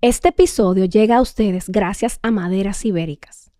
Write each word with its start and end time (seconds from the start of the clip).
Este 0.00 0.28
episodio 0.28 0.84
llega 0.84 1.16
a 1.16 1.20
ustedes 1.20 1.68
gracias 1.68 2.20
a 2.22 2.30
Maderas 2.30 2.84
Ibéricas. 2.84 3.50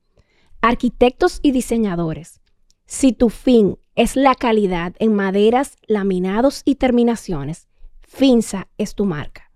Arquitectos 0.60 1.40
y 1.42 1.50
diseñadores, 1.50 2.40
si 2.86 3.12
tu 3.12 3.28
fin 3.28 3.76
es 3.96 4.14
la 4.14 4.36
calidad 4.36 4.94
en 5.00 5.16
maderas, 5.16 5.74
laminados 5.88 6.62
y 6.64 6.76
terminaciones, 6.76 7.66
Finza 8.02 8.68
es 8.78 8.94
tu 8.94 9.04
marca. 9.04 9.50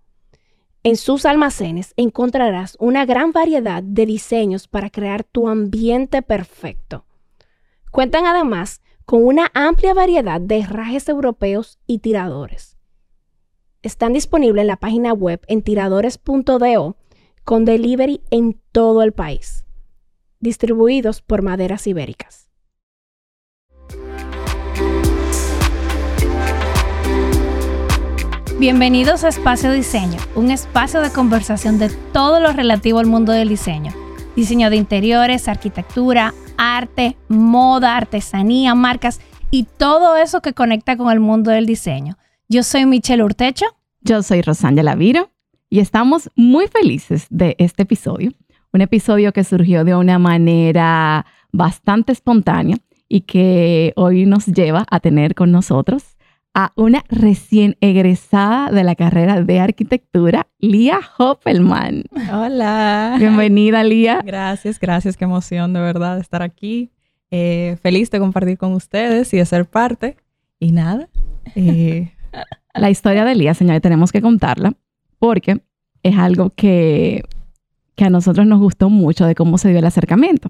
En 0.82 0.96
sus 0.96 1.24
almacenes 1.24 1.95
encontrarás 1.96 2.76
una 2.81 3.06
gran 3.06 3.30
variedad 3.30 3.85
de 3.85 4.04
diseños 4.04 4.67
para 4.67 4.90
crear 4.90 5.22
tu 5.22 5.49
ambiente 5.49 6.21
perfecto. 6.21 7.06
Cuentan 7.92 8.26
además 8.26 8.83
con 9.04 9.24
una 9.24 9.53
amplia 9.54 9.94
variedad 9.94 10.40
de 10.40 10.58
herrajes 10.58 11.08
europeos 11.08 11.78
y 11.87 12.01
tiradores 12.01 12.72
están 13.83 14.12
disponibles 14.12 14.62
en 14.62 14.69
la 14.69 14.76
página 14.76 15.12
web 15.12 15.40
en 15.48 15.62
tiradores.do 15.62 16.96
con 17.45 17.65
delivery 17.65 18.20
en 18.30 18.60
todo 18.70 19.02
el 19.02 19.12
país, 19.12 19.65
distribuidos 20.38 21.20
por 21.20 21.43
Maderas 21.43 21.87
Ibéricas. 21.88 22.48
Bienvenidos 28.60 29.24
a 29.24 29.29
Espacio 29.29 29.73
Diseño, 29.73 30.21
un 30.37 30.52
espacio 30.52 31.01
de 31.01 31.10
conversación 31.10 31.80
de 31.80 31.88
todo 32.12 32.38
lo 32.38 32.52
relativo 32.52 33.01
al 33.01 33.07
mundo 33.07 33.33
del 33.33 33.49
diseño. 33.49 33.93
Diseño 34.37 34.71
de 34.71 34.77
interiores, 34.77 35.49
arquitectura, 35.49 36.33
arte, 36.57 37.16
moda, 37.29 37.96
artesanía, 37.96 38.77
marcas 38.77 39.21
y 39.51 39.65
todo 39.65 40.16
eso 40.16 40.41
que 40.41 40.55
conecta 40.55 40.96
con 40.96 41.10
el 41.10 41.19
mundo 41.19 41.51
del 41.51 41.66
diseño. 41.66 42.16
Yo 42.52 42.62
soy 42.62 42.84
Michelle 42.84 43.24
Urtecho. 43.24 43.65
Yo 44.02 44.23
soy 44.23 44.42
Rosanya 44.42 44.83
Laviro 44.83 45.30
y 45.70 45.80
estamos 45.80 46.30
muy 46.37 46.66
felices 46.69 47.27
de 47.30 47.56
este 47.59 47.84
episodio. 47.84 48.33
Un 48.74 48.83
episodio 48.83 49.33
que 49.33 49.43
surgió 49.43 49.84
de 49.84 49.95
una 49.95 50.19
manera 50.19 51.24
bastante 51.51 52.12
espontánea 52.12 52.77
y 53.09 53.23
que 53.23 53.95
hoy 53.96 54.27
nos 54.27 54.45
lleva 54.45 54.85
a 54.90 55.01
tener 55.01 55.35
con 55.35 55.51
nosotros 55.51 56.18
a 56.52 56.73
una 56.77 57.02
recién 57.09 57.79
egresada 57.80 58.71
de 58.71 58.84
la 58.84 58.96
carrera 58.96 59.40
de 59.40 59.59
arquitectura, 59.59 60.46
Lía 60.59 61.01
Hoppelman. 61.16 62.05
Hola. 62.30 63.16
Bienvenida, 63.18 63.82
Lía. 63.82 64.20
Gracias, 64.22 64.78
gracias. 64.78 65.16
Qué 65.16 65.24
emoción 65.24 65.72
de 65.72 65.80
verdad 65.80 66.18
estar 66.18 66.42
aquí. 66.42 66.90
Eh, 67.30 67.78
feliz 67.80 68.10
de 68.10 68.18
compartir 68.18 68.58
con 68.58 68.74
ustedes 68.74 69.32
y 69.32 69.38
de 69.38 69.46
ser 69.46 69.64
parte. 69.64 70.18
Y 70.60 70.72
nada, 70.72 71.08
eh, 71.56 72.12
la 72.75 72.91
historia 72.91 73.25
de 73.25 73.33
Elías, 73.33 73.58
señores, 73.58 73.83
tenemos 73.83 74.12
que 74.12 74.22
contarla 74.22 74.75
porque 75.19 75.62
es 76.02 76.16
algo 76.16 76.50
que, 76.50 77.22
a 77.98 78.11
nosotros 78.11 78.47
nos 78.47 78.58
gustó 78.58 78.91
mucho 78.91 79.27
de 79.27 79.36
cómo 79.36 79.58
se 79.58 79.69
dio 79.69 79.78
el 79.78 79.84
acercamiento. 79.84 80.48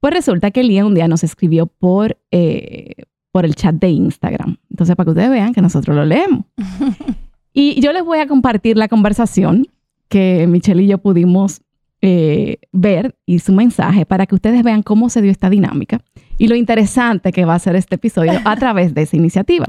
Pues 0.00 0.12
resulta 0.12 0.50
que 0.50 0.62
Elías 0.62 0.84
un 0.84 0.94
día 0.94 1.06
nos 1.06 1.22
escribió 1.22 1.66
por, 1.66 2.18
eh, 2.32 3.04
por 3.30 3.44
el 3.44 3.54
chat 3.54 3.76
de 3.76 3.90
Instagram. 3.90 4.56
Entonces, 4.68 4.96
para 4.96 5.04
que 5.04 5.10
ustedes 5.10 5.30
vean 5.30 5.54
que 5.54 5.62
nosotros 5.62 5.94
lo 5.94 6.04
leemos. 6.04 6.44
y 7.52 7.80
yo 7.80 7.92
les 7.92 8.04
voy 8.04 8.18
a 8.18 8.26
compartir 8.26 8.76
la 8.76 8.88
conversación 8.88 9.68
que 10.08 10.46
Michelle 10.48 10.82
y 10.82 10.88
yo 10.88 10.98
pudimos 10.98 11.62
eh, 12.00 12.58
ver 12.72 13.16
y 13.26 13.38
su 13.38 13.52
mensaje 13.52 14.04
para 14.04 14.26
que 14.26 14.34
ustedes 14.34 14.64
vean 14.64 14.82
cómo 14.82 15.08
se 15.08 15.22
dio 15.22 15.30
esta 15.30 15.48
dinámica 15.48 16.02
y 16.36 16.48
lo 16.48 16.56
interesante 16.56 17.30
que 17.30 17.44
va 17.44 17.54
a 17.54 17.58
ser 17.60 17.76
este 17.76 17.94
episodio 17.94 18.32
a 18.44 18.56
través 18.56 18.92
de 18.92 19.02
esa 19.02 19.16
iniciativa. 19.16 19.66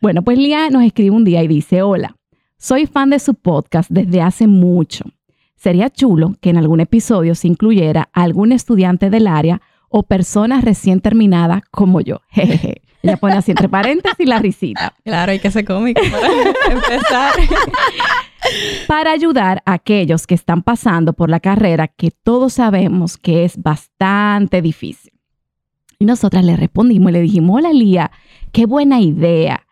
Bueno, 0.00 0.22
pues 0.22 0.38
Lía 0.38 0.70
nos 0.70 0.84
escribe 0.84 1.10
un 1.10 1.24
día 1.24 1.42
y 1.42 1.48
dice, 1.48 1.82
hola, 1.82 2.16
soy 2.56 2.86
fan 2.86 3.10
de 3.10 3.18
su 3.18 3.34
podcast 3.34 3.90
desde 3.90 4.20
hace 4.22 4.46
mucho. 4.46 5.04
Sería 5.56 5.90
chulo 5.90 6.36
que 6.40 6.50
en 6.50 6.56
algún 6.56 6.80
episodio 6.80 7.34
se 7.34 7.48
incluyera 7.48 8.08
algún 8.12 8.52
estudiante 8.52 9.10
del 9.10 9.26
área 9.26 9.60
o 9.88 10.04
persona 10.04 10.60
recién 10.60 11.00
terminada 11.00 11.62
como 11.70 12.00
yo. 12.00 12.20
Jejeje. 12.28 12.82
Ella 13.02 13.16
pone 13.16 13.34
así 13.34 13.52
entre 13.52 13.68
paréntesis 13.68 14.26
la 14.26 14.38
risita. 14.40 14.94
Claro, 15.04 15.32
hay 15.32 15.38
que 15.38 15.50
ser 15.50 15.64
cómico 15.64 16.00
para 16.10 16.28
empezar. 16.72 17.32
para 18.88 19.12
ayudar 19.12 19.62
a 19.66 19.74
aquellos 19.74 20.26
que 20.26 20.34
están 20.34 20.62
pasando 20.62 21.12
por 21.12 21.30
la 21.30 21.38
carrera 21.38 21.88
que 21.88 22.10
todos 22.10 22.54
sabemos 22.54 23.16
que 23.16 23.44
es 23.44 23.60
bastante 23.60 24.62
difícil. 24.62 25.12
Y 26.00 26.04
nosotras 26.04 26.44
le 26.44 26.56
respondimos 26.56 27.10
y 27.10 27.12
le 27.12 27.20
dijimos, 27.20 27.56
hola 27.56 27.72
Lía, 27.72 28.10
qué 28.52 28.66
buena 28.66 29.00
idea. 29.00 29.64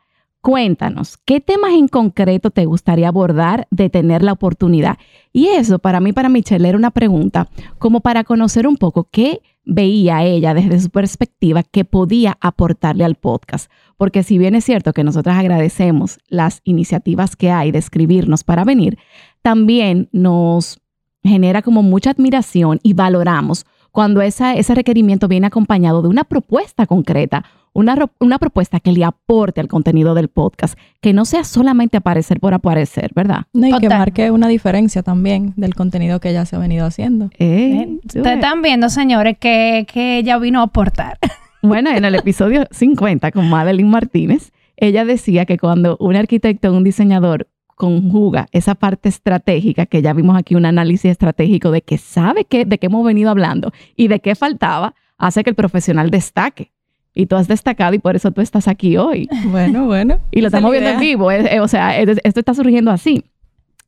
Cuéntanos, 0.46 1.16
¿qué 1.24 1.40
temas 1.40 1.72
en 1.72 1.88
concreto 1.88 2.52
te 2.52 2.66
gustaría 2.66 3.08
abordar 3.08 3.66
de 3.72 3.90
tener 3.90 4.22
la 4.22 4.30
oportunidad? 4.30 4.96
Y 5.32 5.48
eso 5.48 5.80
para 5.80 5.98
mí, 5.98 6.12
para 6.12 6.28
Michelle, 6.28 6.68
era 6.68 6.78
una 6.78 6.92
pregunta 6.92 7.48
como 7.78 7.98
para 8.00 8.22
conocer 8.22 8.68
un 8.68 8.76
poco 8.76 9.08
qué 9.10 9.42
veía 9.64 10.22
ella 10.22 10.54
desde 10.54 10.78
su 10.78 10.90
perspectiva 10.90 11.64
que 11.64 11.84
podía 11.84 12.38
aportarle 12.40 13.04
al 13.04 13.16
podcast. 13.16 13.72
Porque 13.96 14.22
si 14.22 14.38
bien 14.38 14.54
es 14.54 14.64
cierto 14.64 14.92
que 14.92 15.02
nosotras 15.02 15.36
agradecemos 15.36 16.20
las 16.28 16.60
iniciativas 16.62 17.34
que 17.34 17.50
hay 17.50 17.72
de 17.72 17.80
escribirnos 17.80 18.44
para 18.44 18.62
venir, 18.62 18.98
también 19.42 20.08
nos 20.12 20.78
genera 21.24 21.60
como 21.60 21.82
mucha 21.82 22.10
admiración 22.10 22.78
y 22.84 22.92
valoramos 22.92 23.66
cuando 23.90 24.20
esa, 24.22 24.54
ese 24.54 24.76
requerimiento 24.76 25.26
viene 25.26 25.48
acompañado 25.48 26.02
de 26.02 26.08
una 26.08 26.22
propuesta 26.22 26.86
concreta, 26.86 27.46
una, 27.76 28.38
propuesta 28.38 28.80
que 28.80 28.92
le 28.92 29.04
aporte 29.04 29.60
al 29.60 29.68
contenido 29.68 30.14
del 30.14 30.28
podcast, 30.28 30.78
que 31.00 31.12
no 31.12 31.24
sea 31.24 31.44
solamente 31.44 31.98
aparecer 31.98 32.40
por 32.40 32.54
aparecer, 32.54 33.10
¿verdad? 33.14 33.44
y 33.52 33.78
que 33.78 33.88
marque 33.88 34.30
una 34.30 34.48
diferencia 34.48 35.02
también 35.02 35.52
del 35.56 35.74
contenido 35.74 36.18
que 36.18 36.30
ella 36.30 36.46
se 36.46 36.56
ha 36.56 36.58
venido 36.58 36.86
haciendo. 36.86 37.30
Eh, 37.38 37.98
Ustedes 38.04 38.26
están 38.26 38.62
viendo, 38.62 38.88
señores, 38.88 39.36
que, 39.38 39.86
que 39.92 40.18
ella 40.18 40.38
vino 40.38 40.60
a 40.60 40.64
aportar. 40.64 41.18
Bueno, 41.62 41.90
en 41.90 42.04
el 42.04 42.14
episodio 42.14 42.68
50 42.70 43.32
con 43.32 43.48
Madeline 43.48 43.88
Martínez, 43.88 44.52
ella 44.76 45.04
decía 45.04 45.46
que 45.46 45.58
cuando 45.58 45.96
un 45.98 46.14
arquitecto 46.14 46.70
o 46.70 46.76
un 46.76 46.84
diseñador 46.84 47.48
conjuga 47.74 48.46
esa 48.52 48.76
parte 48.76 49.08
estratégica, 49.08 49.86
que 49.86 50.00
ya 50.00 50.12
vimos 50.12 50.36
aquí 50.36 50.54
un 50.54 50.64
análisis 50.64 51.10
estratégico 51.10 51.72
de 51.72 51.82
que 51.82 51.98
sabe 51.98 52.44
qué, 52.44 52.66
de 52.66 52.78
qué 52.78 52.86
hemos 52.86 53.04
venido 53.04 53.30
hablando 53.30 53.72
y 53.96 54.06
de 54.06 54.20
qué 54.20 54.36
faltaba, 54.36 54.94
hace 55.18 55.42
que 55.42 55.50
el 55.50 55.56
profesional 55.56 56.10
destaque 56.10 56.70
y 57.16 57.26
tú 57.26 57.34
has 57.34 57.48
destacado 57.48 57.94
y 57.94 57.98
por 57.98 58.14
eso 58.14 58.30
tú 58.30 58.42
estás 58.42 58.68
aquí 58.68 58.96
hoy. 58.96 59.28
Bueno, 59.46 59.86
bueno. 59.86 60.20
Y 60.30 60.40
lo 60.42 60.48
estamos 60.48 60.70
viendo 60.70 60.90
en 60.90 61.00
vivo, 61.00 61.28
o 61.62 61.68
sea, 61.68 61.98
esto 61.98 62.40
está 62.40 62.54
surgiendo 62.54 62.90
así. 62.90 63.24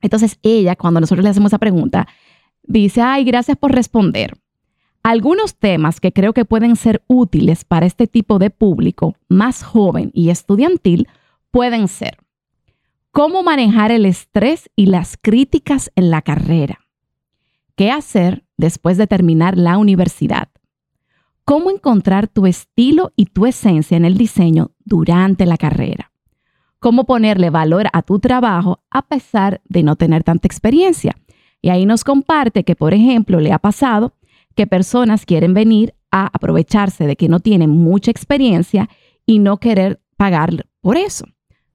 Entonces 0.00 0.38
ella, 0.42 0.76
cuando 0.76 1.00
nosotros 1.00 1.22
le 1.22 1.30
hacemos 1.30 1.50
esa 1.50 1.58
pregunta, 1.58 2.08
dice, 2.62 3.02
ay, 3.02 3.24
gracias 3.24 3.56
por 3.56 3.72
responder. 3.72 4.34
Algunos 5.02 5.56
temas 5.56 6.00
que 6.00 6.12
creo 6.12 6.32
que 6.32 6.44
pueden 6.44 6.76
ser 6.76 7.02
útiles 7.06 7.64
para 7.64 7.86
este 7.86 8.06
tipo 8.06 8.38
de 8.38 8.50
público 8.50 9.14
más 9.28 9.62
joven 9.62 10.10
y 10.14 10.30
estudiantil 10.30 11.06
pueden 11.50 11.88
ser 11.88 12.18
cómo 13.10 13.42
manejar 13.42 13.90
el 13.90 14.06
estrés 14.06 14.70
y 14.76 14.86
las 14.86 15.16
críticas 15.20 15.90
en 15.96 16.10
la 16.10 16.22
carrera, 16.22 16.80
qué 17.74 17.90
hacer 17.90 18.44
después 18.56 18.96
de 18.96 19.06
terminar 19.06 19.58
la 19.58 19.76
universidad, 19.76 20.48
cómo 21.48 21.70
encontrar 21.70 22.28
tu 22.28 22.44
estilo 22.46 23.14
y 23.16 23.24
tu 23.24 23.46
esencia 23.46 23.96
en 23.96 24.04
el 24.04 24.18
diseño 24.18 24.72
durante 24.84 25.46
la 25.46 25.56
carrera. 25.56 26.12
Cómo 26.78 27.04
ponerle 27.04 27.48
valor 27.48 27.86
a 27.94 28.02
tu 28.02 28.18
trabajo 28.18 28.80
a 28.90 29.08
pesar 29.08 29.62
de 29.64 29.82
no 29.82 29.96
tener 29.96 30.24
tanta 30.24 30.46
experiencia. 30.46 31.16
Y 31.62 31.70
ahí 31.70 31.86
nos 31.86 32.04
comparte 32.04 32.64
que, 32.64 32.76
por 32.76 32.92
ejemplo, 32.92 33.40
le 33.40 33.54
ha 33.54 33.58
pasado 33.58 34.12
que 34.54 34.66
personas 34.66 35.24
quieren 35.24 35.54
venir 35.54 35.94
a 36.10 36.26
aprovecharse 36.26 37.06
de 37.06 37.16
que 37.16 37.30
no 37.30 37.40
tienen 37.40 37.70
mucha 37.70 38.10
experiencia 38.10 38.90
y 39.24 39.38
no 39.38 39.56
querer 39.56 40.02
pagar 40.18 40.66
por 40.82 40.98
eso. 40.98 41.24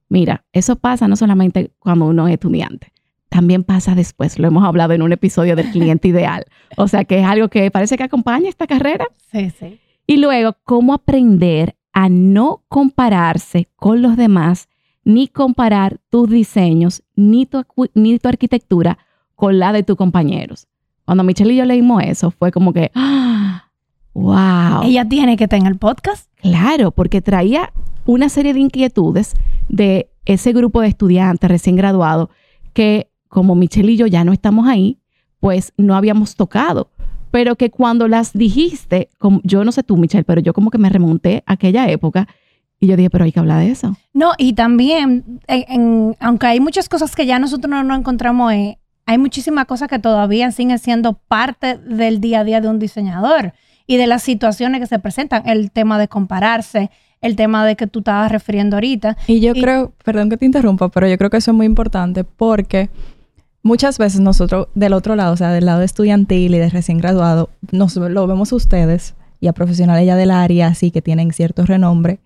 Mira, 0.08 0.44
eso 0.52 0.76
pasa 0.76 1.08
no 1.08 1.16
solamente 1.16 1.72
cuando 1.80 2.04
uno 2.04 2.28
es 2.28 2.34
estudiante, 2.34 2.92
también 3.34 3.64
pasa 3.64 3.96
después. 3.96 4.38
Lo 4.38 4.46
hemos 4.46 4.62
hablado 4.62 4.92
en 4.92 5.02
un 5.02 5.10
episodio 5.10 5.56
del 5.56 5.68
cliente 5.72 6.06
ideal. 6.06 6.44
O 6.76 6.86
sea, 6.86 7.04
que 7.04 7.18
es 7.18 7.26
algo 7.26 7.48
que 7.48 7.68
parece 7.72 7.96
que 7.96 8.04
acompaña 8.04 8.48
esta 8.48 8.68
carrera. 8.68 9.08
Sí, 9.32 9.50
sí. 9.50 9.80
Y 10.06 10.18
luego, 10.18 10.56
cómo 10.62 10.94
aprender 10.94 11.74
a 11.92 12.08
no 12.08 12.62
compararse 12.68 13.66
con 13.74 14.02
los 14.02 14.16
demás, 14.16 14.68
ni 15.02 15.26
comparar 15.26 15.98
tus 16.10 16.30
diseños, 16.30 17.02
ni 17.16 17.44
tu, 17.44 17.64
ni 17.94 18.20
tu 18.20 18.28
arquitectura 18.28 18.98
con 19.34 19.58
la 19.58 19.72
de 19.72 19.82
tus 19.82 19.96
compañeros. 19.96 20.68
Cuando 21.04 21.24
Michelle 21.24 21.54
y 21.54 21.56
yo 21.56 21.64
leímos 21.64 22.04
eso, 22.04 22.30
fue 22.30 22.52
como 22.52 22.72
que, 22.72 22.92
¡ah! 22.94 23.64
¡Wow! 24.12 24.84
Ella 24.84 25.08
tiene 25.08 25.36
que 25.36 25.48
tener 25.48 25.72
el 25.72 25.78
podcast. 25.78 26.30
Claro, 26.36 26.92
porque 26.92 27.20
traía 27.20 27.72
una 28.06 28.28
serie 28.28 28.54
de 28.54 28.60
inquietudes 28.60 29.34
de 29.68 30.08
ese 30.24 30.52
grupo 30.52 30.82
de 30.82 30.86
estudiantes 30.86 31.50
recién 31.50 31.74
graduados 31.74 32.28
que 32.72 33.10
como 33.28 33.54
Michelle 33.54 33.92
y 33.92 33.96
yo 33.96 34.06
ya 34.06 34.24
no 34.24 34.32
estamos 34.32 34.66
ahí, 34.68 34.98
pues 35.40 35.72
no 35.76 35.94
habíamos 35.94 36.36
tocado. 36.36 36.90
Pero 37.30 37.56
que 37.56 37.70
cuando 37.70 38.06
las 38.06 38.32
dijiste, 38.32 39.10
como, 39.18 39.40
yo 39.42 39.64
no 39.64 39.72
sé 39.72 39.82
tú, 39.82 39.96
Michelle, 39.96 40.24
pero 40.24 40.40
yo 40.40 40.52
como 40.52 40.70
que 40.70 40.78
me 40.78 40.88
remonté 40.88 41.42
a 41.46 41.54
aquella 41.54 41.88
época 41.90 42.28
y 42.80 42.86
yo 42.86 42.96
dije, 42.96 43.10
pero 43.10 43.24
hay 43.24 43.32
que 43.32 43.40
hablar 43.40 43.60
de 43.60 43.70
eso. 43.70 43.96
No, 44.12 44.32
y 44.38 44.52
también, 44.52 45.40
aunque 46.20 46.46
hay 46.46 46.60
muchas 46.60 46.88
cosas 46.88 47.16
que 47.16 47.26
ya 47.26 47.38
nosotros 47.38 47.84
no, 47.84 47.94
encontramos 47.94 48.52
hay 49.06 49.18
muchísimas 49.18 49.66
cosas 49.66 49.88
que 49.88 49.98
todavía 49.98 50.50
siguen 50.50 50.78
siendo 50.78 51.14
parte 51.14 51.76
del 51.78 52.20
día 52.20 52.40
a 52.40 52.44
día 52.44 52.60
de 52.60 52.68
un 52.68 52.78
diseñador 52.78 53.52
y 53.86 53.96
de 53.96 54.06
las 54.06 54.22
situaciones 54.22 54.80
que 54.80 54.86
se 54.86 54.98
presentan. 54.98 55.46
El 55.46 55.70
tema 55.70 55.98
de 55.98 56.08
compararse, 56.08 56.90
el 57.20 57.36
tema 57.36 57.66
de 57.66 57.76
que 57.76 57.86
tú 57.86 57.98
estabas 58.00 58.32
refiriendo 58.32 58.76
ahorita. 58.76 59.16
Y 59.26 59.40
yo 59.40 59.52
creo, 59.52 59.92
perdón 60.04 60.30
que 60.30 60.36
te 60.36 60.46
interrumpa, 60.46 60.88
pero 60.88 61.08
yo 61.08 61.18
creo 61.18 61.30
que 61.30 61.36
eso 61.36 61.50
es 61.50 61.56
muy 61.56 61.66
importante 61.66 62.24
porque 62.24 62.88
muchas 63.64 63.98
veces 63.98 64.20
nosotros 64.20 64.68
del 64.76 64.92
otro 64.92 65.16
lado, 65.16 65.32
o 65.32 65.36
sea, 65.36 65.50
del 65.50 65.64
lado 65.64 65.82
estudiantil 65.82 66.54
y 66.54 66.58
de 66.58 66.68
recién 66.68 66.98
graduado, 66.98 67.50
nos 67.72 67.96
lo 67.96 68.26
vemos 68.28 68.52
a 68.52 68.56
ustedes 68.56 69.14
y 69.40 69.48
a 69.48 69.52
profesionales 69.52 70.06
ya 70.06 70.14
del 70.14 70.30
área, 70.30 70.68
así 70.68 70.92
que 70.92 71.02
tienen 71.02 71.32
cierto 71.32 71.66
renombre. 71.66 72.20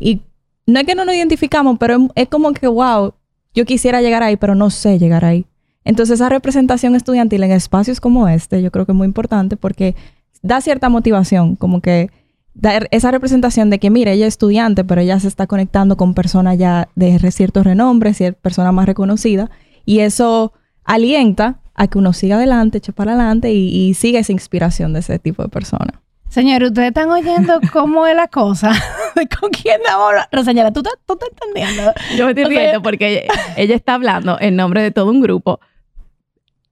Y 0.00 0.22
no 0.66 0.80
es 0.80 0.86
que 0.86 0.94
no 0.94 1.04
nos 1.04 1.14
identificamos, 1.14 1.76
pero 1.78 2.08
es 2.14 2.28
como 2.28 2.52
que, 2.52 2.66
wow, 2.68 3.12
yo 3.54 3.64
quisiera 3.66 4.00
llegar 4.00 4.22
ahí, 4.22 4.36
pero 4.36 4.54
no 4.54 4.70
sé 4.70 4.98
llegar 4.98 5.24
ahí. 5.24 5.46
Entonces 5.84 6.14
esa 6.14 6.28
representación 6.28 6.94
estudiantil 6.94 7.42
en 7.42 7.50
espacios 7.50 8.00
como 8.00 8.28
este, 8.28 8.62
yo 8.62 8.70
creo 8.70 8.86
que 8.86 8.92
es 8.92 8.96
muy 8.96 9.06
importante 9.06 9.56
porque 9.56 9.94
da 10.42 10.60
cierta 10.60 10.88
motivación, 10.88 11.56
como 11.56 11.80
que 11.80 12.10
dar 12.54 12.86
esa 12.92 13.10
representación 13.10 13.68
de 13.68 13.80
que, 13.80 13.90
mire, 13.90 14.12
ella 14.12 14.26
es 14.26 14.34
estudiante, 14.34 14.84
pero 14.84 15.00
ella 15.00 15.18
se 15.18 15.26
está 15.26 15.48
conectando 15.48 15.96
con 15.96 16.14
personas 16.14 16.56
ya 16.56 16.88
de 16.94 17.18
cierto 17.32 17.64
renombre, 17.64 18.14
cierta 18.14 18.40
persona 18.40 18.70
más 18.70 18.86
reconocida, 18.86 19.50
y 19.84 19.98
eso 19.98 20.52
alienta 20.84 21.60
a 21.74 21.88
que 21.88 21.98
uno 21.98 22.12
siga 22.12 22.36
adelante, 22.36 22.78
eche 22.78 22.92
para 22.92 23.12
adelante 23.12 23.52
y, 23.52 23.68
y 23.88 23.94
siga 23.94 24.20
esa 24.20 24.32
inspiración 24.32 24.92
de 24.92 25.00
ese 25.00 25.18
tipo 25.18 25.42
de 25.42 25.48
personas. 25.48 25.96
Señor, 26.28 26.62
ustedes 26.64 26.88
están 26.88 27.10
oyendo 27.10 27.60
cómo 27.72 28.06
es 28.06 28.16
la 28.16 28.28
cosa. 28.28 28.72
¿Con 29.40 29.50
quién 29.50 29.80
ahora? 29.90 30.28
Roseñora, 30.32 30.72
¿tú, 30.72 30.82
¿tú 30.82 31.14
estás 31.14 31.28
entendiendo? 31.32 31.92
Yo 32.16 32.24
me 32.26 32.30
estoy 32.32 32.44
riendo 32.44 32.82
porque 32.82 33.08
ella, 33.24 33.32
ella, 33.56 33.74
está 33.76 33.94
hablando 33.94 34.36
en 34.40 34.56
nombre 34.56 34.82
de 34.82 34.90
todo 34.90 35.10
un 35.10 35.20
grupo. 35.20 35.60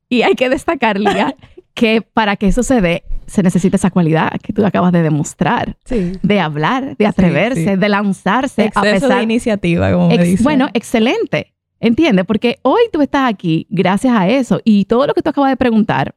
Y 0.09 0.23
hay 0.23 0.35
que 0.35 0.49
destacar, 0.49 0.99
Lía, 0.99 1.35
que 1.75 2.03
para 2.03 2.37
que 2.37 2.49
eso 2.49 2.63
se 2.63 2.81
dé, 2.81 3.05
se 3.27 3.43
necesita 3.43 3.77
esa 3.77 3.91
cualidad 3.91 4.31
que 4.43 4.53
tú 4.53 4.65
acabas 4.67 4.93
de 4.93 5.03
demostrar. 5.03 5.77
Sí. 5.85 6.13
De 6.23 6.41
hablar, 6.41 6.97
de 6.97 7.07
atreverse, 7.07 7.65
Sí, 7.65 7.69
sí. 7.71 7.77
de 7.77 7.89
lanzarse. 7.89 8.65
Exceso 8.67 8.81
a 8.81 8.93
pesar 8.93 9.17
de 9.19 9.23
iniciativa, 9.23 9.93
como 9.93 10.09
me 10.09 10.15
Ex- 10.17 10.25
dicen. 10.25 10.45
bueno, 10.45 10.69
excelente. 10.75 11.55
¿Entiendes? 11.83 12.25
Porque 12.25 12.61
hoy 12.63 12.83
tú 12.93 13.03
estás 13.03 13.29
aquí 13.29 13.67
gracias 13.69 14.15
a 14.17 14.29
eso. 14.29 14.61
Y 14.65 14.85
todo 14.85 15.09
lo 15.09 15.15
que 15.15 15.21
tú 15.21 15.31
acabas 15.31 15.51
de 15.51 15.57
preguntar 15.57 16.15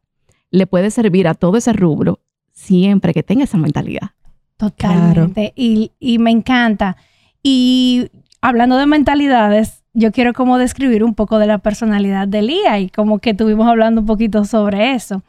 le 0.52 0.68
puede 0.68 0.92
servir 0.92 1.28
a 1.28 1.34
todo 1.34 1.58
ese 1.58 1.74
rubro 1.74 2.20
siempre 2.52 3.16
que 3.16 3.24
tenga 3.24 3.46
esa 3.46 3.58
mentalidad. 3.58 4.12
Totalmente. 4.58 5.54
Y, 5.56 5.92
y 6.00 6.20
me 6.20 6.30
encanta. 6.30 6.98
Y 7.42 8.12
hablando 8.42 8.78
de 8.78 8.86
mentalidades, 8.86 9.84
yo 9.94 10.12
quiero 10.12 10.34
como 10.34 10.60
describir 10.60 11.04
un 11.04 11.16
poco 11.16 11.40
de 11.40 11.48
la 11.48 11.58
personalidad 11.58 12.28
de 12.28 12.44
Lía 12.44 12.80
y 12.80 12.90
como 12.90 13.18
que 13.18 13.32
estuvimos 13.32 13.68
hablando 13.68 14.02
un 14.02 14.08
poquito 14.08 14.46
sobre 14.46 14.94
eso. 14.94 15.24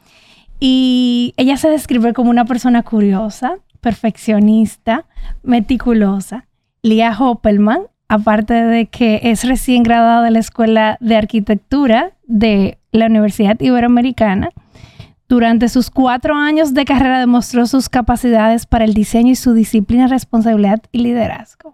Y 0.59 1.33
ella 1.37 1.57
se 1.57 1.69
describe 1.69 2.13
como 2.13 2.29
una 2.29 2.45
persona 2.45 2.83
curiosa, 2.83 3.55
perfeccionista, 3.81 5.07
meticulosa. 5.41 6.45
Lía 6.83 7.11
Hoppelman, 7.17 7.87
aparte 8.07 8.53
de 8.53 8.87
que 8.87 9.19
es 9.23 9.43
recién 9.43 9.83
graduada 9.83 10.23
de 10.23 10.31
la 10.31 10.39
Escuela 10.39 10.97
de 10.99 11.15
Arquitectura 11.15 12.11
de 12.25 12.77
la 12.91 13.07
Universidad 13.07 13.59
Iberoamericana, 13.59 14.49
durante 15.29 15.67
sus 15.67 15.89
cuatro 15.89 16.35
años 16.35 16.73
de 16.73 16.85
carrera 16.85 17.19
demostró 17.19 17.67
sus 17.67 17.89
capacidades 17.89 18.65
para 18.65 18.85
el 18.85 18.93
diseño 18.93 19.31
y 19.31 19.35
su 19.35 19.53
disciplina, 19.53 20.07
responsabilidad 20.07 20.81
y 20.93 20.99
liderazgo. 20.99 21.73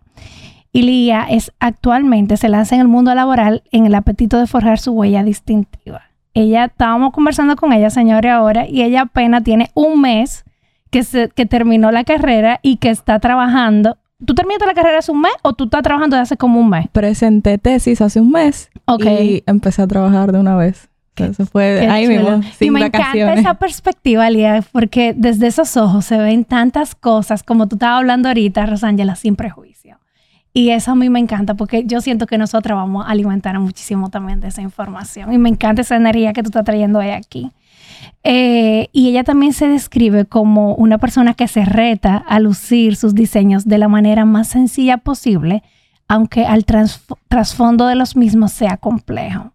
Y 0.72 0.82
Lía 0.82 1.28
es 1.30 1.52
actualmente 1.60 2.36
se 2.36 2.50
lanza 2.50 2.74
en 2.74 2.82
el 2.82 2.88
mundo 2.88 3.14
laboral 3.14 3.62
en 3.72 3.86
el 3.86 3.94
apetito 3.94 4.40
de 4.40 4.48
forjar 4.48 4.80
su 4.80 4.92
huella 4.92 5.24
distintiva. 5.24 6.02
Ella, 6.34 6.66
estábamos 6.66 7.14
conversando 7.14 7.56
con 7.56 7.74
ella, 7.74 7.92
señores, 7.92 8.32
ahora, 8.32 8.68
y 8.68 8.82
ella 8.82 9.02
apenas 9.02 9.44
tiene 9.44 9.70
un 9.76 10.02
mes 10.02 10.46
que, 10.90 11.04
se, 11.04 11.30
que 11.30 11.46
terminó 11.46 11.92
la 11.92 12.04
carrera 12.04 12.60
y 12.64 12.78
que 12.78 12.90
está 12.90 13.20
trabajando. 13.20 13.98
¿Tú 14.26 14.34
terminaste 14.36 14.66
la 14.66 14.74
carrera 14.74 15.00
hace 15.00 15.12
un 15.12 15.22
mes 15.22 15.34
o 15.42 15.54
tú 15.54 15.66
estás 15.66 15.82
trabajando 15.84 16.16
desde 16.16 16.24
hace 16.24 16.38
como 16.38 16.60
un 16.60 16.70
mes? 16.70 16.88
Presenté 16.92 17.58
tesis 17.58 18.02
hace 18.02 18.20
un 18.22 18.32
mes 18.32 18.70
Ok. 18.86 19.06
y 19.06 19.44
empecé 19.46 19.82
a 19.82 19.88
trabajar 19.88 20.32
de 20.32 20.40
una 20.40 20.56
vez. 20.56 20.90
Qué- 21.16 21.26
Eso 21.26 21.46
fue 21.46 21.88
ahí 21.88 22.08
mismo, 22.08 22.38
y 22.38 22.44
sin 22.54 22.74
me 22.74 22.80
encanta 22.80 23.00
vacaciones. 23.00 23.40
esa 23.42 23.54
perspectiva, 23.56 24.30
Lía, 24.32 24.64
porque 24.72 25.14
desde 25.16 25.46
esos 25.48 25.78
ojos 25.78 26.06
se 26.06 26.18
ven 26.18 26.44
tantas 26.44 26.96
cosas, 26.96 27.44
como 27.44 27.68
tú 27.68 27.76
estabas 27.76 28.00
hablando 28.00 28.30
ahorita, 28.30 28.66
Rosángela, 28.66 29.16
sin 29.16 29.36
prejuicio. 29.36 30.00
Y 30.56 30.70
eso 30.70 30.92
a 30.92 30.96
mí 30.96 31.10
me 31.10 31.20
encanta, 31.20 31.54
porque 31.56 31.84
yo 31.86 32.02
siento 32.02 32.26
que 32.26 32.38
nosotras 32.40 32.76
vamos 32.76 33.06
a 33.06 33.10
alimentar 33.10 33.60
muchísimo 33.60 34.10
también 34.10 34.40
de 34.40 34.48
esa 34.48 34.62
información. 34.64 35.32
Y 35.34 35.38
me 35.38 35.50
encanta 35.50 35.82
esa 35.82 35.96
energía 35.98 36.34
que 36.34 36.42
tú 36.44 36.50
estás 36.50 36.64
trayendo 36.66 37.00
hoy 37.00 37.10
aquí. 37.10 37.52
Eh, 38.24 38.90
y 38.94 39.10
ella 39.10 39.24
también 39.24 39.52
se 39.54 39.68
describe 39.68 40.26
como 40.26 40.76
una 40.76 40.98
persona 40.98 41.34
que 41.34 41.48
se 41.48 41.66
reta 41.66 42.16
a 42.18 42.40
lucir 42.40 42.96
sus 42.96 43.14
diseños 43.14 43.66
de 43.66 43.78
la 43.78 43.90
manera 43.90 44.24
más 44.24 44.48
sencilla 44.48 44.98
posible, 44.98 45.62
aunque 46.08 46.46
al 46.46 46.66
trasf- 46.66 47.18
trasfondo 47.28 47.86
de 47.88 47.96
los 47.96 48.16
mismos 48.16 48.54
sea 48.54 48.78
complejo. 48.78 49.52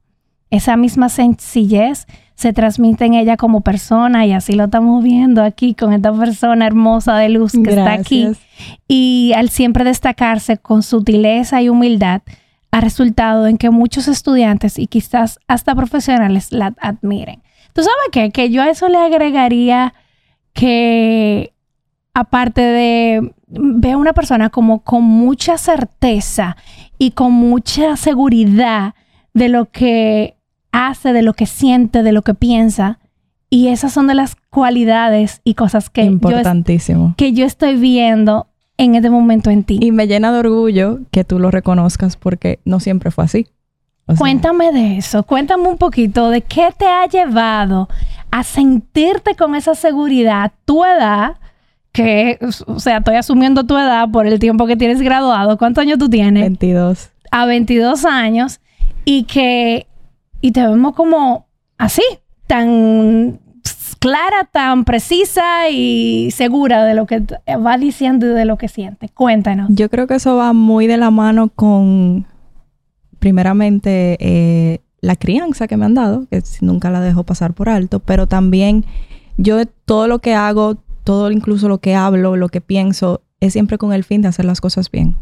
Esa 0.50 0.76
misma 0.76 1.09
sencillez 1.09 2.06
se 2.35 2.53
transmite 2.53 3.05
en 3.05 3.15
ella 3.15 3.37
como 3.37 3.62
persona 3.62 4.25
y 4.26 4.32
así 4.32 4.53
lo 4.53 4.65
estamos 4.65 5.03
viendo 5.03 5.43
aquí 5.43 5.75
con 5.75 5.93
esta 5.93 6.12
persona 6.12 6.67
hermosa 6.67 7.17
de 7.17 7.29
luz 7.31 7.53
que 7.53 7.71
está 7.71 7.93
aquí. 7.94 8.25
Y 8.87 9.32
al 9.35 9.49
siempre 9.50 9.85
destacarse 9.85 10.56
con 10.59 10.82
sutileza 10.82 11.61
y 11.62 11.69
humildad, 11.69 12.23
ha 12.71 12.81
resultado 12.81 13.47
en 13.47 13.56
que 13.56 13.71
muchos 13.71 14.09
estudiantes 14.09 14.79
y 14.79 14.87
quizás 14.88 15.38
hasta 15.49 15.75
profesionales 15.75 16.53
la 16.53 16.75
admiren. 16.81 17.43
¿Tú 17.79 17.85
sabes 17.85 18.09
qué? 18.11 18.31
Que 18.33 18.51
yo 18.51 18.61
a 18.61 18.71
eso 18.71 18.89
le 18.89 18.99
agregaría 18.99 19.95
que 20.53 21.53
aparte 22.13 22.61
de 22.61 23.33
veo 23.47 23.99
una 24.01 24.15
persona 24.15 24.51
como 24.51 24.83
con 24.83 25.05
mucha 25.05 25.57
certeza 25.59 26.57
y 26.99 27.13
con 27.13 27.31
mucha 27.31 27.97
seguridad 27.97 28.95
de 29.33 29.49
lo 29.49 29.67
que 29.67 30.35
hace, 30.73 31.13
de 31.13 31.23
lo 31.23 31.35
que 31.35 31.47
siente, 31.47 32.03
de 32.03 32.11
lo 32.11 32.23
que 32.23 32.35
piensa. 32.35 32.99
Y 33.49 33.69
esas 33.69 33.93
son 33.93 34.09
de 34.09 34.17
las 34.17 34.35
cualidades 34.51 35.41
y 35.45 35.55
cosas 35.55 35.89
que 35.89 36.05
yo, 36.05 36.11
Importantísimo. 36.11 37.15
que 37.17 37.33
yo 37.33 37.47
estoy 37.47 37.77
viendo 37.77 38.49
en 38.77 38.97
este 38.97 39.09
momento 39.09 39.51
en 39.51 39.63
ti. 39.63 39.79
Y 39.81 39.93
me 39.93 40.09
llena 40.09 40.33
de 40.33 40.41
orgullo 40.41 40.99
que 41.13 41.23
tú 41.23 41.39
lo 41.39 41.53
reconozcas 41.53 42.17
porque 42.17 42.59
no 42.65 42.81
siempre 42.81 43.13
fue 43.13 43.27
así. 43.27 43.47
O 44.09 44.13
sea, 44.13 44.17
Cuéntame 44.17 44.73
de 44.73 44.97
eso, 44.97 45.23
cuéntame 45.23 45.69
un 45.69 45.77
poquito 45.77 46.31
de 46.31 46.41
qué 46.41 46.71
te 46.77 46.87
ha 46.87 47.07
llevado 47.07 47.89
a 48.31 48.43
sentirte 48.43 49.35
con 49.35 49.55
esa 49.55 49.75
seguridad, 49.75 50.53
tu 50.65 50.83
edad, 50.83 51.37
que, 51.93 52.38
o 52.67 52.81
sea, 52.81 52.99
estoy 52.99 53.17
asumiendo 53.17 53.65
tu 53.65 53.77
edad 53.77 54.09
por 54.11 54.27
el 54.27 54.38
tiempo 54.38 54.67
que 54.67 54.77
tienes 54.77 55.03
graduado. 55.03 55.59
¿Cuántos 55.59 55.83
años 55.83 55.99
tú 55.99 56.09
tienes? 56.09 56.43
22. 56.43 57.11
A 57.31 57.45
22 57.45 58.07
años 58.07 58.61
y 59.05 59.25
que, 59.25 59.87
y 60.41 60.53
te 60.53 60.67
vemos 60.67 60.95
como 60.95 61.47
así, 61.77 62.03
tan 62.47 63.41
clara, 63.99 64.49
tan 64.50 64.85
precisa 64.85 65.69
y 65.71 66.31
segura 66.31 66.85
de 66.85 66.95
lo 66.95 67.07
que 67.07 67.23
va 67.57 67.77
diciendo 67.77 68.27
y 68.27 68.31
de 68.31 68.47
lo 68.47 68.57
que 68.57 68.69
siente. 68.69 69.11
Cuéntanos. 69.11 69.69
Yo 69.71 69.91
creo 69.91 70.07
que 70.07 70.15
eso 70.15 70.37
va 70.37 70.55
muy 70.55 70.87
de 70.87 70.97
la 70.97 71.11
mano 71.11 71.49
con, 71.49 72.27
primeramente, 73.19 74.17
eh, 74.21 74.81
la 75.01 75.17
crianza 75.17 75.69
que 75.69 75.77
me 75.77 75.85
han 75.85 75.95
dado, 75.95 76.27
que 76.31 76.43
nunca 76.61 76.91
la 76.91 77.01
dejo 77.01 77.25
pasar 77.25 77.55
por 77.55 77.69
alto, 77.69 78.01
pero 78.01 78.27
también 78.27 78.85
yo 79.37 79.65
todo 79.85 80.09
lo 80.09 80.19
que 80.19 80.35
hago, 80.35 80.77
todo 81.05 81.31
incluso 81.31 81.69
lo 81.69 81.79
que 81.79 81.95
hablo, 81.95 82.37
lo 82.37 82.49
que 82.49 82.61
pienso, 82.61 83.23
es 83.41 83.53
siempre 83.53 83.79
con 83.79 83.93
el 83.93 84.05
fin 84.05 84.23
de 84.23 84.29
hacer 84.29 84.45
las 84.45 84.61
cosas 84.61 84.91
bien. 84.91 85.17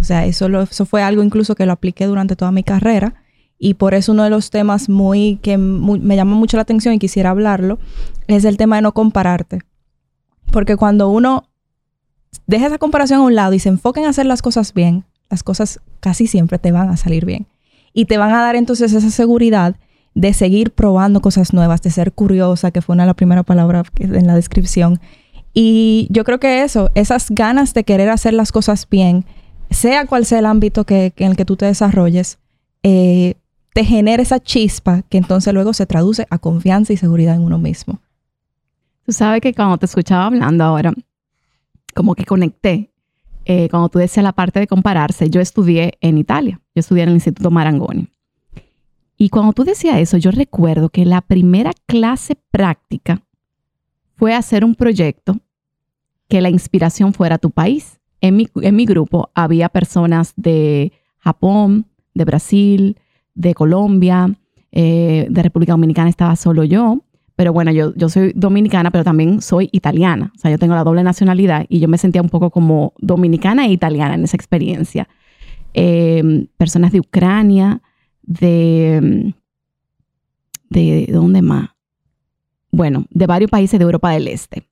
O 0.00 0.04
sea, 0.04 0.26
eso, 0.26 0.46
eso 0.60 0.86
fue 0.86 1.02
algo 1.02 1.22
incluso 1.22 1.54
que 1.54 1.66
lo 1.66 1.72
apliqué 1.72 2.06
durante 2.06 2.36
toda 2.36 2.50
mi 2.50 2.62
carrera 2.62 3.14
y 3.58 3.74
por 3.74 3.94
eso 3.94 4.12
uno 4.12 4.24
de 4.24 4.30
los 4.30 4.50
temas 4.50 4.88
muy 4.88 5.38
que 5.42 5.56
me 5.56 6.16
llama 6.16 6.34
mucho 6.34 6.56
la 6.56 6.62
atención 6.62 6.94
y 6.94 6.98
quisiera 6.98 7.30
hablarlo 7.30 7.78
es 8.26 8.44
el 8.44 8.56
tema 8.56 8.76
de 8.76 8.82
no 8.82 8.92
compararte. 8.92 9.60
Porque 10.52 10.76
cuando 10.76 11.08
uno 11.08 11.48
deja 12.46 12.66
esa 12.66 12.78
comparación 12.78 13.20
a 13.20 13.24
un 13.24 13.34
lado 13.34 13.54
y 13.54 13.58
se 13.58 13.68
enfoca 13.68 14.00
en 14.00 14.06
hacer 14.06 14.26
las 14.26 14.42
cosas 14.42 14.74
bien, 14.74 15.04
las 15.30 15.42
cosas 15.42 15.80
casi 16.00 16.26
siempre 16.26 16.58
te 16.58 16.72
van 16.72 16.88
a 16.88 16.96
salir 16.96 17.24
bien. 17.24 17.46
Y 17.92 18.04
te 18.04 18.18
van 18.18 18.32
a 18.32 18.42
dar 18.42 18.56
entonces 18.56 18.92
esa 18.92 19.10
seguridad 19.10 19.76
de 20.14 20.32
seguir 20.32 20.70
probando 20.72 21.20
cosas 21.20 21.52
nuevas, 21.52 21.82
de 21.82 21.90
ser 21.90 22.12
curiosa, 22.12 22.70
que 22.70 22.82
fue 22.82 22.94
una 22.94 23.02
de 23.02 23.08
las 23.08 23.16
primeras 23.16 23.44
palabras 23.44 23.86
en 23.98 24.26
la 24.26 24.34
descripción. 24.34 25.00
Y 25.52 26.08
yo 26.10 26.24
creo 26.24 26.40
que 26.40 26.62
eso, 26.62 26.90
esas 26.94 27.30
ganas 27.30 27.74
de 27.74 27.84
querer 27.84 28.08
hacer 28.08 28.34
las 28.34 28.52
cosas 28.52 28.88
bien, 28.88 29.24
sea 29.70 30.06
cual 30.06 30.24
sea 30.24 30.38
el 30.38 30.46
ámbito 30.46 30.84
que 30.84 31.12
en 31.16 31.30
el 31.30 31.36
que 31.36 31.44
tú 31.44 31.56
te 31.56 31.66
desarrolles, 31.66 32.38
eh, 32.82 33.34
te 33.74 33.84
genera 33.84 34.22
esa 34.22 34.40
chispa 34.40 35.02
que 35.10 35.18
entonces 35.18 35.52
luego 35.52 35.74
se 35.74 35.84
traduce 35.84 36.26
a 36.30 36.38
confianza 36.38 36.94
y 36.94 36.96
seguridad 36.96 37.34
en 37.34 37.42
uno 37.42 37.58
mismo. 37.58 38.00
Tú 39.04 39.12
sabes 39.12 39.42
que 39.42 39.52
cuando 39.52 39.76
te 39.76 39.84
escuchaba 39.84 40.26
hablando 40.26 40.64
ahora, 40.64 40.94
como 41.94 42.14
que 42.14 42.24
conecté, 42.24 42.90
eh, 43.48 43.68
cuando 43.70 43.88
tú 43.88 44.00
decías 44.00 44.24
la 44.24 44.32
parte 44.32 44.58
de 44.58 44.66
compararse, 44.66 45.30
yo 45.30 45.40
estudié 45.40 45.92
en 46.00 46.18
Italia, 46.18 46.60
yo 46.74 46.80
estudié 46.80 47.04
en 47.04 47.10
el 47.10 47.14
Instituto 47.14 47.50
Marangoni. 47.50 48.08
Y 49.16 49.28
cuando 49.28 49.52
tú 49.52 49.62
decías 49.62 49.98
eso, 49.98 50.16
yo 50.16 50.32
recuerdo 50.32 50.90
que 50.90 51.04
la 51.04 51.20
primera 51.20 51.70
clase 51.86 52.36
práctica 52.50 53.22
fue 54.16 54.34
hacer 54.34 54.64
un 54.64 54.74
proyecto 54.74 55.38
que 56.28 56.40
la 56.40 56.50
inspiración 56.50 57.14
fuera 57.14 57.38
tu 57.38 57.52
país. 57.52 58.00
En 58.20 58.36
mi, 58.36 58.48
en 58.56 58.74
mi 58.74 58.84
grupo 58.84 59.30
había 59.32 59.68
personas 59.68 60.32
de 60.36 60.92
Japón, 61.18 61.86
de 62.14 62.24
Brasil, 62.24 62.98
de 63.34 63.54
Colombia, 63.54 64.36
eh, 64.72 65.28
de 65.30 65.42
República 65.42 65.72
Dominicana 65.72 66.10
estaba 66.10 66.34
solo 66.34 66.64
yo. 66.64 67.04
Pero 67.36 67.52
bueno, 67.52 67.70
yo, 67.70 67.94
yo 67.94 68.08
soy 68.08 68.32
dominicana, 68.34 68.90
pero 68.90 69.04
también 69.04 69.42
soy 69.42 69.68
italiana. 69.70 70.32
O 70.34 70.38
sea, 70.38 70.50
yo 70.50 70.58
tengo 70.58 70.74
la 70.74 70.84
doble 70.84 71.02
nacionalidad 71.02 71.66
y 71.68 71.80
yo 71.80 71.88
me 71.88 71.98
sentía 71.98 72.22
un 72.22 72.30
poco 72.30 72.50
como 72.50 72.94
dominicana 72.98 73.66
e 73.66 73.72
italiana 73.72 74.14
en 74.14 74.24
esa 74.24 74.36
experiencia. 74.36 75.06
Eh, 75.74 76.46
personas 76.56 76.92
de 76.92 77.00
Ucrania, 77.00 77.82
de, 78.22 79.34
de, 80.70 81.06
¿de 81.06 81.12
dónde 81.12 81.42
más? 81.42 81.70
Bueno, 82.72 83.04
de 83.10 83.26
varios 83.26 83.50
países 83.50 83.78
de 83.78 83.84
Europa 83.84 84.10
del 84.10 84.28
Este. 84.28 84.68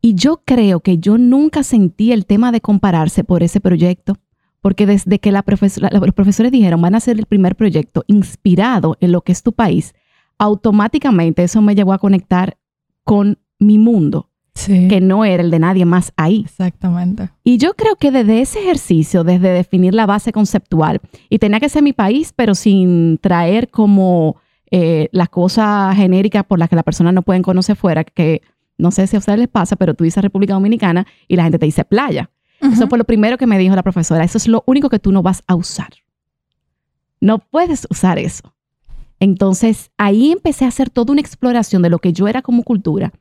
Y 0.00 0.14
yo 0.14 0.42
creo 0.44 0.80
que 0.80 0.98
yo 0.98 1.18
nunca 1.18 1.62
sentí 1.62 2.12
el 2.12 2.26
tema 2.26 2.50
de 2.50 2.60
compararse 2.60 3.22
por 3.22 3.42
ese 3.42 3.60
proyecto, 3.60 4.16
porque 4.60 4.86
desde 4.86 5.20
que 5.20 5.32
la 5.32 5.42
profesora- 5.42 5.90
los 5.92 6.14
profesores 6.14 6.50
dijeron 6.50 6.80
van 6.82 6.94
a 6.94 6.98
hacer 6.98 7.18
el 7.18 7.26
primer 7.26 7.54
proyecto 7.54 8.04
inspirado 8.08 8.96
en 9.00 9.12
lo 9.12 9.22
que 9.22 9.32
es 9.32 9.42
tu 9.42 9.52
país, 9.52 9.94
automáticamente 10.38 11.42
eso 11.42 11.60
me 11.62 11.74
llevó 11.74 11.92
a 11.92 11.98
conectar 11.98 12.56
con 13.04 13.38
mi 13.58 13.78
mundo, 13.78 14.30
Sí. 14.54 14.88
que 14.88 15.00
no 15.00 15.24
era 15.24 15.42
el 15.42 15.50
de 15.52 15.58
nadie 15.60 15.84
más 15.84 16.12
ahí. 16.16 16.42
Exactamente. 16.44 17.30
Y 17.44 17.58
yo 17.58 17.74
creo 17.74 17.94
que 17.96 18.10
desde 18.10 18.40
ese 18.40 18.60
ejercicio, 18.60 19.22
desde 19.22 19.50
definir 19.50 19.94
la 19.94 20.04
base 20.06 20.32
conceptual, 20.32 21.00
y 21.28 21.38
tenía 21.38 21.60
que 21.60 21.68
ser 21.68 21.82
mi 21.82 21.92
país, 21.92 22.32
pero 22.34 22.54
sin 22.56 23.18
traer 23.18 23.70
como 23.70 24.36
eh, 24.70 25.08
las 25.12 25.28
cosas 25.28 25.94
genéricas 25.96 26.44
por 26.44 26.58
las 26.58 26.68
que 26.68 26.76
la 26.76 26.82
persona 26.82 27.12
no 27.12 27.22
pueden 27.22 27.42
conocer 27.42 27.76
fuera, 27.76 28.02
que 28.04 28.42
no 28.76 28.90
sé 28.90 29.06
si 29.06 29.16
a 29.16 29.18
ustedes 29.20 29.38
les 29.38 29.48
pasa, 29.48 29.76
pero 29.76 29.94
tú 29.94 30.04
dices 30.04 30.22
República 30.22 30.54
Dominicana 30.54 31.06
y 31.26 31.36
la 31.36 31.44
gente 31.44 31.58
te 31.58 31.66
dice 31.66 31.84
playa. 31.84 32.30
Eso 32.60 32.88
fue 32.88 32.98
lo 32.98 33.04
primero 33.04 33.38
que 33.38 33.46
me 33.46 33.58
dijo 33.58 33.74
la 33.76 33.82
profesora. 33.84 34.24
Eso 34.24 34.38
es 34.38 34.48
lo 34.48 34.64
único 34.66 34.90
que 34.90 34.98
tú 34.98 35.12
no 35.12 35.22
vas 35.22 35.42
a 35.46 35.54
usar. 35.54 35.90
No 37.20 37.38
puedes 37.38 37.86
usar 37.90 38.18
eso. 38.18 38.52
Entonces 39.20 39.90
ahí 39.96 40.32
empecé 40.32 40.64
a 40.64 40.68
hacer 40.68 40.90
toda 40.90 41.12
una 41.12 41.20
exploración 41.20 41.82
de 41.82 41.90
lo 41.90 41.98
que 41.98 42.12
yo 42.12 42.28
era 42.28 42.42
como 42.42 42.62
cultura, 42.62 43.12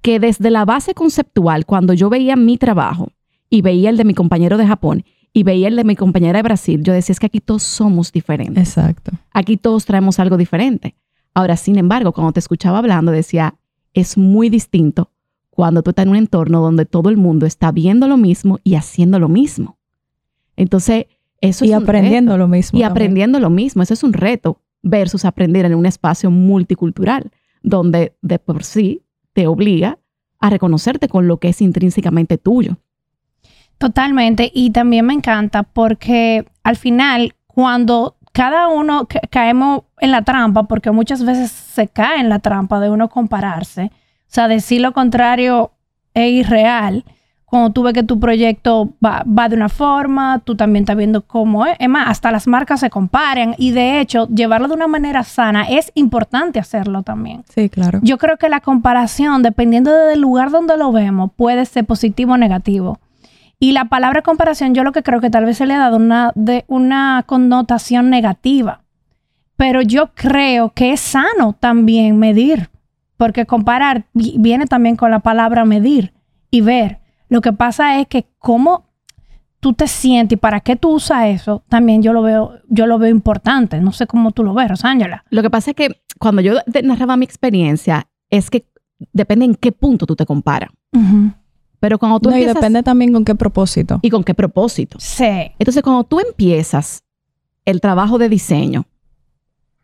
que 0.00 0.20
desde 0.20 0.50
la 0.50 0.64
base 0.64 0.94
conceptual, 0.94 1.66
cuando 1.66 1.92
yo 1.92 2.10
veía 2.10 2.36
mi 2.36 2.58
trabajo 2.58 3.10
y 3.50 3.62
veía 3.62 3.90
el 3.90 3.96
de 3.96 4.04
mi 4.04 4.14
compañero 4.14 4.56
de 4.56 4.66
Japón 4.66 5.04
y 5.32 5.42
veía 5.42 5.68
el 5.68 5.76
de 5.76 5.84
mi 5.84 5.96
compañera 5.96 6.38
de 6.38 6.42
Brasil, 6.42 6.82
yo 6.82 6.92
decía, 6.92 7.12
es 7.12 7.20
que 7.20 7.26
aquí 7.26 7.40
todos 7.40 7.62
somos 7.62 8.12
diferentes. 8.12 8.68
Exacto. 8.68 9.12
Aquí 9.32 9.56
todos 9.56 9.84
traemos 9.84 10.18
algo 10.20 10.36
diferente. 10.36 10.94
Ahora, 11.34 11.56
sin 11.56 11.76
embargo, 11.76 12.12
cuando 12.12 12.32
te 12.32 12.40
escuchaba 12.40 12.78
hablando, 12.78 13.10
decía, 13.10 13.56
es 13.92 14.16
muy 14.16 14.48
distinto 14.48 15.10
cuando 15.50 15.82
tú 15.82 15.90
estás 15.90 16.04
en 16.04 16.10
un 16.10 16.16
entorno 16.16 16.60
donde 16.60 16.84
todo 16.84 17.10
el 17.10 17.16
mundo 17.16 17.46
está 17.46 17.72
viendo 17.72 18.08
lo 18.08 18.16
mismo 18.16 18.60
y 18.62 18.74
haciendo 18.76 19.18
lo 19.18 19.28
mismo. 19.28 19.78
Entonces, 20.56 21.06
eso 21.40 21.64
y 21.64 21.72
es 21.72 21.76
un 21.76 21.82
aprendiendo 21.82 22.32
reto. 22.32 22.38
lo 22.38 22.48
mismo. 22.48 22.78
Y 22.78 22.82
también. 22.82 22.90
aprendiendo 22.92 23.40
lo 23.40 23.50
mismo. 23.50 23.82
Eso 23.82 23.94
es 23.94 24.02
un 24.02 24.12
reto 24.12 24.60
versus 24.84 25.24
aprender 25.24 25.64
en 25.64 25.74
un 25.74 25.86
espacio 25.86 26.30
multicultural, 26.30 27.32
donde 27.62 28.16
de 28.22 28.38
por 28.38 28.62
sí 28.62 29.02
te 29.32 29.48
obliga 29.48 29.98
a 30.38 30.50
reconocerte 30.50 31.08
con 31.08 31.26
lo 31.26 31.38
que 31.38 31.48
es 31.48 31.60
intrínsecamente 31.60 32.38
tuyo. 32.38 32.76
Totalmente. 33.78 34.50
Y 34.54 34.70
también 34.70 35.06
me 35.06 35.14
encanta 35.14 35.62
porque 35.64 36.46
al 36.62 36.76
final, 36.76 37.34
cuando 37.46 38.16
cada 38.32 38.68
uno 38.68 39.06
ca- 39.08 39.20
caemos 39.30 39.82
en 39.98 40.10
la 40.10 40.22
trampa, 40.22 40.64
porque 40.64 40.90
muchas 40.90 41.24
veces 41.24 41.50
se 41.50 41.88
cae 41.88 42.20
en 42.20 42.28
la 42.28 42.38
trampa 42.38 42.78
de 42.78 42.90
uno 42.90 43.08
compararse, 43.08 43.90
o 43.94 44.34
sea, 44.34 44.48
decir 44.48 44.80
lo 44.80 44.92
contrario 44.92 45.72
es 46.12 46.30
irreal. 46.30 47.04
Cuando 47.54 47.70
tú 47.70 47.84
ves 47.84 47.92
que 47.94 48.02
tu 48.02 48.18
proyecto 48.18 48.94
va, 49.04 49.22
va 49.26 49.48
de 49.48 49.54
una 49.54 49.68
forma, 49.68 50.40
tú 50.40 50.56
también 50.56 50.82
estás 50.82 50.96
viendo 50.96 51.22
cómo 51.22 51.66
es. 51.66 51.76
Es 51.78 51.88
más, 51.88 52.08
hasta 52.08 52.32
las 52.32 52.48
marcas 52.48 52.80
se 52.80 52.90
comparan 52.90 53.54
y 53.58 53.70
de 53.70 54.00
hecho, 54.00 54.26
llevarlo 54.26 54.66
de 54.66 54.74
una 54.74 54.88
manera 54.88 55.22
sana 55.22 55.62
es 55.62 55.92
importante 55.94 56.58
hacerlo 56.58 57.04
también. 57.04 57.44
Sí, 57.48 57.68
claro. 57.68 58.00
Yo 58.02 58.18
creo 58.18 58.38
que 58.38 58.48
la 58.48 58.58
comparación, 58.58 59.42
dependiendo 59.44 59.92
del 59.92 60.20
lugar 60.20 60.50
donde 60.50 60.76
lo 60.76 60.90
vemos, 60.90 61.30
puede 61.36 61.64
ser 61.64 61.84
positivo 61.84 62.32
o 62.32 62.36
negativo. 62.36 62.98
Y 63.60 63.70
la 63.70 63.84
palabra 63.84 64.22
comparación, 64.22 64.74
yo 64.74 64.82
lo 64.82 64.90
que 64.90 65.04
creo 65.04 65.20
que 65.20 65.30
tal 65.30 65.44
vez 65.44 65.56
se 65.58 65.66
le 65.66 65.74
ha 65.74 65.78
dado 65.78 65.96
una, 65.98 66.32
de, 66.34 66.64
una 66.66 67.22
connotación 67.24 68.10
negativa. 68.10 68.80
Pero 69.56 69.80
yo 69.80 70.10
creo 70.14 70.70
que 70.70 70.90
es 70.92 70.98
sano 71.00 71.52
también 71.52 72.18
medir, 72.18 72.68
porque 73.16 73.46
comparar 73.46 74.06
vi- 74.12 74.34
viene 74.40 74.66
también 74.66 74.96
con 74.96 75.12
la 75.12 75.20
palabra 75.20 75.64
medir 75.64 76.12
y 76.50 76.60
ver. 76.60 76.98
Lo 77.34 77.40
que 77.40 77.52
pasa 77.52 77.98
es 77.98 78.06
que 78.06 78.26
cómo 78.38 78.84
tú 79.58 79.72
te 79.72 79.88
sientes 79.88 80.36
y 80.36 80.38
para 80.38 80.60
qué 80.60 80.76
tú 80.76 80.90
usas 80.90 81.26
eso, 81.26 81.64
también 81.68 82.00
yo 82.00 82.12
lo 82.12 82.22
veo, 82.22 82.60
yo 82.68 82.86
lo 82.86 82.96
veo 82.96 83.10
importante. 83.10 83.80
No 83.80 83.90
sé 83.90 84.06
cómo 84.06 84.30
tú 84.30 84.44
lo 84.44 84.54
ves, 84.54 84.68
Rosángela. 84.68 85.24
Lo 85.30 85.42
que 85.42 85.50
pasa 85.50 85.72
es 85.72 85.76
que 85.76 86.00
cuando 86.20 86.42
yo 86.42 86.54
narraba 86.84 87.16
mi 87.16 87.24
experiencia, 87.24 88.06
es 88.30 88.50
que 88.50 88.68
depende 89.12 89.46
en 89.46 89.56
qué 89.56 89.72
punto 89.72 90.06
tú 90.06 90.14
te 90.14 90.24
comparas. 90.24 90.70
Pero 91.80 91.98
cuando 91.98 92.20
tú 92.20 92.30
No, 92.30 92.36
y 92.36 92.42
empiezas... 92.42 92.54
depende 92.54 92.84
también 92.84 93.12
con 93.12 93.24
qué 93.24 93.34
propósito. 93.34 93.98
y 94.00 94.10
con 94.10 94.22
qué 94.22 94.32
propósito. 94.34 94.98
Sí. 95.00 95.24
Entonces, 95.58 95.82
cuando 95.82 96.04
tú 96.04 96.20
empiezas 96.20 97.02
el 97.64 97.80
trabajo 97.80 98.16
de 98.16 98.28
diseño 98.28 98.86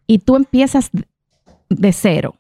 y 0.07 0.19
tú 0.21 0.37
empiezas 0.37 0.88
de 1.69 1.92
cero, 1.92 2.37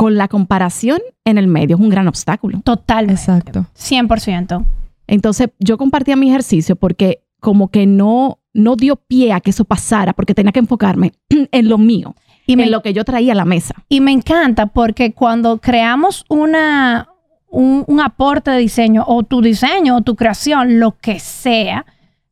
con 0.00 0.16
la 0.16 0.28
comparación 0.28 0.98
en 1.26 1.36
el 1.36 1.46
medio 1.46 1.76
es 1.76 1.82
un 1.82 1.90
gran 1.90 2.08
obstáculo. 2.08 2.62
Totalmente. 2.64 3.20
Exacto. 3.20 3.66
100%. 3.76 4.64
Entonces, 5.06 5.50
yo 5.58 5.76
compartía 5.76 6.16
mi 6.16 6.30
ejercicio 6.30 6.74
porque 6.74 7.22
como 7.38 7.68
que 7.68 7.84
no, 7.84 8.38
no 8.54 8.76
dio 8.76 8.96
pie 8.96 9.34
a 9.34 9.40
que 9.40 9.50
eso 9.50 9.66
pasara, 9.66 10.14
porque 10.14 10.34
tenía 10.34 10.52
que 10.52 10.60
enfocarme 10.60 11.12
en 11.28 11.68
lo 11.68 11.76
mío, 11.76 12.14
Y 12.46 12.56
me, 12.56 12.64
en 12.64 12.70
lo 12.70 12.80
que 12.80 12.94
yo 12.94 13.04
traía 13.04 13.32
a 13.32 13.36
la 13.36 13.44
mesa. 13.44 13.74
y 13.90 14.00
me 14.00 14.10
encanta 14.10 14.64
porque 14.68 15.12
cuando 15.12 15.58
creamos 15.58 16.24
una, 16.30 17.10
un, 17.50 17.84
un 17.86 18.00
aporte 18.00 18.50
de 18.52 18.56
diseño 18.56 19.04
o 19.06 19.22
tu 19.24 19.42
diseño 19.42 19.98
o 19.98 20.00
tu 20.00 20.16
creación, 20.16 20.80
lo 20.80 20.96
que 20.96 21.20
sea, 21.20 21.84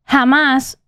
jamás 0.04 0.78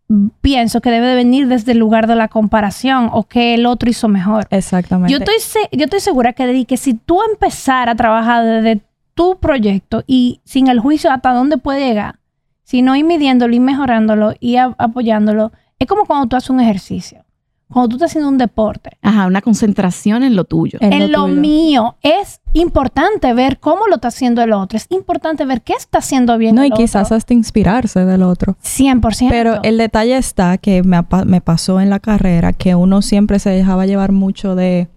pienso 0.41 0.81
que 0.81 0.91
debe 0.91 1.07
de 1.07 1.15
venir 1.15 1.47
desde 1.47 1.73
el 1.73 1.79
lugar 1.79 2.07
de 2.07 2.17
la 2.17 2.29
comparación 2.29 3.09
o 3.13 3.25
que 3.25 3.55
el 3.55 3.67
otro 3.67 3.89
hizo 3.91 4.09
mejor. 4.09 4.47
Exactamente. 4.51 5.13
Yo 5.13 5.19
estoy, 5.19 5.39
se- 5.39 5.69
yo 5.77 5.85
estoy 5.85 6.01
segura 6.01 6.33
que, 6.33 6.65
que 6.67 6.77
si 6.77 6.95
tú 6.95 7.21
empezar 7.31 7.89
a 7.89 7.95
trabajar 7.95 8.45
desde 8.45 8.81
tu 9.15 9.39
proyecto 9.39 10.03
y 10.07 10.41
sin 10.45 10.69
el 10.69 10.81
juicio 10.81 11.11
hasta 11.13 11.33
dónde 11.33 11.59
puede 11.59 11.87
llegar, 11.87 12.17
sino 12.65 12.95
ir 12.97 13.05
midiéndolo 13.05 13.55
y 13.55 13.61
mejorándolo 13.61 14.35
y 14.41 14.57
apoyándolo, 14.57 15.53
es 15.79 15.87
como 15.87 16.05
cuando 16.07 16.27
tú 16.27 16.37
haces 16.37 16.51
un 16.51 16.61
ejercicio, 16.61 17.25
cuando 17.73 17.89
tú 17.89 17.97
estás 17.97 18.11
haciendo 18.11 18.29
un 18.29 18.39
deporte. 18.39 18.99
Ajá, 19.03 19.27
una 19.27 19.43
concentración 19.43 20.23
en 20.23 20.37
lo 20.37 20.45
tuyo. 20.45 20.79
En 20.83 20.93
En, 20.93 21.13
lo, 21.13 21.25
tuyo. 21.27 21.35
mío 21.41 21.97
es 22.03 22.41
importante 22.53 23.33
ver 23.35 23.59
cómo 23.61 23.87
lo 23.87 23.97
está 23.97 24.09
haciendo 24.09 24.43
el 24.43 24.53
otro, 24.53 24.77
es 24.77 24.87
importante 24.91 25.45
ver 25.45 25.63
qué 25.63 25.75
está 25.75 25.99
haciendo 25.99 26.37
bien 26.39 26.55
No, 26.55 26.63
el 26.63 26.69
y 26.69 26.71
quizás 26.73 27.13
hasta 27.13 27.33
inspirarse 27.35 28.05
del 28.05 28.23
otro. 28.23 28.57
100%. 28.63 29.29
Pero 29.31 29.63
el 29.63 29.79
detalle 29.79 30.17
está 30.17 30.59
que 30.59 30.83
me, 30.83 31.41
pasó 31.41 31.81
en 31.81 31.91
la 31.91 32.01
carrera 32.01 32.53
que 32.53 32.75
uno 32.75 33.03
siempre 33.03 33.39
se 33.39 33.51
dejaba 33.51 33.87
llevar 33.87 34.13
mucho 34.13 34.55
de, 34.55 34.89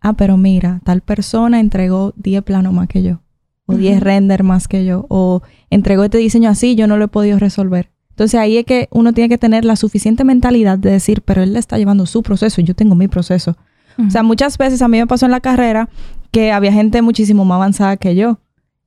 ah, 0.00 0.12
pero 0.14 0.36
mira, 0.36 0.80
tal 0.84 1.00
persona 1.00 1.60
entregó 1.60 2.12
10 2.16 2.42
planos 2.42 2.72
más 2.72 2.88
que 2.88 3.02
yo, 3.02 3.20
o 3.66 3.74
10 3.74 3.96
Ujú. 3.96 4.04
render 4.04 4.42
más 4.42 4.68
que 4.68 4.84
yo, 4.84 5.06
o 5.08 5.42
entregó 5.70 6.04
este 6.04 6.18
diseño 6.18 6.50
así, 6.50 6.74
yo 6.74 6.86
no 6.86 6.96
lo 6.96 7.04
he 7.06 7.08
podido 7.08 7.38
resolver. 7.38 7.91
Entonces 8.12 8.38
ahí 8.38 8.58
es 8.58 8.64
que 8.64 8.88
uno 8.90 9.12
tiene 9.12 9.28
que 9.28 9.38
tener 9.38 9.64
la 9.64 9.76
suficiente 9.76 10.22
mentalidad 10.22 10.78
de 10.78 10.90
decir, 10.90 11.22
pero 11.22 11.42
él 11.42 11.54
le 11.54 11.58
está 11.58 11.78
llevando 11.78 12.06
su 12.06 12.22
proceso 12.22 12.60
y 12.60 12.64
yo 12.64 12.74
tengo 12.74 12.94
mi 12.94 13.08
proceso. 13.08 13.56
O 13.98 14.10
sea, 14.10 14.22
muchas 14.22 14.56
veces 14.56 14.80
a 14.80 14.88
mí 14.88 14.98
me 14.98 15.06
pasó 15.06 15.26
en 15.26 15.32
la 15.32 15.40
carrera 15.40 15.88
que 16.30 16.50
había 16.52 16.72
gente 16.72 17.02
muchísimo 17.02 17.44
más 17.44 17.56
avanzada 17.56 17.96
que 17.98 18.14
yo 18.14 18.38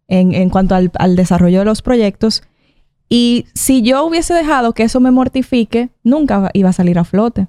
en, 0.07 0.33
en 0.33 0.49
cuanto 0.49 0.73
al, 0.73 0.91
al 0.97 1.15
desarrollo 1.15 1.59
de 1.59 1.65
los 1.65 1.81
proyectos. 1.81 2.43
Y 3.07 3.45
si 3.53 3.81
yo 3.83 4.03
hubiese 4.05 4.33
dejado 4.33 4.73
que 4.73 4.83
eso 4.83 4.99
me 4.99 5.11
mortifique, 5.11 5.89
nunca 6.03 6.49
iba 6.53 6.69
a 6.69 6.73
salir 6.73 6.97
a 6.97 7.03
flote. 7.03 7.47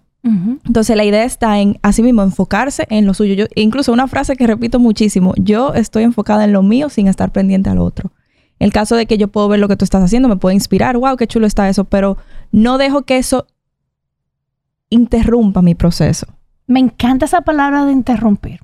Entonces 0.66 0.96
la 0.96 1.04
idea 1.04 1.24
está 1.24 1.60
en, 1.60 1.78
así 1.82 2.02
mismo, 2.02 2.22
enfocarse 2.22 2.86
en 2.90 3.06
lo 3.06 3.14
suyo. 3.14 3.34
Yo, 3.34 3.46
incluso 3.54 3.92
una 3.92 4.08
frase 4.08 4.34
que 4.34 4.46
repito 4.46 4.80
muchísimo, 4.80 5.32
yo 5.36 5.72
estoy 5.74 6.02
enfocada 6.02 6.44
en 6.44 6.52
lo 6.52 6.64
mío 6.64 6.88
sin 6.88 7.06
estar 7.06 7.30
pendiente 7.30 7.70
al 7.70 7.78
otro. 7.78 8.10
El 8.58 8.72
caso 8.72 8.96
de 8.96 9.06
que 9.06 9.18
yo 9.18 9.28
puedo 9.28 9.48
ver 9.48 9.60
lo 9.60 9.68
que 9.68 9.76
tú 9.76 9.84
estás 9.84 10.02
haciendo, 10.02 10.28
me 10.28 10.36
puede 10.36 10.54
inspirar, 10.54 10.96
wow, 10.96 11.16
qué 11.16 11.26
chulo 11.26 11.46
está 11.46 11.68
eso, 11.68 11.84
pero 11.84 12.16
no 12.52 12.78
dejo 12.78 13.02
que 13.02 13.18
eso 13.18 13.46
interrumpa 14.88 15.62
mi 15.62 15.74
proceso. 15.74 16.26
Me 16.66 16.80
encanta 16.80 17.26
esa 17.26 17.42
palabra 17.42 17.84
de 17.84 17.92
interrumpir. 17.92 18.60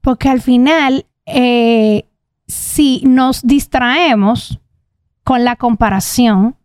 Porque 0.00 0.28
al 0.28 0.40
final, 0.40 1.06
eh, 1.26 2.06
si 2.46 3.02
nos 3.04 3.42
distraemos 3.42 4.58
con 5.24 5.44
la 5.44 5.56
comparación, 5.56 6.56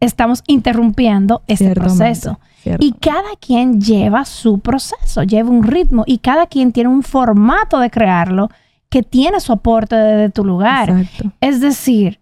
estamos 0.00 0.42
interrumpiendo 0.46 1.42
ese 1.46 1.72
proceso. 1.72 2.38
Cierto. 2.62 2.84
Y 2.84 2.92
cada 2.92 3.36
quien 3.40 3.80
lleva 3.80 4.24
su 4.24 4.60
proceso, 4.60 5.22
lleva 5.22 5.50
un 5.50 5.64
ritmo 5.64 6.04
y 6.06 6.18
cada 6.18 6.46
quien 6.46 6.72
tiene 6.72 6.90
un 6.90 7.02
formato 7.02 7.78
de 7.80 7.90
crearlo 7.90 8.50
que 8.88 9.02
tiene 9.02 9.40
su 9.40 9.52
aporte 9.52 9.96
desde 9.96 10.30
tu 10.30 10.44
lugar. 10.44 10.90
Exacto. 10.90 11.32
Es 11.40 11.60
decir, 11.60 12.20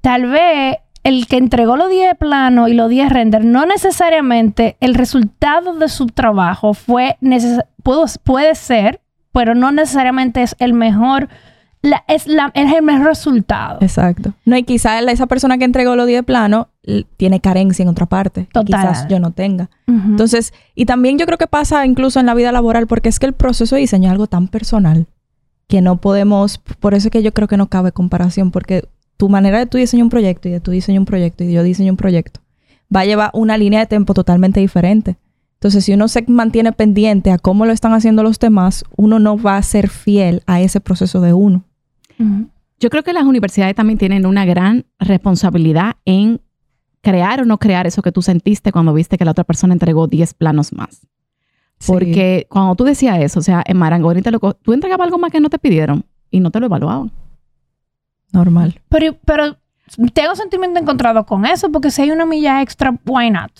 tal 0.00 0.26
vez 0.26 0.76
el 1.04 1.26
que 1.28 1.36
entregó 1.36 1.76
los 1.76 1.88
10 1.90 2.16
planos 2.16 2.68
y 2.68 2.74
los 2.74 2.88
10 2.90 3.10
render, 3.10 3.44
no 3.44 3.64
necesariamente 3.66 4.76
el 4.80 4.94
resultado 4.94 5.74
de 5.74 5.88
su 5.88 6.06
trabajo 6.06 6.74
fue 6.74 7.16
pudo- 7.82 8.06
puede 8.24 8.54
ser, 8.54 9.00
pero 9.32 9.54
no 9.54 9.70
necesariamente 9.72 10.42
es 10.42 10.56
el 10.58 10.72
mejor, 10.72 11.28
la- 11.82 12.02
es, 12.08 12.26
la, 12.26 12.50
es 12.54 12.72
el 12.72 12.82
mejor 12.82 13.06
resultado. 13.06 13.78
Exacto. 13.82 14.32
No, 14.44 14.56
y 14.56 14.64
quizá 14.64 15.00
la- 15.00 15.12
esa 15.12 15.26
persona 15.26 15.58
que 15.58 15.64
entregó 15.64 15.94
los 15.94 16.06
10 16.06 16.24
planos 16.24 16.66
l- 16.82 17.06
tiene 17.16 17.40
carencia 17.40 17.82
en 17.84 17.88
otra 17.88 18.06
parte. 18.06 18.46
que 18.46 18.52
Total. 18.52 18.64
Quizás 18.88 19.06
yo 19.08 19.20
no 19.20 19.30
tenga. 19.30 19.70
Entonces, 19.86 20.52
y 20.74 20.86
también 20.86 21.18
yo 21.18 21.26
creo 21.26 21.38
que 21.38 21.46
pasa 21.46 21.86
incluso 21.86 22.18
en 22.18 22.26
la 22.26 22.34
vida 22.34 22.50
laboral, 22.50 22.86
porque 22.88 23.08
es 23.08 23.18
que 23.20 23.26
el 23.26 23.32
proceso 23.34 23.76
de 23.76 23.82
diseño 23.82 24.08
es 24.08 24.12
algo 24.12 24.26
tan 24.26 24.48
personal 24.48 25.06
que 25.68 25.80
no 25.80 26.00
podemos, 26.00 26.58
por 26.58 26.94
eso 26.94 27.08
es 27.08 27.12
que 27.12 27.22
yo 27.22 27.32
creo 27.32 27.48
que 27.48 27.56
no 27.56 27.68
cabe 27.68 27.92
comparación, 27.92 28.50
porque 28.50 28.88
tu 29.16 29.28
manera 29.28 29.58
de 29.58 29.66
tú 29.66 29.78
diseñar 29.78 30.04
un 30.04 30.10
proyecto 30.10 30.48
y 30.48 30.52
de 30.52 30.60
tú 30.60 30.70
diseñar 30.70 31.00
un 31.00 31.06
proyecto 31.06 31.44
y 31.44 31.48
de 31.48 31.52
yo 31.54 31.62
diseño 31.62 31.92
un 31.92 31.96
proyecto 31.96 32.40
va 32.94 33.00
a 33.00 33.04
llevar 33.04 33.30
una 33.32 33.58
línea 33.58 33.80
de 33.80 33.86
tiempo 33.86 34.14
totalmente 34.14 34.60
diferente. 34.60 35.16
Entonces, 35.54 35.84
si 35.84 35.94
uno 35.94 36.08
se 36.08 36.24
mantiene 36.28 36.72
pendiente 36.72 37.30
a 37.30 37.38
cómo 37.38 37.66
lo 37.66 37.72
están 37.72 37.92
haciendo 37.92 38.22
los 38.22 38.38
demás, 38.38 38.84
uno 38.96 39.18
no 39.18 39.38
va 39.38 39.56
a 39.56 39.62
ser 39.62 39.88
fiel 39.88 40.42
a 40.46 40.60
ese 40.60 40.80
proceso 40.80 41.20
de 41.20 41.32
uno. 41.32 41.64
Yo 42.78 42.90
creo 42.90 43.02
que 43.02 43.12
las 43.12 43.24
universidades 43.24 43.74
también 43.74 43.98
tienen 43.98 44.26
una 44.26 44.44
gran 44.44 44.84
responsabilidad 44.98 45.96
en 46.04 46.40
crear 47.00 47.40
o 47.40 47.44
no 47.44 47.58
crear 47.58 47.86
eso 47.86 48.02
que 48.02 48.12
tú 48.12 48.20
sentiste 48.20 48.72
cuando 48.72 48.92
viste 48.92 49.16
que 49.16 49.24
la 49.24 49.30
otra 49.30 49.44
persona 49.44 49.72
entregó 49.72 50.06
10 50.06 50.34
planos 50.34 50.72
más. 50.72 51.06
Sí. 51.78 51.92
Porque 51.92 52.46
cuando 52.48 52.74
tú 52.74 52.84
decías 52.84 53.18
eso, 53.20 53.40
o 53.40 53.42
sea, 53.42 53.62
en 53.66 53.76
Marangoni 53.76 54.22
te 54.22 54.30
lo 54.30 54.38
tú 54.40 54.72
entregabas 54.72 55.04
algo 55.06 55.18
más 55.18 55.30
que 55.30 55.40
no 55.40 55.50
te 55.50 55.58
pidieron 55.58 56.04
y 56.30 56.40
no 56.40 56.50
te 56.50 56.58
lo 56.60 56.66
evaluaban. 56.66 57.12
normal. 58.32 58.80
Pero, 58.88 59.14
pero 59.24 59.56
tengo 60.12 60.34
sentimiento 60.36 60.78
encontrado 60.80 61.24
con 61.26 61.44
eso, 61.46 61.70
porque 61.70 61.90
si 61.90 62.02
hay 62.02 62.10
una 62.10 62.26
milla 62.26 62.60
extra, 62.62 62.98
why 63.06 63.30
not? 63.30 63.50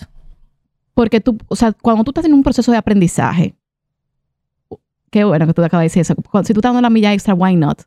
Porque 0.95 1.21
tú, 1.21 1.39
o 1.49 1.57
sea, 1.57 1.73
cuando 1.73 2.05
tú 2.05 2.11
estás 2.11 2.25
en 2.25 2.35
un 2.35 2.43
proceso 2.43 2.73
de 2.73 2.79
aprendizaje, 2.79 3.55
qué 5.11 5.25
bueno 5.25 5.47
que 5.47 5.55
tú 5.55 5.63
acabas 5.63 5.83
de 5.83 5.87
decir 5.87 6.01
eso. 6.03 6.15
Cuando- 6.31 6.47
si 6.47 6.53
tú 6.53 6.61
estás 6.61 6.71
dando 6.71 6.83
la 6.83 6.91
milla 6.91 7.13
extra, 7.13 7.35
why 7.35 7.55
not? 7.57 7.83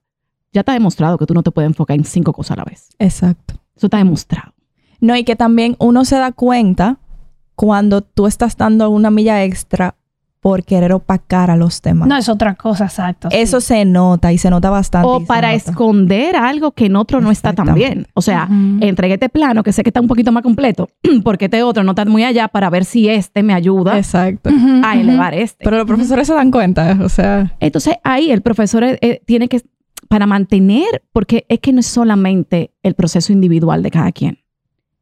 Ya 0.53 0.61
está 0.61 0.73
demostrado 0.73 1.17
que 1.17 1.25
tú 1.25 1.33
no 1.33 1.43
te 1.43 1.51
puedes 1.51 1.69
enfocar 1.69 1.95
en 1.97 2.03
cinco 2.05 2.33
cosas 2.33 2.51
a 2.51 2.55
la 2.57 2.63
vez. 2.65 2.89
Exacto. 2.97 3.55
Eso 3.75 3.87
está 3.87 3.97
demostrado. 3.97 4.53
No, 4.99 5.15
y 5.15 5.23
que 5.23 5.35
también 5.35 5.75
uno 5.79 6.05
se 6.05 6.15
da 6.17 6.31
cuenta 6.31 6.97
cuando 7.55 8.01
tú 8.01 8.25
estás 8.25 8.57
dando 8.57 8.89
una 8.89 9.11
milla 9.11 9.43
extra 9.43 9.95
por 10.41 10.63
querer 10.63 10.93
opacar 10.93 11.51
a 11.51 11.57
los 11.57 11.81
demás. 11.81 12.07
No 12.07 12.15
es 12.15 12.29
otra 12.29 12.55
cosa, 12.55 12.85
exacto. 12.85 13.29
sí. 13.29 13.37
Eso 13.37 13.59
se 13.59 13.83
nota 13.83 14.31
y 14.31 14.37
se 14.37 14.49
nota 14.49 14.69
bastante. 14.69 15.07
O 15.07 15.25
para 15.25 15.53
esconder 15.53 16.35
algo 16.35 16.71
que 16.71 16.85
en 16.85 16.95
otro 16.95 17.19
no 17.19 17.29
está 17.29 17.53
tan 17.53 17.73
bien. 17.73 18.07
O 18.13 18.21
sea, 18.21 18.45
Ujú. 18.45 18.77
entregué 18.81 19.15
este 19.15 19.27
plano 19.29 19.63
que 19.63 19.73
sé 19.73 19.83
que 19.83 19.89
está 19.89 19.99
un 19.99 20.07
poquito 20.07 20.31
más 20.31 20.43
completo, 20.43 20.87
porque 21.23 21.45
este 21.45 21.61
otro 21.63 21.83
no 21.83 21.91
está 21.91 22.05
muy 22.05 22.23
allá 22.23 22.47
para 22.47 22.69
ver 22.69 22.85
si 22.85 23.09
este 23.09 23.43
me 23.43 23.53
ayuda 23.53 23.97
Exacto. 23.97 24.49
A 24.83 24.95
elevar 24.95 25.33
este. 25.33 25.63
Pero 25.63 25.77
los 25.77 25.85
profesores 25.85 26.27
se 26.27 26.33
dan 26.33 26.51
cuenta, 26.51 26.97
o 27.01 27.09
sea, 27.09 27.55
Entonces 27.59 27.95
ahí 28.03 28.31
el 28.31 28.41
profesor 28.41 28.83
eh, 28.83 28.97
eh, 29.01 29.21
tiene 29.25 29.49
que, 29.49 29.61
para 30.07 30.25
mantener, 30.25 31.03
porque 31.11 31.45
es 31.49 31.59
que 31.59 31.73
no 31.73 31.81
es 31.81 31.87
solamente 31.87 32.71
el 32.81 32.93
proceso 32.95 33.33
individual 33.33 33.83
de 33.83 33.91
cada 33.91 34.11
quien, 34.13 34.39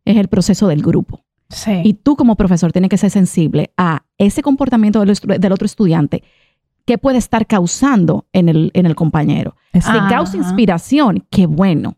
es 0.03 0.17
el 0.17 0.27
proceso 0.29 0.67
del 0.67 0.81
grupo. 0.81 1.26
Sí. 1.49 1.81
Y 1.83 1.93
tú 1.93 2.15
como 2.15 2.35
profesor 2.35 2.71
tienes 2.71 2.89
que 2.89 2.97
ser 2.97 3.09
sensible 3.09 3.71
a 3.77 4.03
ese 4.17 4.41
comportamiento 4.41 4.99
del, 4.99 5.51
otro 5.51 5.65
estudiante 5.65 6.23
que 6.85 6.97
puede 6.97 7.17
estar 7.17 7.47
causando 7.47 8.25
en 8.33 8.49
el, 8.49 8.71
en 8.73 8.85
el 8.85 8.95
compañero. 8.95 9.55
es- 9.73 9.85
Si 9.85 9.91
Ah. 9.93 10.07
causa 10.09 10.37
inspiración, 10.37 11.25
qué 11.29 11.45
bueno. 11.45 11.95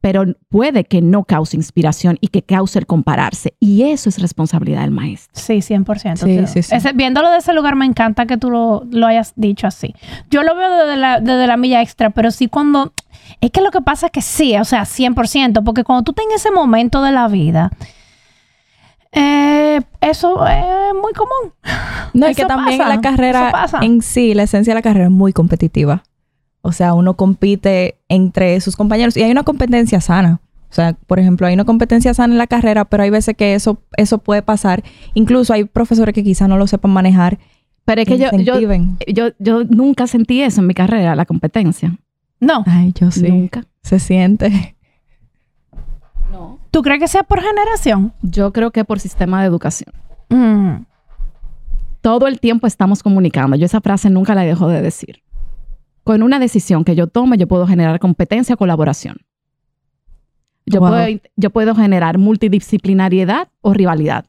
Pero 0.00 0.24
puede 0.48 0.84
que 0.84 1.02
no 1.02 1.24
cause 1.24 1.56
inspiración 1.56 2.18
y 2.20 2.28
que 2.28 2.42
cause 2.42 2.78
el 2.78 2.86
compararse. 2.86 3.54
Y 3.58 3.82
eso 3.82 4.08
es 4.08 4.18
responsabilidad 4.20 4.82
del 4.82 4.92
maestro. 4.92 5.32
Sí, 5.34 5.60
100%. 5.60 6.24
Sí, 6.24 6.46
sí, 6.46 6.62
sí. 6.62 6.74
Ese- 6.74 6.92
viéndolo 6.92 7.28
de 7.30 7.38
ese 7.38 7.52
lugar, 7.52 7.74
me 7.74 7.84
encanta 7.84 8.24
que 8.26 8.36
tú 8.36 8.48
lo, 8.50 8.84
lo 8.92 9.06
hayas 9.08 9.32
dicho 9.34 9.66
así. 9.66 9.94
Yo 10.30 10.44
lo 10.44 10.54
veo 10.54 10.70
desde 10.86 10.96
la, 10.96 11.20
desde 11.20 11.46
la 11.48 11.56
milla 11.56 11.82
extra, 11.82 12.10
pero 12.10 12.30
sí 12.30 12.46
cuando... 12.46 12.92
Es 13.40 13.50
que 13.50 13.60
lo 13.60 13.70
que 13.72 13.80
pasa 13.82 14.06
es 14.06 14.12
que 14.12 14.22
sí, 14.22 14.56
o 14.56 14.64
sea, 14.64 14.84
100%, 14.84 15.64
porque 15.64 15.82
cuando 15.82 16.04
tú 16.04 16.12
estás 16.12 16.26
en 16.26 16.32
ese 16.36 16.50
momento 16.52 17.02
de 17.02 17.10
la 17.12 17.26
vida, 17.26 17.70
eh, 19.12 19.80
eso 20.00 20.46
es 20.46 20.94
muy 21.00 21.12
común. 21.12 21.52
No, 22.14 22.28
y 22.28 22.34
que 22.34 22.44
también 22.44 22.78
pasa, 22.78 22.88
la 22.88 23.00
carrera 23.00 23.66
en 23.82 24.02
sí, 24.02 24.34
la 24.34 24.44
esencia 24.44 24.72
de 24.72 24.76
la 24.76 24.82
carrera 24.82 25.06
es 25.06 25.10
muy 25.10 25.32
competitiva. 25.32 26.04
O 26.62 26.72
sea, 26.72 26.94
uno 26.94 27.14
compite 27.14 27.98
entre 28.08 28.60
sus 28.60 28.76
compañeros 28.76 29.16
y 29.16 29.22
hay 29.22 29.30
una 29.30 29.44
competencia 29.44 30.00
sana. 30.00 30.40
O 30.70 30.74
sea, 30.74 30.94
por 31.06 31.18
ejemplo, 31.18 31.46
hay 31.46 31.54
una 31.54 31.64
competencia 31.64 32.12
sana 32.12 32.34
en 32.34 32.38
la 32.38 32.46
carrera, 32.46 32.84
pero 32.84 33.02
hay 33.02 33.10
veces 33.10 33.34
que 33.36 33.54
eso, 33.54 33.82
eso 33.96 34.18
puede 34.18 34.42
pasar. 34.42 34.84
Incluso 35.14 35.54
hay 35.54 35.64
profesores 35.64 36.14
que 36.14 36.22
quizá 36.22 36.46
no 36.46 36.58
lo 36.58 36.66
sepan 36.66 36.90
manejar. 36.90 37.38
Pero 37.84 38.02
es 38.02 38.08
que 38.08 38.18
yo, 38.18 38.30
yo, 38.32 38.60
yo, 39.06 39.28
yo 39.38 39.64
nunca 39.64 40.06
sentí 40.06 40.42
eso 40.42 40.60
en 40.60 40.66
mi 40.66 40.74
carrera, 40.74 41.16
la 41.16 41.24
competencia. 41.24 41.96
No. 42.38 42.64
Ay, 42.66 42.92
yo 42.94 43.10
sí. 43.10 43.28
Nunca. 43.28 43.64
Se 43.82 43.98
siente. 43.98 44.76
No. 46.30 46.58
¿Tú 46.70 46.82
crees 46.82 47.00
que 47.00 47.08
sea 47.08 47.22
por 47.22 47.40
generación? 47.40 48.12
Yo 48.22 48.52
creo 48.52 48.70
que 48.70 48.84
por 48.84 49.00
sistema 49.00 49.40
de 49.40 49.46
educación. 49.48 49.92
Mm. 50.28 50.84
Todo 52.00 52.26
el 52.26 52.38
tiempo 52.40 52.66
estamos 52.66 53.02
comunicando. 53.02 53.56
Yo 53.56 53.64
esa 53.66 53.80
frase 53.80 54.10
nunca 54.10 54.34
la 54.34 54.42
dejo 54.42 54.68
de 54.68 54.82
decir. 54.82 55.22
Con 56.04 56.22
una 56.22 56.38
decisión 56.38 56.84
que 56.84 56.94
yo 56.94 57.06
tome, 57.06 57.36
yo 57.38 57.46
puedo 57.48 57.66
generar 57.66 57.98
competencia 57.98 58.54
o 58.54 58.58
colaboración. 58.58 59.16
Yo, 60.66 60.80
Wow. 60.80 60.90
puedo, 60.90 61.20
yo 61.36 61.50
puedo 61.50 61.74
generar 61.74 62.18
multidisciplinariedad 62.18 63.48
o 63.62 63.72
rivalidad. 63.72 64.26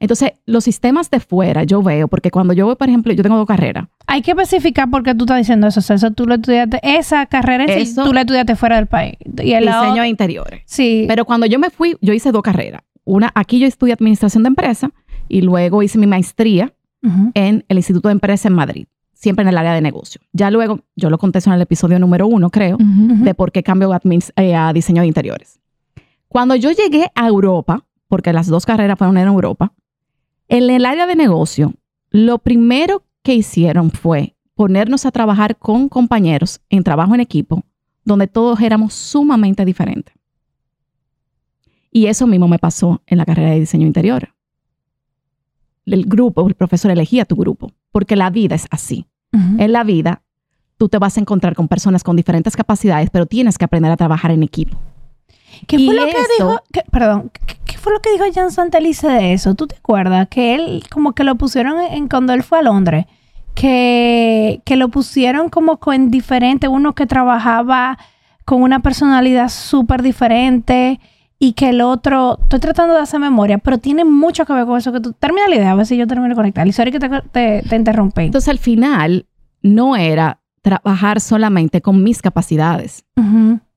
Entonces, 0.00 0.32
los 0.46 0.64
sistemas 0.64 1.10
de 1.10 1.20
fuera, 1.20 1.64
yo 1.64 1.82
veo, 1.82 2.08
porque 2.08 2.30
cuando 2.30 2.52
yo 2.54 2.66
voy, 2.66 2.76
por 2.76 2.88
ejemplo, 2.88 3.12
yo 3.12 3.22
tengo 3.22 3.36
dos 3.36 3.46
carreras. 3.46 3.88
Hay 4.06 4.22
que 4.22 4.30
especificar 4.30 4.88
por 4.90 5.02
qué 5.02 5.14
tú 5.14 5.24
estás 5.24 5.38
diciendo 5.38 5.66
eso. 5.66 5.80
O 5.80 5.82
sea, 5.82 5.96
eso 5.96 6.10
tú 6.10 6.26
lo 6.26 6.34
estudiaste, 6.34 6.80
esa 6.82 7.26
carrera 7.26 7.64
en 7.64 7.86
sí, 7.86 7.94
tú 7.94 8.12
la 8.12 8.22
estudiaste 8.22 8.56
fuera 8.56 8.76
del 8.76 8.86
país. 8.86 9.14
Y 9.42 9.52
el 9.52 9.66
diseño 9.66 10.02
de 10.02 10.08
interiores. 10.08 10.62
Sí. 10.66 11.04
Pero 11.08 11.24
cuando 11.24 11.46
yo 11.46 11.58
me 11.58 11.70
fui, 11.70 11.96
yo 12.00 12.12
hice 12.12 12.32
dos 12.32 12.42
carreras. 12.42 12.82
Una, 13.04 13.30
aquí 13.34 13.58
yo 13.58 13.66
estudié 13.66 13.92
administración 13.94 14.42
de 14.42 14.48
empresa 14.48 14.90
y 15.28 15.42
luego 15.42 15.82
hice 15.82 15.98
mi 15.98 16.06
maestría 16.06 16.72
en 17.34 17.64
el 17.68 17.76
Instituto 17.76 18.08
de 18.08 18.12
Empresa 18.12 18.48
en 18.48 18.54
Madrid, 18.54 18.86
siempre 19.12 19.42
en 19.42 19.48
el 19.48 19.58
área 19.58 19.74
de 19.74 19.80
negocio. 19.80 20.20
Ya 20.32 20.50
luego, 20.50 20.80
yo 20.96 21.08
lo 21.08 21.18
contesto 21.18 21.50
en 21.50 21.54
el 21.54 21.62
episodio 21.62 22.00
número 22.00 22.26
uno, 22.26 22.50
creo, 22.50 22.78
de 22.80 23.34
por 23.34 23.52
qué 23.52 23.62
cambio 23.62 23.92
a, 23.92 24.00
eh, 24.36 24.56
a 24.56 24.72
diseño 24.72 25.02
de 25.02 25.08
interiores. 25.08 25.60
Cuando 26.26 26.56
yo 26.56 26.72
llegué 26.72 27.12
a 27.14 27.28
Europa, 27.28 27.84
porque 28.08 28.32
las 28.32 28.46
dos 28.46 28.66
carreras 28.66 28.98
fueron 28.98 29.18
en 29.18 29.26
Europa, 29.28 29.72
en 30.48 30.70
el 30.70 30.84
área 30.86 31.06
de 31.06 31.16
negocio, 31.16 31.74
lo 32.10 32.38
primero 32.38 33.04
que 33.22 33.34
hicieron 33.34 33.90
fue 33.90 34.36
ponernos 34.54 35.04
a 35.06 35.10
trabajar 35.10 35.56
con 35.56 35.88
compañeros 35.88 36.60
en 36.70 36.82
trabajo 36.84 37.14
en 37.14 37.20
equipo, 37.20 37.64
donde 38.04 38.26
todos 38.28 38.60
éramos 38.60 38.94
sumamente 38.94 39.64
diferentes. 39.64 40.14
Y 41.90 42.06
eso 42.06 42.26
mismo 42.26 42.46
me 42.48 42.58
pasó 42.58 43.02
en 43.06 43.18
la 43.18 43.24
carrera 43.24 43.50
de 43.50 43.60
diseño 43.60 43.86
interior. 43.86 44.32
El 45.86 46.04
grupo, 46.04 46.46
el 46.48 46.54
profesor 46.54 46.90
elegía 46.90 47.24
tu 47.24 47.36
grupo, 47.36 47.72
porque 47.92 48.16
la 48.16 48.30
vida 48.30 48.54
es 48.54 48.66
así. 48.70 49.06
Ujú. 49.32 49.56
En 49.62 49.72
la 49.72 49.84
vida, 49.84 50.22
tú 50.76 50.88
te 50.88 50.98
vas 50.98 51.16
a 51.16 51.20
encontrar 51.20 51.54
con 51.54 51.68
personas 51.68 52.02
con 52.02 52.16
diferentes 52.16 52.56
capacidades, 52.56 53.08
pero 53.10 53.26
tienes 53.26 53.56
que 53.56 53.64
aprender 53.64 53.90
a 53.92 53.96
trabajar 53.96 54.30
en 54.30 54.42
equipo. 54.42 54.78
¿Qué 55.66 55.76
y 55.76 55.86
fue 55.86 55.94
lo 55.94 56.04
que 56.04 56.10
eso- 56.10 56.28
dijo? 56.38 56.60
que- 56.72 56.82
perdón, 56.90 57.30
¿qué, 57.32 57.56
qué 57.64 57.65
fue 57.86 57.92
lo 57.92 58.00
que 58.00 58.10
dijo 58.10 58.24
Jan 58.34 58.50
Santelice 58.50 59.06
de 59.06 59.32
eso? 59.32 59.54
¿Tú 59.54 59.68
te 59.68 59.76
acuerdas? 59.76 60.26
Que 60.26 60.56
él, 60.56 60.82
como 60.90 61.12
que 61.12 61.22
lo 61.22 61.36
pusieron 61.36 61.80
en, 61.80 62.08
cuando 62.08 62.32
él 62.32 62.42
fue 62.42 62.58
a 62.58 62.62
Londres, 62.62 63.06
que, 63.54 64.60
que 64.64 64.74
lo 64.74 64.88
pusieron 64.88 65.50
como 65.50 65.76
con 65.76 66.10
diferente, 66.10 66.66
uno 66.66 66.96
que 66.96 67.06
trabajaba 67.06 67.96
con 68.44 68.62
una 68.62 68.80
personalidad 68.80 69.50
súper 69.50 70.02
diferente 70.02 70.98
y 71.38 71.52
que 71.52 71.68
el 71.68 71.80
otro, 71.80 72.40
estoy 72.42 72.58
tratando 72.58 72.94
de 72.94 73.02
hacer 73.02 73.20
memoria, 73.20 73.58
pero 73.58 73.78
tiene 73.78 74.04
mucho 74.04 74.44
que 74.46 74.52
ver 74.52 74.66
con 74.66 74.78
eso 74.78 74.90
que 74.90 74.98
tú, 74.98 75.12
termina 75.12 75.46
la 75.46 75.54
idea, 75.54 75.70
a 75.70 75.76
ver 75.76 75.86
si 75.86 75.96
yo 75.96 76.08
termino 76.08 76.30
de 76.30 76.34
conectar. 76.34 76.66
Y 76.66 76.72
sorry 76.72 76.90
que 76.90 76.98
te, 76.98 77.08
te, 77.30 77.62
te 77.62 77.76
interrumpí. 77.76 78.22
Entonces, 78.22 78.48
al 78.48 78.58
final, 78.58 79.26
no 79.62 79.94
era 79.94 80.40
trabajar 80.60 81.20
solamente 81.20 81.80
con 81.82 82.02
mis 82.02 82.20
capacidades. 82.20 83.04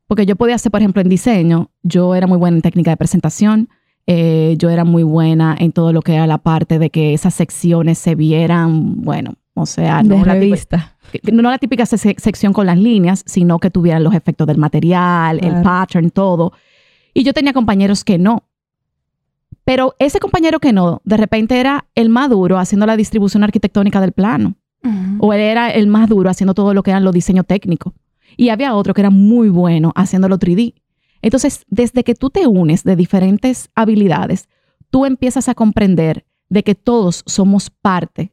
Porque 0.07 0.25
yo 0.25 0.35
podía 0.35 0.55
hacer, 0.55 0.71
por 0.71 0.81
ejemplo, 0.81 1.03
en 1.03 1.09
diseño, 1.09 1.69
yo 1.83 2.15
era 2.15 2.25
muy 2.25 2.39
buena 2.39 2.57
en 2.57 2.63
técnica 2.63 2.89
de 2.89 2.97
presentación, 2.97 3.69
eh, 4.11 4.55
yo 4.57 4.69
era 4.71 4.85
muy 4.85 5.03
buena 5.03 5.55
en 5.59 5.71
todo 5.71 5.93
lo 5.93 6.01
que 6.01 6.15
era 6.15 6.25
la 6.25 6.39
parte 6.39 6.79
de 6.79 6.89
que 6.89 7.13
esas 7.13 7.35
secciones 7.35 7.99
se 7.99 8.15
vieran, 8.15 9.03
bueno, 9.03 9.35
o 9.53 9.67
sea, 9.67 10.01
de 10.01 10.09
no 10.09 10.25
la, 10.25 10.33
típica, 11.11 11.31
no 11.31 11.49
la 11.51 11.57
típica 11.59 11.85
se- 11.85 12.15
sección 12.17 12.51
con 12.51 12.65
las 12.65 12.77
líneas, 12.79 13.21
sino 13.27 13.59
que 13.59 13.69
tuvieran 13.69 14.03
los 14.03 14.15
efectos 14.15 14.47
del 14.47 14.57
material, 14.57 15.37
el 15.43 15.61
pattern, 15.61 16.09
todo. 16.09 16.53
Y 17.13 17.23
yo 17.23 17.33
tenía 17.33 17.53
compañeros 17.53 18.03
que 18.03 18.17
no. 18.17 18.45
Pero 19.63 19.95
ese 19.99 20.19
compañero 20.19 20.59
que 20.59 20.73
no, 20.73 21.01
de 21.03 21.17
repente 21.17 21.59
era 21.59 21.85
el 21.93 22.09
más 22.09 22.29
duro 22.31 22.57
haciendo 22.57 22.85
la 22.87 22.97
distribución 22.97 23.43
arquitectónica 23.43 24.01
del 24.01 24.11
plano. 24.13 24.55
O 25.19 25.33
él 25.33 25.41
era 25.41 25.69
el 25.71 25.87
más 25.87 26.07
duro 26.09 26.29
haciendo 26.29 26.53
todo 26.53 26.73
lo 26.73 26.81
que 26.81 26.91
eran 26.91 27.03
los 27.03 27.13
diseños 27.13 27.45
técnicos. 27.45 27.93
Y 28.37 28.49
había 28.49 28.73
otro 28.73 28.93
que 28.93 29.01
era 29.01 29.09
muy 29.09 29.49
bueno 29.49 29.91
haciéndolo 29.95 30.39
3D. 30.39 30.73
Entonces, 31.21 31.65
desde 31.67 32.03
que 32.03 32.15
tú 32.15 32.29
te 32.29 32.47
unes 32.47 32.83
de 32.83 32.95
diferentes 32.95 33.69
habilidades, 33.75 34.47
tú 34.89 35.05
empiezas 35.05 35.49
a 35.49 35.55
comprender 35.55 36.25
de 36.49 36.63
que 36.63 36.75
todos 36.75 37.23
somos 37.25 37.69
parte 37.69 38.31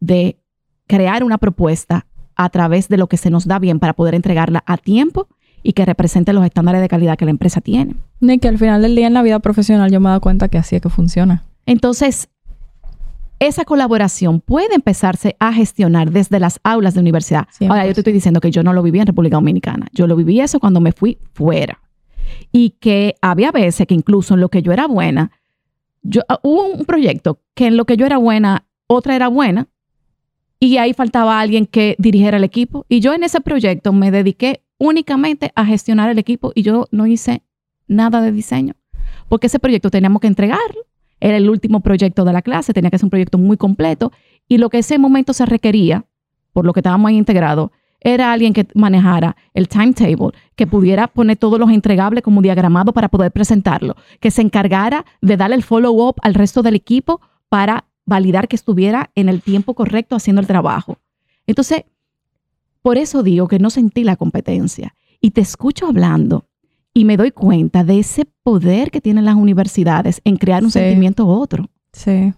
de 0.00 0.38
crear 0.86 1.24
una 1.24 1.38
propuesta 1.38 2.06
a 2.36 2.48
través 2.50 2.88
de 2.88 2.96
lo 2.96 3.06
que 3.06 3.16
se 3.16 3.30
nos 3.30 3.46
da 3.46 3.58
bien 3.58 3.78
para 3.78 3.94
poder 3.94 4.14
entregarla 4.14 4.62
a 4.66 4.76
tiempo 4.76 5.28
y 5.62 5.72
que 5.72 5.84
represente 5.84 6.32
los 6.32 6.44
estándares 6.44 6.80
de 6.80 6.88
calidad 6.88 7.16
que 7.16 7.24
la 7.24 7.30
empresa 7.30 7.60
tiene. 7.60 7.96
Ni 8.20 8.38
que 8.38 8.48
al 8.48 8.58
final 8.58 8.82
del 8.82 8.94
día 8.94 9.06
en 9.06 9.14
la 9.14 9.22
vida 9.22 9.38
profesional 9.38 9.90
yo 9.90 10.00
me 10.00 10.08
he 10.08 10.10
dado 10.10 10.20
cuenta 10.20 10.48
que 10.48 10.58
así 10.58 10.76
es 10.76 10.82
que 10.82 10.90
funciona. 10.90 11.44
Entonces, 11.64 12.28
esa 13.38 13.64
colaboración 13.64 14.40
puede 14.40 14.74
empezarse 14.74 15.36
a 15.38 15.52
gestionar 15.52 16.10
desde 16.10 16.38
las 16.38 16.60
aulas 16.64 16.94
de 16.94 17.00
universidad. 17.00 17.46
Ahora, 17.62 17.86
yo 17.86 17.94
te 17.94 18.00
estoy 18.00 18.12
diciendo 18.12 18.40
que 18.40 18.50
yo 18.50 18.62
no 18.62 18.72
lo 18.72 18.82
viví 18.82 19.00
en 19.00 19.06
República 19.06 19.36
Dominicana. 19.36 19.88
Yo 19.92 20.06
lo 20.06 20.16
viví 20.16 20.40
eso 20.40 20.60
cuando 20.60 20.80
me 20.80 20.92
fui 20.92 21.18
fuera. 21.32 21.78
Y 22.52 22.70
que 22.80 23.14
había 23.20 23.52
veces 23.52 23.86
que 23.86 23.94
incluso 23.94 24.34
en 24.34 24.40
lo 24.40 24.48
que 24.48 24.62
yo 24.62 24.72
era 24.72 24.86
buena, 24.86 25.30
yo, 26.02 26.22
ah, 26.28 26.38
hubo 26.42 26.66
un 26.66 26.84
proyecto 26.84 27.40
que 27.54 27.66
en 27.66 27.76
lo 27.76 27.84
que 27.84 27.96
yo 27.96 28.06
era 28.06 28.18
buena, 28.18 28.66
otra 28.86 29.16
era 29.16 29.28
buena, 29.28 29.68
y 30.60 30.78
ahí 30.78 30.94
faltaba 30.94 31.40
alguien 31.40 31.66
que 31.66 31.96
dirigiera 31.98 32.36
el 32.36 32.44
equipo. 32.44 32.86
Y 32.88 33.00
yo 33.00 33.12
en 33.12 33.24
ese 33.24 33.40
proyecto 33.40 33.92
me 33.92 34.10
dediqué 34.10 34.62
únicamente 34.78 35.52
a 35.54 35.64
gestionar 35.64 36.10
el 36.10 36.18
equipo 36.18 36.52
y 36.54 36.62
yo 36.62 36.86
no 36.90 37.06
hice 37.06 37.42
nada 37.86 38.20
de 38.20 38.32
diseño, 38.32 38.74
porque 39.28 39.46
ese 39.48 39.58
proyecto 39.58 39.90
teníamos 39.90 40.20
que 40.20 40.26
entregarlo. 40.26 40.86
Era 41.20 41.36
el 41.36 41.48
último 41.48 41.80
proyecto 41.80 42.24
de 42.24 42.32
la 42.32 42.42
clase, 42.42 42.72
tenía 42.72 42.90
que 42.90 42.98
ser 42.98 43.06
un 43.06 43.10
proyecto 43.10 43.38
muy 43.38 43.56
completo 43.56 44.12
y 44.48 44.58
lo 44.58 44.68
que 44.68 44.78
ese 44.78 44.98
momento 44.98 45.32
se 45.32 45.46
requería, 45.46 46.04
por 46.52 46.66
lo 46.66 46.72
que 46.72 46.80
estábamos 46.80 47.08
ahí 47.08 47.16
integrados, 47.16 47.70
era 48.04 48.32
alguien 48.32 48.52
que 48.52 48.68
manejara 48.74 49.34
el 49.54 49.68
timetable, 49.68 50.38
que 50.54 50.66
pudiera 50.66 51.08
poner 51.08 51.38
todos 51.38 51.58
los 51.58 51.70
entregables 51.70 52.22
como 52.22 52.42
diagramado 52.42 52.92
para 52.92 53.08
poder 53.08 53.32
presentarlo, 53.32 53.96
que 54.20 54.30
se 54.30 54.42
encargara 54.42 55.04
de 55.22 55.36
darle 55.36 55.56
el 55.56 55.62
follow-up 55.62 56.16
al 56.22 56.34
resto 56.34 56.62
del 56.62 56.74
equipo 56.76 57.20
para 57.48 57.86
validar 58.04 58.46
que 58.46 58.56
estuviera 58.56 59.10
en 59.14 59.30
el 59.30 59.40
tiempo 59.40 59.74
correcto 59.74 60.14
haciendo 60.14 60.40
el 60.40 60.46
trabajo. 60.46 60.98
Entonces, 61.46 61.84
por 62.82 62.98
eso 62.98 63.22
digo 63.22 63.48
que 63.48 63.58
no 63.58 63.70
sentí 63.70 64.04
la 64.04 64.16
competencia 64.16 64.94
y 65.20 65.30
te 65.30 65.40
escucho 65.40 65.86
hablando 65.86 66.46
y 66.92 67.06
me 67.06 67.16
doy 67.16 67.30
cuenta 67.30 67.82
de 67.82 68.00
ese 68.00 68.26
poder 68.42 68.90
que 68.90 69.00
tienen 69.00 69.24
las 69.24 69.34
universidades 69.34 70.20
en 70.24 70.36
crear 70.36 70.62
un 70.62 70.70
sentimiento 70.70 71.24
u 71.24 71.30
otro. 71.30 71.70
Sí. 71.92 72.34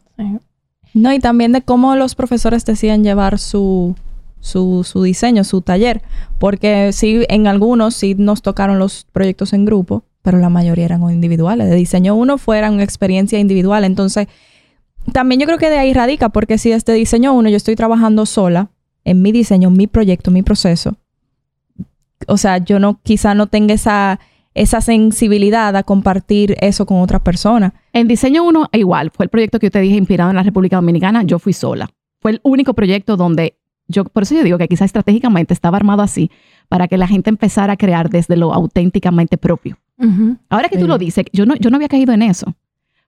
No, 0.94 1.12
y 1.12 1.18
también 1.18 1.50
de 1.52 1.62
cómo 1.62 1.96
los 1.96 2.14
profesores 2.14 2.64
decían 2.64 3.02
llevar 3.02 3.38
su, 3.38 3.96
su, 4.40 4.84
su, 4.84 5.02
diseño, 5.02 5.44
su 5.44 5.60
taller, 5.60 6.02
porque 6.38 6.92
sí, 6.92 7.24
en 7.28 7.46
algunos 7.46 7.94
sí 7.94 8.14
nos 8.16 8.42
tocaron 8.42 8.78
los 8.78 9.06
proyectos 9.12 9.52
en 9.52 9.64
grupo, 9.64 10.04
pero 10.22 10.38
la 10.38 10.48
mayoría 10.48 10.84
eran 10.84 11.08
individuales. 11.10 11.68
De 11.68 11.76
diseño 11.76 12.14
uno 12.14 12.38
fuera 12.38 12.70
una 12.70 12.82
experiencia 12.82 13.38
individual, 13.38 13.84
entonces 13.84 14.28
también 15.12 15.40
yo 15.40 15.46
creo 15.46 15.58
que 15.58 15.70
de 15.70 15.78
ahí 15.78 15.92
radica, 15.92 16.28
porque 16.30 16.58
si 16.58 16.72
este 16.72 16.92
diseño 16.92 17.32
uno 17.32 17.48
yo 17.48 17.56
estoy 17.56 17.76
trabajando 17.76 18.26
sola, 18.26 18.70
en 19.04 19.22
mi 19.22 19.30
diseño, 19.30 19.70
mi 19.70 19.86
proyecto, 19.86 20.30
mi 20.30 20.42
proceso, 20.42 20.96
o 22.26 22.36
sea, 22.36 22.58
yo 22.58 22.78
no, 22.78 23.00
quizá 23.02 23.34
no 23.34 23.46
tenga 23.46 23.74
esa, 23.74 24.18
esa 24.54 24.80
sensibilidad 24.80 25.76
a 25.76 25.82
compartir 25.82 26.56
eso 26.60 26.86
con 26.86 27.00
otra 27.00 27.22
persona. 27.22 27.74
En 27.92 28.08
diseño 28.08 28.42
uno, 28.44 28.68
igual, 28.72 29.10
fue 29.10 29.24
el 29.24 29.30
proyecto 29.30 29.58
que 29.58 29.66
yo 29.66 29.70
te 29.70 29.80
dije 29.80 29.96
inspirado 29.96 30.30
en 30.30 30.36
la 30.36 30.42
República 30.42 30.76
Dominicana, 30.76 31.22
yo 31.22 31.38
fui 31.38 31.52
sola. 31.52 31.88
Fue 32.20 32.32
el 32.32 32.40
único 32.42 32.74
proyecto 32.74 33.16
donde 33.16 33.58
yo, 33.88 34.04
por 34.04 34.24
eso 34.24 34.34
yo 34.34 34.42
digo 34.42 34.58
que 34.58 34.68
quizá 34.68 34.84
estratégicamente 34.84 35.54
estaba 35.54 35.76
armado 35.76 36.02
así, 36.02 36.30
para 36.68 36.88
que 36.88 36.96
la 36.96 37.06
gente 37.06 37.30
empezara 37.30 37.74
a 37.74 37.76
crear 37.76 38.10
desde 38.10 38.36
lo 38.36 38.52
auténticamente 38.52 39.38
propio. 39.38 39.78
Ahora 40.48 40.68
que 40.68 40.78
tú 40.78 40.86
lo 40.86 40.98
dices, 40.98 41.24
yo 41.32 41.46
no, 41.46 41.54
yo 41.56 41.70
no 41.70 41.76
había 41.76 41.88
caído 41.88 42.12
en 42.12 42.22
eso. 42.22 42.54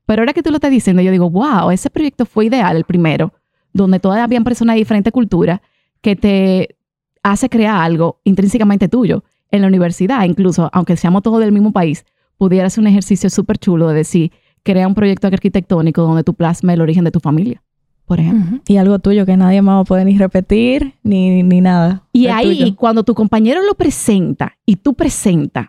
Pero 0.07 0.23
ahora 0.23 0.33
que 0.33 0.43
tú 0.43 0.51
lo 0.51 0.57
estás 0.57 0.71
diciendo, 0.71 1.03
yo 1.03 1.11
digo, 1.11 1.29
wow, 1.29 1.71
ese 1.71 1.91
proyecto 1.91 2.25
fue 2.25 2.47
ideal, 2.47 2.77
el 2.77 2.85
primero, 2.85 3.33
donde 3.73 4.01
todavía 4.01 4.25
habían 4.25 4.45
personas 4.45 4.75
de 4.75 4.79
diferente 4.79 5.13
cultura 5.13 5.61
que 6.01 6.17
te 6.17 6.77
hace 7.23 7.49
crear 7.49 7.77
algo 7.77 8.21
intrínsecamente 8.25 8.89
tuyo. 8.89 9.25
En 9.51 9.63
la 9.63 9.69
universidad, 9.69 10.25
incluso, 10.25 10.71
aunque 10.73 10.97
seamos 10.97 11.23
todos 11.23 11.41
del 11.41 11.53
mismo 11.53 11.73
país, 11.73 12.05
pudiera 12.39 12.71
ser 12.71 12.83
un 12.83 12.87
ejercicio 12.87 13.29
súper 13.29 13.59
chulo 13.59 13.89
de 13.89 13.95
decir, 13.95 14.33
crea 14.63 14.87
un 14.87 14.95
proyecto 14.95 15.27
arquitectónico 15.27 16.03
donde 16.03 16.25
tú 16.25 16.35
plasmes 16.35 16.75
el 16.75 16.81
origen 16.81 17.05
de 17.05 17.11
tu 17.11 17.21
familia, 17.21 17.63
por 18.09 18.19
ejemplo. 18.19 18.61
Y 18.67 18.79
algo 18.79 18.99
tuyo 18.99 19.25
que 19.27 19.37
nadie 19.37 19.63
más 19.63 19.77
va 19.77 19.81
a 19.81 19.85
poder 19.85 20.07
ni 20.07 20.19
repetir 20.19 20.95
ni, 21.03 21.43
ni 21.43 21.61
nada. 21.61 22.03
Y 22.13 22.27
ahí, 22.27 22.73
cuando 22.73 23.05
tu 23.05 23.15
compañero 23.15 23.61
lo 23.63 23.75
presenta 23.75 24.57
y 24.67 24.77
tú 24.77 24.95
presentas, 24.95 25.67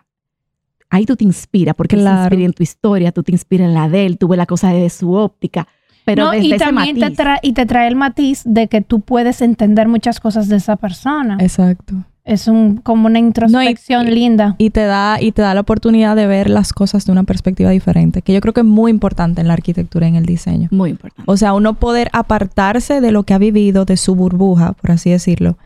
ahí 0.88 1.04
tú 1.04 1.14
te 1.14 1.24
inspiras, 1.24 1.74
porque 1.76 1.96
claro. 1.96 2.16
te 2.16 2.34
inspira 2.34 2.46
en 2.46 2.52
tu 2.52 2.62
historia, 2.62 3.12
tú 3.12 3.22
te 3.22 3.32
inspiras 3.32 3.68
en 3.68 3.74
la 3.74 3.88
de 3.88 4.06
él, 4.06 4.18
tú 4.18 4.26
ves 4.26 4.38
la 4.38 4.46
cosa 4.46 4.72
desde 4.72 4.90
su 4.90 5.12
óptica. 5.12 5.68
Pero 6.04 6.34
y 6.34 6.56
también 6.56 6.98
te 6.98 7.10
trae, 7.10 7.38
y 7.42 7.52
te 7.52 7.66
trae 7.66 7.86
el 7.86 7.94
matiz 7.94 8.42
de 8.44 8.66
que 8.68 8.80
tú 8.80 9.00
puedes 9.00 9.42
entender 9.42 9.86
muchas 9.86 10.18
cosas 10.18 10.48
de 10.48 10.56
esa 10.56 10.76
persona. 10.76 11.36
Exacto. 11.40 11.94
Es 12.24 12.48
un, 12.48 12.76
como 12.76 13.06
una 13.06 13.18
introspección 13.18 14.06
linda. 14.06 14.54
Y 14.58 14.70
te, 14.70 14.84
da, 14.84 15.20
y 15.20 15.32
te 15.32 15.42
da 15.42 15.54
la 15.54 15.62
oportunidad 15.62 16.16
de 16.16 16.26
ver 16.26 16.50
las 16.50 16.72
cosas 16.72 17.06
de 17.06 17.12
una 17.12 17.24
perspectiva 17.24 17.70
diferente, 17.70 18.22
que 18.22 18.32
yo 18.32 18.40
creo 18.40 18.54
que 18.54 18.60
es 18.60 18.66
muy 18.66 18.90
importante 18.90 19.40
en 19.40 19.48
la 19.48 19.54
arquitectura 19.54 20.06
y 20.06 20.10
en 20.10 20.16
el 20.16 20.26
diseño. 20.26 20.68
Muy 20.70 20.90
importante. 20.90 21.30
O 21.30 21.36
sea, 21.36 21.54
uno 21.54 21.74
poder 21.74 22.10
apartarse 22.12 23.00
de 23.00 23.12
lo 23.12 23.22
que 23.22 23.34
ha 23.34 23.38
vivido, 23.38 23.84
de 23.84 23.96
su 23.96 24.14
burbuja, 24.14 24.72
por 24.74 24.90
así 24.90 25.10
decirlo, 25.10 25.56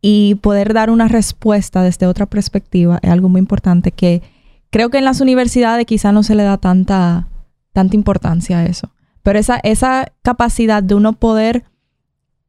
y 0.00 0.36
poder 0.36 0.74
dar 0.74 0.90
una 0.90 1.08
respuesta 1.08 1.82
desde 1.82 2.06
otra 2.06 2.26
perspectiva 2.26 3.00
es 3.02 3.10
algo 3.10 3.28
muy 3.28 3.40
importante 3.40 3.90
que 3.92 4.22
creo 4.70 4.90
que 4.90 4.98
en 4.98 5.04
las 5.04 5.20
universidades 5.20 5.86
quizá 5.86 6.12
no 6.12 6.22
se 6.22 6.34
le 6.34 6.44
da 6.44 6.58
tanta, 6.58 7.28
tanta 7.72 7.96
importancia 7.96 8.58
a 8.58 8.66
eso. 8.66 8.90
Pero 9.22 9.38
esa, 9.38 9.58
esa 9.62 10.12
capacidad 10.22 10.82
de 10.82 10.94
uno 10.94 11.14
poder 11.14 11.64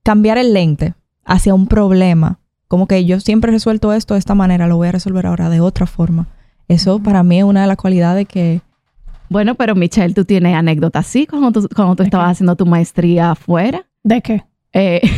cambiar 0.03 0.37
el 0.37 0.53
lente 0.53 0.93
hacia 1.25 1.53
un 1.53 1.67
problema, 1.67 2.38
como 2.69 2.87
que 2.87 3.03
yo 3.03 3.19
siempre 3.19 3.49
he 3.49 3.53
resuelto 3.53 3.91
esto 3.93 4.13
de 4.13 4.19
esta 4.19 4.35
manera, 4.35 4.67
lo 4.67 4.77
voy 4.77 4.87
a 4.87 4.91
resolver 4.91 5.25
ahora 5.25 5.49
de 5.49 5.59
otra 5.59 5.87
forma. 5.87 6.27
Eso 6.67 6.99
para 6.99 7.23
mí 7.23 7.39
es 7.39 7.43
una 7.43 7.63
de 7.63 7.67
las 7.67 7.77
cualidades 7.77 8.27
que... 8.27 8.61
Bueno, 9.27 9.55
pero 9.55 9.73
Michelle, 9.73 10.13
tú 10.13 10.23
tienes 10.23 10.55
anécdotas 10.55 11.07
así 11.07 11.25
cuando 11.25 11.51
tú, 11.51 11.67
cuando 11.75 11.95
tú 11.95 12.03
estabas 12.03 12.31
haciendo 12.31 12.55
tu 12.55 12.67
maestría 12.67 13.31
afuera. 13.31 13.85
¿De 14.03 14.21
qué? 14.21 14.43
Eh, 14.73 15.01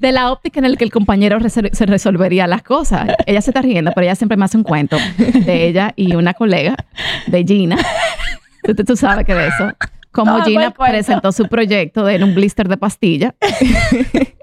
de 0.00 0.12
la 0.12 0.32
óptica 0.32 0.60
en 0.60 0.70
la 0.70 0.76
que 0.76 0.84
el 0.84 0.90
compañero 0.90 1.38
se 1.48 1.86
resolvería 1.86 2.46
las 2.46 2.62
cosas. 2.62 3.10
Ella 3.26 3.42
se 3.42 3.50
está 3.50 3.60
riendo, 3.60 3.92
pero 3.94 4.06
ella 4.06 4.14
siempre 4.14 4.38
me 4.38 4.46
hace 4.46 4.56
un 4.56 4.64
cuento 4.64 4.96
de 5.18 5.68
ella 5.68 5.92
y 5.96 6.14
una 6.14 6.32
colega, 6.32 6.76
de 7.26 7.44
Gina, 7.44 7.76
Tú, 8.62 8.96
sabes 8.96 9.26
que 9.26 9.34
de 9.34 9.48
eso. 9.48 9.70
Como 10.12 10.42
Gina 10.44 10.70
presentó 10.70 11.30
su 11.32 11.46
proyecto 11.46 12.06
de 12.06 12.24
un 12.24 12.34
blister 12.34 12.68
de 12.68 12.78
pastilla. 12.78 13.34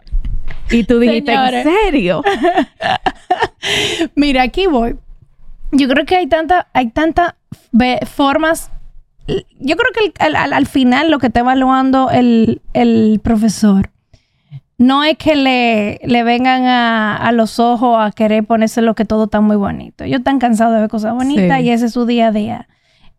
y 0.72 0.84
tú 0.84 1.00
dijiste, 1.00 1.34
¿en 1.34 1.64
serio? 1.64 2.24
Mira, 4.16 4.44
aquí 4.44 4.68
voy. 4.68 4.96
Yo 5.72 5.88
creo 5.88 6.06
que 6.06 6.16
hay 6.16 6.28
tanta, 6.28 6.68
hay 6.74 6.90
tantas 6.90 7.36
formas. 8.06 8.72
Yo 9.60 9.76
creo 9.76 9.92
que 9.94 10.14
al, 10.24 10.68
final 10.68 11.12
lo 11.12 11.20
que 11.20 11.28
está 11.28 11.42
evaluando 11.42 12.10
el, 12.10 12.62
el 12.74 13.20
profesor 13.22 13.90
no 14.78 15.04
es 15.04 15.18
que 15.18 15.36
le, 15.36 16.00
le 16.04 16.24
vengan 16.24 16.66
a, 16.66 17.18
a, 17.18 17.32
los 17.32 17.60
ojos 17.60 17.98
a 18.00 18.12
querer 18.12 18.46
ponerse 18.46 18.82
lo 18.82 18.96
que 18.96 19.06
todo 19.06 19.26
está 19.26 19.42
muy 19.42 19.58
bonito. 19.58 20.04
Ellos 20.04 20.20
están 20.20 20.40
cansados 20.40 20.76
de 20.76 20.82
ver 20.82 20.90
cosas 20.90 21.14
bonitas 21.14 21.62
y 21.62 21.72
ese 21.72 21.88
es 21.88 21.94
su 21.94 22.06
día 22.06 22.28
a 22.28 22.32
día 22.32 22.68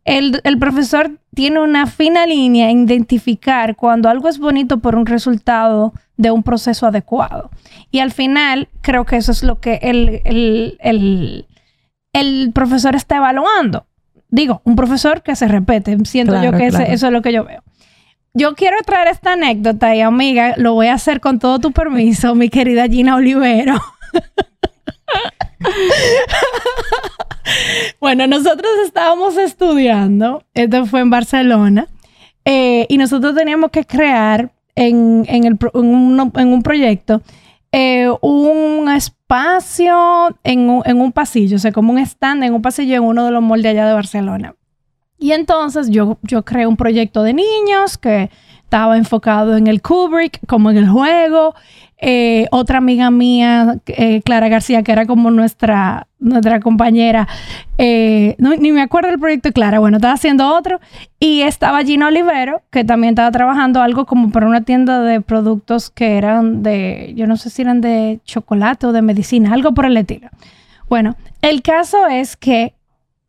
el, 0.09 0.59
profesor 0.59 1.19
tiene 1.35 1.61
una 1.61 1.87
fina 1.87 2.27
línea 2.27 2.71
en 2.71 2.85
identificar 2.85 3.77
cuando 3.77 4.09
algo 4.09 4.29
es 4.29 4.39
bonito 4.39 4.79
por 4.79 4.97
un 4.97 5.05
resultado 5.05 5.93
de 6.17 6.31
un 6.31 6.43
proceso 6.43 6.87
adecuado. 6.87 7.51
Y 7.91 8.01
al 8.01 8.11
final, 8.11 8.69
creo 8.81 9.05
que 9.05 9.17
eso 9.17 9.33
es 9.33 9.43
lo 9.43 9.61
que 9.61 9.79
el, 9.83 10.23
el, 12.13 12.53
profesor 12.53 12.97
está 12.97 13.17
evaluando. 13.17 13.87
Digo, 14.31 14.63
un 14.65 14.77
profesor 14.77 15.23
que 15.23 15.37
se 15.37 15.47
repete. 15.47 15.97
Siento 16.05 16.43
yo 16.43 16.53
que 16.53 16.67
eso 16.67 16.83
es 16.83 17.13
lo 17.13 17.23
que 17.23 17.33
yo 17.33 17.45
veo. 17.45 17.63
Yo 18.35 18.55
quiero 18.55 18.77
traer 18.85 19.09
esta 19.09 19.33
anécdota 19.35 19.95
y 19.95 20.01
amiga, 20.01 20.55
lo 20.57 20.75
voy 20.75 20.87
a 20.87 20.95
hacer 20.95 21.21
con 21.21 21.39
todo 21.39 21.59
tu 21.59 21.73
permiso, 21.73 22.35
mi 22.35 22.49
querida 22.49 22.87
Gina 22.87 23.17
Olivero. 23.17 23.75
bueno, 28.01 28.27
nosotros 28.27 28.71
estábamos 28.85 29.37
estudiando, 29.37 30.45
esto 30.55 30.87
fue 30.87 31.01
en 31.01 31.11
Barcelona, 31.11 31.89
eh, 32.45 32.87
y 32.89 32.99
nosotros 32.99 33.35
teníamos 33.35 33.71
que 33.71 33.85
crear 33.85 34.53
en, 34.75 35.27
un, 35.75 36.63
proyecto 36.63 37.21
eh, 37.73 38.09
un 38.23 38.89
espacio 38.91 40.39
en 40.45 40.69
un, 40.69 41.13
pasillo, 41.13 41.57
o 41.57 41.59
sea, 41.59 41.73
como 41.73 41.93
un 41.93 41.99
stand 41.99 42.45
en 42.45 42.55
un 42.55 42.63
pasillo 42.63 42.97
en 42.97 43.03
uno 43.03 43.25
de 43.25 43.33
los 43.33 43.43
moldes 43.43 43.73
allá 43.73 43.87
de 43.87 43.95
Barcelona. 43.95 44.55
Y 45.19 45.33
entonces 45.33 45.91
yo, 45.91 46.19
yo 46.23 46.45
creé 46.45 46.67
un 46.67 46.77
proyecto 46.77 47.25
de 47.25 47.35
niños 47.35 47.99
que 47.99 48.31
estaba 48.63 48.97
enfocado 48.97 49.57
en 49.57 49.67
el 49.67 49.83
Kubrick, 49.83 50.41
como 50.47 50.71
en 50.71 50.77
el 50.77 50.89
juego. 50.89 51.55
Eh, 52.01 52.47
otra 52.53 52.79
amiga 52.79 53.11
mía, 53.11 53.79
eh, 53.87 54.23
Clara 54.23 54.49
García, 54.49 54.85
que 54.85 54.93
era 54.93 55.05
como 55.05 55.33
nuestra, 55.33 56.07
nuestra 56.21 56.61
compañera, 56.61 57.27
eh, 57.77 58.37
ni 58.39 58.71
me 58.71 58.83
acuerdo 58.83 59.11
del 59.11 59.19
proyecto 59.19 59.49
de 59.49 59.53
Clara, 59.53 59.81
bueno, 59.81 59.97
estaba 59.97 60.15
haciendo 60.15 60.55
otro. 60.55 60.81
Y 61.19 61.43
estaba 61.43 61.83
Gina 61.83 62.07
Olivero, 62.07 62.63
que 62.71 62.85
también 62.85 63.13
estaba 63.13 63.33
trabajando 63.33 63.83
algo 63.83 64.07
como 64.07 64.31
para 64.31 64.47
una 64.47 64.61
tienda 64.61 65.01
de 65.01 65.21
productos 65.21 65.91
que 65.91 66.17
eran 66.17 66.63
de, 66.63 67.13
yo 67.17 67.27
no 67.27 67.37
sé 67.37 67.51
si 67.51 67.63
eran 67.63 67.81
de 67.81 68.21
chocolate 68.25 68.87
o 68.87 68.93
de 68.93 69.03
medicina, 69.03 69.53
algo 69.53 69.75
por 69.75 69.87
el 69.87 69.97
estilo. 69.97 70.29
Bueno, 70.89 71.17
el 71.43 71.63
caso 71.63 72.07
es 72.07 72.37
que 72.37 72.75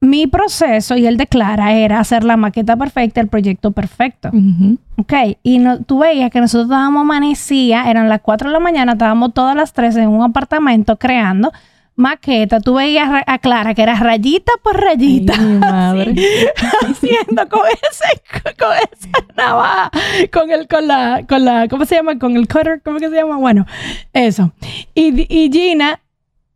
mi 0.02 0.28
proceso 0.28 0.96
y 0.96 1.06
el 1.08 1.18
de 1.18 1.28
Clara 1.28 1.74
era 1.74 2.00
hacer 2.00 2.24
la 2.24 2.38
maqueta 2.38 2.78
perfecta, 2.78 3.20
el 3.20 3.28
proyecto 3.28 3.72
perfecto. 3.72 4.30
Ujú. 4.30 4.78
Ok, 4.98 5.14
y 5.44 5.60
no, 5.60 5.84
tú 5.84 6.00
veías 6.00 6.32
que 6.32 6.40
nosotros 6.40 6.68
estábamos 6.68 7.02
amanecía, 7.02 7.90
eran 7.90 8.08
las 8.08 8.22
4 8.22 8.50
de 8.50 8.54
la 8.54 8.60
mañana, 8.60 8.94
estábamos 8.94 9.34
todas 9.34 9.56
las 9.56 9.74
3 9.74 9.98
en 9.98 10.10
un 10.10 10.24
apartamento 10.24 10.98
creando 10.98 11.52
maqueta. 11.96 12.62
Tú 12.62 12.76
veías 12.76 13.10
a, 13.28 13.38
Clara 13.40 13.74
que 13.74 13.84
era 13.84 13.96
rayita 13.96 14.54
por 14.64 14.80
rayita. 14.80 15.34
Ay, 15.38 15.46
madre. 15.60 16.16
haciendo 16.88 17.50
con 17.50 17.62
ese, 17.68 18.56
con 18.58 18.72
esa 18.72 19.26
navaja, 19.36 19.92
con 20.32 20.50
el, 20.50 20.68
con 20.68 20.88
la, 20.88 21.26
con 21.28 21.44
la, 21.44 21.68
¿cómo 21.68 21.86
se 21.86 21.96
llama? 21.96 22.18
Con 22.18 22.38
el 22.38 22.48
cutter, 22.48 22.82
¿cómo 22.84 23.00
que 23.00 23.10
se 23.10 23.16
llama? 23.16 23.36
Bueno, 23.36 23.66
eso. 24.14 24.54
Y, 24.96 25.28
y 25.28 25.52
Gina 25.52 26.00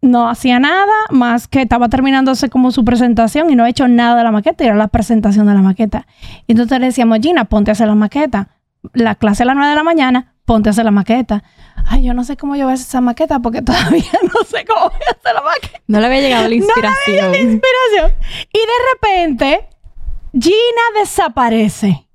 no 0.03 0.29
hacía 0.29 0.59
nada 0.59 0.93
más 1.11 1.47
que 1.47 1.61
estaba 1.61 1.87
terminándose 1.89 2.49
como 2.49 2.71
su 2.71 2.83
presentación 2.83 3.49
y 3.49 3.55
no 3.55 3.63
ha 3.63 3.69
hecho 3.69 3.87
nada 3.87 4.17
de 4.17 4.23
la 4.23 4.31
maqueta, 4.31 4.63
y 4.63 4.67
era 4.67 4.75
la 4.75 4.89
presentación 4.89 5.47
de 5.47 5.53
la 5.53 5.61
maqueta. 5.61 6.05
Y 6.45 6.51
entonces 6.51 6.79
le 6.79 6.87
decíamos, 6.87 7.19
Gina, 7.21 7.45
ponte 7.45 7.71
a 7.71 7.73
hacer 7.73 7.87
la 7.87 7.95
maqueta. 7.95 8.49
La 8.93 9.15
clase 9.15 9.43
a 9.43 9.45
las 9.45 9.55
9 9.55 9.69
de 9.69 9.75
la 9.75 9.83
mañana, 9.83 10.33
ponte 10.43 10.67
a 10.67 10.71
hacer 10.71 10.83
la 10.83 10.91
maqueta. 10.91 11.43
Ay, 11.87 12.03
yo 12.03 12.13
no 12.13 12.25
sé 12.25 12.35
cómo 12.35 12.55
yo 12.57 12.65
voy 12.65 12.71
a 12.71 12.73
hacer 12.73 12.87
esa 12.87 12.99
maqueta 13.01 13.39
porque 13.39 13.61
todavía 13.63 14.03
no 14.23 14.43
sé 14.45 14.65
cómo 14.65 14.89
voy 14.89 14.99
a 15.07 15.11
hacer 15.11 15.33
la 15.33 15.41
maqueta 15.41 15.79
No 15.87 15.99
le 16.01 16.05
había 16.07 16.19
llegado 16.19 16.47
la 16.49 16.55
inspiración. 16.55 17.31
la 17.31 17.37
inspiración. 17.37 18.11
Y 18.51 18.59
de 18.59 18.77
repente, 18.93 19.69
Gina 20.33 20.99
desaparece 20.99 22.07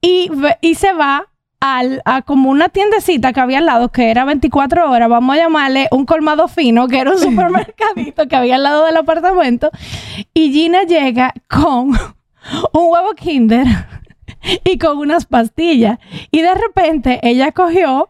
y, 0.00 0.30
y 0.60 0.74
se 0.74 0.92
va 0.92 1.29
al, 1.60 2.00
a 2.06 2.22
como 2.22 2.48
una 2.50 2.68
tiendecita 2.70 3.32
que 3.32 3.40
había 3.40 3.58
al 3.58 3.66
lado, 3.66 3.90
que 3.90 4.10
era 4.10 4.24
24 4.24 4.90
horas, 4.90 5.08
vamos 5.10 5.36
a 5.36 5.38
llamarle 5.38 5.88
un 5.90 6.06
colmado 6.06 6.48
fino, 6.48 6.88
que 6.88 6.98
era 6.98 7.10
un 7.10 7.18
supermercadito 7.18 8.26
que 8.28 8.36
había 8.36 8.54
al 8.56 8.62
lado 8.62 8.86
del 8.86 8.96
apartamento. 8.96 9.70
Y 10.32 10.52
Gina 10.52 10.82
llega 10.84 11.34
con 11.48 11.88
un 11.90 11.94
huevo 12.72 13.10
Kinder 13.14 13.66
y 14.64 14.78
con 14.78 14.98
unas 14.98 15.26
pastillas. 15.26 15.98
Y 16.30 16.40
de 16.40 16.54
repente 16.54 17.20
ella 17.22 17.52
cogió 17.52 18.08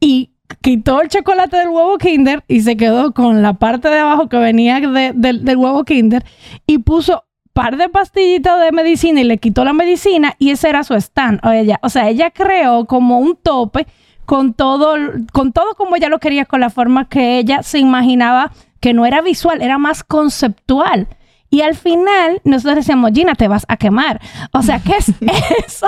y 0.00 0.30
quitó 0.62 1.02
el 1.02 1.08
chocolate 1.08 1.58
del 1.58 1.68
huevo 1.68 1.98
Kinder 1.98 2.44
y 2.48 2.60
se 2.60 2.76
quedó 2.78 3.12
con 3.12 3.42
la 3.42 3.54
parte 3.54 3.88
de 3.90 3.98
abajo 3.98 4.28
que 4.30 4.38
venía 4.38 4.80
de- 4.80 5.12
del- 5.14 5.44
del 5.44 5.56
huevo 5.58 5.84
Kinder 5.84 6.24
y 6.66 6.78
puso 6.78 7.24
par 7.56 7.78
de 7.78 7.88
pastillitas 7.88 8.60
de 8.60 8.70
medicina 8.70 9.22
y 9.22 9.24
le 9.24 9.38
quitó 9.38 9.64
la 9.64 9.72
medicina 9.72 10.34
y 10.38 10.50
ese 10.50 10.68
era 10.68 10.84
su 10.84 10.92
stand. 10.92 11.40
O, 11.42 11.50
ella, 11.50 11.80
o 11.82 11.88
sea, 11.88 12.10
ella 12.10 12.30
creó 12.30 12.84
como 12.84 13.18
un 13.18 13.34
tope 13.34 13.86
con 14.26 14.52
todo, 14.52 14.96
con 15.32 15.54
todo 15.54 15.74
como 15.74 15.96
ella 15.96 16.10
lo 16.10 16.18
quería, 16.18 16.44
con 16.44 16.60
la 16.60 16.68
forma 16.68 17.08
que 17.08 17.38
ella 17.38 17.62
se 17.62 17.78
imaginaba 17.78 18.52
que 18.78 18.92
no 18.92 19.06
era 19.06 19.22
visual, 19.22 19.62
era 19.62 19.78
más 19.78 20.04
conceptual. 20.04 21.08
Y 21.48 21.60
al 21.62 21.76
final 21.76 22.40
nosotros 22.44 22.76
decíamos, 22.76 23.12
Gina, 23.14 23.34
te 23.34 23.46
vas 23.48 23.64
a 23.68 23.76
quemar. 23.76 24.20
O 24.52 24.62
sea, 24.62 24.80
¿qué 24.80 24.96
es 24.96 25.06
eso? 25.66 25.86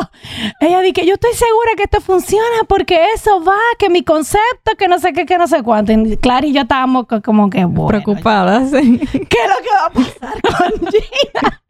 Ella 0.61 0.81
dice, 0.81 1.05
yo 1.05 1.14
estoy 1.14 1.33
segura 1.35 1.73
que 1.77 1.83
esto 1.85 2.01
funciona 2.01 2.64
porque 2.68 3.12
eso 3.14 3.42
va, 3.44 3.59
que 3.79 3.90
mi 3.90 4.05
concepto, 4.05 4.73
que 4.79 4.87
no 4.88 4.99
sé 4.99 5.12
qué, 5.12 5.27
que 5.27 5.37
no 5.38 5.49
sé 5.49 5.62
cuánto. 5.62 5.92
Y 5.92 6.16
Clara 6.16 6.47
y 6.47 6.53
yo 6.53 6.62
estábamos 6.62 7.07
co- 7.07 7.23
como 7.23 7.51
que, 7.51 7.64
bueno, 7.64 7.88
Preocupada, 7.88 8.64
sí. 8.66 8.99
¿Qué 9.12 9.18
es 9.18 9.49
lo 9.49 9.62
que 9.62 9.71
va 9.71 9.87
a 9.87 9.90
pasar 9.90 10.42
con 10.42 10.73
Gina? 10.92 11.62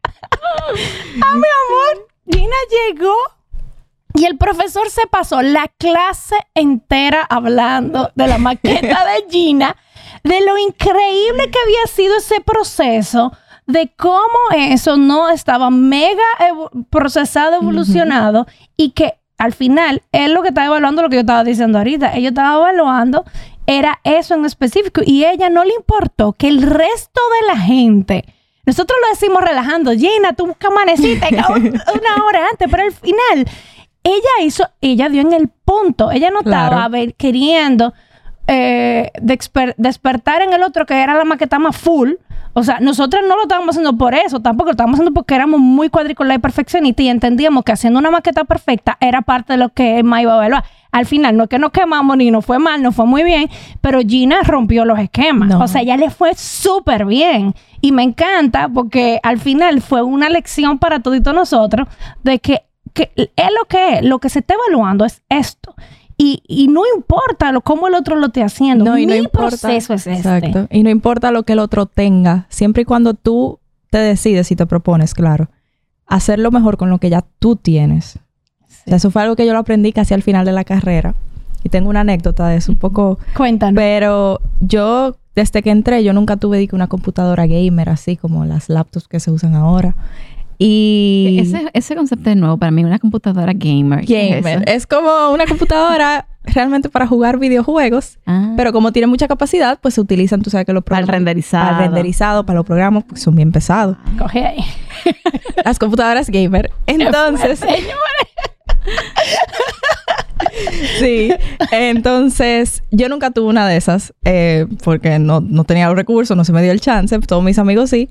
ah, 1.21 1.35
mi 1.35 1.47
amor, 1.59 2.07
Gina 2.31 2.55
llegó 2.87 3.15
y 4.13 4.25
el 4.25 4.37
profesor 4.37 4.89
se 4.89 5.07
pasó 5.07 5.41
la 5.41 5.67
clase 5.77 6.35
entera 6.55 7.25
hablando 7.29 8.11
de 8.15 8.27
la 8.27 8.37
maqueta 8.37 9.05
de 9.05 9.25
Gina, 9.29 9.75
de 10.23 10.41
lo 10.41 10.57
increíble 10.57 11.49
que 11.51 11.59
había 11.59 11.85
sido 11.93 12.17
ese 12.17 12.41
proceso, 12.41 13.31
de 13.69 13.91
cómo 13.95 14.37
eso 14.55 14.97
no 14.97 15.29
estaba 15.29 15.69
mega 15.69 16.23
evo- 16.39 16.69
procesado, 16.89 17.55
evolucionado 17.57 18.47
y 18.75 18.91
que 18.91 19.13
al 19.37 19.53
final 19.53 20.01
él 20.11 20.33
lo 20.33 20.41
que 20.41 20.49
estaba 20.49 20.67
evaluando 20.67 21.01
lo 21.03 21.09
que 21.09 21.15
yo 21.17 21.21
estaba 21.21 21.43
diciendo 21.43 21.77
ahorita, 21.77 22.13
ella 22.15 22.29
estaba 22.29 22.57
evaluando 22.57 23.23
era 23.67 23.99
eso 24.03 24.33
en 24.33 24.45
específico 24.45 25.01
y 25.05 25.23
ella 25.25 25.49
no 25.49 25.63
le 25.63 25.73
importó 25.75 26.33
que 26.33 26.47
el 26.47 26.61
resto 26.63 27.21
de 27.41 27.47
la 27.47 27.57
gente 27.59 28.25
nosotros 28.65 28.97
lo 29.01 29.09
decimos 29.09 29.41
relajando, 29.43 29.91
Gina, 29.93 30.33
tú 30.33 30.47
busca 30.47 30.67
amanecita 30.67 31.27
una 31.55 32.25
hora 32.25 32.47
antes, 32.51 32.67
pero 32.69 32.83
al 32.83 32.91
final 32.91 33.45
ella 34.03 34.43
hizo, 34.43 34.63
ella 34.81 35.09
dio 35.09 35.21
en 35.21 35.33
el 35.33 35.47
punto, 35.47 36.11
ella 36.11 36.29
no 36.31 36.41
Claro. 36.41 36.65
estaba 36.75 36.87
ver- 36.87 37.13
queriendo 37.15 37.93
eh, 38.47 39.11
desper- 39.21 39.75
despertar 39.77 40.41
en 40.41 40.53
el 40.53 40.63
otro 40.63 40.85
que 40.85 40.95
era 41.01 41.13
la 41.15 41.23
maqueta 41.25 41.59
más 41.59 41.77
full. 41.77 42.13
O 42.53 42.63
sea, 42.63 42.79
nosotros 42.79 43.23
no 43.27 43.35
lo 43.35 43.43
estábamos 43.43 43.69
haciendo 43.69 43.97
por 43.97 44.15
eso, 44.15 44.39
tampoco 44.39 44.67
lo 44.67 44.71
estábamos 44.71 44.95
haciendo 44.95 45.13
porque 45.13 45.35
éramos 45.35 45.59
muy 45.59 45.89
cuadricular 45.89 46.37
y 46.37 46.41
perfeccionistas 46.41 47.05
y 47.05 47.09
entendíamos 47.09 47.63
que 47.63 47.71
haciendo 47.71 47.99
una 47.99 48.11
maqueta 48.11 48.43
perfecta 48.43 48.97
era 48.99 49.21
parte 49.21 49.53
de 49.53 49.57
lo 49.57 49.69
que 49.69 49.99
Emma 49.99 50.21
iba 50.21 50.33
a 50.33 50.37
evaluar. 50.37 50.63
Al 50.91 51.05
final, 51.05 51.37
no 51.37 51.43
es 51.43 51.49
que 51.49 51.59
nos 51.59 51.71
quemamos 51.71 52.17
ni 52.17 52.31
nos 52.31 52.43
fue 52.43 52.57
mal, 52.57 52.81
nos 52.81 52.95
fue 52.95 53.05
muy 53.05 53.23
bien, 53.23 53.49
pero 53.79 53.99
Gina 53.99 54.41
rompió 54.43 54.85
los 54.85 54.97
esquemas. 54.97 55.49
No. 55.49 55.59
O 55.59 55.67
sea, 55.67 55.81
ella 55.81 55.97
le 55.97 56.09
fue 56.09 56.33
súper 56.33 57.05
bien. 57.05 57.53
Y 57.79 57.91
me 57.91 58.01
encanta 58.01 58.67
porque 58.67 59.19
al 59.21 59.39
final 59.39 59.81
fue 59.81 60.01
una 60.01 60.29
lección 60.29 60.79
para 60.79 60.99
toditos 60.99 61.33
nosotros 61.33 61.87
de 62.23 62.39
que, 62.39 62.63
que 62.93 63.11
es 63.15 63.51
lo 63.57 63.65
que 63.65 63.99
es, 63.99 64.03
lo 64.03 64.19
que 64.19 64.29
se 64.29 64.39
está 64.39 64.55
evaluando 64.55 65.05
es 65.05 65.21
esto. 65.29 65.75
Y, 66.21 66.43
y 66.49 66.67
no 66.67 66.81
importa 66.93 67.53
lo, 67.53 67.61
cómo 67.61 67.87
el 67.87 67.95
otro 67.95 68.17
lo 68.17 68.27
esté 68.27 68.43
haciendo. 68.43 68.83
No, 68.83 68.97
y 68.97 69.05
no 69.05 69.13
Mi 69.13 69.19
importa. 69.19 69.47
proceso 69.47 69.93
es 69.93 70.05
este. 70.05 70.19
Exacto. 70.19 70.67
Y 70.69 70.83
no 70.83 70.89
importa 70.89 71.31
lo 71.31 71.43
que 71.43 71.53
el 71.53 71.59
otro 71.59 71.85
tenga, 71.85 72.45
siempre 72.49 72.81
y 72.81 72.85
cuando 72.85 73.13
tú 73.13 73.59
te 73.89 73.99
decides 73.99 74.51
y 74.51 74.57
te 74.57 74.65
propones, 74.65 75.13
claro, 75.13 75.47
hacerlo 76.05 76.51
mejor 76.51 76.75
con 76.75 76.89
lo 76.89 76.97
que 76.97 77.09
ya 77.09 77.23
tú 77.39 77.55
tienes. 77.55 78.17
O 78.17 78.89
sea, 78.89 78.97
eso 78.97 79.11
fue 79.11 79.21
algo 79.21 79.37
que 79.37 79.45
yo 79.45 79.53
lo 79.53 79.59
aprendí 79.59 79.93
casi 79.93 80.13
al 80.13 80.21
final 80.21 80.45
de 80.45 80.51
la 80.51 80.65
carrera. 80.65 81.15
Y 81.63 81.69
tengo 81.69 81.89
una 81.89 82.01
anécdota 82.01 82.47
de 82.49 82.57
eso, 82.57 82.71
un 82.73 82.77
poco... 82.77 83.17
Cuéntanos. 83.35 83.75
Pero 83.75 84.41
yo, 84.59 85.15
desde 85.35 85.61
que 85.61 85.71
entré, 85.71 86.03
yo 86.03 86.11
nunca 86.11 86.35
tuve 86.35 86.67
una 86.73 86.87
computadora 86.87 87.47
gamer 87.47 87.89
así 87.89 88.17
como 88.17 88.43
las 88.43 88.67
laptops 88.67 89.07
que 89.07 89.19
se 89.21 89.31
usan 89.31 89.55
ahora. 89.55 89.95
Y... 90.61 91.39
Ese, 91.41 91.69
ese 91.73 91.95
concepto 91.95 92.29
es 92.29 92.35
nuevo 92.35 92.57
para 92.57 92.69
mí, 92.69 92.83
una 92.83 92.99
computadora 92.99 93.53
gamer. 93.55 94.05
¿Qué 94.05 94.37
es 94.37 94.43
gamer. 94.43 94.63
eso? 94.67 94.75
Es 94.75 94.85
como 94.85 95.31
una 95.31 95.45
computadora 95.45 96.27
realmente 96.43 96.89
para 96.89 97.07
jugar 97.07 97.39
videojuegos. 97.39 98.19
Ah, 98.25 98.55
Pero 98.57 98.73
como 98.73 98.91
tiene 98.91 99.07
mucha 99.07 99.29
capacidad, 99.29 99.79
pues 99.81 99.93
se 99.93 100.01
utilizan, 100.01 100.41
tú 100.41 100.49
sabes 100.49 100.65
que 100.65 100.73
los 100.73 100.83
para 100.83 100.99
el 100.99 101.05
programas... 101.05 101.25
renderizado. 101.27 101.65
Para 101.65 101.77
el 101.77 101.83
renderizado, 101.91 102.45
para 102.45 102.57
los 102.57 102.65
programas, 102.65 103.05
porque 103.05 103.21
son 103.21 103.35
bien 103.35 103.53
pesados. 103.53 103.95
Coge 104.17 104.45
ahí. 104.45 104.59
Las 105.65 105.79
computadoras 105.79 106.29
gamer. 106.29 106.71
Entonces... 106.87 107.61
sí. 110.99 111.31
Entonces, 111.71 112.83
yo 112.91 113.07
nunca 113.07 113.31
tuve 113.31 113.47
una 113.47 113.65
de 113.65 113.77
esas 113.77 114.13
eh, 114.25 114.65
porque 114.83 115.19
no, 115.19 115.39
no 115.39 115.63
tenía 115.63 115.87
los 115.87 115.95
recursos, 115.95 116.35
no 116.35 116.43
se 116.43 116.51
me 116.51 116.61
dio 116.61 116.73
el 116.73 116.81
chance. 116.81 117.17
Todos 117.19 117.43
mis 117.43 117.59
amigos 117.59 117.89
sí. 117.89 118.09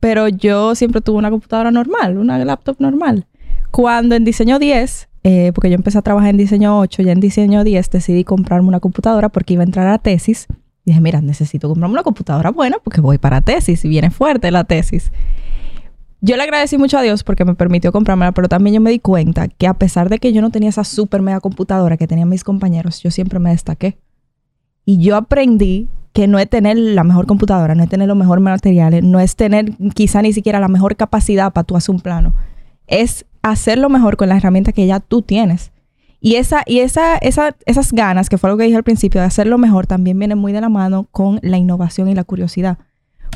Pero 0.00 0.28
yo 0.28 0.74
siempre 0.74 1.00
tuve 1.00 1.18
una 1.18 1.30
computadora 1.30 1.70
normal, 1.70 2.18
una 2.18 2.38
laptop 2.44 2.76
normal. 2.78 3.26
Cuando 3.70 4.14
en 4.14 4.24
diseño 4.24 4.58
10, 4.58 5.08
eh, 5.24 5.52
porque 5.54 5.68
yo 5.68 5.74
empecé 5.74 5.98
a 5.98 6.02
trabajar 6.02 6.30
en 6.30 6.36
diseño 6.36 6.78
8, 6.78 7.02
ya 7.02 7.12
en 7.12 7.20
diseño 7.20 7.64
10 7.64 7.90
decidí 7.90 8.24
comprarme 8.24 8.68
una 8.68 8.80
computadora 8.80 9.28
porque 9.28 9.54
iba 9.54 9.62
a 9.62 9.66
entrar 9.66 9.88
a 9.88 9.98
tesis. 9.98 10.46
Dije, 10.84 11.00
mira, 11.00 11.20
necesito 11.20 11.68
comprarme 11.68 11.92
una 11.92 12.02
computadora 12.02 12.50
buena 12.50 12.78
porque 12.82 13.00
voy 13.00 13.18
para 13.18 13.40
tesis 13.40 13.84
y 13.84 13.88
viene 13.88 14.10
fuerte 14.10 14.50
la 14.50 14.64
tesis. 14.64 15.12
Yo 16.20 16.36
le 16.36 16.42
agradecí 16.42 16.78
mucho 16.78 16.98
a 16.98 17.02
Dios 17.02 17.22
porque 17.22 17.44
me 17.44 17.54
permitió 17.54 17.92
comprármela, 17.92 18.32
pero 18.32 18.48
también 18.48 18.74
yo 18.74 18.80
me 18.80 18.90
di 18.90 18.98
cuenta 18.98 19.48
que 19.48 19.66
a 19.66 19.74
pesar 19.74 20.08
de 20.08 20.18
que 20.18 20.32
yo 20.32 20.40
no 20.40 20.50
tenía 20.50 20.68
esa 20.68 20.82
super 20.82 21.22
mega 21.22 21.40
computadora 21.40 21.96
que 21.96 22.08
tenían 22.08 22.28
mis 22.28 22.42
compañeros, 22.42 23.02
yo 23.02 23.10
siempre 23.10 23.38
me 23.38 23.50
destaqué. 23.50 23.98
Y 24.84 24.98
yo 24.98 25.16
aprendí 25.16 25.88
que 26.18 26.26
no 26.26 26.40
es 26.40 26.50
tener 26.50 26.76
la 26.76 27.04
mejor 27.04 27.26
computadora, 27.26 27.76
no 27.76 27.84
es 27.84 27.88
tener 27.88 28.08
los 28.08 28.16
mejores 28.16 28.42
materiales, 28.42 29.04
no 29.04 29.20
es 29.20 29.36
tener 29.36 29.76
quizá 29.94 30.20
ni 30.20 30.32
siquiera 30.32 30.58
la 30.58 30.66
mejor 30.66 30.96
capacidad 30.96 31.52
para 31.52 31.62
tú 31.62 31.76
hacer 31.76 31.94
un 31.94 32.00
plano. 32.00 32.34
Es 32.88 33.24
hacerlo 33.40 33.88
mejor 33.88 34.16
con 34.16 34.28
la 34.28 34.36
herramienta 34.36 34.72
que 34.72 34.84
ya 34.84 34.98
tú 34.98 35.22
tienes. 35.22 35.70
Y, 36.20 36.34
esa, 36.34 36.64
y 36.66 36.80
esa, 36.80 37.18
esa, 37.18 37.54
esas 37.66 37.92
ganas, 37.92 38.28
que 38.28 38.36
fue 38.36 38.50
algo 38.50 38.58
que 38.58 38.64
dije 38.64 38.76
al 38.76 38.82
principio, 38.82 39.20
de 39.20 39.28
hacerlo 39.28 39.58
mejor, 39.58 39.86
también 39.86 40.18
viene 40.18 40.34
muy 40.34 40.50
de 40.50 40.60
la 40.60 40.68
mano 40.68 41.06
con 41.12 41.38
la 41.40 41.56
innovación 41.56 42.08
y 42.08 42.16
la 42.16 42.24
curiosidad. 42.24 42.78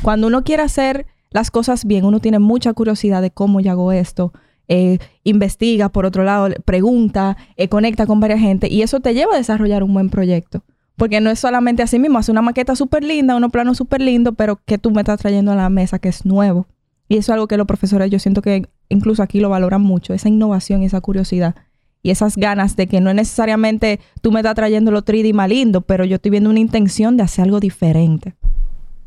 Cuando 0.01 0.27
uno 0.27 0.43
quiere 0.43 0.63
hacer 0.63 1.05
las 1.29 1.51
cosas 1.51 1.85
bien, 1.85 2.03
uno 2.03 2.19
tiene 2.19 2.39
mucha 2.39 2.73
curiosidad 2.73 3.21
de 3.21 3.31
cómo 3.31 3.61
yo 3.61 3.71
hago 3.71 3.93
esto, 3.93 4.33
eh, 4.67 4.97
investiga, 5.23 5.87
por 5.87 6.05
otro 6.05 6.25
lado, 6.25 6.49
pregunta, 6.65 7.37
eh, 7.55 7.69
conecta 7.69 8.05
con 8.05 8.19
varias 8.19 8.41
gente 8.41 8.67
y 8.67 8.81
eso 8.81 8.99
te 8.99 9.13
lleva 9.13 9.35
a 9.35 9.37
desarrollar 9.37 9.83
un 9.83 9.93
buen 9.93 10.09
proyecto. 10.09 10.65
Porque 10.95 11.21
no 11.21 11.29
es 11.29 11.39
solamente 11.39 11.81
así 11.81 11.97
mismo, 11.99 12.19
hace 12.19 12.31
una 12.31 12.41
maqueta 12.41 12.75
súper 12.75 13.03
linda, 13.03 13.35
unos 13.35 13.51
planos 13.51 13.77
súper 13.77 14.01
lindos, 14.01 14.35
pero 14.37 14.59
que 14.65 14.77
tú 14.77 14.91
me 14.91 15.01
estás 15.01 15.19
trayendo 15.19 15.51
a 15.51 15.55
la 15.55 15.69
mesa 15.69 15.99
que 15.99 16.09
es 16.09 16.25
nuevo. 16.25 16.67
Y 17.09 17.17
eso 17.17 17.31
es 17.31 17.35
algo 17.35 17.47
que 17.47 17.57
los 17.57 17.67
profesores, 17.67 18.09
yo 18.11 18.19
siento 18.19 18.41
que 18.41 18.67
incluso 18.89 19.23
aquí 19.23 19.39
lo 19.39 19.49
valoran 19.49 19.81
mucho, 19.81 20.13
esa 20.13 20.29
innovación 20.29 20.83
y 20.83 20.85
esa 20.85 21.01
curiosidad. 21.01 21.55
Y 22.01 22.11
esas 22.11 22.35
ganas 22.35 22.75
de 22.75 22.87
que 22.87 22.99
no 23.01 23.09
es 23.09 23.15
necesariamente 23.15 23.99
tú 24.21 24.31
me 24.31 24.41
estás 24.41 24.55
trayendo 24.55 24.91
lo 24.91 25.03
3D 25.03 25.33
más 25.33 25.49
lindo, 25.49 25.81
pero 25.81 26.05
yo 26.05 26.15
estoy 26.15 26.31
viendo 26.31 26.49
una 26.49 26.59
intención 26.59 27.17
de 27.17 27.23
hacer 27.23 27.45
algo 27.45 27.59
diferente. 27.59 28.35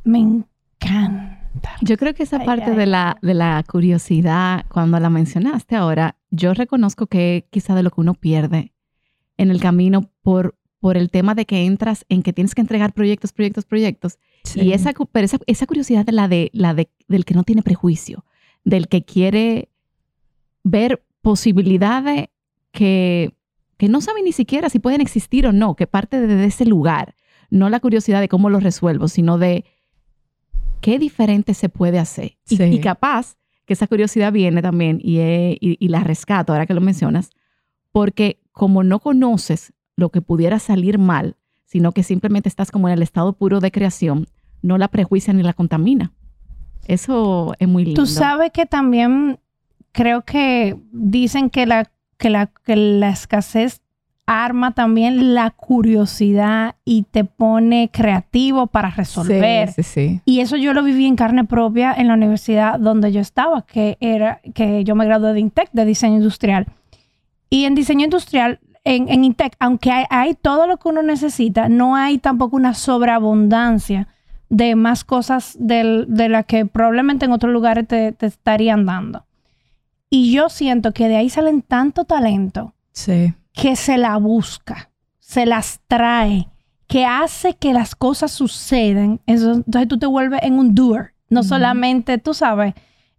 Me 0.04 0.18
encanta. 0.18 1.36
Yo 1.82 1.96
creo 1.96 2.14
que 2.14 2.22
esa 2.22 2.38
Ay, 2.38 2.46
parte 2.46 2.70
ay, 2.70 2.76
de, 2.76 2.86
la, 2.86 3.18
de 3.22 3.34
la 3.34 3.62
curiosidad, 3.68 4.64
cuando 4.68 4.98
la 4.98 5.10
mencionaste 5.10 5.76
ahora, 5.76 6.16
yo 6.30 6.54
reconozco 6.54 7.06
que 7.06 7.46
quizá 7.50 7.74
de 7.74 7.82
lo 7.82 7.90
que 7.90 8.00
uno 8.00 8.14
pierde 8.14 8.72
en 9.36 9.50
el 9.50 9.60
camino 9.60 10.10
por, 10.22 10.54
por 10.86 10.96
el 10.96 11.10
tema 11.10 11.34
de 11.34 11.46
que 11.46 11.64
entras 11.66 12.04
en 12.08 12.22
que 12.22 12.32
tienes 12.32 12.54
que 12.54 12.60
entregar 12.60 12.92
proyectos, 12.92 13.32
proyectos, 13.32 13.64
proyectos. 13.64 14.18
Y 14.54 14.70
esa, 14.70 14.92
pero 15.10 15.24
esa, 15.24 15.38
esa 15.48 15.66
curiosidad 15.66 16.06
de 16.06 16.12
la 16.12 16.28
de, 16.28 16.48
la 16.52 16.74
de, 16.74 16.88
del 17.08 17.24
que 17.24 17.34
no 17.34 17.42
tiene 17.42 17.62
prejuicio, 17.62 18.24
del 18.64 18.86
que 18.86 19.04
quiere 19.04 19.68
ver 20.62 21.02
posibilidades 21.22 22.28
que, 22.70 23.34
que 23.78 23.88
no 23.88 24.00
sabe 24.00 24.22
ni 24.22 24.30
siquiera 24.30 24.70
si 24.70 24.78
pueden 24.78 25.00
existir 25.00 25.44
o 25.48 25.52
no, 25.52 25.74
que 25.74 25.88
parte 25.88 26.20
de, 26.20 26.28
de 26.36 26.44
ese 26.44 26.64
lugar. 26.66 27.16
No 27.50 27.68
la 27.68 27.80
curiosidad 27.80 28.20
de 28.20 28.28
cómo 28.28 28.48
lo 28.48 28.60
resuelvo, 28.60 29.08
sino 29.08 29.38
de 29.38 29.64
qué 30.80 31.00
diferente 31.00 31.52
se 31.52 31.68
puede 31.68 31.98
hacer. 31.98 32.36
Y, 32.48 32.58
Sí. 32.58 32.62
y 32.62 32.78
capaz 32.80 33.36
que 33.64 33.72
esa 33.72 33.88
curiosidad 33.88 34.32
viene 34.32 34.62
también 34.62 35.00
y, 35.02 35.18
eh, 35.18 35.58
y- 35.60 35.78
y 35.84 35.88
la 35.88 36.04
rescato 36.04 36.52
ahora 36.52 36.66
que 36.66 36.74
lo 36.74 36.80
mencionas, 36.80 37.30
porque 37.90 38.38
como 38.52 38.84
no 38.84 39.00
conoces 39.00 39.72
lo 39.96 40.10
que 40.10 40.20
pudiera 40.22 40.58
salir 40.58 40.98
mal, 40.98 41.36
sino 41.64 41.92
que 41.92 42.02
simplemente 42.02 42.48
estás 42.48 42.70
como 42.70 42.88
en 42.88 42.94
el 42.94 43.02
estado 43.02 43.32
puro 43.32 43.60
de 43.60 43.72
creación, 43.72 44.26
no 44.62 44.78
la 44.78 44.88
prejuicia 44.88 45.32
ni 45.32 45.42
la 45.42 45.52
contamina. 45.52 46.12
Eso 46.86 47.54
es 47.58 47.66
muy 47.66 47.84
lindo. 47.84 48.02
Tú 48.02 48.06
sabes 48.06 48.52
que 48.52 48.66
también 48.66 49.38
creo 49.92 50.22
que 50.22 50.76
dicen 50.92 51.50
que 51.50 51.66
la, 51.66 51.90
que 52.18 52.30
la, 52.30 52.46
que 52.46 52.76
la 52.76 53.10
escasez 53.10 53.82
arma 54.26 54.72
también 54.72 55.34
la 55.34 55.50
curiosidad 55.50 56.74
y 56.84 57.04
te 57.04 57.24
pone 57.24 57.90
creativo 57.92 58.66
para 58.66 58.90
resolver. 58.90 59.68
Sí, 59.68 59.82
sí, 59.82 59.82
sí. 59.82 60.20
Y 60.24 60.40
eso 60.40 60.56
yo 60.56 60.74
lo 60.74 60.82
viví 60.82 61.06
en 61.06 61.16
carne 61.16 61.44
propia 61.44 61.94
en 61.94 62.08
la 62.08 62.14
universidad 62.14 62.78
donde 62.78 63.12
yo 63.12 63.20
estaba, 63.20 63.62
que 63.62 63.96
era 64.00 64.40
que 64.54 64.82
yo 64.84 64.96
me 64.96 65.06
gradué 65.06 65.32
de 65.32 65.40
INTEC, 65.40 65.70
de 65.72 65.84
diseño 65.84 66.16
industrial. 66.16 66.66
Y 67.48 67.64
en 67.64 67.76
diseño 67.76 68.04
industrial, 68.04 68.58
en, 68.86 69.08
en 69.08 69.24
INTEC, 69.24 69.56
aunque 69.58 69.90
hay, 69.90 70.04
hay 70.10 70.34
todo 70.34 70.66
lo 70.66 70.76
que 70.78 70.88
uno 70.88 71.02
necesita, 71.02 71.68
no 71.68 71.96
hay 71.96 72.18
tampoco 72.18 72.56
una 72.56 72.72
sobreabundancia 72.74 74.08
de 74.48 74.76
más 74.76 75.04
cosas 75.04 75.56
del- 75.58 76.06
de 76.08 76.28
las 76.28 76.46
que 76.46 76.66
probablemente 76.66 77.24
en 77.24 77.32
otros 77.32 77.52
lugares 77.52 77.86
te, 77.88 78.12
te 78.12 78.26
estarían 78.26 78.86
dando. 78.86 79.24
Y 80.08 80.32
yo 80.32 80.48
siento 80.48 80.92
que 80.92 81.08
de 81.08 81.16
ahí 81.16 81.28
salen 81.30 81.62
tanto 81.62 82.04
talento 82.04 82.74
Sí. 82.92 83.34
que 83.52 83.74
se 83.76 83.98
la 83.98 84.16
busca, 84.18 84.90
se 85.18 85.46
las 85.46 85.80
trae, 85.88 86.48
que 86.86 87.04
hace 87.04 87.54
que 87.54 87.72
las 87.72 87.96
cosas 87.96 88.30
sucedan. 88.30 89.20
Entonces 89.26 89.88
tú 89.88 89.98
te 89.98 90.06
vuelves 90.06 90.40
en 90.44 90.58
un 90.60 90.74
doer, 90.74 91.12
no 91.28 91.42
solamente, 91.42 92.18
tú 92.18 92.32
sabes, 92.34 92.74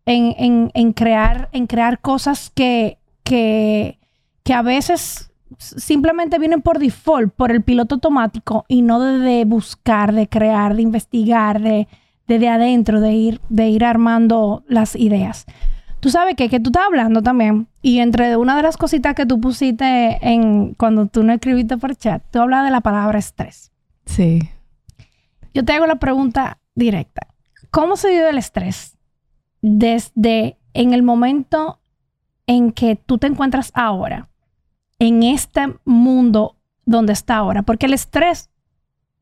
en, 0.05 0.33
en- 0.37 0.71
en 0.73 0.93
crear, 0.93 1.49
en 1.51 1.67
crear 1.67 1.99
cosas 1.99 2.49
que, 2.55 2.97
que, 3.23 3.99
que 4.43 4.53
a 4.53 4.61
veces 4.61 5.29
simplemente 5.57 6.39
vienen 6.39 6.61
por 6.61 6.79
default, 6.79 7.33
por 7.33 7.51
el 7.51 7.63
piloto 7.63 7.95
automático 7.95 8.65
y 8.67 8.81
no 8.81 8.99
de, 8.99 9.19
de 9.19 9.45
buscar, 9.45 10.13
de 10.13 10.27
crear, 10.27 10.75
de 10.75 10.81
investigar, 10.81 11.61
de, 11.61 11.87
de, 12.27 12.39
de 12.39 12.49
adentro, 12.49 13.01
de 13.01 13.13
ir, 13.13 13.41
de 13.49 13.69
ir 13.69 13.85
armando 13.85 14.63
las 14.67 14.95
ideas. 14.95 15.45
Tú 15.99 16.09
sabes 16.09 16.35
que, 16.35 16.49
que 16.49 16.59
tú 16.59 16.69
estás 16.69 16.85
hablando 16.85 17.23
también, 17.23 17.67
y 17.81 17.99
entre 17.99 18.37
una 18.37 18.55
de 18.55 18.61
las 18.61 18.77
cositas 18.77 19.15
que 19.15 19.25
tú 19.25 19.41
pusiste 19.41 20.19
en 20.21 20.75
cuando 20.75 21.07
tú 21.07 21.23
no 21.23 21.33
escribiste 21.33 21.77
por 21.77 21.95
chat, 21.95 22.23
tú 22.31 22.39
hablas 22.39 22.65
de 22.65 22.71
la 22.71 22.81
palabra 22.81 23.17
estrés. 23.17 23.71
Sí. 24.05 24.49
Yo 25.53 25.65
te 25.65 25.73
hago 25.73 25.87
la 25.87 25.95
pregunta 25.95 26.59
directa. 26.75 27.27
¿Cómo 27.71 27.95
se 27.95 28.09
vive 28.09 28.29
el 28.29 28.37
estrés 28.37 28.95
desde 29.61 30.57
en 30.73 30.93
el 30.93 31.01
momento 31.01 31.79
en 32.45 32.71
que 32.71 32.95
tú 32.95 33.17
te 33.17 33.27
encuentras 33.27 33.71
ahora, 33.73 34.29
en 34.99 35.23
este 35.23 35.67
mundo 35.85 36.55
donde 36.85 37.13
está 37.13 37.37
ahora? 37.37 37.61
Porque 37.63 37.85
el 37.85 37.93
estrés 37.93 38.49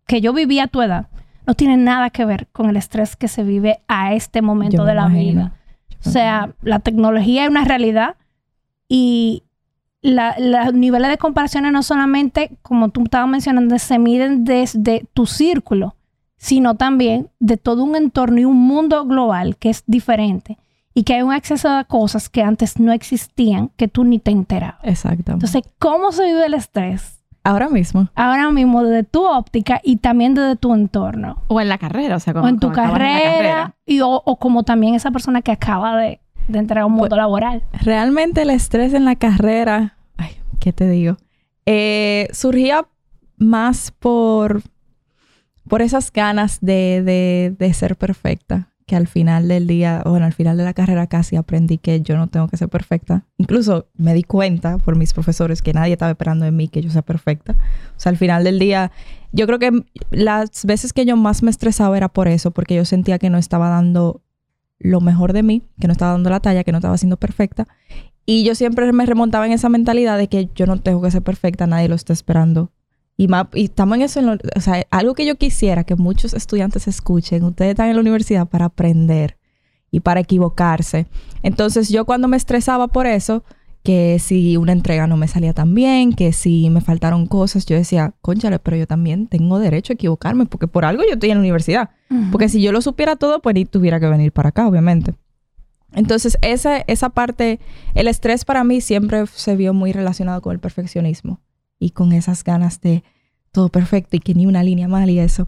que 0.08 0.22
yo 0.22 0.34
viví 0.34 0.60
a 0.60 0.68
tu 0.68 0.82
edad 0.82 1.08
no 1.48 1.54
tiene 1.54 1.78
nada 1.78 2.10
que 2.10 2.26
ver 2.26 2.48
con 2.52 2.70
el 2.70 2.78
estrés 2.78 3.16
que 3.16 3.28
se 3.28 3.44
vive 3.44 3.80
a 3.88 4.14
este 4.14 4.42
momento 4.42 4.78
Yo 4.78 4.86
de 4.86 4.96
la 4.96 5.04
imagino. 5.08 5.32
vida. 5.32 5.56
O 6.06 6.10
sea, 6.10 6.54
la 6.62 6.80
tecnología 6.80 7.44
es 7.46 7.50
una 7.50 7.66
realidad 7.66 8.16
y 8.88 9.44
la- 10.02 10.36
los 10.40 10.74
niveles 10.74 11.10
de 11.10 11.18
comparaciones 11.18 11.72
no 11.72 11.82
solamente, 11.82 12.58
como 12.62 12.90
tú 12.90 13.04
estabas 13.04 13.28
mencionando, 13.28 13.78
se 13.80 13.98
miden 13.98 14.44
desde 14.44 15.08
tu 15.14 15.26
círculo, 15.26 15.96
sino 16.38 16.76
también 16.76 17.30
de 17.40 17.58
todo 17.58 17.84
un 17.84 17.96
entorno 17.96 18.40
y 18.40 18.46
un 18.46 18.58
mundo 18.58 19.06
global 19.06 19.58
que 19.58 19.70
es 19.72 19.84
diferente 19.88 20.58
y 20.96 21.04
que 21.04 21.14
hay 21.14 21.22
un 21.22 21.32
acceso 21.34 21.70
a 21.70 21.84
cosas 21.84 22.30
que 22.30 22.42
antes 22.42 22.80
no 22.80 22.92
existían, 22.94 23.70
que 23.78 23.88
tú 23.88 24.04
ni 24.04 24.18
te 24.18 24.32
enterabas. 24.32 24.80
Exactamente. 24.84 25.46
Entonces, 25.46 25.64
¿cómo 25.78 26.12
se 26.12 26.26
vive 26.26 26.46
el 26.48 26.56
estrés? 26.56 27.12
ahora 27.48 27.70
mismo. 27.70 28.10
Ahora 28.16 28.50
mismo 28.50 28.82
desde 28.84 29.04
tu 29.04 29.24
óptica 29.24 29.80
y 29.84 29.98
también 29.98 30.34
desde 30.34 30.56
tu 30.56 30.74
entorno. 30.74 31.44
o 31.48 31.62
en 31.62 31.70
la 31.70 31.78
carrera, 31.78 32.16
o 32.16 32.20
sea, 32.20 32.32
O 32.34 32.42
cuando, 32.42 32.50
en 32.50 32.60
tu 32.60 32.68
en 32.70 32.74
carrera, 32.74 33.76
y, 33.86 34.00
o, 34.02 34.20
o 34.26 34.38
como 34.40 34.64
también 34.64 34.96
esa 34.96 35.12
persona 35.12 35.44
que 35.44 35.52
acaba 35.52 35.96
de, 35.96 36.20
de 36.48 36.58
entrar 36.58 36.80
a 36.82 36.86
un 36.88 36.94
mundo 36.94 37.10
Pues- 37.10 37.18
laboral. 37.20 37.62
Realmente 37.84 38.42
el 38.42 38.50
estrés 38.50 38.96
en 38.96 39.06
la 39.06 39.16
carrera, 39.16 39.96
ay, 40.18 40.32
¿qué 40.60 40.74
te 40.74 40.90
digo? 40.90 41.18
Eh, 41.68 42.30
surgía 42.34 42.88
más 43.38 43.92
por, 43.92 44.64
por 45.68 45.84
esas 45.84 46.12
ganas 46.12 46.58
de, 46.62 47.04
de, 47.04 47.56
de 47.60 47.74
ser 47.76 47.96
perfecta, 47.96 48.70
que 48.86 48.96
al 48.96 49.08
final 49.08 49.48
del 49.48 49.66
día, 49.66 50.04
bueno, 50.06 50.26
al 50.26 50.34
final 50.34 50.58
de 50.58 50.64
la 50.64 50.74
carrera 50.74 51.08
casi 51.08 51.36
aprendí 51.36 51.80
que 51.80 52.02
yo 52.02 52.18
no 52.18 52.28
tengo 52.28 52.48
que 52.48 52.58
ser 52.58 52.70
perfecta. 52.70 53.26
Incluso 53.38 53.88
me 53.96 54.14
di 54.14 54.24
cuenta 54.24 54.78
por 54.78 54.96
mis 54.96 55.14
profesores 55.14 55.62
que 55.62 55.74
nadie 55.74 55.94
estaba 55.94 56.12
esperando 56.12 56.46
de 56.46 56.52
mí 56.52 56.68
que 56.68 56.82
yo 56.82 56.92
sea 56.92 57.02
perfecta. 57.02 57.54
O 57.98 58.00
sea, 58.00 58.12
al 58.12 58.18
final 58.18 58.44
del 58.44 58.60
día, 58.60 58.92
yo 59.32 59.48
creo 59.48 59.58
que 59.58 59.72
las 60.12 60.66
veces 60.66 60.94
que 60.94 61.06
yo 61.06 61.18
más 61.18 61.42
me 61.42 61.50
estresaba 61.50 61.98
era 61.98 62.10
por 62.10 62.28
eso, 62.28 62.52
porque 62.52 62.76
yo 62.76 62.86
sentía 62.86 63.18
que 63.18 63.32
no 63.32 63.40
estaba 63.40 63.70
dando 63.70 64.22
lo 64.78 65.02
mejor 65.02 65.34
de 65.34 65.42
mí, 65.42 65.64
que 65.80 65.88
no 65.88 65.94
estaba 65.94 66.12
dando 66.12 66.30
la 66.30 66.40
talla, 66.40 66.64
que 66.64 66.72
no 66.72 66.78
estaba 66.78 66.98
siendo 66.98 67.18
perfecta. 67.18 67.68
Y 68.28 68.44
yo 68.44 68.54
siempre 68.54 68.92
me 68.92 69.06
remontaba 69.06 69.48
en 69.48 69.52
esa 69.52 69.70
mentalidad 69.70 70.18
de 70.18 70.28
que 70.28 70.50
yo 70.54 70.68
no 70.68 70.80
tengo 70.80 71.02
que 71.02 71.12
ser 71.12 71.24
perfecta, 71.24 71.66
nadie 71.66 71.90
lo 71.90 71.96
está 71.96 72.14
esperando. 72.14 72.72
Y, 73.18 73.28
más, 73.30 73.48
y 73.54 73.66
estamos 73.66 73.96
en 73.98 74.02
eso, 74.04 74.20
en 74.20 74.26
lo- 74.26 74.38
o 74.56 74.60
sea, 74.62 74.86
algo 74.92 75.14
que 75.14 75.26
yo 75.26 75.36
quisiera 75.36 75.84
que 75.86 75.96
muchos 75.96 76.34
estudiantes 76.34 76.88
escuchen, 76.88 77.44
ustedes 77.44 77.72
están 77.72 77.88
en 77.90 77.96
la 77.96 78.02
universidad 78.02 78.48
para 78.48 78.66
aprender 78.66 79.38
y 79.92 80.02
para 80.02 80.20
equivocarse. 80.20 81.08
Entonces 81.42 81.88
yo 81.90 82.04
cuando 82.06 82.28
me 82.28 82.36
estresaba 82.38 82.88
por 82.90 83.08
eso, 83.08 83.44
que 83.84 84.18
si 84.20 84.58
una 84.58 84.72
entrega 84.74 85.06
no 85.08 85.16
me 85.16 85.28
salía 85.28 85.54
tan 85.54 85.76
bien, 85.76 86.12
que 86.14 86.34
si 86.34 86.70
me 86.72 86.82
faltaron 86.82 87.28
cosas, 87.28 87.66
yo 87.68 87.76
decía, 87.78 88.16
conchale, 88.22 88.58
pero 88.60 88.76
yo 88.78 88.88
también 88.88 89.28
tengo 89.28 89.60
derecho 89.60 89.94
a 89.94 89.96
equivocarme, 89.96 90.48
porque 90.48 90.68
por 90.68 90.84
algo 90.86 91.04
yo 91.04 91.14
estoy 91.14 91.30
en 91.30 91.38
la 91.38 91.42
universidad. 91.42 91.92
Porque 92.32 92.50
si 92.50 92.62
yo 92.62 92.72
lo 92.72 92.82
supiera 92.82 93.16
todo, 93.16 93.42
pues 93.42 93.54
ni 93.54 93.64
tuviera 93.66 94.00
que 94.00 94.08
venir 94.08 94.32
para 94.32 94.50
acá, 94.50 94.68
obviamente. 94.68 95.14
Entonces, 95.94 96.38
esa, 96.42 96.78
esa 96.80 97.10
parte, 97.10 97.60
el 97.94 98.08
estrés 98.08 98.44
para 98.44 98.64
mí 98.64 98.82
siempre 98.82 99.26
se 99.28 99.56
vio 99.56 99.74
muy 99.74 99.94
relacionado 99.94 100.42
con 100.42 100.52
el 100.54 100.60
perfeccionismo 100.60 101.40
y 101.86 101.92
con 101.92 102.14
esas 102.14 102.44
ganas 102.44 102.82
de 102.82 103.04
todo 103.52 103.70
perfecto 103.70 104.18
y 104.18 104.20
que 104.20 104.34
ni 104.34 104.48
una 104.48 104.64
línea 104.64 104.88
mal 104.88 105.08
y 105.12 105.20
eso. 105.20 105.48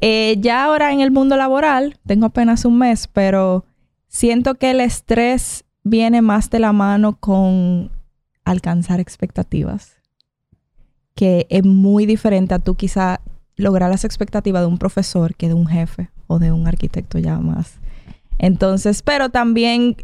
Eh, 0.00 0.36
ya 0.40 0.64
ahora 0.64 0.92
en 0.92 1.00
el 1.00 1.12
mundo 1.12 1.36
laboral, 1.36 1.96
tengo 2.04 2.26
apenas 2.26 2.64
un 2.64 2.78
mes, 2.78 3.06
pero 3.06 3.64
siento 4.08 4.56
que 4.56 4.72
el 4.72 4.80
estrés 4.80 5.64
viene 5.84 6.20
más 6.20 6.50
de 6.50 6.58
la 6.58 6.72
mano 6.72 7.16
con 7.20 7.92
alcanzar 8.44 8.98
expectativas, 8.98 9.96
que 11.14 11.46
es 11.48 11.64
muy 11.64 12.06
diferente 12.06 12.54
a 12.54 12.58
tú 12.58 12.74
quizá 12.74 13.20
lograr 13.54 13.88
las 13.88 14.04
expectativas 14.04 14.62
de 14.62 14.66
un 14.66 14.78
profesor 14.78 15.36
que 15.36 15.46
de 15.46 15.54
un 15.54 15.68
jefe 15.68 16.10
o 16.26 16.40
de 16.40 16.50
un 16.50 16.66
arquitecto 16.66 17.20
ya 17.20 17.38
más. 17.38 17.78
Entonces, 18.38 19.02
pero 19.02 19.28
también 19.28 19.96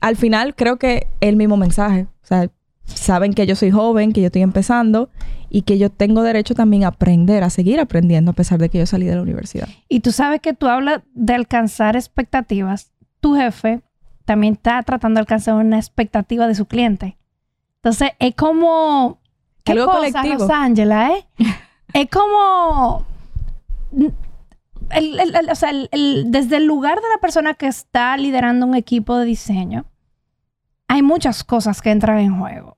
al 0.00 0.16
final 0.16 0.54
creo 0.54 0.78
que 0.78 1.08
el 1.20 1.36
mismo 1.36 1.58
mensaje. 1.58 2.06
O 2.22 2.26
sea, 2.26 2.50
saben 2.94 3.32
que 3.34 3.46
yo 3.46 3.56
soy 3.56 3.70
joven, 3.70 4.12
que 4.12 4.20
yo 4.20 4.26
estoy 4.26 4.42
empezando 4.42 5.08
y 5.48 5.62
que 5.62 5.78
yo 5.78 5.90
tengo 5.90 6.22
derecho 6.22 6.54
también 6.54 6.84
a 6.84 6.88
aprender, 6.88 7.42
a 7.42 7.50
seguir 7.50 7.80
aprendiendo 7.80 8.30
a 8.30 8.34
pesar 8.34 8.58
de 8.60 8.68
que 8.68 8.78
yo 8.78 8.86
salí 8.86 9.06
de 9.06 9.16
la 9.16 9.22
universidad. 9.22 9.68
Y 9.88 10.00
tú 10.00 10.12
sabes 10.12 10.40
que 10.40 10.52
tú 10.54 10.68
hablas 10.68 11.02
de 11.14 11.34
alcanzar 11.34 11.96
expectativas, 11.96 12.92
tu 13.20 13.34
jefe 13.34 13.80
también 14.24 14.54
está 14.54 14.82
tratando 14.82 15.18
de 15.18 15.22
alcanzar 15.22 15.54
una 15.54 15.76
expectativa 15.78 16.46
de 16.46 16.54
su 16.54 16.66
cliente. 16.66 17.16
Entonces, 17.76 18.10
es 18.18 18.34
como... 18.34 19.18
¿Qué 19.64 19.72
Algo 19.72 19.86
cosa, 19.86 19.98
colectivo. 19.98 20.38
Rosángela, 20.44 21.10
eh? 21.16 21.26
es 21.94 22.08
como... 22.10 23.04
el- 24.90 25.20
el- 25.20 25.34
el- 25.34 25.50
o 25.50 25.54
sea, 25.54 25.70
el- 25.70 25.88
el- 25.92 26.30
desde 26.30 26.56
el 26.58 26.66
lugar 26.66 26.96
de 26.96 27.08
la 27.14 27.20
persona 27.20 27.54
que 27.54 27.66
está 27.66 28.16
liderando 28.16 28.66
un 28.66 28.74
equipo 28.74 29.16
de 29.16 29.24
diseño, 29.24 29.84
hay 30.88 31.02
muchas 31.02 31.44
cosas 31.44 31.80
que 31.82 31.90
entran 31.90 32.18
en 32.18 32.38
juego. 32.38 32.76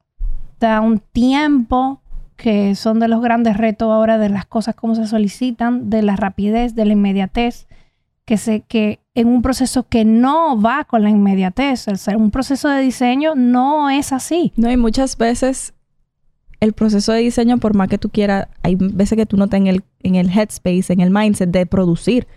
Un 0.63 1.01
tiempo 1.13 2.01
que 2.37 2.75
son 2.75 2.99
de 2.99 3.09
los 3.09 3.23
grandes 3.23 3.57
retos 3.57 3.91
ahora 3.91 4.19
de 4.19 4.29
las 4.29 4.47
cosas 4.47 4.75
como 4.75 4.95
se 4.95 5.07
solicitan, 5.07 5.91
de 5.91 6.03
la 6.03 6.17
rapidez, 6.17 6.75
de 6.75 6.85
la 6.85 6.93
inmediatez, 6.93 7.69
que 8.25 8.37
se 8.37 8.61
que 8.61 9.01
en 9.15 9.29
un 9.29 9.43
proceso 9.43 9.87
que 9.89 10.05
no 10.05 10.61
va 10.61 10.85
con 10.85 11.03
la 11.03 11.11
inmediatez, 11.11 11.87
o 11.89 11.97
sea, 11.97 12.17
un 12.17 12.31
proceso 12.31 12.69
de 12.69 12.81
diseño 12.81 13.35
no 13.35 13.91
es 13.91 14.13
así. 14.13 14.53
No, 14.57 14.71
y 14.71 14.77
muchas 14.77 15.17
veces 15.19 15.75
el 16.61 16.73
proceso 16.73 17.13
de 17.13 17.21
diseño, 17.21 17.59
por 17.59 17.75
más 17.75 17.89
que 17.89 17.99
tú 17.99 18.09
quieras, 18.09 18.47
hay 18.63 18.77
veces 18.77 19.17
que 19.17 19.27
tú 19.27 19.37
no 19.37 19.45
estás 19.45 19.59
en 19.59 19.67
el, 19.67 19.83
en 20.03 20.15
el 20.15 20.31
headspace, 20.31 20.93
en 20.93 21.01
el 21.01 21.11
mindset 21.11 21.51
de 21.51 21.67
producir. 21.67 22.29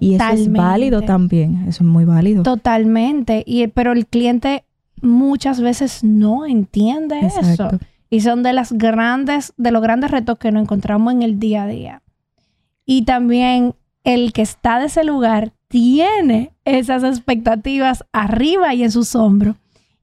Y 0.00 0.14
eso 0.14 0.24
es 0.30 0.50
válido 0.50 1.02
también. 1.02 1.66
Eso 1.68 1.84
es 1.84 1.88
muy 1.90 2.06
válido. 2.06 2.42
Totalmente. 2.42 3.44
Y, 3.46 3.66
pero 3.68 3.92
el 3.92 4.06
cliente 4.06 4.64
muchas 5.04 5.60
veces 5.60 6.02
no 6.02 6.46
entiende 6.46 7.20
eso. 7.20 7.68
Y 8.10 8.20
son 8.20 8.42
de 8.42 8.52
las 8.52 8.72
grandes, 8.72 9.52
de 9.56 9.70
los 9.70 9.82
grandes 9.82 10.10
retos 10.10 10.38
que 10.38 10.52
nos 10.52 10.62
encontramos 10.62 11.12
en 11.12 11.22
el 11.22 11.38
día 11.38 11.64
a 11.64 11.66
día. 11.66 12.02
Y 12.86 13.02
también 13.02 13.74
el 14.04 14.32
que 14.32 14.42
está 14.42 14.78
de 14.78 14.86
ese 14.86 15.04
lugar 15.04 15.52
tiene 15.68 16.52
esas 16.64 17.02
expectativas 17.02 18.04
arriba 18.12 18.74
y 18.74 18.84
en 18.84 18.90
sus 18.90 19.14
hombros. 19.16 19.56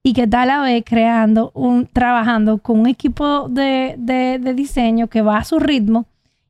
Y 0.04 0.14
que 0.14 0.24
está 0.24 0.42
a 0.42 0.46
la 0.48 0.62
vez 0.62 0.84
creando 0.86 1.52
un, 1.54 1.86
trabajando 1.86 2.58
con 2.58 2.80
un 2.80 2.88
equipo 2.88 3.48
de, 3.50 3.96
de- 4.00 4.40
de 4.40 4.54
diseño 4.56 5.08
que 5.08 5.22
va 5.22 5.38
a 5.38 5.44
su 5.44 5.60
ritmo 5.60 6.06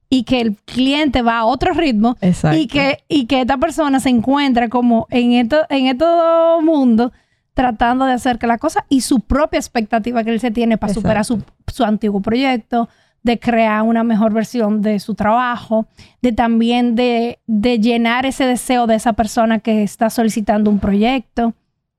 y 0.10 0.24
que 0.24 0.40
el 0.42 0.56
cliente 0.66 1.22
va 1.22 1.40
a 1.40 1.46
otro 1.46 1.74
ritmo 1.74 2.18
Exacto. 2.22 2.58
y 2.58 2.68
que, 2.68 3.00
y 3.10 3.26
que 3.26 3.42
esta 3.42 3.58
persona 3.58 4.00
se 4.00 4.10
encuentra 4.10 4.70
como 4.70 5.06
en 5.10 5.34
esto, 5.34 5.58
en 5.70 5.88
estos 5.88 6.64
mundo 6.64 7.12
tratando 7.54 8.06
de 8.06 8.14
hacer 8.14 8.40
que 8.40 8.48
la 8.48 8.58
cosa 8.58 8.86
y 8.90 9.02
su 9.02 9.20
propia 9.20 9.58
expectativa 9.60 10.24
que 10.24 10.32
él 10.32 10.40
se 10.40 10.52
tiene 10.52 10.78
para 10.78 10.94
superar 10.94 11.26
su, 11.26 11.44
su 11.68 11.84
antiguo 11.84 12.22
proyecto, 12.22 12.88
de 13.24 13.40
crear 13.40 13.84
una 13.84 14.04
mejor 14.04 14.34
versión 14.34 14.82
de 14.82 15.00
su 15.00 15.14
trabajo, 15.16 15.86
de 16.22 16.32
también 16.32 16.96
de, 16.96 17.40
de 17.46 17.80
llenar 17.80 18.26
ese 18.26 18.46
deseo 18.46 18.88
de 18.88 18.96
esa 18.96 19.14
persona 19.14 19.60
que 19.60 19.84
está 19.84 20.10
solicitando 20.10 20.72
un 20.72 20.80
proyecto. 20.80 21.54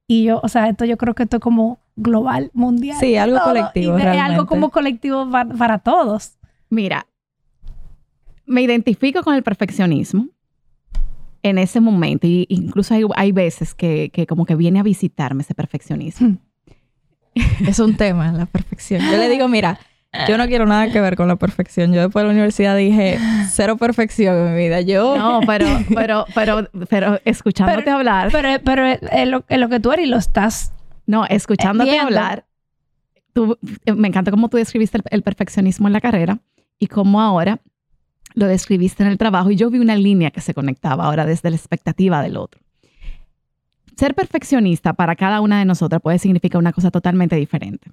Y 0.09 0.25
yo, 0.25 0.41
o 0.43 0.49
sea, 0.49 0.69
esto 0.69 0.85
yo 0.85 0.97
creo 0.97 1.15
que 1.15 1.23
esto 1.23 1.37
es 1.37 1.43
como 1.43 1.79
global, 1.95 2.51
mundial. 2.55 2.97
Sí, 2.99 3.17
algo 3.17 3.37
todo, 3.39 3.49
colectivo, 3.51 3.99
y 3.99 4.03
de- 4.03 4.09
algo 4.19 4.47
como 4.47 4.71
colectivo 4.71 5.31
pa- 5.31 5.45
para 5.45 5.79
todos. 5.79 6.33
Mira, 6.71 7.07
me 8.47 8.63
identifico 8.63 9.23
con 9.23 9.35
el 9.35 9.43
perfeccionismo 9.43 10.27
en 11.43 11.59
ese 11.59 11.81
momento. 11.81 12.27
Y 12.27 12.47
incluso 12.49 12.95
hay, 12.95 13.05
hay 13.17 13.33
veces 13.33 13.75
que, 13.75 14.11
que 14.13 14.27
como 14.27 14.47
que 14.47 14.55
viene 14.57 14.81
a 14.81 14.83
visitarme 14.83 15.43
ese 15.43 15.55
perfeccionismo. 15.55 16.39
Es 17.67 17.79
un 17.79 17.97
tema, 17.97 18.31
la 18.33 18.47
perfección. 18.47 19.01
Yo 19.11 19.17
le 19.17 19.29
digo, 19.31 19.49
mira, 19.49 19.79
yo 20.29 20.37
no 20.37 20.47
quiero 20.47 20.67
nada 20.67 20.93
que 20.93 21.01
ver 21.01 21.17
con 21.17 21.29
la 21.29 21.37
perfección. 21.37 21.91
Yo 21.93 22.03
después 22.03 22.23
de 22.23 22.27
la 22.27 22.33
universidad 22.33 22.77
dije, 22.77 23.19
cero 23.49 23.79
perfección 23.79 24.37
en 24.37 24.55
mi 24.55 24.59
vida. 24.65 24.83
Yo... 24.83 25.17
No, 25.17 25.41
pero, 25.47 25.67
pero, 25.95 26.27
pero, 26.35 26.69
pero 26.91 27.19
escuchándote 27.25 27.85
Pero- 27.85 27.97
hablar, 27.97 28.29
Pero, 28.31 28.49
pero 28.63 28.85
es, 28.87 28.99
es 29.11 29.29
lo, 29.29 29.45
es 29.49 29.59
lo 29.59 29.69
que 29.71 29.81
tú 29.81 29.93
eres 29.93 30.07
y 30.07 30.09
lo 30.11 30.19
estás 30.19 30.73
no, 31.07 31.25
escuchándote 31.25 31.91
viendo. 31.91 32.09
hablar, 32.09 32.45
tú, 33.33 33.57
eh, 33.87 33.93
me 33.95 34.09
encanta 34.09 34.31
cómo 34.31 34.49
tú 34.51 34.59
describiste 34.59 34.99
el, 34.99 35.05
el 35.11 35.23
perfeccionismo 35.23 35.87
en 35.87 35.95
la 35.95 36.01
carrera 36.03 36.39
y 36.79 36.89
cómo 36.89 37.23
ahora 37.23 37.61
lo 38.35 38.47
describiste 38.47 39.03
en 39.03 39.11
el 39.11 39.19
trabajo. 39.19 39.51
Y 39.51 39.57
yo 39.57 39.71
vi 39.71 39.79
una 39.79 39.97
línea 39.97 40.31
que 40.31 40.41
se 40.41 40.55
conectaba 40.55 41.05
ahora 41.05 41.27
desde 41.27 41.51
la 41.51 41.57
expectativa 41.57 42.23
del 42.23 42.37
otro. 42.37 42.61
Ser 43.97 44.15
perfeccionista 44.15 44.95
para 44.95 45.17
cada 45.17 45.41
una 45.41 45.59
de 45.59 45.65
nosotras 45.65 46.01
puede 46.01 46.19
significar 46.19 46.59
una 46.59 46.73
cosa 46.73 46.91
totalmente 46.91 47.37
diferente. 47.37 47.91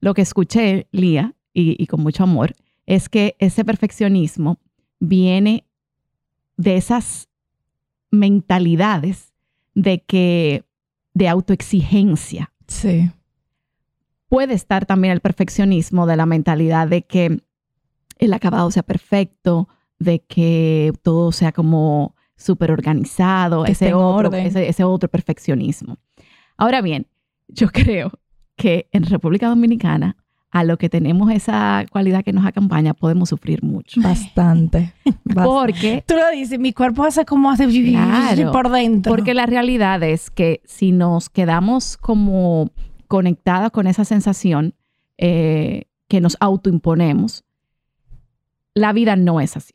Lo 0.00 0.14
que 0.14 0.22
escuché, 0.22 0.88
Lía, 0.92 1.34
y, 1.52 1.82
y 1.82 1.86
con 1.86 2.02
mucho 2.02 2.22
amor, 2.22 2.54
es 2.86 3.08
que 3.08 3.36
ese 3.38 3.64
perfeccionismo 3.64 4.58
viene 4.98 5.64
de 6.56 6.76
esas 6.76 7.28
mentalidades 8.10 9.32
de 9.74 10.02
que 10.02 10.64
de 11.14 11.28
autoexigencia. 11.28 12.52
Sí. 12.66 13.10
Puede 14.28 14.54
estar 14.54 14.86
también 14.86 15.12
el 15.12 15.20
perfeccionismo 15.20 16.06
de 16.06 16.16
la 16.16 16.26
mentalidad 16.26 16.88
de 16.88 17.02
que 17.02 17.40
el 18.16 18.32
acabado 18.32 18.70
sea 18.70 18.82
perfecto, 18.82 19.68
de 19.98 20.20
que 20.20 20.92
todo 21.02 21.32
sea 21.32 21.52
como 21.52 22.14
súper 22.36 22.70
organizado, 22.70 23.64
ese 23.64 23.94
otro, 23.94 24.32
ese, 24.34 24.68
ese 24.68 24.84
otro 24.84 25.08
perfeccionismo. 25.08 25.98
Ahora 26.56 26.82
bien, 26.82 27.06
yo 27.48 27.68
creo 27.72 28.12
que 28.56 28.88
en 28.92 29.04
República 29.04 29.48
Dominicana, 29.48 30.16
a 30.50 30.64
lo 30.64 30.78
que 30.78 30.88
tenemos 30.88 31.30
esa 31.30 31.84
cualidad 31.90 32.24
que 32.24 32.32
nos 32.32 32.46
acompaña, 32.46 32.94
podemos 32.94 33.28
sufrir 33.28 33.62
mucho. 33.62 34.00
Bastante. 34.00 34.94
Bastante. 35.24 35.42
Porque 35.44 36.04
Tú 36.06 36.14
lo 36.14 36.30
dices, 36.30 36.58
mi 36.58 36.72
cuerpo 36.72 37.04
hace 37.04 37.24
como 37.24 37.50
hace 37.50 37.66
Claro, 37.66 38.52
por 38.52 38.70
dentro. 38.70 39.10
Porque 39.10 39.34
la 39.34 39.46
realidad 39.46 40.02
es 40.02 40.30
que 40.30 40.62
si 40.64 40.92
nos 40.92 41.28
quedamos 41.28 41.96
como 41.96 42.70
conectadas 43.08 43.70
con 43.70 43.86
esa 43.86 44.04
sensación 44.04 44.74
eh, 45.18 45.84
que 46.08 46.20
nos 46.20 46.36
autoimponemos, 46.40 47.44
la 48.76 48.92
vida 48.92 49.16
no 49.16 49.40
es 49.40 49.56
así. 49.56 49.72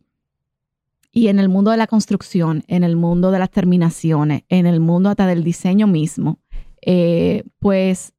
Y 1.12 1.28
en 1.28 1.40
el 1.40 1.50
mundo 1.50 1.72
de 1.72 1.78
la 1.78 1.88
construcción, 1.88 2.64
en 2.68 2.84
el 2.84 2.96
mundo 2.96 3.32
de 3.32 3.40
las 3.40 3.50
terminaciones, 3.50 4.44
en 4.48 4.68
el 4.68 4.80
mundo 4.80 5.10
hasta 5.10 5.26
del 5.26 5.44
diseño 5.44 5.88
mismo, 5.88 6.40
eh, 6.84 7.44
pues 7.58 8.14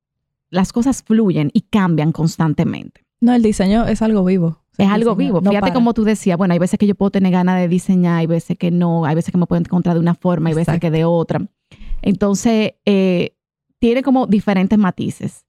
las 0.51 0.72
cosas 0.72 1.05
fluyen 1.05 1.51
y 1.55 1.62
cambian 1.62 2.11
constantemente. 2.11 3.07
No, 3.20 3.33
el 3.33 3.43
diseño 3.43 3.87
es 3.87 4.03
algo 4.03 4.24
vivo. 4.24 4.59
Es 4.76 4.89
algo 4.89 5.14
vivo. 5.14 5.41
no 5.41 5.51
Fíjate 5.51 5.61
para. 5.61 5.72
como 5.72 5.95
tú 5.95 6.03
decías, 6.03 6.37
bueno, 6.37 6.53
hay 6.53 6.59
veces 6.59 6.80
que 6.80 6.87
yo 6.89 6.97
puedo 6.97 7.11
tener 7.11 7.30
ganas 7.30 7.61
de 7.61 7.68
diseñar, 7.68 8.18
hay 8.18 8.26
veces 8.26 8.59
que 8.59 8.72
no, 8.72 9.05
hay 9.05 9.14
veces 9.14 9.30
que 9.30 9.39
me 9.39 9.47
puedo 9.47 9.61
encontrar 9.61 9.95
de 9.95 10.01
una 10.01 10.16
forma, 10.16 10.49
hay 10.49 10.57
veces 10.57 10.80
que 10.80 10.89
Exacto. 10.89 10.97
de 10.97 11.05
otra. 11.05 11.47
Entonces, 12.03 12.72
eh, 12.85 13.37
tiene 13.78 14.03
como 14.03 14.26
diferentes 14.26 14.76
matices. 14.78 15.47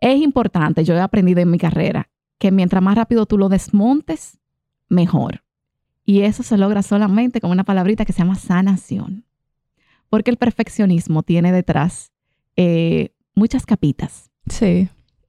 Es 0.00 0.20
importante, 0.20 0.84
yo 0.84 0.94
he 0.94 1.00
aprendido 1.00 1.40
en 1.40 1.50
mi 1.50 1.58
carrera, 1.58 2.08
que 2.38 2.52
mientras 2.52 2.82
más 2.82 2.94
rápido 2.94 3.26
tú 3.26 3.36
lo 3.36 3.48
desmontes, 3.48 4.38
mejor. 4.94 5.44
Y 6.04 6.20
eso 6.22 6.42
se 6.42 6.58
logra 6.58 6.82
solamente 6.82 7.40
con 7.40 7.50
una 7.50 7.64
palabrita 7.64 8.04
que 8.04 8.12
se 8.12 8.20
llama 8.20 8.34
sanación. 8.34 9.24
Porque 10.08 10.30
el 10.30 10.36
perfeccionismo 10.36 11.22
tiene 11.22 11.52
detrás 11.52 12.12
eh, 12.56 13.10
muchas 13.34 13.66
capitas. 13.66 14.30
Sí. 14.46 14.88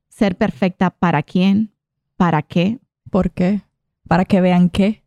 Ser 0.09 0.38
perfecta 0.38 0.89
para 0.91 1.24
quién, 1.24 1.74
para 2.18 2.41
qué, 2.41 2.80
¿Por 3.16 3.32
qué? 3.32 3.61
Para 4.09 4.26
que 4.26 4.41
vean 4.41 4.70
qué. 4.70 5.01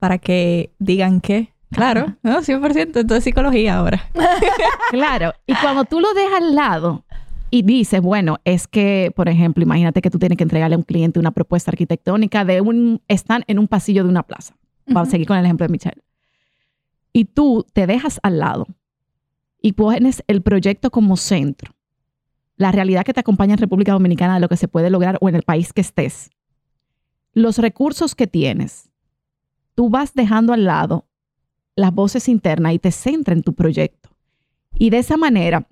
Para 0.00 0.18
que 0.18 0.74
digan 0.80 1.20
qué. 1.20 1.54
Claro, 1.70 2.16
no, 2.24 2.40
100%. 2.40 2.76
Entonces 2.76 3.22
psicología 3.22 3.76
ahora. 3.76 4.10
Claro, 4.90 5.32
y 5.46 5.54
cuando 5.54 5.84
tú 5.84 6.00
lo 6.00 6.12
dejas 6.12 6.42
al 6.42 6.56
lado 6.56 7.04
y 7.50 7.62
dices, 7.62 8.00
bueno, 8.00 8.38
es 8.44 8.66
que, 8.66 9.12
por 9.14 9.28
ejemplo, 9.28 9.62
imagínate 9.62 10.02
que 10.02 10.10
tú 10.10 10.18
tienes 10.18 10.36
que 10.36 10.44
entregarle 10.44 10.74
a 10.74 10.78
un 10.78 10.84
cliente 10.84 11.20
una 11.20 11.30
propuesta 11.30 11.70
arquitectónica 11.70 12.44
de 12.44 12.60
un 12.60 13.00
stand 13.08 13.44
en 13.46 13.58
un 13.58 13.68
pasillo 13.68 14.02
de 14.02 14.10
una 14.10 14.24
plaza. 14.24 14.56
Vamos 14.86 15.08
a 15.08 15.10
seguir 15.12 15.26
con 15.26 15.36
el 15.36 15.44
ejemplo 15.44 15.66
de 15.66 15.72
Michelle. 15.72 16.02
Y 17.12 17.26
tú 17.26 17.64
te 17.72 17.86
dejas 17.86 18.20
al 18.22 18.38
lado 18.38 18.66
y 19.62 19.72
pones 19.72 20.22
el 20.26 20.42
proyecto 20.42 20.90
como 20.90 21.16
centro. 21.16 21.72
La 22.56 22.72
realidad 22.72 23.04
que 23.04 23.12
te 23.12 23.20
acompaña 23.20 23.54
en 23.54 23.58
República 23.58 23.92
Dominicana 23.92 24.34
de 24.34 24.40
lo 24.40 24.48
que 24.48 24.56
se 24.56 24.68
puede 24.68 24.90
lograr 24.90 25.18
o 25.20 25.28
en 25.28 25.34
el 25.34 25.42
país 25.42 25.72
que 25.72 25.80
estés. 25.80 26.30
Los 27.32 27.58
recursos 27.58 28.14
que 28.14 28.26
tienes, 28.26 28.90
tú 29.74 29.90
vas 29.90 30.14
dejando 30.14 30.52
al 30.52 30.64
lado 30.64 31.06
las 31.74 31.92
voces 31.92 32.28
internas 32.28 32.72
y 32.72 32.78
te 32.78 32.90
centra 32.90 33.34
en 33.34 33.42
tu 33.42 33.54
proyecto. 33.54 34.10
Y 34.78 34.90
de 34.90 34.98
esa 34.98 35.16
manera 35.16 35.68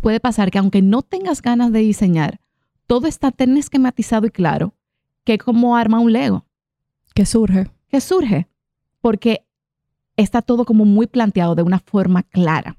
puede 0.00 0.20
pasar 0.20 0.50
que 0.50 0.58
aunque 0.58 0.82
no 0.82 1.02
tengas 1.02 1.42
ganas 1.42 1.72
de 1.72 1.80
diseñar, 1.80 2.40
todo 2.86 3.06
está 3.06 3.30
tan 3.30 3.56
esquematizado 3.56 4.26
y 4.26 4.30
claro 4.30 4.74
que 5.24 5.38
como 5.38 5.76
arma 5.76 6.00
un 6.00 6.12
Lego. 6.12 6.46
¿Qué 7.14 7.26
surge? 7.26 7.70
¿Qué 7.88 8.00
surge? 8.00 8.48
Porque 9.00 9.46
está 10.16 10.42
todo 10.42 10.64
como 10.64 10.84
muy 10.84 11.06
planteado 11.06 11.54
de 11.54 11.62
una 11.62 11.78
forma 11.78 12.22
clara. 12.22 12.78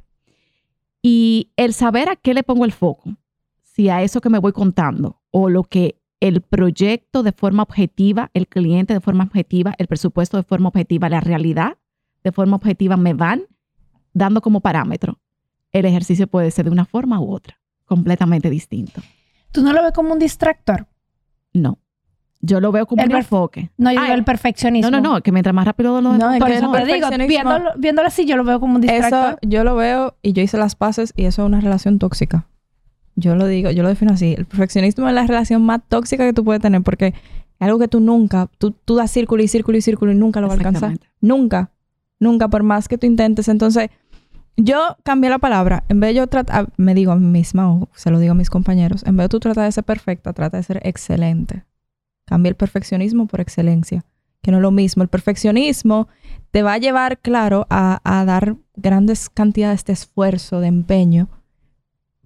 Y 1.01 1.51
el 1.55 1.73
saber 1.73 2.09
a 2.09 2.15
qué 2.15 2.33
le 2.33 2.43
pongo 2.43 2.65
el 2.65 2.71
foco, 2.71 3.15
si 3.61 3.89
a 3.89 4.01
eso 4.01 4.19
que 4.19 4.29
me 4.29 4.39
voy 4.39 4.51
contando 4.51 5.21
o 5.31 5.49
lo 5.49 5.63
que 5.63 5.99
el 6.19 6.41
proyecto 6.41 7.23
de 7.23 7.31
forma 7.31 7.63
objetiva, 7.63 8.29
el 8.33 8.47
cliente 8.47 8.93
de 8.93 8.99
forma 8.99 9.23
objetiva, 9.23 9.73
el 9.77 9.87
presupuesto 9.87 10.37
de 10.37 10.43
forma 10.43 10.69
objetiva, 10.69 11.07
la 11.07 11.21
realidad 11.21 11.77
de 12.23 12.31
forma 12.31 12.57
objetiva 12.57 12.97
me 12.97 13.13
van 13.13 13.43
dando 14.13 14.41
como 14.41 14.59
parámetro. 14.59 15.19
El 15.71 15.85
ejercicio 15.85 16.27
puede 16.27 16.51
ser 16.51 16.65
de 16.65 16.71
una 16.71 16.85
forma 16.85 17.19
u 17.19 17.31
otra, 17.31 17.59
completamente 17.85 18.49
distinto. 18.49 19.01
¿Tú 19.51 19.61
no 19.63 19.73
lo 19.73 19.81
ves 19.83 19.91
como 19.93 20.13
un 20.13 20.19
distractor? 20.19 20.87
No. 21.53 21.79
Yo 22.41 22.61
lo 22.61 22.71
veo 22.71 22.85
como 22.85 23.03
El 23.03 23.09
un 23.09 23.17
enfoque. 23.17 23.69
No, 23.77 23.91
yo 23.91 23.99
Ah, 23.99 24.03
digo 24.03 24.15
el 24.15 24.23
perfeccionismo. 24.23 24.89
No, 24.89 25.01
no, 25.01 25.15
no, 25.15 25.21
que 25.21 25.31
mientras 25.33 25.53
más 25.53 25.65
rápido 25.65 25.99
lo 26.01 26.13
No, 26.13 26.31
es 26.31 26.39
Por 26.39 26.47
que 26.47 26.55
eso 26.55 26.71
te 26.71 26.85
digo, 26.85 27.09
viéndolo, 27.27 27.71
viéndolo 27.77 28.07
así, 28.07 28.25
yo 28.25 28.37
lo 28.37 28.45
veo 28.45 28.59
como 28.61 28.75
un 28.75 28.81
distractor. 28.81 29.31
Eso 29.31 29.37
yo 29.41 29.63
lo 29.65 29.75
veo 29.75 30.15
y 30.21 30.31
yo 30.31 30.41
hice 30.41 30.57
las 30.57 30.75
paces 30.75 31.13
y 31.17 31.25
eso 31.25 31.41
es 31.43 31.47
una 31.47 31.59
relación 31.59 31.99
tóxica. 31.99 32.47
Yo 33.15 33.35
lo 33.35 33.45
digo, 33.45 33.71
yo 33.71 33.83
lo 33.83 33.89
defino 33.89 34.13
así. 34.13 34.35
El 34.37 34.45
perfeccionismo 34.45 35.07
es 35.09 35.13
la 35.13 35.27
relación 35.27 35.61
más 35.63 35.81
tóxica 35.89 36.23
que 36.25 36.31
tú 36.31 36.45
puedes 36.45 36.61
tener 36.61 36.81
porque 36.81 37.07
es 37.07 37.13
algo 37.59 37.77
que 37.77 37.89
tú 37.89 37.99
nunca, 37.99 38.47
tú, 38.57 38.71
tú 38.71 38.95
das 38.95 39.11
círculo 39.11 39.43
y 39.43 39.49
círculo 39.49 39.77
y 39.77 39.81
círculo 39.81 40.13
y 40.13 40.15
nunca 40.15 40.39
lo 40.39 40.47
vas 40.47 40.55
a 40.55 40.59
alcanzar. 40.59 40.97
Nunca. 41.19 41.71
Nunca, 42.19 42.47
por 42.47 42.63
más 42.63 42.87
que 42.87 42.97
tú 42.97 43.05
intentes. 43.05 43.49
Entonces, 43.49 43.89
yo 44.57 44.97
cambié 45.03 45.29
la 45.29 45.39
palabra. 45.39 45.83
En 45.89 45.99
vez 45.99 46.09
de 46.09 46.15
yo 46.15 46.27
tratar, 46.27 46.69
me 46.77 46.93
digo 46.93 47.11
a 47.11 47.15
mí 47.15 47.25
misma 47.25 47.71
o 47.71 47.89
se 47.95 48.11
lo 48.11 48.19
digo 48.19 48.31
a 48.31 48.35
mis 48.35 48.49
compañeros, 48.49 49.03
en 49.05 49.17
vez 49.17 49.25
de 49.25 49.29
tú 49.29 49.39
tratar 49.39 49.65
de 49.65 49.71
ser 49.71 49.83
perfecta, 49.83 50.33
trata 50.33 50.57
de 50.57 50.63
ser 50.63 50.81
excelente. 50.83 51.65
Cambia 52.25 52.49
el 52.49 52.55
perfeccionismo 52.55 53.27
por 53.27 53.41
excelencia, 53.41 54.05
que 54.41 54.51
no 54.51 54.57
es 54.57 54.61
lo 54.61 54.71
mismo. 54.71 55.03
El 55.03 55.09
perfeccionismo 55.09 56.07
te 56.51 56.63
va 56.63 56.73
a 56.73 56.77
llevar, 56.77 57.19
claro, 57.19 57.65
a, 57.69 58.01
a 58.03 58.25
dar 58.25 58.57
grandes 58.75 59.29
cantidades 59.29 59.85
de 59.85 59.93
esfuerzo, 59.93 60.59
de 60.59 60.67
empeño, 60.67 61.29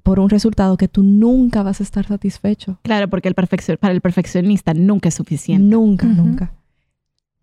por 0.04 0.20
un 0.20 0.30
resultado 0.30 0.76
que 0.78 0.90
tú 0.90 1.02
nunca 1.02 1.64
vas 1.64 1.80
a 1.80 1.84
estar 1.84 2.06
satisfecho. 2.06 2.78
Claro, 2.84 3.10
porque 3.10 3.30
el 3.30 3.36
para 3.36 3.94
el 3.94 4.02
perfeccionista 4.02 4.74
nunca 4.74 5.10
es 5.10 5.16
suficiente. 5.16 5.66
Nunca, 5.66 6.06
nunca. 6.06 6.54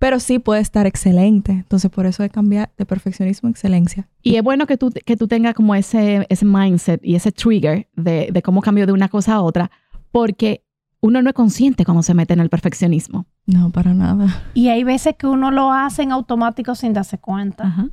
Pero 0.00 0.18
sí 0.18 0.38
puede 0.38 0.62
estar 0.62 0.86
excelente. 0.86 1.52
Entonces, 1.52 1.90
por 1.90 2.06
eso 2.06 2.22
hay 2.22 2.30
que 2.30 2.34
cambiar 2.34 2.72
de 2.78 2.86
perfeccionismo 2.86 3.48
a 3.48 3.50
excelencia. 3.50 4.08
Y 4.22 4.36
es 4.36 4.42
bueno 4.42 4.66
que 4.66 4.78
tú, 4.78 4.90
que 4.90 5.16
tú 5.16 5.28
tengas 5.28 5.54
como 5.54 5.74
ese, 5.74 6.26
ese 6.30 6.46
mindset 6.46 7.04
y 7.04 7.16
ese 7.16 7.30
trigger 7.30 7.86
de, 7.94 8.30
de 8.32 8.42
cómo 8.42 8.62
cambio 8.62 8.86
de 8.86 8.92
una 8.92 9.10
cosa 9.10 9.34
a 9.34 9.42
otra, 9.42 9.70
porque 10.10 10.64
uno 11.00 11.20
no 11.20 11.28
es 11.28 11.34
consciente 11.34 11.84
cuando 11.84 12.02
se 12.02 12.14
mete 12.14 12.32
en 12.32 12.40
el 12.40 12.48
perfeccionismo. 12.48 13.26
No, 13.44 13.70
para 13.70 13.92
nada. 13.92 14.42
Y 14.54 14.68
hay 14.68 14.84
veces 14.84 15.16
que 15.18 15.26
uno 15.26 15.50
lo 15.50 15.70
hace 15.70 16.02
en 16.02 16.12
automático 16.12 16.74
sin 16.74 16.94
darse 16.94 17.18
cuenta. 17.18 17.66
Ajá. 17.66 17.88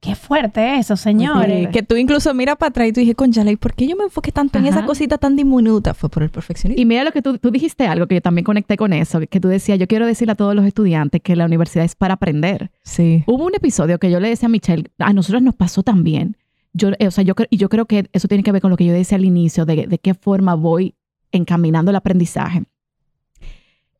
Qué 0.00 0.14
fuerte 0.14 0.78
eso, 0.78 0.96
señores. 0.96 1.66
Sí, 1.66 1.72
que 1.72 1.82
tú 1.82 1.94
incluso 1.96 2.32
miras 2.32 2.56
para 2.56 2.70
atrás 2.70 2.88
y 2.88 2.92
tú 2.92 3.00
dices, 3.00 3.14
conchale, 3.14 3.52
¿y 3.52 3.56
por 3.56 3.74
qué 3.74 3.86
yo 3.86 3.96
me 3.96 4.04
enfoqué 4.04 4.32
tanto 4.32 4.58
en 4.58 4.64
Ajá. 4.66 4.78
esa 4.78 4.86
cosita 4.86 5.18
tan 5.18 5.36
diminuta? 5.36 5.92
Fue 5.92 6.08
por 6.08 6.22
el 6.22 6.30
perfeccionismo. 6.30 6.80
Y 6.80 6.86
mira 6.86 7.04
lo 7.04 7.12
que 7.12 7.20
tú, 7.20 7.36
tú 7.36 7.50
dijiste 7.50 7.86
algo 7.86 8.06
que 8.06 8.14
yo 8.14 8.22
también 8.22 8.44
conecté 8.46 8.78
con 8.78 8.94
eso, 8.94 9.20
que 9.20 9.40
tú 9.40 9.48
decías, 9.48 9.78
yo 9.78 9.86
quiero 9.86 10.06
decirle 10.06 10.32
a 10.32 10.36
todos 10.36 10.54
los 10.54 10.64
estudiantes 10.64 11.20
que 11.20 11.36
la 11.36 11.44
universidad 11.44 11.84
es 11.84 11.94
para 11.96 12.14
aprender. 12.14 12.70
sí. 12.82 13.24
Hubo 13.26 13.44
un 13.44 13.54
episodio 13.54 13.98
que 13.98 14.10
yo 14.10 14.20
le 14.20 14.30
decía 14.30 14.46
a 14.46 14.50
Michelle, 14.50 14.90
a 14.98 15.12
nosotros 15.12 15.42
nos 15.42 15.54
pasó 15.54 15.82
también. 15.82 16.36
Yo, 16.72 16.90
eh, 16.98 17.06
o 17.06 17.10
sea, 17.10 17.22
yo, 17.22 17.34
y 17.50 17.58
yo 17.58 17.68
creo 17.68 17.84
que 17.84 18.08
eso 18.14 18.26
tiene 18.26 18.42
que 18.42 18.52
ver 18.52 18.62
con 18.62 18.70
lo 18.70 18.78
que 18.78 18.86
yo 18.86 18.94
decía 18.94 19.18
al 19.18 19.24
inicio, 19.26 19.66
de, 19.66 19.86
de 19.86 19.98
qué 19.98 20.14
forma 20.14 20.54
voy 20.54 20.94
encaminando 21.30 21.90
el 21.90 21.96
aprendizaje. 21.96 22.62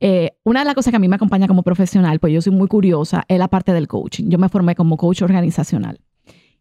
Eh, 0.01 0.33
una 0.45 0.61
de 0.61 0.65
las 0.67 0.75
cosas 0.75 0.91
que 0.93 0.97
a 0.97 1.01
mí 1.01 1.09
me 1.09 1.17
acompaña 1.17 1.47
como 1.47 1.63
profesional, 1.63 2.19
pues 2.21 2.33
yo 2.33 2.41
soy 2.41 2.53
muy 2.53 2.69
curiosa, 2.69 3.25
es 3.29 3.39
la 3.39 3.49
parte 3.49 3.73
del 3.73 3.87
coaching. 3.87 4.31
Yo 4.31 4.39
me 4.39 4.49
formé 4.49 4.75
como 4.75 4.97
coach 4.97 5.21
organizacional. 5.23 6.01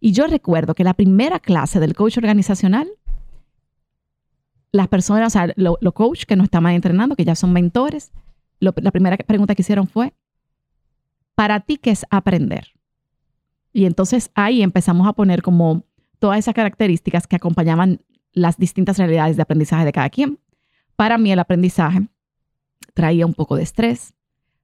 Y 0.01 0.11
yo 0.11 0.27
recuerdo 0.27 0.75
que 0.75 0.83
la 0.83 0.93
primera 0.93 1.39
clase 1.39 1.79
del 1.79 1.93
coach 1.95 2.17
organizacional, 2.17 2.87
las 4.71 4.87
personas, 4.87 5.27
o 5.27 5.29
sea, 5.31 5.53
lo- 5.55 5.77
los 5.81 5.93
coaches 5.93 6.25
que 6.25 6.35
nos 6.35 6.45
estaban 6.45 6.73
entrenando, 6.73 7.15
que 7.15 7.25
ya 7.25 7.35
son 7.35 7.53
mentores, 7.53 8.11
lo- 8.59 8.73
la 8.77 8.91
primera 8.91 9.17
pregunta 9.17 9.55
que 9.55 9.61
hicieron 9.61 9.87
fue, 9.87 10.13
¿para 11.35 11.61
ti 11.61 11.77
qué 11.77 11.91
es 11.91 12.05
aprender? 12.09 12.67
Y 13.71 13.85
entonces 13.85 14.31
ahí 14.35 14.61
empezamos 14.61 15.07
a 15.07 15.13
poner 15.13 15.41
como 15.41 15.83
todas 16.19 16.39
esas 16.39 16.53
características 16.53 17.25
que 17.27 17.35
acompañaban 17.37 18.01
las 18.33 18.57
distintas 18.57 18.97
realidades 18.97 19.37
de 19.37 19.41
aprendizaje 19.43 19.85
de 19.85 19.91
cada 19.93 20.09
quien. 20.09 20.39
Para 20.95 21.17
mí 21.17 21.31
el 21.31 21.39
aprendizaje 21.39 22.07
traía 22.99 23.25
un 23.25 23.33
poco 23.33 23.55
de 23.55 23.63
estrés, 23.63 24.13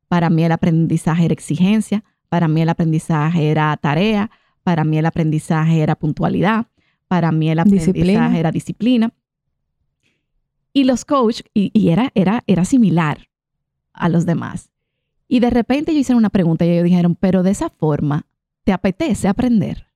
para 0.10 0.30
mí 0.30 0.44
el 0.44 0.52
aprendizaje 0.52 1.24
era 1.24 1.34
exigencia, 1.34 2.04
para 2.28 2.50
mí 2.50 2.62
el 2.62 2.68
aprendizaje 2.68 3.50
era 3.50 3.78
tarea, 3.78 4.30
para 4.62 4.84
mí 4.84 4.98
el 4.98 5.06
aprendizaje 5.06 5.80
era 5.80 5.96
puntualidad, 5.96 6.66
para 7.08 7.32
mí 7.32 7.50
el 7.50 7.60
aprendizaje 7.60 7.94
Disciplina. 7.94 8.38
era 8.38 8.52
disciplina. 8.52 9.14
Y 10.74 10.84
los 10.84 11.06
coaches, 11.06 11.46
y, 11.54 11.72
y 11.74 11.92
era, 11.92 12.12
era, 12.14 12.44
era 12.46 12.66
similar 12.66 13.30
a 13.94 14.10
los 14.10 14.26
demás. 14.26 14.70
Y 15.30 15.40
de 15.40 15.50
repente 15.50 15.94
yo 15.94 16.00
hice 16.00 16.14
una 16.14 16.30
pregunta 16.30 16.66
y 16.66 16.72
ellos 16.72 16.84
dijeron, 16.84 17.16
pero 17.16 17.42
de 17.42 17.52
esa 17.52 17.70
forma, 17.70 18.26
¿te 18.66 18.74
apetece 18.74 19.30
aprender? 19.30 19.88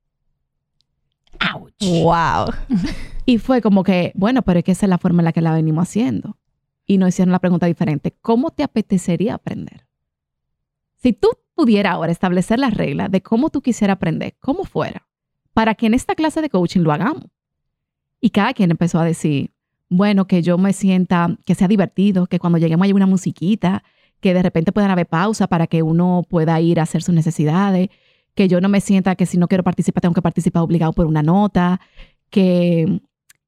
Ouch. 1.54 1.74
Wow. 1.82 2.54
Y 3.26 3.38
fue 3.38 3.62
como 3.62 3.84
que, 3.84 4.12
bueno, 4.16 4.42
pero 4.42 4.60
es 4.60 4.66
que 4.66 4.72
esa 4.72 4.88
es 4.88 4.90
la 4.90 4.98
forma 4.98 5.22
en 5.22 5.26
la 5.26 5.34
que 5.34 5.42
la 5.42 5.54
venimos 5.54 5.88
haciendo. 5.88 6.38
Y 6.90 6.98
nos 6.98 7.10
hicieron 7.10 7.32
la 7.32 7.38
pregunta 7.38 7.68
diferente. 7.68 8.16
¿Cómo 8.20 8.50
te 8.50 8.64
apetecería 8.64 9.36
aprender? 9.36 9.86
Si 10.96 11.14
tú 11.14 11.30
pudieras 11.54 11.94
ahora 11.94 12.12
establecer 12.12 12.58
la 12.58 12.72
regla 12.72 13.10
de 13.10 13.22
cómo 13.22 13.52
tú 13.52 13.62
quisieras 13.62 13.94
aprender, 13.98 14.36
cómo 14.40 14.64
fuera, 14.64 15.08
para 15.54 15.76
que 15.76 15.86
en 15.86 15.94
esta 15.94 16.16
clase 16.16 16.42
de 16.42 16.50
coaching 16.50 16.80
lo 16.80 16.92
hagamos. 16.92 17.26
Y 18.20 18.32
cada 18.32 18.56
quien 18.56 18.72
empezó 18.72 18.98
a 18.98 19.06
decir, 19.06 19.52
bueno, 19.88 20.26
que 20.26 20.42
yo 20.42 20.58
me 20.58 20.74
sienta, 20.74 21.38
que 21.46 21.54
sea 21.54 21.68
divertido, 21.68 22.26
que 22.26 22.40
cuando 22.40 22.58
lleguemos 22.58 22.86
haya 22.86 22.96
una 22.96 23.06
musiquita, 23.06 23.84
que 24.20 24.34
de 24.34 24.42
repente 24.42 24.72
puedan 24.72 24.90
haber 24.90 25.06
pausa 25.06 25.46
para 25.46 25.68
que 25.68 25.84
uno 25.84 26.24
pueda 26.28 26.60
ir 26.60 26.80
a 26.80 26.84
hacer 26.84 27.04
sus 27.04 27.14
necesidades, 27.14 27.90
que 28.34 28.48
yo 28.48 28.62
no 28.62 28.68
me 28.68 28.82
sienta 28.82 29.14
que 29.14 29.28
si 29.28 29.38
no 29.38 29.48
quiero 29.48 29.64
participar 29.64 30.02
tengo 30.02 30.16
que 30.16 30.24
participar 30.24 30.64
obligado 30.64 30.94
por 30.94 31.06
una 31.06 31.22
nota, 31.22 31.82
que, 32.32 33.00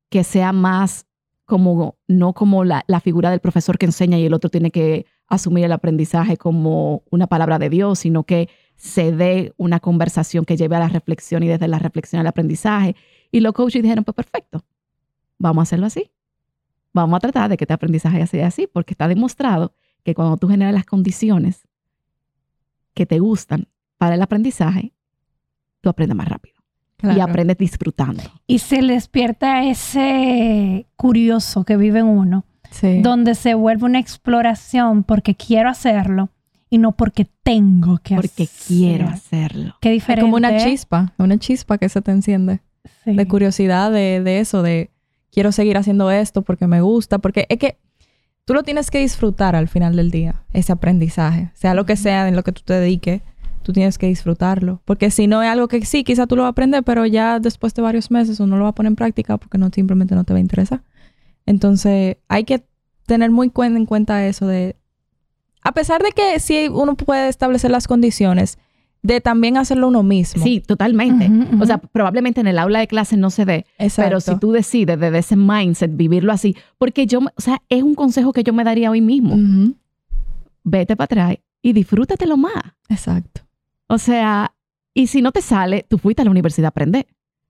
que 0.10 0.24
sea 0.24 0.54
más 0.54 1.08
como, 1.52 1.97
no 2.08 2.32
como 2.32 2.64
la, 2.64 2.86
la 2.88 3.02
figura 3.02 3.30
del 3.30 3.41
profesor 3.41 3.78
que 3.78 3.86
enseña 3.86 4.18
y 4.18 4.26
el 4.26 4.34
otro 4.34 4.49
tiene 4.49 4.72
que 4.72 5.06
asumir 5.28 5.66
el 5.66 5.74
aprendizaje 5.74 6.38
como 6.38 7.04
una 7.12 7.28
palabra 7.28 7.60
de 7.60 7.70
Dios, 7.70 7.99
sino 7.99 8.24
que 8.24 8.47
se 8.78 9.12
dé 9.12 9.54
una 9.58 9.82
conversación 9.82 10.45
que 10.45 10.56
lleve 10.56 10.78
a 10.78 10.80
la 10.80 10.88
reflexión 10.88 11.43
y 11.43 11.49
desde 11.49 11.68
la 11.68 11.78
reflexión 11.78 12.22
al 12.22 12.28
aprendizaje. 12.28 12.95
Y 13.32 13.41
los 13.41 13.52
coaches 13.52 13.84
dijeron, 13.84 14.06
pues 14.06 14.16
perfecto, 14.16 14.64
vamos 15.39 15.60
a 15.60 15.64
hacerlo 15.64 15.88
así. 15.88 16.10
Vamos 16.93 17.18
a 17.18 17.20
tratar 17.20 17.49
de 17.49 17.58
que 17.58 17.66
este 17.66 17.74
aprendizaje 17.74 18.26
sea 18.28 18.47
así, 18.47 18.66
porque 18.66 18.93
está 18.93 19.10
demostrado 19.10 19.74
que 20.04 20.16
cuando 20.16 20.38
tú 20.38 20.47
generas 20.47 20.74
las 20.74 20.86
condiciones 20.86 21.68
que 22.93 23.06
te 23.06 23.20
gustan 23.20 23.68
para 23.97 24.16
el 24.16 24.22
aprendizaje, 24.22 24.93
tú 25.82 25.89
aprendes 25.89 26.16
más 26.16 26.30
rápido 26.30 26.61
y 27.04 27.20
aprendes 27.20 27.58
disfrutando. 27.58 28.24
Y 28.47 28.60
se 28.60 28.82
le 28.82 28.93
despierta 28.93 29.64
ese 29.66 30.88
curioso 30.95 31.64
que 31.64 31.78
vive 31.78 31.99
en 31.99 32.08
uno, 32.08 32.45
Sí. 32.70 33.02
donde 33.02 33.36
se 33.36 33.54
vuelve 33.54 33.86
una 33.86 33.99
exploración 33.99 35.04
porque 35.04 35.36
quiero 35.36 35.70
hacerlo 35.70 36.30
y 36.70 36.78
no 36.78 36.93
porque 36.93 37.28
tengo 37.43 37.97
que 38.02 38.16
Porque 38.16 38.43
hacer. 38.43 38.68
quiero 38.68 39.08
hacerlo. 39.10 39.76
Qué 39.82 39.89
Es 39.89 39.93
diferente. 39.95 40.22
como 40.22 40.38
una 40.38 40.58
chispa, 40.58 41.14
una 41.18 41.38
chispa 41.38 41.78
que 41.78 41.89
se 41.89 42.02
te 42.02 42.12
enciende. 42.12 42.62
Sí. 43.04 43.14
De 43.16 43.28
curiosidad 43.28 43.91
de, 43.91 44.22
de 44.24 44.39
eso, 44.39 44.64
de 44.64 44.89
quiero 45.32 45.52
seguir 45.52 45.78
haciendo 45.78 46.12
esto 46.12 46.43
porque 46.43 46.68
me 46.68 46.82
gusta, 46.82 47.18
porque 47.20 47.45
es 47.49 47.58
que 47.58 47.78
tú 48.45 48.54
lo 48.54 48.64
tienes 48.64 48.89
que 48.89 48.99
disfrutar 48.99 49.56
al 49.56 49.68
final 49.68 49.95
del 49.97 50.10
día, 50.12 50.43
ese 50.54 50.72
aprendizaje, 50.72 51.52
sea 51.54 51.74
lo 51.74 51.86
que 51.86 51.95
sea 51.97 52.28
en 52.28 52.36
lo 52.38 52.43
que 52.43 52.52
tú 52.54 52.62
te 52.64 52.74
dediques, 52.74 53.22
tú 53.62 53.74
tienes 53.74 53.97
que 53.97 54.07
disfrutarlo, 54.07 54.82
porque 54.86 55.12
si 55.12 55.28
no 55.28 55.41
es 55.43 55.49
algo 55.49 55.68
que 55.68 55.84
sí, 55.86 56.03
quizá 56.03 56.28
tú 56.28 56.36
lo 56.36 56.43
vas 56.43 56.49
a 56.49 56.51
aprender, 56.51 56.84
pero 56.84 57.05
ya 57.05 57.39
después 57.39 57.74
de 57.74 57.82
varios 57.82 58.12
meses 58.12 58.39
uno 58.39 58.57
lo 58.57 58.64
va 58.64 58.70
a 58.70 58.76
poner 58.76 58.91
en 58.91 58.95
práctica 58.95 59.38
porque 59.38 59.57
no 59.57 59.70
simplemente 59.74 60.16
no 60.16 60.24
te 60.24 60.34
va 60.34 60.38
a 60.38 60.41
interesar. 60.41 60.84
Entonces, 61.45 62.18
hay 62.28 62.43
que 62.43 62.64
tener 63.05 63.32
muy 63.32 63.49
cuen- 63.49 63.76
en 63.76 63.86
cuenta 63.86 64.26
eso 64.28 64.47
de 64.47 64.76
a 65.64 65.74
pesar 65.74 66.01
de 66.01 66.12
que 66.12 66.39
sí 66.39 66.68
uno 66.72 66.95
puede 66.95 67.28
establecer 67.30 67.70
las 67.72 67.88
condiciones 67.88 68.57
de 69.03 69.20
también 69.22 69.57
hacerlo 69.57 69.88
uno 69.88 70.03
mismo. 70.03 70.43
Sí, 70.43 70.59
totalmente. 70.59 71.30
O 71.59 71.66
sea, 71.66 71.80
probablemente 71.80 72.39
en 72.41 72.47
el 72.47 72.59
aula 72.59 72.80
de 72.80 72.88
clase 72.88 73.18
no 73.18 73.30
se 73.32 73.45
dé, 73.45 73.66
Exacto. 73.80 74.07
pero 74.09 74.20
si 74.22 74.36
tú 74.39 74.51
decides 74.51 74.99
desde 74.99 75.18
ese 75.18 75.36
mindset 75.36 75.95
vivirlo 75.95 76.32
así, 76.32 76.55
porque 76.78 77.07
yo, 77.07 77.22
me- 77.22 77.32
o 77.36 77.41
sea, 77.41 77.62
es 77.70 77.82
un 77.84 77.95
consejo 77.95 78.32
que 78.34 78.43
yo 78.43 78.53
me 78.53 78.64
daría 78.64 78.91
hoy 78.91 79.01
mismo. 79.01 79.36
Vete 80.64 80.95
para 80.95 81.05
atrás 81.05 81.38
y 81.64 81.74
disfrútatelo 81.74 82.38
más. 82.38 82.53
Exacto. 82.89 83.41
O 83.92 83.98
sea, 83.98 84.54
y 84.94 85.08
si 85.08 85.22
no 85.22 85.34
te 85.34 85.42
sale, 85.42 85.86
tú 85.89 85.98
fuiste 85.98 86.22
a 86.22 86.26
la 86.26 86.32
universidad 86.32 86.68
a 86.68 86.70
aprender. 86.70 87.08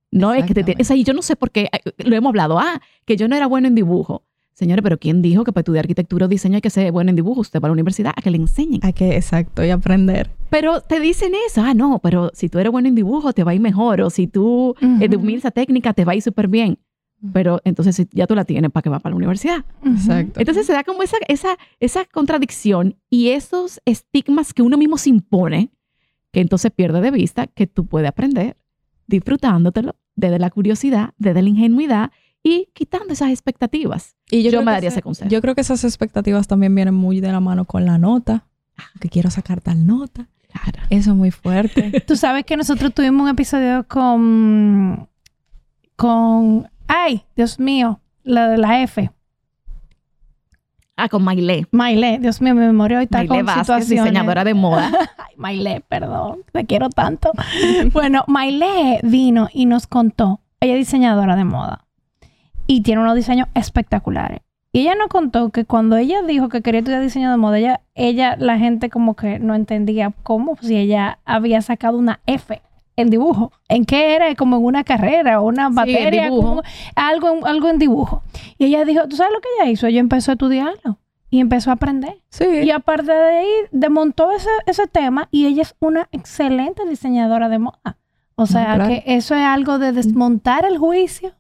No 0.09 0.33
es 0.33 0.43
que 0.45 0.55
te... 0.55 0.75
O 0.79 0.83
sea, 0.83 0.95
y 0.95 1.03
yo 1.03 1.13
no 1.13 1.21
sé 1.21 1.35
por 1.35 1.51
qué, 1.51 1.69
eh, 1.71 1.91
lo 1.99 2.15
hemos 2.15 2.29
hablado, 2.29 2.57
ah, 2.57 2.81
que 3.05 3.15
yo 3.15 3.27
no 3.27 3.35
era 3.35 3.45
bueno 3.45 3.67
en 3.67 3.75
dibujo. 3.75 4.23
Señores, 4.53 4.81
pero 4.81 4.97
¿quién 4.97 5.21
dijo 5.21 5.43
que 5.43 5.53
para 5.53 5.61
estudiar 5.61 5.83
arquitectura 5.85 6.25
o 6.25 6.29
diseño 6.29 6.55
hay 6.55 6.61
que 6.61 6.71
ser 6.71 6.91
bueno 6.91 7.11
en 7.11 7.15
dibujo? 7.15 7.41
Usted 7.41 7.61
va 7.61 7.67
a 7.67 7.69
la 7.69 7.73
universidad 7.73 8.11
a 8.15 8.21
que 8.23 8.31
le 8.31 8.37
enseñen. 8.37 8.79
Hay 8.83 8.93
que, 8.93 9.15
exacto, 9.15 9.63
y 9.63 9.69
aprender. 9.69 10.31
Pero 10.49 10.81
te 10.81 10.99
dicen 10.99 11.31
eso, 11.47 11.61
ah, 11.61 11.75
no, 11.75 11.99
pero 11.99 12.31
si 12.33 12.49
tú 12.49 12.57
eres 12.57 12.71
bueno 12.71 12.87
en 12.87 12.95
dibujo 12.95 13.33
te 13.33 13.43
va 13.43 13.51
a 13.51 13.55
ir 13.55 13.61
mejor, 13.61 14.01
o 14.01 14.09
si 14.09 14.25
tú 14.25 14.75
Ujú. 14.81 14.97
eh, 15.03 15.07
dominas 15.09 15.41
esa 15.41 15.51
técnica 15.51 15.93
te 15.93 16.05
va 16.05 16.13
a 16.13 16.15
ir 16.15 16.23
súper 16.23 16.47
bien. 16.47 16.79
Pero 17.33 17.61
entonces 17.65 18.07
ya 18.11 18.25
tú 18.25 18.33
la 18.33 18.45
tienes 18.45 18.71
para 18.71 18.81
que 18.81 18.89
va 18.89 18.99
para 18.99 19.11
la 19.11 19.17
universidad. 19.17 19.63
Exacto. 19.85 20.39
Entonces 20.39 20.65
se 20.65 20.73
da 20.73 20.83
como 20.83 21.03
esa, 21.03 21.17
esa, 21.27 21.55
esa 21.79 22.03
contradicción 22.05 22.97
y 23.11 23.29
esos 23.29 23.79
estigmas 23.85 24.53
que 24.55 24.63
uno 24.63 24.75
mismo 24.75 24.97
se 24.97 25.11
impone, 25.11 25.69
que 26.31 26.39
entonces 26.41 26.71
pierde 26.71 27.01
de 27.01 27.11
vista 27.11 27.47
que 27.47 27.67
tú 27.67 27.85
puedes 27.85 28.07
aprender 28.09 28.57
disfrutándotelo 29.07 29.95
desde 30.15 30.39
la 30.39 30.49
curiosidad, 30.49 31.09
desde 31.17 31.41
la 31.41 31.49
ingenuidad 31.49 32.11
y 32.43 32.69
quitando 32.73 33.13
esas 33.13 33.29
expectativas. 33.31 34.15
Y 34.29 34.43
Yo 34.43 34.63
me 34.63 34.71
daría 34.71 34.87
esa- 34.89 34.95
ese 34.95 35.01
consejo. 35.01 35.29
Yo 35.29 35.41
creo 35.41 35.53
que 35.55 35.61
esas 35.61 35.83
expectativas 35.83 36.47
también 36.47 36.73
vienen 36.73 36.93
muy 36.93 37.19
de 37.19 37.31
la 37.31 37.39
mano 37.39 37.65
con 37.65 37.85
la 37.85 37.97
nota. 37.97 38.45
Que 38.99 39.09
quiero 39.09 39.29
sacar 39.29 39.61
tal 39.61 39.85
nota. 39.85 40.27
Claro. 40.51 40.79
Eso 40.89 41.11
es 41.11 41.15
muy 41.17 41.29
fuerte. 41.31 42.01
Tú 42.07 42.15
sabes 42.15 42.45
que 42.45 42.57
nosotros 42.57 42.93
tuvimos 42.93 43.23
un 43.23 43.29
episodio 43.29 43.85
con. 43.87 45.07
con. 45.95 46.67
Ay, 46.87 47.23
Dios 47.35 47.59
mío, 47.59 48.01
la 48.23 48.49
de 48.49 48.57
la 48.57 48.81
F. 48.83 49.11
Ah, 51.03 51.09
con 51.09 51.23
Maile. 51.23 51.65
Maile, 51.71 52.19
Dios 52.21 52.41
mío, 52.41 52.53
mi 52.53 52.61
memoria 52.61 52.99
hoy 52.99 53.05
está 53.05 53.17
Maile 53.17 53.29
con 53.29 53.45
Vázquez, 53.47 53.63
situaciones. 53.63 54.03
diseñadora 54.05 54.43
de 54.43 54.53
moda. 54.53 54.91
Ay, 55.17 55.33
Maile, 55.35 55.83
perdón, 55.89 56.43
te 56.51 56.67
quiero 56.67 56.89
tanto. 56.89 57.31
bueno, 57.91 58.23
Maile 58.27 58.99
vino 59.01 59.49
y 59.51 59.65
nos 59.65 59.87
contó. 59.87 60.41
Ella 60.59 60.73
es 60.73 60.79
diseñadora 60.81 61.35
de 61.35 61.43
moda 61.43 61.85
y 62.67 62.81
tiene 62.81 63.01
unos 63.01 63.15
diseños 63.15 63.47
espectaculares. 63.55 64.41
Y 64.71 64.81
ella 64.81 64.93
nos 64.93 65.07
contó 65.07 65.49
que 65.49 65.65
cuando 65.65 65.97
ella 65.97 66.21
dijo 66.21 66.49
que 66.49 66.61
quería 66.61 66.81
estudiar 66.81 67.01
diseño 67.01 67.31
de 67.31 67.37
moda, 67.37 67.57
ella, 67.57 67.81
ella, 67.95 68.35
la 68.37 68.59
gente 68.59 68.91
como 68.91 69.15
que 69.15 69.39
no 69.39 69.55
entendía 69.55 70.13
cómo, 70.21 70.55
si 70.61 70.77
ella 70.77 71.17
había 71.25 71.63
sacado 71.63 71.97
una 71.97 72.19
F 72.27 72.61
en 72.95 73.09
dibujo. 73.09 73.51
¿En 73.69 73.85
qué 73.85 74.15
era? 74.15 74.33
Como 74.35 74.57
en 74.57 74.63
una 74.65 74.83
carrera 74.83 75.39
o 75.41 75.47
una 75.47 75.67
en 75.67 75.73
materia, 75.73 76.29
como 76.29 76.61
algo, 76.95 77.29
en- 77.29 77.47
algo 77.47 77.69
en 77.69 77.79
dibujo. 77.79 78.23
Y 78.57 78.65
ella 78.65 78.85
dijo, 78.85 79.07
¿tú 79.07 79.15
sabes 79.15 79.33
lo 79.33 79.39
que 79.41 79.47
ella 79.59 79.71
hizo? 79.71 79.87
Ella 79.87 79.99
empezó 79.99 80.31
a 80.31 80.33
estudiarlo 80.33 80.99
y 81.29 81.39
empezó 81.39 81.69
a 81.69 81.73
aprender. 81.73 82.17
Sí. 82.29 82.45
Y 82.63 82.71
aparte 82.71 83.11
de 83.11 83.37
ahí, 83.39 83.47
desmontó 83.71 84.31
ese, 84.31 84.49
ese 84.65 84.87
tema 84.87 85.27
y 85.31 85.45
ella 85.47 85.61
es 85.61 85.75
una 85.79 86.09
excelente 86.11 86.85
diseñadora 86.87 87.49
de 87.49 87.59
moda. 87.59 87.97
O 88.35 88.45
sea, 88.45 88.75
claro. 88.75 88.87
que 88.87 89.03
eso 89.05 89.35
es 89.35 89.43
algo 89.43 89.77
de 89.79 89.91
desmontar 89.91 90.65
el 90.65 90.77
juicio. 90.77 91.33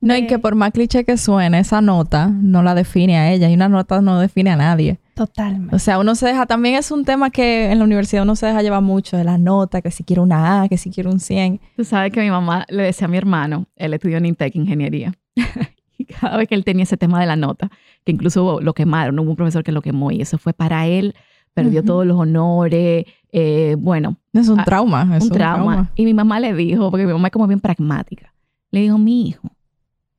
No, 0.00 0.14
y 0.14 0.26
que 0.26 0.38
por 0.38 0.54
más 0.54 0.70
cliché 0.72 1.04
que 1.04 1.16
suene, 1.16 1.58
esa 1.60 1.80
nota 1.80 2.28
no 2.28 2.62
la 2.62 2.74
define 2.74 3.16
a 3.18 3.32
ella 3.32 3.48
y 3.48 3.54
una 3.54 3.68
nota 3.68 4.00
no 4.02 4.20
define 4.20 4.50
a 4.50 4.56
nadie. 4.56 5.00
Totalmente. 5.16 5.74
O 5.74 5.78
sea, 5.78 5.98
uno 5.98 6.14
se 6.14 6.26
deja, 6.26 6.44
también 6.44 6.74
es 6.74 6.90
un 6.90 7.06
tema 7.06 7.30
que 7.30 7.72
en 7.72 7.78
la 7.78 7.84
universidad 7.86 8.24
uno 8.24 8.36
se 8.36 8.44
deja 8.44 8.60
llevar 8.60 8.82
mucho 8.82 9.16
de 9.16 9.24
la 9.24 9.38
nota, 9.38 9.80
que 9.80 9.90
si 9.90 10.04
quiero 10.04 10.22
una 10.22 10.60
A, 10.60 10.68
que 10.68 10.76
si 10.76 10.90
quiero 10.90 11.10
un 11.10 11.20
100. 11.20 11.58
Tú 11.74 11.84
sabes 11.84 12.12
que 12.12 12.20
mi 12.20 12.28
mamá 12.30 12.66
le 12.68 12.82
decía 12.82 13.06
a 13.06 13.08
mi 13.08 13.16
hermano, 13.16 13.64
él 13.76 13.94
estudió 13.94 14.18
en 14.18 14.26
Intec 14.26 14.54
Ingeniería, 14.54 15.14
y 15.98 16.04
cada 16.04 16.36
vez 16.36 16.46
que 16.48 16.54
él 16.54 16.64
tenía 16.64 16.82
ese 16.82 16.98
tema 16.98 17.18
de 17.18 17.24
la 17.24 17.34
nota, 17.34 17.70
que 18.04 18.12
incluso 18.12 18.60
lo 18.60 18.74
quemaron, 18.74 19.18
hubo 19.18 19.30
un 19.30 19.36
profesor 19.36 19.64
que 19.64 19.72
lo 19.72 19.80
quemó 19.80 20.10
y 20.10 20.20
eso 20.20 20.36
fue 20.36 20.52
para 20.52 20.86
él, 20.86 21.14
perdió 21.54 21.82
todos 21.82 22.04
los 22.04 22.18
honores, 22.18 23.06
eh, 23.32 23.74
bueno, 23.78 24.18
Es 24.34 24.50
un 24.50 24.60
Ah, 24.60 24.64
trauma, 24.64 25.16
es 25.16 25.24
un 25.24 25.30
trauma. 25.30 25.90
Y 25.96 26.04
mi 26.04 26.12
mamá 26.12 26.40
le 26.40 26.52
dijo, 26.52 26.90
porque 26.90 27.06
mi 27.06 27.12
mamá 27.14 27.28
es 27.28 27.32
como 27.32 27.46
bien 27.46 27.60
pragmática, 27.60 28.34
le 28.70 28.80
dijo, 28.82 28.98
mi 28.98 29.26
hijo, 29.26 29.48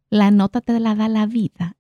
la 0.09 0.31
nota 0.31 0.59
te 0.59 0.79
la 0.79 0.95
da 0.95 1.07
la 1.07 1.27
vida. 1.27 1.75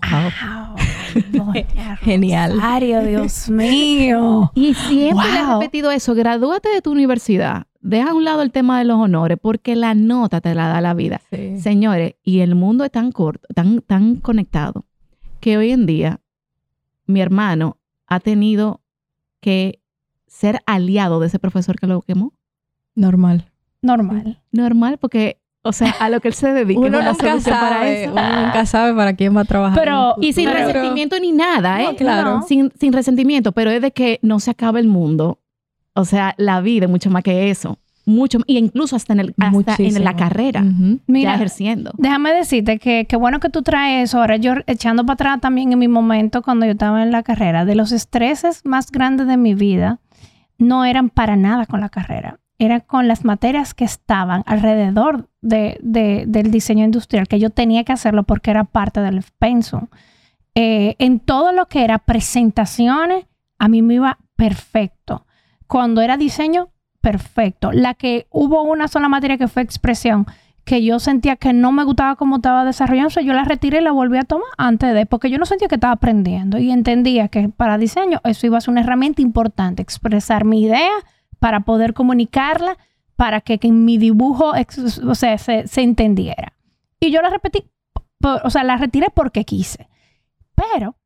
Wow. 0.00 1.54
Genial. 2.00 2.54
Rosario, 2.54 3.02
Dios 3.02 3.48
mío. 3.50 4.50
Y 4.54 4.74
siempre 4.74 5.32
le 5.32 5.38
he 5.38 5.46
repetido 5.54 5.90
eso, 5.90 6.14
gradúate 6.14 6.68
de 6.68 6.82
tu 6.82 6.92
universidad, 6.92 7.66
deja 7.80 8.10
a 8.10 8.14
un 8.14 8.24
lado 8.24 8.42
el 8.42 8.52
tema 8.52 8.78
de 8.78 8.84
los 8.84 8.98
honores, 8.98 9.38
porque 9.40 9.76
la 9.76 9.94
nota 9.94 10.40
te 10.40 10.54
la 10.54 10.68
da 10.68 10.80
la 10.80 10.94
vida. 10.94 11.20
Sí. 11.30 11.58
Señores, 11.60 12.14
y 12.22 12.40
el 12.40 12.54
mundo 12.54 12.84
es 12.84 12.90
tan 12.90 13.12
corto, 13.12 13.46
tan, 13.54 13.80
tan 13.80 14.16
conectado, 14.16 14.84
que 15.40 15.56
hoy 15.56 15.70
en 15.70 15.86
día 15.86 16.20
mi 17.06 17.20
hermano 17.20 17.78
ha 18.06 18.20
tenido 18.20 18.82
que 19.40 19.80
ser 20.26 20.60
aliado 20.66 21.20
de 21.20 21.28
ese 21.28 21.38
profesor 21.38 21.78
que 21.78 21.86
lo 21.86 22.02
quemó. 22.02 22.32
Normal. 22.94 23.50
Normal. 23.82 24.42
Normal, 24.50 24.98
porque, 24.98 25.38
o 25.66 25.72
sea, 25.72 25.90
a 26.00 26.08
lo 26.08 26.20
que 26.20 26.28
él 26.28 26.34
se 26.34 26.52
dedica 26.52 26.80
no 26.80 26.86
Uno 26.86 26.98
la 26.98 27.10
nunca 27.12 27.28
solución 27.30 27.54
para 27.60 27.68
sabe, 27.76 28.04
eso. 28.04 28.12
uno 28.12 28.42
nunca 28.46 28.66
sabe 28.66 28.94
para 28.94 29.14
quién 29.14 29.36
va 29.36 29.40
a 29.42 29.44
trabajar. 29.44 29.78
Pero- 29.78 30.14
Y 30.20 30.32
sin 30.32 30.50
resentimiento 30.50 31.18
ni 31.20 31.32
nada, 31.32 31.82
¿eh? 31.82 31.84
No, 31.84 31.96
claro. 31.96 32.42
Sin, 32.46 32.72
sin 32.78 32.92
resentimiento, 32.92 33.52
pero 33.52 33.70
es 33.70 33.82
de 33.82 33.90
que 33.92 34.18
no 34.22 34.40
se 34.40 34.50
acaba 34.50 34.78
el 34.80 34.88
mundo. 34.88 35.40
O 35.94 36.04
sea, 36.04 36.34
la 36.36 36.60
vida 36.60 36.84
es 36.86 36.90
mucho 36.90 37.10
más 37.10 37.22
que 37.22 37.50
eso. 37.50 37.78
Mucho, 38.08 38.38
y 38.46 38.56
incluso 38.58 38.94
hasta 38.94 39.14
en, 39.14 39.18
el, 39.20 39.34
hasta 39.36 39.82
en 39.82 40.04
la 40.04 40.14
carrera, 40.14 40.60
Ujú. 40.62 41.00
Mira, 41.08 41.32
ya 41.32 41.34
ejerciendo. 41.34 41.90
Déjame 41.98 42.32
decirte 42.32 42.78
que 42.78 43.04
qué 43.08 43.16
bueno 43.16 43.40
que 43.40 43.50
tú 43.50 43.62
traes 43.62 44.04
eso. 44.10 44.20
Ahora 44.20 44.36
yo 44.36 44.52
echando 44.68 45.04
para 45.04 45.14
atrás 45.14 45.40
también 45.40 45.72
en 45.72 45.78
mi 45.80 45.88
momento 45.88 46.40
cuando 46.42 46.66
yo 46.66 46.72
estaba 46.72 47.02
en 47.02 47.10
la 47.10 47.24
carrera, 47.24 47.64
de 47.64 47.74
los 47.74 47.90
estreses 47.90 48.60
más 48.64 48.92
grandes 48.92 49.26
de 49.26 49.36
mi 49.36 49.54
vida, 49.56 49.98
no 50.56 50.84
eran 50.84 51.10
para 51.10 51.34
nada 51.34 51.66
con 51.66 51.80
la 51.80 51.88
carrera. 51.88 52.38
Eran 52.58 52.80
con 52.80 53.06
las 53.08 53.24
materias 53.24 53.74
que 53.74 53.84
estaban 53.84 54.42
alrededor 54.46 55.28
de, 55.42 55.78
de- 55.82 56.24
del 56.26 56.50
diseño 56.50 56.84
industrial, 56.84 57.28
que 57.28 57.38
yo 57.38 57.50
tenía 57.50 57.84
que 57.84 57.92
hacerlo 57.92 58.22
porque 58.22 58.50
era 58.50 58.64
parte 58.64 59.00
del 59.00 59.22
pensum. 59.38 59.88
Eh, 60.54 60.94
en 60.98 61.20
todo 61.20 61.52
lo 61.52 61.66
que 61.66 61.84
era 61.84 61.98
presentaciones, 61.98 63.26
a 63.58 63.68
mí 63.68 63.82
me 63.82 63.94
iba 63.94 64.18
perfecto. 64.36 65.26
Cuando 65.66 66.00
era 66.00 66.16
diseño, 66.16 66.68
perfecto. 67.00 67.72
La 67.72 67.94
que 67.94 68.26
hubo 68.30 68.62
una 68.62 68.88
sola 68.88 69.08
materia 69.08 69.36
que 69.36 69.48
fue 69.48 69.62
expresión, 69.62 70.26
que 70.64 70.82
yo 70.82 70.98
sentía 70.98 71.36
que 71.36 71.52
no 71.52 71.72
me 71.72 71.84
gustaba 71.84 72.16
cómo 72.16 72.36
estaba 72.36 72.64
desarrollándose, 72.64 73.24
yo 73.24 73.32
la 73.34 73.44
retiré 73.44 73.78
y 73.78 73.82
la 73.82 73.92
volví 73.92 74.18
a 74.18 74.24
tomar 74.24 74.48
antes 74.58 74.94
de, 74.94 75.06
porque 75.06 75.30
yo 75.30 75.38
no 75.38 75.44
sentía 75.46 75.68
que 75.68 75.76
estaba 75.76 75.92
aprendiendo 75.92 76.58
y 76.58 76.70
entendía 76.72 77.28
que 77.28 77.48
para 77.48 77.78
diseño 77.78 78.20
eso 78.24 78.46
iba 78.46 78.58
a 78.58 78.60
ser 78.60 78.72
una 78.72 78.80
herramienta 78.80 79.22
importante, 79.22 79.82
expresar 79.82 80.44
mi 80.44 80.62
idea 80.62 80.90
para 81.38 81.60
poder 81.60 81.94
comunicarla, 81.94 82.76
para 83.16 83.40
que, 83.40 83.58
que 83.58 83.72
mi 83.72 83.98
dibujo 83.98 84.52
o 85.06 85.14
sea, 85.14 85.38
se, 85.38 85.66
se 85.66 85.82
entendiera. 85.82 86.52
Y 87.00 87.10
yo 87.10 87.22
la 87.22 87.30
repetí, 87.30 87.64
o 88.22 88.50
sea, 88.50 88.64
la 88.64 88.76
retiré 88.76 89.08
porque 89.14 89.44
quise. 89.44 89.88
Pero 90.54 90.96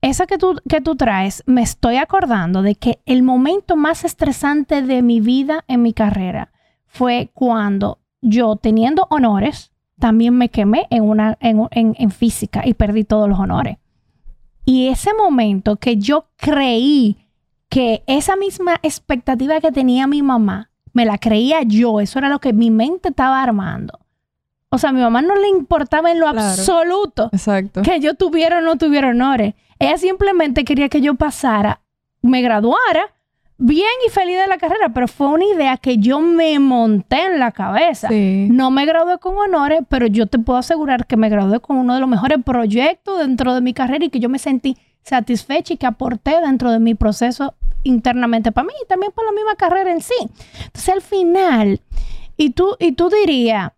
esa 0.00 0.26
que 0.26 0.36
tú, 0.38 0.60
que 0.68 0.80
tú 0.80 0.96
traes, 0.96 1.42
me 1.46 1.62
estoy 1.62 1.96
acordando 1.96 2.62
de 2.62 2.74
que 2.74 2.98
el 3.06 3.22
momento 3.22 3.76
más 3.76 4.04
estresante 4.04 4.82
de 4.82 5.02
mi 5.02 5.20
vida 5.20 5.64
en 5.68 5.82
mi 5.82 5.92
carrera 5.92 6.52
fue 6.86 7.30
cuando 7.34 7.98
yo, 8.20 8.56
teniendo 8.56 9.06
honores, 9.10 9.72
también 9.98 10.34
me 10.36 10.48
quemé 10.48 10.86
en, 10.90 11.04
una, 11.04 11.36
en- 11.40 11.68
en 11.70 12.10
física 12.10 12.62
y 12.66 12.74
perdí 12.74 13.04
todos 13.04 13.28
los 13.28 13.38
honores. 13.38 13.78
Y 14.66 14.88
ese 14.88 15.12
momento 15.14 15.76
que 15.76 15.96
yo 15.98 16.26
creí 16.36 17.23
que 17.68 18.02
esa 18.06 18.36
misma 18.36 18.78
expectativa 18.82 19.60
que 19.60 19.72
tenía 19.72 20.06
mi 20.06 20.22
mamá, 20.22 20.70
me 20.92 21.04
la 21.04 21.18
creía 21.18 21.62
yo, 21.62 22.00
eso 22.00 22.18
era 22.18 22.28
lo 22.28 22.38
que 22.38 22.52
mi 22.52 22.70
mente 22.70 23.08
estaba 23.08 23.42
armando. 23.42 23.98
O 24.68 24.78
sea, 24.78 24.90
a 24.90 24.92
mi 24.92 25.00
mamá 25.00 25.22
no 25.22 25.34
le 25.36 25.48
importaba 25.48 26.10
en 26.10 26.20
lo 26.20 26.30
Claro. 26.30 26.48
absoluto 26.48 27.30
Exacto. 27.32 27.82
que 27.82 28.00
yo 28.00 28.14
tuviera 28.14 28.58
o 28.58 28.60
no 28.60 28.76
tuviera 28.76 29.08
honores. 29.08 29.54
Ella 29.78 29.98
simplemente 29.98 30.64
quería 30.64 30.88
que 30.88 31.00
yo 31.00 31.14
pasara, 31.14 31.80
me 32.22 32.42
graduara 32.42 33.12
bien 33.56 33.86
y 34.06 34.10
feliz 34.10 34.36
de 34.36 34.46
la 34.48 34.58
carrera, 34.58 34.88
pero 34.92 35.06
fue 35.08 35.28
una 35.28 35.44
idea 35.44 35.76
que 35.76 35.98
yo 35.98 36.18
me 36.20 36.58
monté 36.58 37.24
en 37.26 37.38
la 37.38 37.52
cabeza. 37.52 38.08
Sí. 38.08 38.48
No 38.50 38.70
me 38.72 38.84
gradué 38.84 39.18
con 39.18 39.36
honores, 39.36 39.80
pero 39.88 40.06
yo 40.06 40.26
te 40.26 40.38
puedo 40.40 40.58
asegurar 40.58 41.06
que 41.06 41.16
me 41.16 41.28
gradué 41.28 41.60
con 41.60 41.76
uno 41.76 41.94
de 41.94 42.00
los 42.00 42.08
mejores 42.08 42.38
proyectos 42.44 43.18
dentro 43.20 43.54
de 43.54 43.60
mi 43.60 43.72
carrera 43.74 44.04
y 44.04 44.10
que 44.10 44.18
yo 44.20 44.28
me 44.28 44.38
sentí 44.40 44.76
satisfecha 45.04 45.74
y 45.74 45.76
que 45.76 45.86
aporté 45.86 46.40
dentro 46.40 46.70
de 46.72 46.80
mi 46.80 46.94
proceso 46.94 47.54
internamente 47.82 48.50
para 48.52 48.66
mí 48.66 48.72
y 48.82 48.86
también 48.88 49.12
para 49.12 49.26
la 49.26 49.32
misma 49.32 49.54
carrera 49.56 49.92
en 49.92 50.00
sí. 50.00 50.14
Entonces 50.64 50.88
al 50.88 51.02
final, 51.02 51.80
y 52.36 52.50
tú, 52.50 52.76
y 52.80 52.92
tú 52.92 53.10
dirías, 53.10 53.72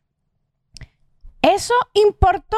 ¿eso 1.43 1.75
importó 1.95 2.57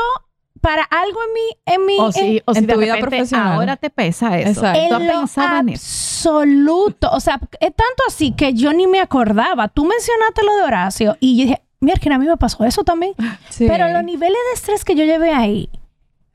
para 0.60 0.82
algo 0.82 1.18
en 1.26 1.32
mi... 1.34 1.74
En 1.74 1.86
mi 1.86 1.98
O 1.98 2.06
en- 2.08 2.12
si, 2.12 2.42
o 2.44 2.52
si 2.52 2.58
en 2.58 2.66
de 2.66 2.74
tu 2.74 2.80
vida 2.80 2.96
profesional. 2.98 3.52
ahora 3.54 3.76
te 3.76 3.90
pesa 3.90 4.38
eso. 4.38 4.50
Exacto. 4.50 4.88
¿Tú 4.88 4.94
has 4.94 5.00
en 5.00 5.06
lo 5.08 5.72
absoluto. 5.72 7.10
O 7.12 7.20
sea, 7.20 7.40
es 7.60 7.74
tanto 7.74 8.02
así 8.08 8.32
que 8.32 8.54
yo 8.54 8.72
ni 8.72 8.86
me 8.86 9.00
acordaba. 9.00 9.68
Tú 9.68 9.84
mencionaste 9.84 10.44
lo 10.44 10.56
de 10.56 10.62
Horacio 10.62 11.16
y 11.20 11.36
yo 11.38 11.42
dije, 11.44 11.62
mira, 11.80 11.98
que 11.98 12.12
a 12.12 12.18
mí 12.18 12.26
me 12.26 12.36
pasó 12.36 12.64
eso 12.64 12.82
también. 12.84 13.14
Sí. 13.50 13.66
Pero 13.68 13.88
los 13.88 14.02
niveles 14.04 14.36
de 14.50 14.54
estrés 14.54 14.84
que 14.84 14.94
yo 14.96 15.04
llevé 15.04 15.32
ahí 15.32 15.68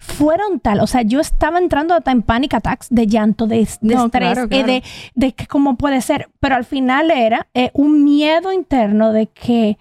fueron 0.03 0.59
tal. 0.59 0.81
O 0.81 0.87
sea, 0.87 1.01
yo 1.01 1.19
estaba 1.19 1.57
entrando 1.57 1.95
hasta 1.95 2.11
en 2.11 2.21
panic 2.21 2.53
attacks 2.53 2.87
de 2.89 3.07
llanto, 3.07 3.47
de, 3.47 3.67
de 3.81 3.95
No, 3.95 4.05
estrés, 4.05 4.33
claro, 4.33 4.47
eh, 4.51 4.63
de, 4.63 4.83
de 5.15 5.31
que 5.33 5.47
cómo 5.47 5.77
puede 5.77 6.01
ser. 6.01 6.29
Pero 6.39 6.55
al 6.55 6.65
final 6.65 7.09
era 7.09 7.47
eh, 7.53 7.71
un 7.73 8.03
miedo 8.03 8.51
interno 8.51 9.13
de 9.13 9.27
que, 9.27 9.77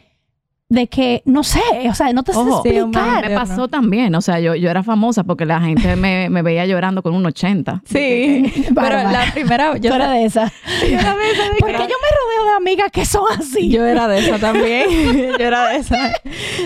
de 0.72 0.86
que, 0.86 1.22
no 1.26 1.44
sé, 1.44 1.60
o 1.90 1.94
sea, 1.94 2.10
no 2.14 2.22
te 2.22 2.32
sé 2.32 2.38
Ojo, 2.38 2.62
Sí, 2.62 2.70
un 2.80 2.88
explicar. 2.94 3.28
Me 3.28 3.34
pasó 3.34 3.68
también, 3.68 4.14
o 4.14 4.22
sea, 4.22 4.40
yo, 4.40 4.54
yo 4.54 4.70
era 4.70 4.82
famosa 4.82 5.22
porque 5.22 5.44
la 5.44 5.60
gente 5.60 5.96
me, 5.96 6.30
me 6.30 6.40
veía 6.40 6.64
llorando 6.64 7.02
con 7.02 7.14
un 7.14 7.26
80. 7.26 7.82
Sí. 7.84 8.50
Pero 8.68 8.74
Bárbara. 8.74 9.12
la 9.12 9.32
primera, 9.34 9.76
yo, 9.76 9.90
Tú 9.90 9.96
eras 9.96 10.10
de 10.12 10.24
esa. 10.24 10.52
Yo 10.80 10.98
era 10.98 11.14
de 11.14 11.30
esa 11.30 11.42
de 11.44 11.56
Porque 11.60 11.72
yo 11.74 11.80
me 11.80 11.84
rodeo 11.84 12.44
de 12.50 12.56
amigas 12.56 12.90
que 12.90 13.04
son 13.04 13.24
así. 13.38 13.68
yo 13.70 13.84
era 13.84 14.08
de 14.08 14.18
esa 14.20 14.38
también. 14.38 14.88
yo 15.38 15.44
era 15.46 15.68
de 15.68 15.76
esa. 15.76 16.10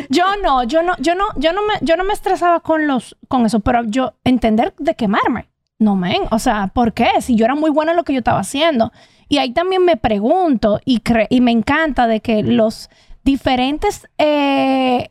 Yo 0.09 0.25
no, 0.41 0.63
yo 0.63 0.85
no, 0.85 0.95
yo 1.01 1.17
no, 1.17 1.25
yo 1.37 1.53
no 1.53 1.63
me, 1.67 1.75
yo 1.81 1.97
no 1.97 2.05
me 2.05 2.13
estresaba 2.13 2.61
con 2.61 2.87
los, 2.87 3.17
con 3.27 3.45
eso, 3.45 3.59
pero 3.59 3.83
yo 3.87 4.15
entender 4.23 4.73
de 4.79 4.95
quemarme. 4.95 5.49
No, 5.81 5.97
men, 5.97 6.23
o 6.31 6.39
sea, 6.39 6.69
¿por 6.69 6.93
qué? 6.93 7.09
Si 7.21 7.35
yo 7.35 7.45
era 7.45 7.57
muy 7.57 7.71
buena 7.71 7.91
en 7.91 7.97
lo 7.97 8.05
que 8.05 8.13
yo 8.13 8.21
estaba 8.21 8.39
haciendo. 8.41 8.93
Y 9.29 9.39
ahí 9.39 9.53
también 9.53 9.85
me 9.85 9.97
pregunto 9.97 10.81
y, 10.85 11.01
cre- 11.01 11.27
y 11.29 11.41
me 11.41 11.51
encanta 11.51 12.07
de 12.07 12.21
que 12.21 12.45
los 12.45 12.89
diferentes 13.27 14.09
eh, 14.18 15.11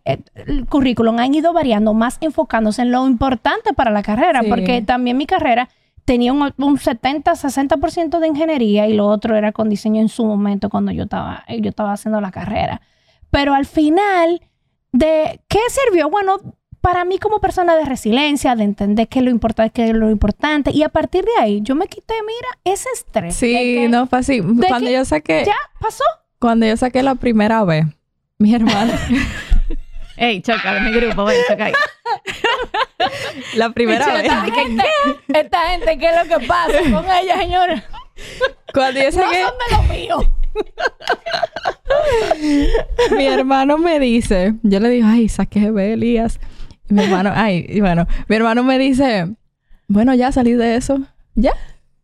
currículum 0.70 1.20
han 1.20 1.36
ido 1.36 1.54
variando, 1.54 1.94
más 1.94 2.18
enfocándose 2.22 2.82
en 2.82 2.92
lo 2.92 3.06
importante 3.08 3.74
para 3.74 3.92
la 3.92 4.02
carrera, 4.02 4.42
Sí. 4.42 4.50
porque 4.50 4.82
también 4.82 5.18
mi 5.18 5.26
carrera 5.28 5.70
tenía 6.06 6.32
un, 6.34 6.42
un 6.58 6.78
70-60% 6.78 8.20
de 8.20 8.28
ingeniería 8.28 8.88
y 8.88 8.94
lo 8.94 9.08
otro 9.08 9.36
era 9.36 9.52
con 9.52 9.70
diseño 9.70 10.02
en 10.02 10.10
su 10.10 10.24
momento 10.26 10.70
cuando 10.70 10.92
yo 10.92 11.04
estaba, 11.04 11.44
yo 11.50 11.70
estaba 11.70 11.94
haciendo 11.94 12.22
la 12.22 12.32
carrera. 12.32 12.82
Pero 13.32 13.54
al 13.54 13.66
final, 13.66 14.42
¿de 14.92 15.42
qué 15.48 15.60
sirvió? 15.70 16.10
Bueno, 16.10 16.38
para 16.82 17.04
mí 17.04 17.18
como 17.18 17.40
persona 17.40 17.76
de 17.76 17.84
resiliencia, 17.86 18.56
de 18.56 18.64
entender 18.64 19.08
qué 19.08 19.20
es 19.20 19.26
lo 19.26 19.32
importante, 19.32 19.72
qué 19.74 19.86
es 19.90 19.94
lo 19.96 20.10
importante, 20.12 20.72
y 20.72 20.84
a 20.84 20.90
partir 20.90 21.26
de 21.26 21.32
ahí 21.42 21.60
yo 21.62 21.76
me 21.76 21.88
quité, 21.88 22.14
mira, 22.22 22.48
ese 22.76 22.88
estrés. 22.94 23.36
Sí, 23.36 23.52
que 23.54 23.90
no 23.90 24.06
fue 24.08 24.20
así. 24.20 24.40
Cuando 24.42 24.88
que 24.88 24.94
yo 24.94 25.04
saqué, 25.04 25.44
Ya 25.46 25.56
pasó. 25.82 26.04
cuando 26.40 26.68
yo 26.68 26.78
saqué 26.78 27.02
la 27.02 27.16
primera 27.16 27.64
vez, 27.64 27.88
mi 28.40 28.54
hermana, 28.54 28.94
Ey, 30.18 30.42
choca 30.42 30.74
de 30.76 30.82
mi 30.82 30.92
grupo, 30.92 31.26
ven, 31.26 31.38
choca 31.50 31.66
ahí. 31.66 31.74
la 33.56 33.70
primera 33.72 34.06
vez, 34.14 34.24
Esta 34.24 34.46
gente, 34.46 34.84
esta 35.34 35.70
gente, 35.70 35.98
¿qué 35.98 36.10
es 36.10 36.16
lo 36.30 36.38
que 36.40 36.48
pasa 36.48 36.78
con 36.92 37.06
ella, 37.12 37.38
señores? 37.38 37.84
cuando 38.74 39.00
yo 39.02 39.06
No 39.08 39.12
saqué, 39.12 39.44
son 39.44 39.54
de 39.60 39.76
lo 39.76 39.84
mío. 39.94 40.32
mi 43.18 43.26
hermano 43.28 43.78
me 43.78 44.00
dice, 44.00 44.54
yo 44.64 44.80
le 44.80 44.90
digo, 44.90 45.08
ay, 45.10 45.28
saqué 45.28 45.72
B, 45.72 45.94
Elías. 45.94 46.40
Y 46.90 46.94
mi 46.94 47.04
hermano, 47.04 47.32
ay, 47.36 47.66
y 47.68 47.82
bueno, 47.82 48.08
mi 48.30 48.36
hermano 48.38 48.64
me 48.64 48.78
dice, 48.80 49.28
bueno, 49.90 50.14
ya 50.14 50.32
salí 50.32 50.54
de 50.54 50.78
eso. 50.78 51.00
Ya, 51.36 51.52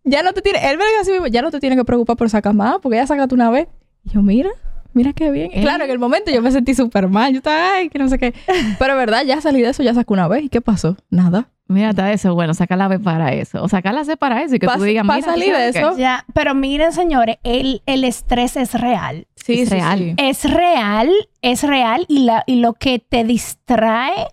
ya 0.04 0.22
no 0.22 0.34
te 0.34 0.42
tiene, 0.42 0.60
él 0.70 0.78
me 0.78 0.86
dijo 0.86 1.00
así 1.02 1.12
mismo, 1.12 1.28
ya 1.28 1.42
no 1.42 1.52
te 1.52 1.62
tienes 1.62 1.78
que 1.80 1.86
preocupar 1.86 2.18
por 2.18 2.30
sacar 2.30 2.54
más, 2.54 2.80
porque 2.82 2.98
ya 2.98 3.08
sacaste 3.08 3.36
una 3.36 3.50
vez. 3.50 3.68
Y 4.04 4.10
yo, 4.10 4.22
mira, 4.22 4.50
mira 4.94 5.14
qué 5.14 5.32
bien. 5.32 5.50
Claro, 5.62 5.84
en 5.86 5.92
el 5.92 6.00
momento 6.00 6.32
yo 6.32 6.42
me 6.42 6.52
sentí 6.52 6.74
súper 6.74 7.08
mal, 7.08 7.32
yo 7.32 7.38
estaba, 7.38 7.76
ay, 7.76 7.90
que 7.90 8.00
no 8.00 8.08
sé 8.10 8.18
qué. 8.18 8.34
Pero 8.80 8.96
verdad, 8.96 9.24
ya 9.26 9.40
salí 9.42 9.62
de 9.62 9.70
eso, 9.70 9.84
ya 9.84 9.94
saqué 9.94 10.14
una 10.14 10.28
vez. 10.28 10.44
¿Y 10.44 10.50
qué 10.50 10.62
pasó? 10.62 10.98
Nada. 11.10 11.50
Mira, 11.68 11.92
está 11.92 12.12
eso, 12.12 12.34
bueno, 12.36 12.54
saca 12.54 12.76
la 12.76 12.90
B 12.90 13.00
para 13.00 13.34
eso. 13.34 13.64
O 13.64 13.70
saca 13.70 13.94
la 13.94 14.04
C 14.04 14.18
para 14.18 14.42
eso 14.44 14.56
y 14.56 14.60
que 14.60 14.68
Pa- 14.68 14.76
tú 14.76 14.84
digas, 14.84 15.06
mira, 15.06 15.20
¿tú 15.20 15.24
salir 15.24 15.56
de 15.56 15.70
eso. 15.70 15.98
Ya, 15.98 16.26
pero 16.34 16.54
miren, 16.54 16.92
señores, 16.92 17.38
el, 17.44 17.82
el 17.86 18.04
estrés 18.04 18.58
es 18.58 18.74
real. 18.74 19.26
Sí, 19.38 19.62
Es 19.62 19.70
sí, 19.70 19.76
real. 19.76 20.00
sí. 20.00 20.14
Es 20.18 20.44
real, 20.54 21.10
es 21.42 21.64
real 21.64 22.06
y, 22.10 22.26
la, 22.26 22.44
y 22.46 22.58
lo 22.58 22.74
que 22.74 23.00
te 23.00 23.24
distrae 23.24 24.28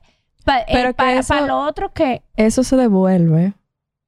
pa- 0.45 0.63
eh, 0.63 0.87
que 0.89 0.95
para, 0.95 1.13
eso- 1.21 1.29
para 1.35 1.47
lo 1.47 1.59
otro 1.61 1.93
que 1.93 2.23
Eso 2.37 2.65
se 2.65 2.77
devuelve 2.77 3.53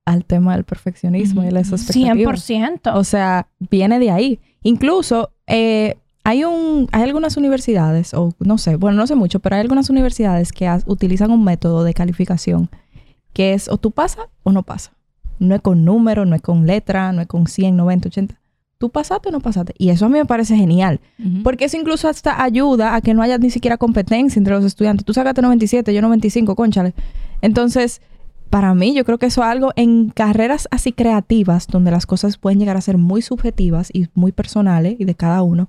al 0.07 0.25
tema 0.25 0.55
del 0.57 0.65
perfeccionismo 0.65 1.45
y 1.45 1.51
las 1.53 1.71
expectativas. 1.71 2.49
100%. 2.51 2.95
O 2.97 3.05
sea, 3.05 3.47
viene 3.61 4.01
de 4.01 4.11
ahí. 4.11 4.41
Incluso 4.65 5.31
eh, 5.47 5.99
hay 6.25 6.45
un, 6.45 6.89
hay 6.93 7.03
algunas 7.03 7.37
universidades, 7.37 8.15
o 8.15 8.35
no 8.41 8.59
sé, 8.59 8.77
bueno, 8.77 8.97
no 8.97 9.07
sé 9.07 9.15
mucho, 9.15 9.41
pero 9.41 9.57
hay 9.57 9.61
algunas 9.61 9.91
universidades 9.91 10.53
que 10.53 10.71
utilizan 10.87 11.31
un 11.31 11.45
método 11.45 11.85
de 11.85 11.95
calificación 11.95 12.69
que 13.33 13.55
es 13.55 13.69
o 13.69 13.77
tú 13.77 13.91
pasas 13.91 14.27
o 14.43 14.53
no 14.53 14.63
pasas. 14.63 14.93
No 15.39 15.55
es 15.55 15.61
con 15.61 15.85
número, 15.85 16.27
no 16.27 16.37
es 16.37 16.43
con 16.43 16.67
letra, 16.67 17.13
no 17.13 17.23
es 17.23 17.27
con 17.27 17.47
100, 17.47 17.77
90, 17.77 18.09
80. 18.09 18.41
Tú 18.79 18.91
pasaste 18.91 19.29
o 19.29 19.33
no 19.33 19.41
pasaste. 19.41 19.75
Y 19.79 19.91
eso 19.91 20.07
a 20.07 20.09
mí 20.09 20.19
me 20.19 20.27
parece 20.27 20.57
genial. 20.57 21.01
Porque 21.43 21.67
eso 21.67 21.77
incluso 21.77 22.09
hasta 22.09 22.43
ayuda 22.43 22.95
a 22.95 23.01
que 23.01 23.15
no 23.15 23.23
haya 23.23 23.39
ni 23.39 23.51
siquiera 23.51 23.77
competencia 23.77 24.39
entre 24.39 24.55
los 24.55 24.65
estudiantes. 24.65 25.05
Tú 25.05 25.13
sacaste 25.13 25.43
97, 25.43 25.93
yo 25.93 26.03
95, 26.03 26.55
conchale. 26.55 26.95
Entonces, 27.43 28.01
para 28.49 28.75
mí, 28.75 28.95
yo 28.95 29.05
creo 29.05 29.19
que 29.19 29.27
eso 29.27 29.43
es 29.43 29.49
algo 29.49 29.73
en 29.77 30.11
carreras 30.11 30.67
así 30.71 30.93
creativas, 30.93 31.67
donde 31.67 31.91
las 31.91 32.07
cosas 32.07 32.37
pueden 32.37 32.59
llegar 32.59 32.77
a 32.77 32.81
ser 32.81 32.99
muy 32.99 33.23
subjetivas 33.23 33.91
y 33.93 34.09
muy 34.15 34.33
personales 34.33 34.97
y 34.99 35.05
de 35.05 35.15
cada 35.15 35.43
uno. 35.43 35.69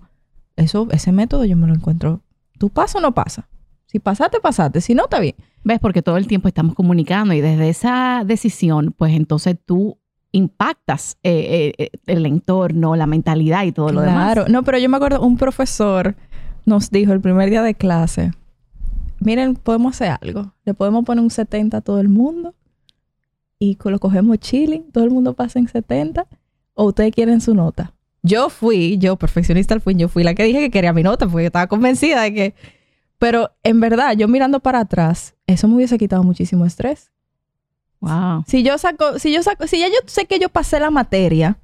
Eso, 0.61 0.87
ese 0.91 1.11
método 1.11 1.45
yo 1.45 1.57
me 1.57 1.67
lo 1.67 1.73
encuentro. 1.73 2.21
¿Tú 2.57 2.69
pasas 2.69 2.97
o 2.97 3.01
no 3.01 3.13
pasas? 3.13 3.45
Si 3.87 3.99
pasaste, 3.99 4.39
pasaste. 4.39 4.79
Si 4.79 4.95
no, 4.95 5.03
está 5.03 5.19
bien. 5.19 5.35
¿Ves? 5.63 5.79
Porque 5.79 6.01
todo 6.01 6.17
el 6.17 6.27
tiempo 6.27 6.47
estamos 6.47 6.75
comunicando 6.75 7.33
y 7.33 7.41
desde 7.41 7.69
esa 7.69 8.23
decisión, 8.25 8.93
pues 8.97 9.13
entonces 9.13 9.57
tú 9.65 9.97
impactas 10.31 11.17
eh, 11.23 11.73
eh, 11.77 11.83
eh, 11.83 11.89
el 12.05 12.25
entorno, 12.25 12.95
la 12.95 13.05
mentalidad 13.05 13.63
y 13.65 13.71
todo 13.71 13.91
lo 13.91 14.01
demás. 14.01 14.33
Claro. 14.33 14.49
No, 14.49 14.63
pero 14.63 14.77
yo 14.77 14.89
me 14.89 14.97
acuerdo, 14.97 15.21
un 15.21 15.37
profesor 15.37 16.15
nos 16.65 16.89
dijo 16.89 17.11
el 17.11 17.21
primer 17.21 17.49
día 17.49 17.61
de 17.61 17.75
clase, 17.75 18.31
miren, 19.19 19.55
podemos 19.55 19.95
hacer 19.95 20.17
algo. 20.21 20.53
Le 20.63 20.73
podemos 20.73 21.03
poner 21.03 21.23
un 21.23 21.29
70 21.29 21.77
a 21.77 21.81
todo 21.81 21.99
el 21.99 22.09
mundo 22.09 22.55
y 23.59 23.77
lo 23.83 23.99
cogemos 23.99 24.37
chilling, 24.39 24.91
todo 24.91 25.03
el 25.03 25.11
mundo 25.11 25.33
pasa 25.33 25.59
en 25.59 25.67
70 25.67 26.25
o 26.73 26.85
ustedes 26.85 27.13
quieren 27.13 27.41
su 27.41 27.53
nota. 27.53 27.93
Yo 28.23 28.49
fui, 28.49 28.97
yo 28.97 29.15
perfeccionista 29.15 29.73
al 29.73 29.81
fin, 29.81 29.97
yo 29.97 30.07
fui 30.07 30.23
la 30.23 30.35
que 30.35 30.43
dije 30.43 30.59
que 30.59 30.71
quería 30.71 30.93
mi 30.93 31.03
nota 31.03 31.27
porque 31.27 31.43
yo 31.43 31.47
estaba 31.47 31.67
convencida 31.67 32.21
de 32.21 32.33
que... 32.33 32.55
Pero 33.17 33.51
en 33.63 33.79
verdad, 33.79 34.13
yo 34.15 34.27
mirando 34.27 34.59
para 34.59 34.79
atrás, 34.79 35.35
eso 35.45 35.67
me 35.67 35.75
hubiese 35.75 35.97
quitado 35.97 36.23
muchísimo 36.23 36.65
estrés. 36.65 37.11
Wow. 37.99 38.43
Si 38.47 38.63
yo 38.63 38.77
saco, 38.79 39.19
si 39.19 39.31
yo 39.31 39.43
saco, 39.43 39.67
si 39.67 39.79
ya 39.79 39.87
yo 39.87 39.99
sé 40.07 40.25
que 40.25 40.39
yo 40.39 40.49
pasé 40.49 40.79
la 40.79 40.89
materia, 40.89 41.59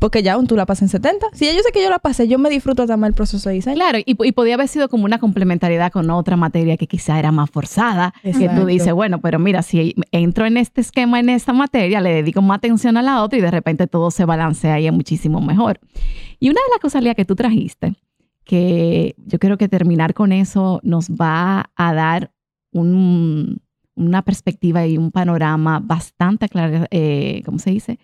porque 0.00 0.24
ya 0.24 0.32
aún 0.32 0.48
tú 0.48 0.56
la 0.56 0.66
pasas 0.66 0.82
en 0.82 0.88
70, 0.88 1.26
si 1.32 1.44
ya 1.46 1.52
yo 1.52 1.60
sé 1.62 1.70
que 1.72 1.80
yo 1.82 1.90
la 1.90 2.00
pasé, 2.00 2.26
yo 2.26 2.38
me 2.40 2.50
disfruto 2.50 2.86
también 2.86 3.08
el 3.10 3.14
proceso 3.14 3.48
de 3.48 3.54
diseño. 3.54 3.76
Claro, 3.76 3.98
y, 3.98 4.16
y 4.24 4.32
podía 4.32 4.54
haber 4.54 4.66
sido 4.66 4.88
como 4.88 5.04
una 5.04 5.18
complementariedad 5.20 5.92
con 5.92 6.10
otra 6.10 6.36
materia 6.36 6.76
que 6.76 6.88
quizá 6.88 7.18
era 7.18 7.30
más 7.30 7.48
forzada, 7.50 8.12
que 8.22 8.30
Exacto. 8.30 8.62
tú 8.62 8.66
dices, 8.66 8.92
bueno, 8.92 9.20
pero 9.20 9.38
mira, 9.38 9.62
si 9.62 9.94
entro 10.10 10.46
en 10.46 10.56
este 10.56 10.80
esquema, 10.80 11.20
en 11.20 11.28
esta 11.28 11.52
materia, 11.52 12.00
le 12.00 12.12
dedico 12.12 12.42
más 12.42 12.56
atención 12.58 12.96
a 12.96 13.02
la 13.02 13.22
otra 13.22 13.38
y 13.38 13.42
de 13.42 13.50
repente 13.50 13.86
todo 13.86 14.10
se 14.10 14.24
balancea 14.24 14.80
y 14.80 14.86
es 14.86 14.92
muchísimo 14.92 15.40
mejor. 15.40 15.78
Y 16.40 16.48
una 16.48 16.60
de 16.60 16.70
las 16.72 16.80
cosas, 16.80 17.02
Lía, 17.04 17.14
que 17.14 17.24
tú 17.26 17.36
trajiste, 17.36 17.94
que 18.44 19.14
yo 19.26 19.38
creo 19.38 19.58
que 19.58 19.68
terminar 19.68 20.14
con 20.14 20.32
eso 20.32 20.80
nos 20.82 21.10
va 21.10 21.70
a 21.76 21.94
dar 21.94 22.32
un- 22.72 23.60
una 23.94 24.22
perspectiva 24.22 24.86
y 24.86 24.96
un 24.96 25.10
panorama 25.10 25.78
bastante 25.82 26.48
claro, 26.48 26.86
eh, 26.90 27.42
¿cómo 27.44 27.58
se 27.58 27.70
dice? 27.70 27.98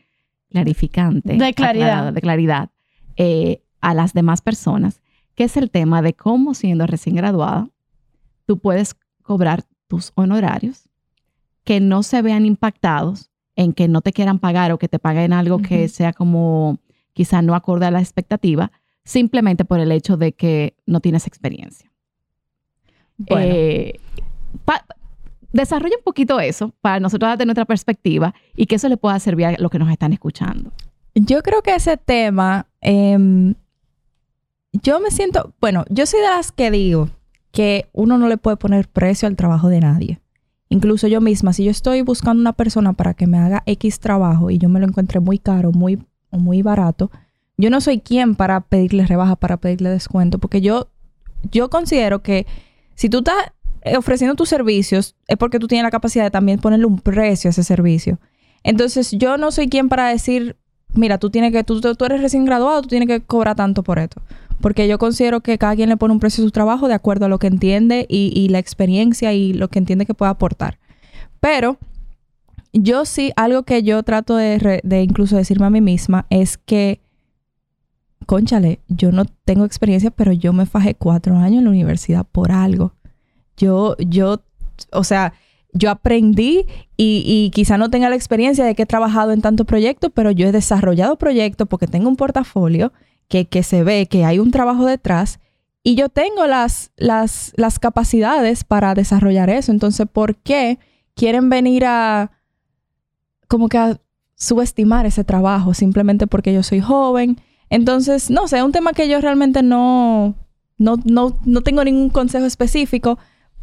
Clarificante. 0.63 1.37
De 1.37 1.55
claridad. 1.55 2.13
de 2.13 2.21
claridad 2.21 2.71
eh, 3.17 3.63
a 3.81 3.95
las 3.95 4.13
demás 4.13 4.41
personas, 4.43 5.01
que 5.35 5.45
es 5.45 5.57
el 5.57 5.71
tema 5.71 6.03
de 6.03 6.15
cómo 6.15 6.55
siendo 6.55 6.87
recién 6.87 7.17
graduada, 7.17 7.69
tú 8.47 8.59
puedes 8.59 8.97
cobrar 9.23 9.65
tus 9.87 10.13
honorarios 10.15 10.89
que 11.65 11.81
no 11.81 12.03
se 12.03 12.23
vean 12.23 12.47
impactados 12.47 13.31
en 13.57 13.73
que 13.73 13.89
no 13.89 14.01
te 14.01 14.13
quieran 14.13 14.39
pagar 14.39 14.73
o 14.73 14.79
que 14.79 14.89
te 14.89 14.99
paguen 14.99 15.33
algo 15.33 15.59
que 15.59 15.89
sea 15.89 16.13
como 16.13 16.79
quizá 17.13 17.43
no 17.43 17.55
acorde 17.55 17.87
a 17.87 17.91
la 17.91 18.01
expectativa, 18.01 18.71
simplemente 19.05 19.65
por 19.65 19.81
el 19.81 19.91
hecho 19.91 20.17
de 20.17 20.33
que 20.33 20.77
no 20.85 21.01
tienes 21.01 21.27
experiencia. 21.27 21.91
Bueno. 23.17 23.47
Eh, 23.47 24.01
desarrolla 25.53 25.97
un 25.97 26.05
poquito 26.05 26.41
eso 26.41 26.73
para 26.81 27.01
nosotros 27.01 27.29
darte 27.29 27.47
nuestra 27.47 27.65
perspectiva 27.65 28.35
y 28.55 28.67
que 28.67 28.77
eso 28.77 28.89
le 28.89 28.97
pueda 28.97 29.19
servir 29.19 29.47
a 29.47 29.55
los 29.59 29.71
que 29.71 29.79
nos 29.79 29.91
están 29.91 30.13
escuchando. 30.13 30.73
Yo 31.15 31.43
creo 31.43 31.63
que 31.63 31.75
ese 31.75 31.97
tema, 31.97 32.67
em, 32.81 33.55
yo 34.73 35.01
me 35.01 35.11
siento, 35.11 35.55
bueno, 35.61 35.85
yo 35.89 36.07
soy 36.07 36.21
de 36.21 36.27
las 36.27 36.53
que 36.53 36.71
digo 36.71 37.09
que 37.53 37.89
uno 37.93 38.19
no 38.19 38.29
le 38.29 38.37
puede 38.37 38.59
poner 38.59 38.87
precio 38.89 39.27
al 39.27 39.37
trabajo 39.37 39.69
de 39.69 39.81
nadie. 39.81 40.21
Incluso 40.69 41.07
yo 41.07 41.21
misma, 41.21 41.53
si 41.53 41.65
yo 41.65 41.71
estoy 41.71 42.03
buscando 42.03 42.41
una 42.41 42.53
persona 42.53 42.93
para 42.93 43.15
que 43.15 43.27
me 43.27 43.39
haga 43.39 43.63
X 43.67 44.01
trabajo 44.01 44.51
y 44.51 44.59
yo 44.59 44.69
me 44.69 44.81
lo 44.81 44.87
encuentre 44.87 45.21
muy 45.21 45.39
caro, 45.39 45.73
muy, 45.73 46.05
muy 46.31 46.61
barato, 46.63 47.11
yo 47.57 47.71
no 47.71 47.81
soy 47.81 48.01
quien 48.01 48.35
para 48.35 48.61
pedirle 48.61 49.07
rebaja, 49.07 49.37
para 49.37 49.57
pedirle 49.57 49.89
descuento, 49.89 50.39
porque 50.39 50.61
yo, 50.61 50.89
yo 51.51 51.71
considero 51.71 52.23
que 52.23 52.47
si 52.95 53.09
tú 53.09 53.19
estás 53.19 53.53
ofreciendo 53.97 54.35
tus 54.35 54.49
servicios, 54.49 55.15
es 55.29 55.37
porque 55.37 55.59
tú 55.59 55.69
tienes 55.69 55.85
la 55.85 55.91
capacidad 55.91 56.25
de 56.25 56.31
también 56.31 56.59
ponerle 56.59 56.87
un 56.87 56.99
precio 56.99 57.49
a 57.49 57.51
ese 57.51 57.63
servicio. 57.63 58.19
Entonces, 58.65 59.13
yo 59.13 59.37
no 59.37 59.53
soy 59.53 59.69
quien 59.69 59.89
para 59.89 60.09
decir, 60.09 60.57
mira, 60.93 61.19
tú 61.19 61.31
tienes 61.31 61.53
que, 61.53 61.63
tú, 61.63 61.81
tú 61.81 62.05
eres 62.05 62.21
recién 62.21 62.45
graduado, 62.45 62.83
tú 62.83 62.89
tienes 62.89 63.09
que 63.09 63.21
cobrar 63.21 63.55
tanto 63.55 63.83
por 63.83 63.99
esto. 63.99 64.21
Porque 64.61 64.89
yo 64.89 64.99
considero 64.99 65.41
que 65.41 65.59
cada 65.59 65.77
quien 65.77 65.89
le 65.89 65.97
pone 65.97 66.13
un 66.13 66.21
precio 66.21 66.43
a 66.43 66.47
su 66.47 66.51
trabajo 66.51 66.89
de 66.89 66.95
acuerdo 66.95 67.27
a 67.27 67.29
lo 67.29 67.39
que 67.39 67.47
entiende 67.47 68.07
y, 68.09 68.49
la 68.49 68.59
experiencia 68.59 69.33
y 69.33 69.53
lo 69.53 69.69
que 69.69 69.79
entiende 69.79 70.07
que 70.07 70.15
puede 70.15 70.31
aportar. 70.31 70.79
Pero 71.41 71.79
yo 72.73 73.05
sí, 73.05 73.33
algo 73.37 73.63
que 73.63 73.83
yo 73.83 74.03
trato 74.03 74.37
de 74.37 75.03
incluso 75.03 75.37
decirme 75.37 75.67
a 75.67 75.71
mí 75.71 75.81
misma 75.81 76.27
es 76.31 76.57
que, 76.57 77.01
conchale, 78.25 78.81
yo 78.89 79.13
no 79.13 79.27
tengo 79.45 79.65
experiencia, 79.65 80.11
pero 80.11 80.33
yo 80.33 80.53
me 80.53 80.67
fajé 80.67 80.95
cuatro 80.95 81.37
años 81.37 81.59
en 81.59 81.65
la 81.65 81.71
universidad 81.71 82.27
por 82.27 82.51
algo. 82.51 82.96
Yo, 83.57 83.97
yo, 83.99 84.43
o 84.93 85.05
sea, 85.05 85.33
yo 85.73 85.91
aprendí 85.91 86.67
y, 86.97 87.23
y 87.27 87.51
quizá 87.51 87.79
no 87.79 87.91
tenga 87.91 88.09
la 88.09 88.17
experiencia 88.17 88.65
de 88.65 88.75
que 88.75 88.83
he 88.83 88.87
trabajado 88.87 89.33
en 89.33 89.43
tantos 89.43 89.67
proyectos, 89.67 90.11
pero 90.15 90.31
yo 90.31 90.47
he 90.47 90.53
desarrollado 90.53 91.17
proyectos 91.17 91.69
porque 91.69 91.87
tengo 91.87 92.09
un 92.09 92.17
portafolio 92.17 92.93
que, 93.29 93.47
que 93.47 93.63
se 93.63 93.83
ve 93.83 94.07
que 94.07 94.25
hay 94.25 94.39
un 94.39 94.51
trabajo 94.51 94.87
detrás 94.87 95.39
y 95.83 95.95
yo 95.95 96.09
tengo 96.09 96.47
las, 96.47 96.91
las, 96.97 97.53
las 97.57 97.79
capacidades 97.79 98.65
para 98.65 98.95
desarrollar 98.95 99.51
eso. 99.51 99.71
Entonces, 99.71 100.07
¿por 100.11 100.37
qué 100.37 100.79
quieren 101.15 101.49
venir 101.49 101.85
a 101.85 102.33
como 103.49 103.69
que 103.69 103.97
subestimar 104.35 105.07
ese 105.07 105.25
trabajo 105.25 105.75
simplemente 105.75 106.27
porque 106.27 106.53
yo 106.53 106.63
soy 106.63 106.81
joven? 106.81 107.39
Entonces, 107.71 108.31
no 108.31 108.49
sé, 108.49 108.59
es 108.59 108.65
un 108.65 108.73
tema 108.73 108.93
que 108.93 109.09
yo 109.09 109.21
realmente 109.21 109.63
no, 109.63 110.35
No, 110.79 110.97
no, 111.05 111.39
no 111.45 111.61
tengo 111.63 111.85
ningún 111.85 112.11
consejo 112.11 112.47
específico, 112.47 113.19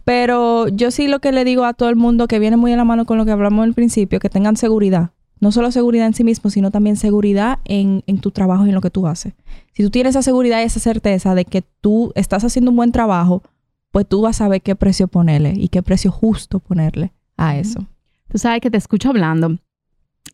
pero 0.05 0.67
yo 0.67 0.91
sí 0.91 1.07
lo 1.07 1.19
que 1.19 1.31
le 1.31 1.45
digo 1.45 1.65
a 1.65 1.73
todo 1.73 1.89
el 1.89 1.95
mundo 1.95 2.27
que 2.27 2.39
viene 2.39 2.57
muy 2.57 2.73
a 2.73 2.77
la 2.77 2.83
mano 2.83 3.05
con 3.05 3.17
lo 3.17 3.25
que 3.25 3.31
hablamos 3.31 3.63
al 3.63 3.73
principio, 3.73 4.19
que 4.19 4.29
tengan 4.29 4.57
seguridad. 4.57 5.11
No 5.39 5.51
solo 5.51 5.71
seguridad 5.71 6.07
en 6.07 6.13
sí 6.13 6.23
mismo, 6.23 6.49
sino 6.49 6.71
también 6.71 6.95
seguridad 6.95 7.59
en, 7.65 8.03
en 8.07 8.19
tu 8.19 8.31
trabajo 8.31 8.65
y 8.65 8.69
en 8.69 8.75
lo 8.75 8.81
que 8.81 8.89
tú 8.89 9.07
haces. 9.07 9.33
Si 9.73 9.83
tú 9.83 9.89
tienes 9.89 10.11
esa 10.11 10.21
seguridad 10.21 10.61
y 10.61 10.63
esa 10.63 10.79
certeza 10.79 11.35
de 11.35 11.45
que 11.45 11.63
tú 11.81 12.11
estás 12.15 12.43
haciendo 12.43 12.71
un 12.71 12.77
buen 12.77 12.91
trabajo, 12.91 13.43
pues 13.91 14.07
tú 14.07 14.21
vas 14.21 14.37
a 14.37 14.45
saber 14.45 14.61
qué 14.61 14.75
precio 14.75 15.07
ponerle 15.07 15.53
y 15.55 15.67
qué 15.67 15.83
precio 15.83 16.11
justo 16.11 16.59
ponerle 16.59 17.13
a 17.37 17.57
eso. 17.57 17.85
Tú 18.29 18.37
sabes 18.37 18.61
que 18.61 18.71
te 18.71 18.77
escucho 18.77 19.09
hablando 19.09 19.57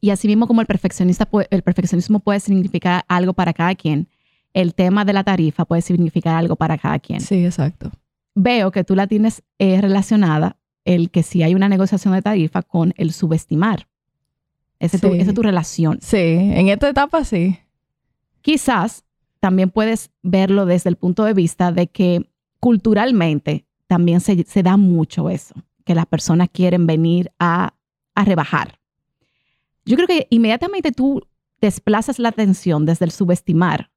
y 0.01 0.11
así 0.11 0.27
mismo 0.27 0.47
como 0.47 0.61
el, 0.61 0.67
perfeccionista 0.67 1.27
el 1.49 1.61
perfeccionismo 1.61 2.19
puede 2.19 2.39
significar 2.39 3.03
algo 3.07 3.33
para 3.33 3.53
cada 3.53 3.75
quien, 3.75 4.07
el 4.53 4.73
tema 4.73 5.05
de 5.05 5.13
la 5.13 5.23
tarifa 5.23 5.65
puede 5.65 5.81
significar 5.81 6.35
algo 6.35 6.55
para 6.55 6.77
cada 6.77 6.99
quien. 6.99 7.19
Sí, 7.21 7.45
exacto. 7.45 7.91
Veo 8.35 8.71
que 8.71 8.83
tú 8.83 8.95
la 8.95 9.07
tienes 9.07 9.43
eh, 9.57 9.81
relacionada, 9.81 10.57
el 10.85 11.11
que 11.11 11.23
si 11.23 11.43
hay 11.43 11.55
una 11.55 11.69
negociación 11.69 12.13
de 12.13 12.21
tarifa, 12.21 12.61
con 12.61 12.93
el 12.97 13.11
subestimar. 13.13 13.87
Esa 14.79 14.97
es 14.97 15.01
tu- 15.01 15.11
Sí. 15.11 15.19
esa 15.19 15.31
es 15.31 15.35
tu 15.35 15.41
relación. 15.43 15.99
Sí, 16.01 16.17
en 16.17 16.69
esta 16.69 16.89
etapa 16.89 17.23
sí. 17.25 17.57
Quizás 18.41 19.03
también 19.39 19.69
puedes 19.69 20.11
verlo 20.23 20.65
desde 20.65 20.89
el 20.89 20.95
punto 20.95 21.23
de 21.25 21.33
vista 21.33 21.71
de 21.71 21.87
que 21.87 22.29
culturalmente 22.59 23.65
también 23.87 24.21
se, 24.21 24.43
se 24.43 24.63
da 24.63 24.77
mucho 24.77 25.29
eso, 25.29 25.55
que 25.85 25.95
las 25.95 26.05
personas 26.05 26.49
quieren 26.51 26.85
venir 26.87 27.31
a, 27.39 27.73
a 28.15 28.25
rebajar. 28.25 28.79
Yo 29.85 29.95
creo 29.95 30.07
que 30.07 30.27
inmediatamente 30.29 30.91
tú 30.91 31.23
desplazas 31.61 32.19
la 32.19 32.29
atención 32.29 32.85
desde 32.85 33.05
el 33.05 33.11
subestimar 33.11 33.89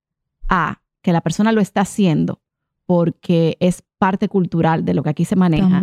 a 0.49 0.81
que 1.03 1.13
la 1.13 1.21
persona 1.21 1.53
lo 1.53 1.61
está 1.61 1.83
haciendo 1.83 2.41
porque 2.87 3.57
es 3.61 3.85
parte 4.07 4.29
cultural 4.29 4.85
de 4.85 4.95
lo 4.95 5.03
que 5.05 5.11
aquí 5.11 5.25
se 5.25 5.37
maneja, 5.37 5.81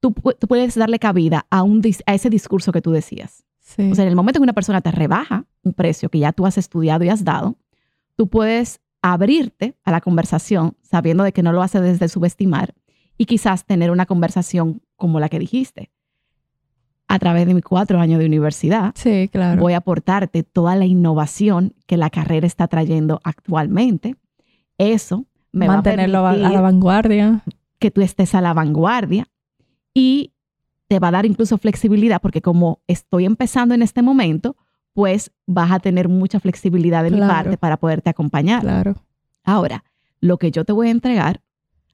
tú, 0.00 0.10
pu- 0.10 0.36
tú 0.38 0.46
puedes 0.46 0.76
darle 0.76 0.98
cabida 1.00 1.44
a, 1.50 1.62
un, 1.64 1.82
a 2.06 2.14
ese 2.14 2.30
discurso 2.30 2.70
que 2.70 2.80
tú 2.80 2.92
decías. 2.92 3.44
Sí. 3.58 3.90
O 3.90 3.94
sea, 3.96 4.04
en 4.04 4.10
el 4.10 4.16
momento 4.16 4.38
que 4.38 4.44
una 4.44 4.52
persona 4.52 4.80
te 4.80 4.92
rebaja 4.92 5.44
un 5.64 5.72
precio 5.72 6.08
que 6.08 6.20
ya 6.20 6.30
tú 6.32 6.46
has 6.46 6.56
estudiado 6.56 7.02
y 7.04 7.08
has 7.08 7.24
dado, 7.24 7.56
tú 8.14 8.28
puedes 8.28 8.78
abrirte 9.02 9.74
a 9.84 9.90
la 9.90 10.00
conversación 10.00 10.76
sabiendo 10.82 11.24
de 11.24 11.32
que 11.32 11.42
no 11.42 11.52
lo 11.52 11.62
hace 11.62 11.80
desde 11.80 12.08
subestimar 12.08 12.74
y 13.18 13.24
quizás 13.24 13.64
tener 13.64 13.90
una 13.90 14.06
conversación 14.06 14.80
como 14.94 15.18
la 15.18 15.28
que 15.28 15.40
dijiste. 15.40 15.90
A 17.08 17.18
través 17.18 17.46
de 17.46 17.54
mis 17.54 17.64
cuatro 17.64 17.98
años 18.00 18.18
de 18.20 18.26
universidad, 18.26 18.92
sí, 18.96 19.28
claro. 19.32 19.60
voy 19.60 19.72
a 19.74 19.78
aportarte 19.78 20.42
toda 20.44 20.74
la 20.76 20.86
innovación 20.86 21.72
que 21.86 21.96
la 21.96 22.10
carrera 22.10 22.46
está 22.46 22.66
trayendo 22.68 23.20
actualmente. 23.24 24.14
Eso 24.78 25.24
me 25.56 25.68
Mantenerlo 25.68 26.22
va 26.22 26.30
a, 26.30 26.36
la 26.36 26.60
vanguardia. 26.60 27.42
que 27.78 27.90
tú 27.90 28.02
estés 28.02 28.34
a 28.34 28.42
la 28.42 28.52
vanguardia 28.52 29.26
y 29.94 30.34
te 30.86 30.98
va 30.98 31.08
a 31.08 31.12
dar 31.12 31.24
incluso 31.24 31.56
flexibilidad 31.56 32.20
porque 32.20 32.42
como 32.42 32.80
estoy 32.86 33.24
empezando 33.24 33.74
en 33.74 33.80
este 33.80 34.02
momento, 34.02 34.56
pues 34.92 35.32
vas 35.46 35.72
a 35.72 35.80
tener 35.80 36.08
mucha 36.08 36.40
flexibilidad 36.40 37.02
de 37.02 37.10
mi 37.10 37.20
parte 37.20 37.56
para 37.56 37.78
poderte 37.78 38.10
acompañar. 38.10 38.60
Claro. 38.60 38.96
Ahora, 39.44 39.84
lo 40.20 40.36
que 40.36 40.50
yo 40.50 40.66
te 40.66 40.72
voy 40.72 40.88
a 40.88 40.90
entregar 40.90 41.40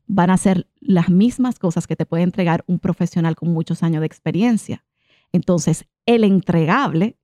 van 0.08 0.30
a 0.30 0.36
ser 0.36 0.66
las 0.80 1.08
mismas 1.08 1.60
cosas 1.60 1.86
que 1.86 1.94
te 1.94 2.04
puede 2.04 2.24
entregar 2.24 2.64
un 2.66 2.80
profesional 2.80 3.36
con 3.36 3.52
muchos 3.52 3.84
años 3.84 4.00
de 4.00 4.06
experiencia. 4.06 4.84
Entonces, 5.30 5.86
el 6.04 6.24
entregable, 6.24 7.16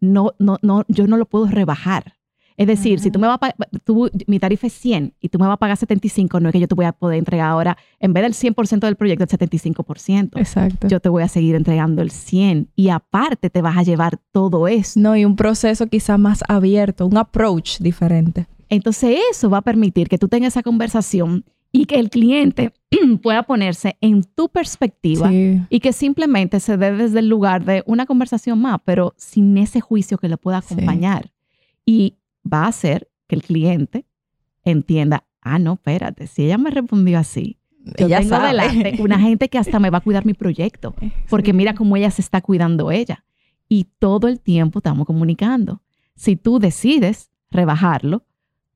no, 0.00 0.32
no, 0.38 0.56
no, 0.62 0.84
yo 0.88 1.06
no 1.06 1.18
lo 1.18 1.26
puedo 1.26 1.46
rebajar. 1.46 2.14
Es 2.62 2.68
decir, 2.68 3.00
si 3.00 3.10
tú 3.10 3.18
me 3.18 3.26
vas 3.26 3.36
a 3.36 3.38
pa- 3.38 3.54
tú, 3.84 4.08
mi 4.26 4.38
tarifa 4.38 4.66
es 4.68 4.72
100 4.74 5.14
y 5.20 5.28
tú 5.28 5.38
me 5.38 5.46
vas 5.46 5.54
a 5.54 5.56
pagar 5.56 5.76
75, 5.76 6.38
no 6.38 6.48
es 6.48 6.52
que 6.52 6.60
yo 6.60 6.68
te 6.68 6.74
voy 6.74 6.84
a 6.84 6.92
poder 6.92 7.18
entregar 7.18 7.48
ahora, 7.50 7.76
en 7.98 8.12
vez 8.12 8.22
del 8.22 8.34
100% 8.34 8.86
del 8.86 8.96
proyecto, 8.96 9.24
el 9.24 9.30
75%. 9.30 10.38
Exacto. 10.38 10.86
Yo 10.88 11.00
te 11.00 11.08
voy 11.08 11.22
a 11.22 11.28
seguir 11.28 11.54
entregando 11.56 12.02
el 12.02 12.10
100 12.10 12.68
y 12.76 12.88
aparte 12.90 13.50
te 13.50 13.62
vas 13.62 13.76
a 13.76 13.82
llevar 13.82 14.18
todo 14.32 14.68
eso. 14.68 15.00
No, 15.00 15.16
y 15.16 15.24
un 15.24 15.34
proceso 15.36 15.86
quizá 15.86 16.18
más 16.18 16.42
abierto, 16.48 17.06
un 17.06 17.16
approach 17.16 17.78
diferente. 17.80 18.46
Entonces 18.68 19.18
eso 19.30 19.50
va 19.50 19.58
a 19.58 19.62
permitir 19.62 20.08
que 20.08 20.18
tú 20.18 20.28
tengas 20.28 20.54
esa 20.54 20.62
conversación 20.62 21.44
y 21.72 21.86
que 21.86 21.96
el 21.98 22.10
cliente 22.10 22.72
pueda 23.22 23.42
ponerse 23.44 23.96
en 24.00 24.22
tu 24.24 24.48
perspectiva 24.50 25.28
Sí. 25.30 25.60
y 25.70 25.80
que 25.80 25.92
simplemente 25.92 26.60
se 26.60 26.76
dé 26.76 26.92
desde 26.92 27.18
el 27.20 27.28
lugar 27.28 27.64
de 27.64 27.82
una 27.86 28.06
conversación 28.06 28.60
más, 28.60 28.78
pero 28.84 29.14
sin 29.16 29.56
ese 29.58 29.80
juicio 29.80 30.18
que 30.18 30.28
lo 30.28 30.36
pueda 30.38 30.60
Sí. 30.62 30.74
acompañar. 30.74 31.30
Y 31.84 32.16
va 32.50 32.64
a 32.64 32.68
hacer 32.68 33.08
que 33.26 33.34
el 33.36 33.42
cliente 33.42 34.06
entienda, 34.64 35.24
ah, 35.40 35.58
no, 35.58 35.74
espérate, 35.74 36.26
si 36.26 36.44
ella 36.44 36.58
me 36.58 36.70
respondió 36.70 37.18
así, 37.18 37.58
yo 37.98 38.06
Ella 38.06 38.18
tengo 38.18 38.30
sabe. 38.30 38.48
delante 38.48 38.96
una 39.02 39.18
gente 39.18 39.48
que 39.48 39.58
hasta 39.58 39.80
me 39.80 39.90
va 39.90 39.98
a 39.98 40.02
cuidar 40.02 40.24
mi 40.24 40.34
proyecto, 40.34 40.94
porque 41.28 41.52
mira 41.52 41.74
cómo 41.74 41.96
ella 41.96 42.10
se 42.10 42.22
está 42.22 42.40
cuidando 42.40 42.90
ella. 42.92 43.24
Y 43.68 43.88
todo 43.98 44.28
el 44.28 44.38
tiempo 44.40 44.78
estamos 44.80 45.06
comunicando. 45.06 45.82
Si 46.14 46.36
tú 46.36 46.58
decides 46.58 47.30
rebajarlo, 47.50 48.24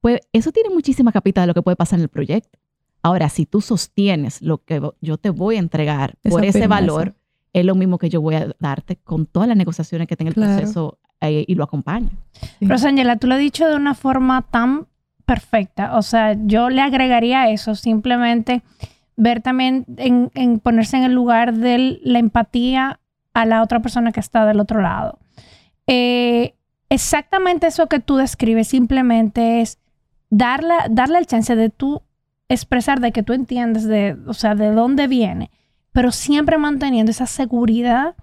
pues 0.01 0.21
eso 0.33 0.51
tiene 0.53 0.71
muchísima 0.71 1.13
capital 1.13 1.43
de 1.43 1.47
lo 1.49 1.55
que 1.55 1.63
puede 1.63 1.77
pasar 1.77 1.99
en 1.99 2.05
el 2.05 2.09
proyecto. 2.09 2.59
Ahora, 3.03 3.29
si 3.29 3.47
tú 3.47 3.61
sostienes 3.61 4.43
lo 4.43 4.65
que 4.65 4.81
yo 5.01 5.19
te 5.19 5.31
voy 5.31 5.57
a 5.57 5.59
entregar 5.61 6.17
Esa 6.25 6.31
por 6.31 6.45
ese 6.45 6.53
firmeza. 6.61 6.69
valor, 6.81 7.15
es 7.53 7.65
lo 7.65 7.75
mismo 7.75 7.99
que 7.99 8.09
yo 8.09 8.21
voy 8.21 8.35
a 8.35 8.55
darte 8.59 8.97
con 8.97 9.27
todas 9.27 9.49
las 9.49 9.57
negociaciones 9.57 10.09
que 10.09 10.17
tenga 10.17 10.31
el 10.31 10.35
Claro. 10.35 10.57
proceso 10.59 10.99
eh, 11.21 11.45
y 11.47 11.55
lo 11.55 11.65
acompaña. 11.65 12.11
Sí. 12.59 12.67
Rosangela, 12.67 13.17
tú 13.17 13.27
lo 13.27 13.35
has 13.35 13.41
dicho 13.41 13.69
de 13.69 13.77
una 13.77 13.95
forma 13.95 14.43
tan 14.43 14.87
perfecta. 15.25 15.97
O 15.97 16.03
sea, 16.03 16.37
yo 16.45 16.71
le 16.71 16.81
agregaría 16.81 17.51
eso 17.51 17.75
simplemente 17.75 18.63
ver 19.17 19.41
también 19.41 19.85
en, 19.97 20.31
en 20.35 20.61
ponerse 20.61 20.97
en 20.97 21.05
el 21.05 21.13
lugar 21.13 21.55
de 21.55 21.99
la 22.03 22.19
empatía 22.19 23.01
a 23.35 23.45
la 23.45 23.63
otra 23.63 23.81
persona 23.81 24.13
que 24.13 24.21
está 24.21 24.47
del 24.47 24.61
otro 24.61 24.81
lado. 24.81 25.19
Eh, 25.87 26.55
exactamente 26.89 27.67
eso 27.67 27.87
que 27.87 28.01
tú 28.01 28.17
describes 28.17 28.69
simplemente 28.69 29.61
es 29.61 29.79
darle, 30.31 30.75
darle 30.91 31.19
el 31.19 31.27
chance 31.27 31.55
de 31.55 31.71
tú 31.71 32.03
expresar 32.49 33.01
de 33.01 33.13
que 33.13 33.23
tú 33.23 33.33
entiendes 33.33 33.85
de, 33.85 34.17
o 34.27 34.35
sea, 34.35 34.55
de 34.55 34.71
dónde 34.71 35.09
viene, 35.09 35.51
pero 35.93 36.13
siempre 36.13 36.59
manteniendo 36.59 37.11
esa 37.11 37.27
seguridad 37.27 38.15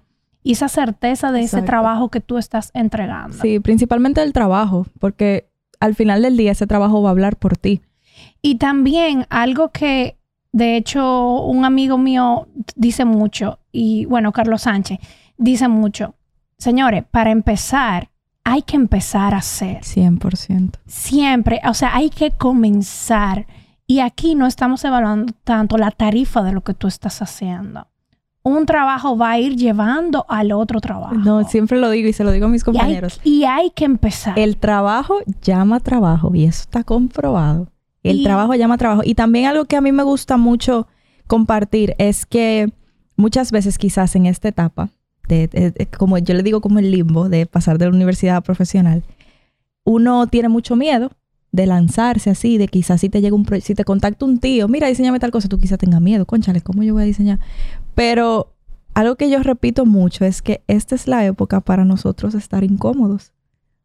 y 0.44 0.52
esa 0.52 0.68
certeza 0.68 1.32
de 1.32 1.40
ese 1.40 1.62
trabajo 1.62 2.10
que 2.10 2.20
tú 2.20 2.36
estás 2.36 2.70
entregando. 2.74 3.38
Sí, 3.40 3.58
principalmente 3.60 4.22
el 4.22 4.34
trabajo, 4.34 4.86
porque 5.00 5.48
al 5.80 5.94
final 5.94 6.20
del 6.20 6.36
día 6.36 6.52
ese 6.52 6.66
trabajo 6.66 7.02
va 7.02 7.08
a 7.08 7.12
hablar 7.12 7.36
por 7.36 7.56
ti. 7.56 7.80
Y 8.42 8.56
también 8.56 9.26
algo 9.30 9.70
que, 9.70 10.18
de 10.52 10.76
hecho, 10.76 11.40
un 11.40 11.64
amigo 11.64 11.96
mío 11.96 12.46
dice 12.76 13.06
mucho, 13.06 13.58
y 13.72 14.04
bueno, 14.04 14.32
Carlos 14.32 14.62
Sánchez 14.62 14.98
dice 15.38 15.66
mucho, 15.68 16.14
señores, 16.58 17.04
para 17.10 17.30
empezar, 17.30 18.10
hay 18.44 18.60
que 18.60 18.76
empezar 18.76 19.32
a 19.32 19.38
hacer. 19.38 19.80
100%. 19.80 20.72
Siempre, 20.86 21.62
o 21.66 21.72
sea, 21.72 21.96
hay 21.96 22.10
que 22.10 22.30
comenzar. 22.32 23.46
Y 23.86 24.00
aquí 24.00 24.34
no 24.34 24.46
estamos 24.46 24.84
evaluando 24.84 25.32
tanto 25.42 25.78
la 25.78 25.90
tarifa 25.90 26.42
de 26.42 26.52
lo 26.52 26.60
que 26.62 26.74
tú 26.74 26.86
estás 26.86 27.22
haciendo. 27.22 27.88
Un 28.46 28.66
trabajo 28.66 29.16
va 29.16 29.30
a 29.30 29.38
ir 29.40 29.56
llevando 29.56 30.26
al 30.28 30.52
otro 30.52 30.78
trabajo. 30.80 31.14
No, 31.14 31.48
siempre 31.48 31.78
lo 31.80 31.88
digo 31.88 32.08
y 32.08 32.12
se 32.12 32.24
lo 32.24 32.30
digo 32.30 32.44
a 32.44 32.48
mis 32.50 32.60
y 32.62 32.68
hay, 32.68 32.72
compañeros. 32.72 33.20
y 33.24 33.44
hay 33.44 33.70
que 33.70 33.86
empezar. 33.86 34.38
El 34.38 34.58
trabajo 34.58 35.16
llama 35.40 35.80
trabajo 35.80 36.30
y 36.34 36.44
eso 36.44 36.60
está 36.60 36.84
comprobado. 36.84 37.68
El 38.02 38.20
Y- 38.20 38.22
trabajo 38.22 38.54
llama 38.54 38.76
trabajo. 38.76 39.00
Y 39.02 39.14
también 39.14 39.46
algo 39.46 39.64
que 39.64 39.76
a 39.76 39.80
mí 39.80 39.92
me 39.92 40.02
gusta 40.02 40.36
mucho 40.36 40.86
compartir 41.26 41.94
es 41.96 42.26
que 42.26 42.70
muchas 43.16 43.50
veces 43.50 43.78
quizás 43.78 44.14
en 44.14 44.26
esta 44.26 44.48
etapa, 44.48 44.90
de, 45.26 45.48
de- 45.48 45.70
de- 45.70 45.86
como 45.86 46.18
yo 46.18 46.34
le 46.34 46.42
digo 46.42 46.60
como 46.60 46.78
el 46.80 46.90
limbo 46.90 47.30
de 47.30 47.46
pasar 47.46 47.78
de 47.78 47.86
la 47.86 47.92
universidad 47.92 48.36
a 48.36 48.40
profesional, 48.42 49.04
uno 49.84 50.26
tiene 50.26 50.50
mucho 50.50 50.76
miedo 50.76 51.10
de 51.50 51.66
lanzarse 51.66 52.28
así, 52.28 52.58
de 52.58 52.68
quizás 52.68 53.00
si 53.00 53.08
te 53.08 53.22
llega 53.22 53.34
un 53.36 53.46
si 53.62 53.74
te 53.74 53.84
contacta 53.84 54.24
un 54.26 54.38
tío, 54.38 54.68
mira, 54.68 54.88
diseñame 54.88 55.18
tal 55.20 55.30
cosa, 55.30 55.48
tú 55.48 55.58
quizás 55.58 55.78
tengas 55.78 56.00
miedo, 56.02 56.26
conchale, 56.26 56.60
¿cómo 56.60 56.82
yo 56.82 56.92
voy 56.94 57.04
a 57.04 57.06
diseñar? 57.06 57.38
Pero 57.94 58.52
algo 58.94 59.16
que 59.16 59.30
yo 59.30 59.42
repito 59.42 59.86
mucho 59.86 60.24
es 60.24 60.42
que 60.42 60.62
esta 60.66 60.94
es 60.94 61.06
la 61.06 61.24
época 61.24 61.60
para 61.60 61.84
nosotros 61.84 62.34
estar 62.34 62.64
incómodos. 62.64 63.32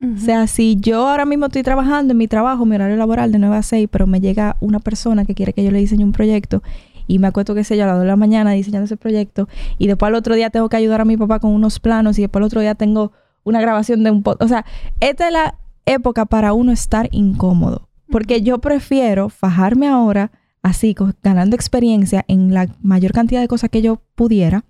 O 0.01 0.17
sea, 0.17 0.47
si 0.47 0.77
yo 0.79 1.09
ahora 1.09 1.25
mismo 1.25 1.47
estoy 1.47 1.61
trabajando 1.61 2.13
en 2.13 2.17
mi 2.17 2.29
trabajo, 2.29 2.65
mi 2.65 2.75
horario 2.75 2.95
laboral 2.95 3.33
de 3.33 3.39
9 3.39 3.57
a 3.57 3.63
6, 3.63 3.89
pero 3.91 4.07
me 4.07 4.21
llega 4.21 4.55
una 4.61 4.79
persona 4.79 5.25
que 5.25 5.35
quiere 5.35 5.51
que 5.51 5.61
yo 5.61 5.71
le 5.71 5.79
diseñe 5.79 6.05
un 6.05 6.13
proyecto 6.13 6.63
y 7.05 7.19
me 7.19 7.27
acuesto, 7.27 7.53
qué 7.53 7.65
sé 7.65 7.75
yo, 7.75 7.83
a 7.83 7.87
las 7.87 7.95
2 7.95 8.03
de 8.03 8.07
la 8.07 8.15
mañana 8.15 8.51
diseñando 8.51 8.85
ese 8.85 8.95
proyecto 8.95 9.49
y 9.77 9.87
después 9.87 10.07
al 10.07 10.15
otro 10.15 10.35
día 10.35 10.51
tengo 10.51 10.69
que 10.69 10.77
ayudar 10.77 11.01
a 11.01 11.05
mi 11.05 11.17
papá 11.17 11.39
con 11.39 11.51
unos 11.51 11.81
planos 11.81 12.17
y 12.17 12.21
después 12.21 12.39
al 12.39 12.45
otro 12.45 12.61
día 12.61 12.75
tengo 12.75 13.11
una 13.43 13.59
grabación 13.59 14.03
de 14.03 14.11
un 14.11 14.23
podcast. 14.23 14.43
O 14.43 14.47
sea, 14.47 14.65
esta 15.01 15.27
es 15.27 15.33
la 15.33 15.55
época 15.85 16.25
para 16.25 16.53
uno 16.53 16.71
estar 16.71 17.09
incómodo. 17.11 17.89
Porque 18.09 18.41
yo 18.41 18.59
prefiero 18.59 19.27
fajarme 19.29 19.87
ahora 19.87 20.31
así, 20.61 20.95
ganando 21.23 21.55
experiencia 21.55 22.25
en 22.27 22.53
la 22.53 22.67
mayor 22.81 23.11
cantidad 23.13 23.41
de 23.41 23.47
cosas 23.47 23.69
que 23.69 23.81
yo 23.81 24.01
pudiera, 24.15 24.63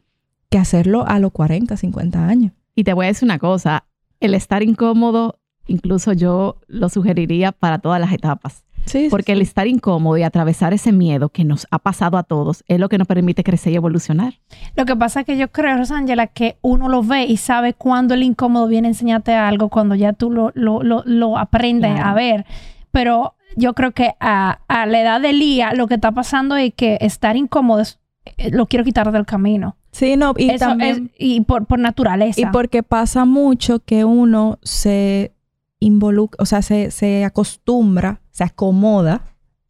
que 0.50 0.58
hacerlo 0.58 1.06
a 1.08 1.20
los 1.20 1.32
40, 1.32 1.76
50 1.78 2.28
años. 2.28 2.52
Y 2.76 2.84
te 2.84 2.94
voy 2.94 3.06
a 3.06 3.10
decir 3.10 3.26
una 3.26 3.40
cosa, 3.40 3.86
el 4.20 4.34
estar 4.34 4.64
incómodo, 4.64 5.40
incluso 5.68 6.14
yo 6.14 6.58
lo 6.68 6.90
sugeriría 6.90 7.52
para 7.52 7.80
todas 7.80 8.00
las 8.00 8.12
etapas. 8.14 8.64
Sí, 8.86 9.04
sí, 9.04 9.08
Porque 9.10 9.34
el 9.34 9.42
estar 9.42 9.68
incómodo 9.68 10.18
y 10.18 10.24
atravesar 10.24 10.74
ese 10.74 10.92
miedo 10.92 11.30
que 11.30 11.44
nos 11.44 11.68
ha 11.70 11.78
pasado 11.80 12.18
a 12.18 12.24
todos 12.24 12.64
es 12.68 12.80
lo 12.80 12.88
que 12.90 12.98
nos 12.98 13.08
permite 13.08 13.44
crecer 13.44 13.74
y 13.74 13.76
evolucionar. 13.76 14.36
Lo 14.76 14.86
que 14.86 14.96
pasa 14.96 15.20
es 15.20 15.26
que 15.28 15.38
yo 15.38 15.52
creo, 15.52 15.78
Rosángela, 15.78 16.28
que 16.28 16.58
uno 16.62 16.88
lo 16.90 17.04
ve 17.04 17.26
y 17.26 17.38
sabe 17.38 17.74
cuándo 17.74 18.14
el 18.16 18.24
incómodo 18.24 18.68
viene 18.68 18.88
a 18.88 18.92
enseñarte 18.92 19.34
algo, 19.36 19.70
cuando 19.70 19.94
ya 19.96 20.14
tú 20.14 20.32
lo, 20.32 20.52
lo, 20.56 20.82
lo, 20.82 21.04
lo 21.06 21.38
aprendes 21.38 21.92
Claro. 21.94 22.10
a 22.10 22.14
ver. 22.14 22.46
Pero 22.92 23.36
yo 23.56 23.74
creo 23.74 23.92
que 23.92 24.14
a, 24.20 24.60
a 24.68 24.86
la 24.86 25.02
edad 25.02 25.22
de 25.22 25.34
Lía 25.34 25.74
lo 25.74 25.88
que 25.88 25.96
está 25.96 26.12
pasando 26.12 26.56
es 26.56 26.74
que 26.74 26.98
estar 27.02 27.36
incómodo 27.38 27.82
es- 27.82 28.00
eh, 28.38 28.52
lo 28.52 28.68
quiero 28.68 28.86
quitar 28.86 29.12
del 29.12 29.26
camino. 29.26 29.76
Sí, 29.92 30.16
no, 30.18 30.34
y 30.38 30.50
Eso 30.52 30.68
también... 30.68 31.12
es- 31.16 31.20
y 31.20 31.42
por, 31.42 31.66
por 31.66 31.80
naturaleza. 31.80 32.40
Y 32.42 32.46
porque 32.48 32.84
pasa 32.84 33.26
mucho 33.26 33.80
que 33.80 34.06
uno 34.06 34.60
se 34.62 35.34
involucra, 35.80 36.42
o 36.42 36.46
sea, 36.46 36.62
se, 36.62 36.92
se 36.92 37.26
acostumbra, 37.26 38.22
se 38.32 38.44
acomoda 38.44 39.22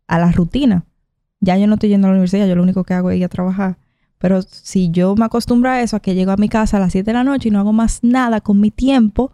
a 0.07 0.19
la 0.19 0.31
rutina. 0.31 0.85
Ya 1.39 1.57
yo 1.57 1.67
no 1.67 1.75
estoy 1.75 1.89
yendo 1.89 2.07
a 2.07 2.09
la 2.09 2.15
universidad, 2.15 2.47
yo 2.47 2.55
lo 2.55 2.63
único 2.63 2.83
que 2.83 2.93
hago 2.93 3.11
es 3.11 3.17
ir 3.17 3.25
a 3.25 3.29
trabajar. 3.29 3.77
Pero 4.17 4.41
si 4.41 4.89
yo 4.91 5.15
me 5.15 5.23
acostumbro 5.25 5.69
a 5.69 5.79
eso, 5.81 5.95
a 5.95 5.99
que 6.01 6.13
llego 6.15 6.31
a 6.31 6.37
mi 6.37 6.49
casa 6.49 6.75
a 6.77 6.79
las 6.81 6.91
7 6.91 7.05
de 7.11 7.13
la 7.13 7.23
noche 7.23 7.47
y 7.47 7.51
no 7.51 7.59
hago 7.59 7.71
más 7.71 7.99
nada 8.03 8.41
con 8.41 8.59
mi 8.59 8.71
tiempo, 8.71 9.31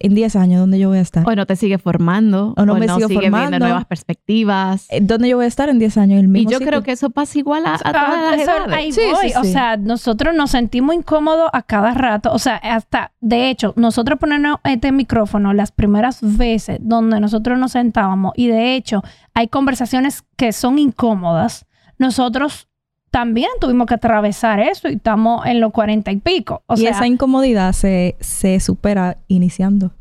en 0.00 0.14
10 0.14 0.36
años, 0.36 0.60
¿dónde 0.60 0.78
yo 0.78 0.88
voy 0.88 0.98
a 0.98 1.00
estar? 1.02 1.28
O 1.28 1.34
no 1.34 1.46
te 1.46 1.56
sigue 1.56 1.78
formando, 1.78 2.54
O 2.56 2.64
no 2.66 2.74
me 2.74 2.86
sigo 2.86 3.08
sigue 3.08 3.20
viendo 3.20 3.36
formando. 3.38 3.58
nuevas 3.60 3.84
perspectivas. 3.84 4.86
Eh, 4.90 5.00
¿Dónde 5.02 5.28
yo 5.28 5.36
voy 5.36 5.44
a 5.44 5.48
estar 5.48 5.68
en 5.68 5.78
10 5.78 5.96
años? 5.98 6.12
En 6.14 6.18
el 6.20 6.24
Y 6.26 6.28
mismo 6.28 6.50
yo 6.50 6.58
sitio? 6.58 6.68
creo 6.68 6.82
que 6.82 6.92
eso 6.92 7.10
pasa 7.10 7.38
igual 7.38 7.66
a, 7.66 7.74
a 7.74 7.80
Ah, 7.84 7.92
todas 7.92 8.30
las 8.32 8.40
eso- 8.40 8.50
edades. 8.56 8.72
ahí 8.74 8.92
Sí, 8.92 9.00
voy. 9.10 9.28
sí, 9.30 9.34
O 9.38 9.44
sí. 9.44 9.52
sea, 9.52 9.76
nosotros 9.76 10.34
nos 10.34 10.50
sentimos 10.50 10.94
incómodos 10.94 11.48
a 11.52 11.62
cada 11.62 11.92
rato. 11.94 12.32
O 12.32 12.38
sea, 12.38 12.56
hasta, 12.56 13.12
de 13.20 13.50
hecho, 13.50 13.72
nosotros 13.76 14.18
ponernos 14.18 14.58
este 14.64 14.92
micrófono 14.92 15.52
las 15.52 15.72
primeras 15.72 16.18
veces 16.22 16.78
donde 16.80 17.20
nosotros 17.20 17.58
nos 17.58 17.72
sentábamos 17.72 18.32
y 18.36 18.46
de 18.48 18.74
hecho 18.76 19.02
hay 19.34 19.48
conversaciones 19.48 20.24
que 20.36 20.52
son 20.52 20.78
incómodas. 20.78 21.66
Nosotros 21.98 22.68
también 23.14 23.50
tuvimos 23.60 23.86
que 23.86 23.94
atravesar 23.94 24.58
eso 24.58 24.88
y 24.88 24.94
estamos 24.94 25.46
en 25.46 25.60
los 25.60 25.70
cuarenta 25.70 26.10
y 26.10 26.16
pico. 26.16 26.64
O 26.66 26.74
y 26.74 26.78
sea, 26.78 26.90
esa 26.90 27.06
incomodidad 27.06 27.72
se, 27.72 28.16
se 28.18 28.58
supera 28.58 29.18
iniciando. 29.28 29.92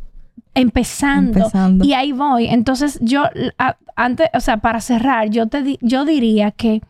empezando. 0.56 1.38
Empezando. 1.38 1.86
Y 1.86 1.94
ahí 1.94 2.12
voy. 2.12 2.48
Entonces, 2.48 2.98
yo, 3.02 3.26
a- 3.60 3.78
antes, 3.96 4.30
o 4.34 4.40
sea, 4.40 4.58
para 4.58 4.82
cerrar, 4.82 5.30
yo, 5.30 5.46
te 5.46 5.62
di- 5.62 5.78
yo 5.82 6.06
diría 6.06 6.50
que 6.50 6.82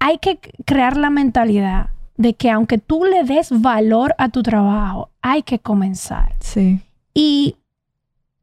hay 0.00 0.18
que 0.18 0.38
crear 0.66 0.98
la 0.98 1.08
mentalidad 1.08 1.88
de 2.18 2.34
que 2.34 2.50
aunque 2.50 2.76
tú 2.76 3.04
le 3.04 3.24
des 3.24 3.48
valor 3.50 4.14
a 4.18 4.28
tu 4.28 4.42
trabajo, 4.42 5.08
hay 5.22 5.42
que 5.44 5.58
comenzar. 5.60 6.34
Sí. 6.40 6.80
Y 7.14 7.56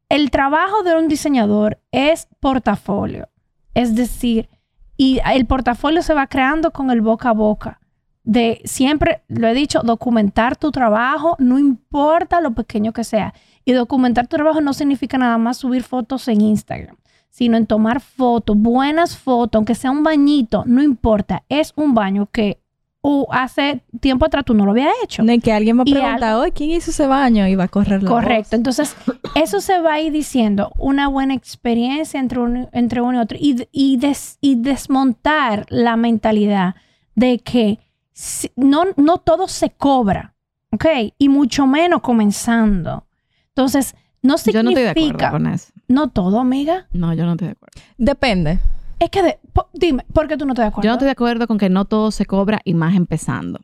el 0.08 0.30
trabajo 0.32 0.82
de 0.82 0.96
un 0.96 1.06
diseñador 1.06 1.78
es 1.92 2.26
portafolio. 2.40 3.28
Es 3.74 3.94
decir, 3.94 4.48
y 4.96 5.20
el 5.24 5.46
portafolio 5.46 6.02
se 6.02 6.14
va 6.14 6.26
creando 6.26 6.70
con 6.70 6.90
el 6.90 7.00
boca 7.00 7.30
a 7.30 7.32
boca. 7.32 7.80
De 8.24 8.60
siempre, 8.64 9.22
lo 9.28 9.46
he 9.46 9.54
dicho, 9.54 9.82
documentar 9.84 10.56
tu 10.56 10.72
trabajo, 10.72 11.36
no 11.38 11.58
importa 11.58 12.40
lo 12.40 12.52
pequeño 12.52 12.92
que 12.92 13.04
sea. 13.04 13.34
Y 13.64 13.72
documentar 13.72 14.26
tu 14.26 14.36
trabajo 14.36 14.60
no 14.60 14.72
significa 14.72 15.16
nada 15.16 15.38
más 15.38 15.58
subir 15.58 15.82
fotos 15.84 16.26
en 16.28 16.40
Instagram, 16.40 16.96
sino 17.30 17.56
en 17.56 17.66
tomar 17.66 18.00
fotos, 18.00 18.56
buenas 18.56 19.16
fotos, 19.16 19.58
aunque 19.58 19.74
sea 19.74 19.92
un 19.92 20.02
bañito, 20.02 20.64
no 20.66 20.82
importa. 20.82 21.44
Es 21.48 21.72
un 21.76 21.94
baño 21.94 22.28
que 22.32 22.60
uh, 23.08 23.26
hace 23.30 23.82
tiempo 24.00 24.26
atrás 24.26 24.44
tú 24.44 24.52
no 24.54 24.64
lo 24.64 24.72
habías 24.72 24.92
hecho. 25.04 25.22
Y 25.22 25.40
que 25.40 25.52
alguien 25.52 25.76
me 25.76 25.84
pregunta, 25.84 26.38
hoy 26.38 26.50
¿quién 26.52 26.70
hizo 26.70 26.90
ese 26.90 27.06
baño? 27.06 27.46
Y 27.46 27.54
va 27.54 27.64
a 27.64 27.68
correr 27.68 28.02
la 28.02 28.08
Correcto. 28.08 28.44
voz. 28.50 28.52
Entonces, 28.54 28.96
eso 29.34 29.60
se 29.60 29.80
va 29.80 29.94
a 29.94 30.00
ir 30.00 30.12
diciendo 30.12 30.72
una 30.78 31.08
buena 31.08 31.34
experiencia 31.34 32.18
entre, 32.20 32.40
un- 32.40 32.68
entre 32.72 33.00
uno 33.00 33.18
y 33.18 33.20
otro 33.22 33.38
y, 33.40 33.66
y, 33.72 33.96
des- 33.98 34.38
y 34.40 34.56
desmontar 34.56 35.66
la 35.68 35.96
mentalidad 35.96 36.74
de 37.14 37.38
que 37.38 37.78
si- 38.12 38.50
no, 38.56 38.84
no 38.96 39.18
todo 39.18 39.46
se 39.48 39.70
cobra, 39.70 40.34
¿ok? 40.72 40.86
Y 41.18 41.28
mucho 41.28 41.66
menos 41.66 42.00
comenzando. 42.00 43.06
Entonces, 43.48 43.94
no 44.22 44.36
Yo 44.36 44.62
no 44.62 44.70
estoy 44.70 44.82
de 44.84 44.92
significa... 44.94 45.28
acuerdo 45.28 45.44
con 45.44 45.54
eso. 45.54 45.72
No 45.88 46.08
todo, 46.08 46.40
amiga. 46.40 46.88
No, 46.92 47.14
yo 47.14 47.24
no 47.26 47.32
estoy 47.32 47.48
de 47.48 47.52
acuerdo. 47.52 47.80
Depende. 47.96 48.58
Es 48.98 49.10
que, 49.10 49.22
de- 49.22 49.38
po- 49.52 49.68
dime, 49.74 50.04
¿por 50.12 50.26
qué 50.28 50.36
tú 50.36 50.46
no 50.46 50.52
estás 50.52 50.64
de 50.64 50.68
acuerdo? 50.68 50.84
Yo 50.86 50.90
no 50.90 50.94
estoy 50.94 51.06
de 51.06 51.12
acuerdo 51.12 51.46
con 51.46 51.58
que 51.58 51.68
no 51.68 51.84
todo 51.84 52.10
se 52.10 52.26
cobra 52.26 52.60
y 52.64 52.74
más 52.74 52.94
empezando. 52.94 53.60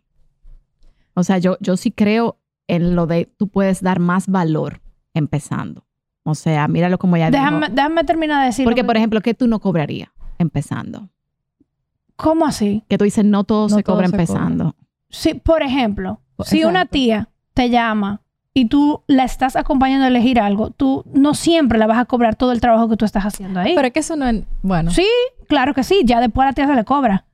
O 1.15 1.23
sea, 1.25 1.39
yo, 1.39 1.57
yo 1.61 1.77
sí 1.77 1.91
creo 1.91 2.39
en 2.69 2.95
lo 2.95 3.07
de 3.07 3.27
tú 3.37 3.49
puedes 3.49 3.83
dar 3.83 3.99
más 3.99 4.29
valor 4.29 4.81
empezando. 5.15 5.85
O 6.25 6.35
sea, 6.35 6.69
míralo 6.69 6.99
como 6.99 7.17
ya 7.17 7.31
dijo. 7.31 7.43
déjame, 7.43 7.69
déjame 7.71 8.05
terminar 8.05 8.41
de 8.41 8.47
decir. 8.47 8.65
Porque, 8.65 8.85
por 8.85 8.97
ejemplo, 8.97 9.21
¿qué 9.21 9.35
tú 9.35 9.47
no 9.49 9.59
cobrarías 9.61 10.09
empezando? 10.39 11.09
¿Cómo 12.17 12.47
así? 12.47 12.85
Que 12.89 12.97
tú 12.99 13.05
dices 13.05 13.25
no 13.25 13.45
todo 13.45 13.69
No 13.69 13.77
se 13.77 13.83
todo 13.83 13.97
cobra 13.97 14.09
se 14.09 14.15
empezando. 14.15 14.77
Si, 15.11 15.35
por 15.35 15.63
ejemplo, 15.63 16.21
Pues, 16.37 16.49
si 16.49 16.65
una 16.65 16.87
tía 16.87 17.29
te 17.55 17.69
llama 17.69 18.22
y 18.55 18.67
tú 18.67 19.03
la 19.07 19.25
estás 19.25 19.57
acompañando 19.57 20.05
a 20.05 20.09
elegir 20.09 20.39
algo, 20.39 20.71
tú 20.71 21.05
no 21.13 21.35
siempre 21.35 21.79
le 21.79 21.87
vas 21.87 21.99
a 21.99 22.05
cobrar 22.05 22.37
todo 22.37 22.53
el 22.53 22.61
trabajo 22.61 22.89
que 22.89 22.97
tú 22.97 23.05
estás 23.05 23.25
haciendo 23.25 23.61
ahí. 23.61 23.75
Pero 23.75 23.87
es 23.87 23.93
que 23.93 24.01
eso 24.01 24.17
no 24.17 24.27
es... 24.29 24.43
Bueno. 24.63 24.91
Sí, 24.91 25.07
claro 25.49 25.75
que 25.75 25.85
sí. 25.85 26.03
Ya 26.05 26.21
después 26.21 26.45
a 26.45 26.51
la 26.51 26.53
tía 26.53 26.67
se 26.67 26.75
le 26.75 26.85
cobra. 26.85 27.25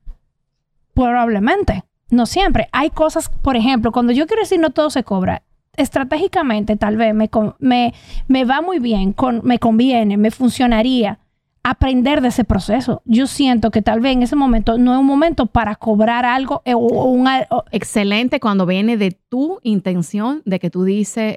Probablemente. 0.95 1.85
No 2.11 2.27
siempre. 2.27 2.69
Hay 2.73 2.91
cosas, 2.91 3.29
por 3.29 3.57
ejemplo, 3.57 3.91
cuando 3.91 4.13
yo 4.13 4.27
quiero 4.27 4.43
decir 4.43 4.61
no 4.61 4.71
todo 4.71 4.91
se 4.91 5.03
cobra, 5.03 5.43
estratégicamente 5.77 6.77
tal 6.77 6.97
vez 6.97 7.15
me, 7.15 7.29
me, 7.59 7.95
me 8.29 8.45
va 8.45 8.61
muy 8.63 8.79
bien, 8.79 9.13
con, 9.13 9.41
me 9.45 9.59
conviene, 9.59 10.17
me 10.17 10.31
funcionaría 10.31 11.19
aprender 11.71 12.21
de 12.21 12.29
ese 12.29 12.45
proceso. 12.45 13.03
Yo 13.05 13.27
siento 13.27 13.71
que 13.71 13.83
tal 13.83 14.01
vez 14.01 14.13
en 14.13 14.23
ese 14.23 14.37
momento 14.37 14.79
no 14.79 14.93
es 14.95 14.99
un 15.01 15.07
momento 15.07 15.47
para 15.47 15.75
cobrar 15.77 16.25
algo 16.25 16.63
eh, 16.65 16.75
o, 16.75 16.79
o 16.79 17.05
un... 17.11 17.27
o- 17.51 17.65
Excelente 17.71 18.41
cuando 18.41 18.67
viene 18.67 18.97
de 18.97 19.13
tu 19.29 19.59
intención 19.63 20.43
de 20.45 20.59
que 20.59 20.71
tú 20.71 20.85
dices 20.85 21.37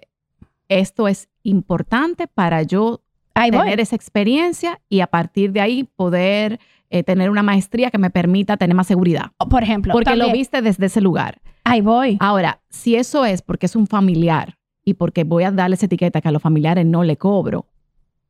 esto 0.70 1.08
es 1.08 1.28
importante 1.44 2.28
para 2.28 2.64
yo 2.64 3.02
ahí 3.34 3.52
voy. 3.52 3.62
tener 3.62 3.80
esa 3.80 3.96
experiencia 3.96 4.80
y 4.90 5.02
a 5.02 5.08
partir 5.08 5.52
de 5.52 5.62
ahí 5.62 5.84
poder 5.84 6.60
eh, 6.90 7.04
tener 7.04 7.30
una 7.30 7.44
maestría 7.44 7.90
que 7.92 7.98
me 7.98 8.10
permita 8.10 8.58
tener 8.58 8.76
más 8.76 8.88
seguridad. 8.88 9.32
Por 9.50 9.64
ejemplo. 9.64 9.94
Porque 9.94 10.16
lo 10.16 10.32
viste 10.32 10.62
desde 10.62 10.86
ese 10.88 11.02
lugar. 11.02 11.42
Ahí 11.64 11.82
voy. 11.82 12.18
Ahora, 12.20 12.60
si 12.70 12.96
eso 12.96 13.26
es 13.26 13.42
porque 13.42 13.66
es 13.66 13.76
un 13.76 13.88
familiar 13.88 14.58
y 14.84 14.94
porque 14.96 15.24
voy 15.24 15.44
a 15.44 15.52
darle 15.52 15.76
esa 15.76 15.86
etiqueta 15.86 16.22
que 16.22 16.28
a 16.28 16.32
los 16.32 16.42
familiares 16.42 16.86
no 16.86 17.04
le 17.04 17.18
cobro, 17.18 17.66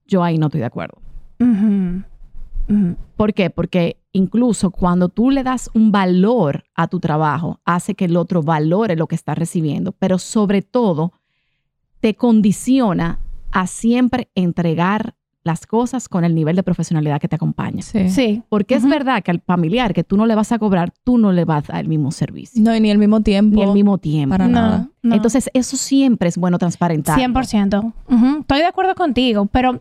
yo 0.08 0.24
ahí 0.24 0.38
no 0.38 0.48
estoy 0.48 0.60
de 0.62 0.66
acuerdo. 0.68 0.98
¿Por 3.16 3.34
qué? 3.34 3.50
Porque 3.50 3.98
incluso 4.12 4.72
cuando 4.72 5.10
tú 5.10 5.30
le 5.32 5.44
das 5.44 5.70
un 5.74 5.92
valor 5.92 6.64
a 6.76 6.88
tu 6.88 7.00
trabajo, 7.00 7.60
hace 7.66 7.96
que 7.96 8.06
el 8.06 8.18
otro 8.18 8.42
valore 8.44 8.96
lo 8.96 9.08
que 9.08 9.16
está 9.16 9.36
recibiendo, 9.36 9.92
pero 9.94 10.18
sobre 10.18 10.62
todo 10.62 11.14
te 12.00 12.16
condiciona 12.16 13.20
a 13.52 13.68
siempre 13.68 14.30
entregar 14.36 15.16
las 15.44 15.66
cosas 15.66 16.08
con 16.08 16.24
el 16.24 16.36
nivel 16.36 16.56
de 16.56 16.64
profesionalidad 16.64 17.20
que 17.20 17.28
te 17.28 17.36
acompaña. 17.36 17.82
Sí. 17.82 18.10
Sí. 18.10 18.44
Porque 18.50 18.76
es 18.76 18.88
verdad 18.88 19.24
que 19.24 19.32
al 19.32 19.40
familiar 19.42 19.94
que 19.94 20.04
tú 20.04 20.18
no 20.18 20.26
le 20.26 20.36
vas 20.36 20.52
a 20.52 20.60
cobrar, 20.60 20.92
tú 21.04 21.18
no 21.18 21.32
le 21.32 21.46
vas 21.46 21.70
a 21.70 21.74
dar 21.74 21.82
el 21.82 21.88
mismo 21.88 22.12
servicio, 22.12 22.62
No, 22.64 22.76
y 22.76 22.80
ni 22.80 22.92
al 22.92 22.98
mismo 23.00 23.22
tiempo. 23.22 23.56
ni 23.56 23.64
el 23.64 23.72
mismo 23.74 23.98
tiempo. 23.98 24.34
Para 24.34 24.48
No, 24.48 24.54
nada. 24.62 24.90
no. 25.02 25.16
Entonces, 25.16 25.50
eso 25.54 25.78
siempre 25.78 26.30
es 26.30 26.38
bueno 26.38 26.58
transparentar. 26.60 27.18
100%. 27.18 27.94
Ujú. 28.10 28.40
Estoy 28.42 28.60
de 28.60 28.66
acuerdo 28.66 28.94
contigo, 28.96 29.48
pero 29.52 29.80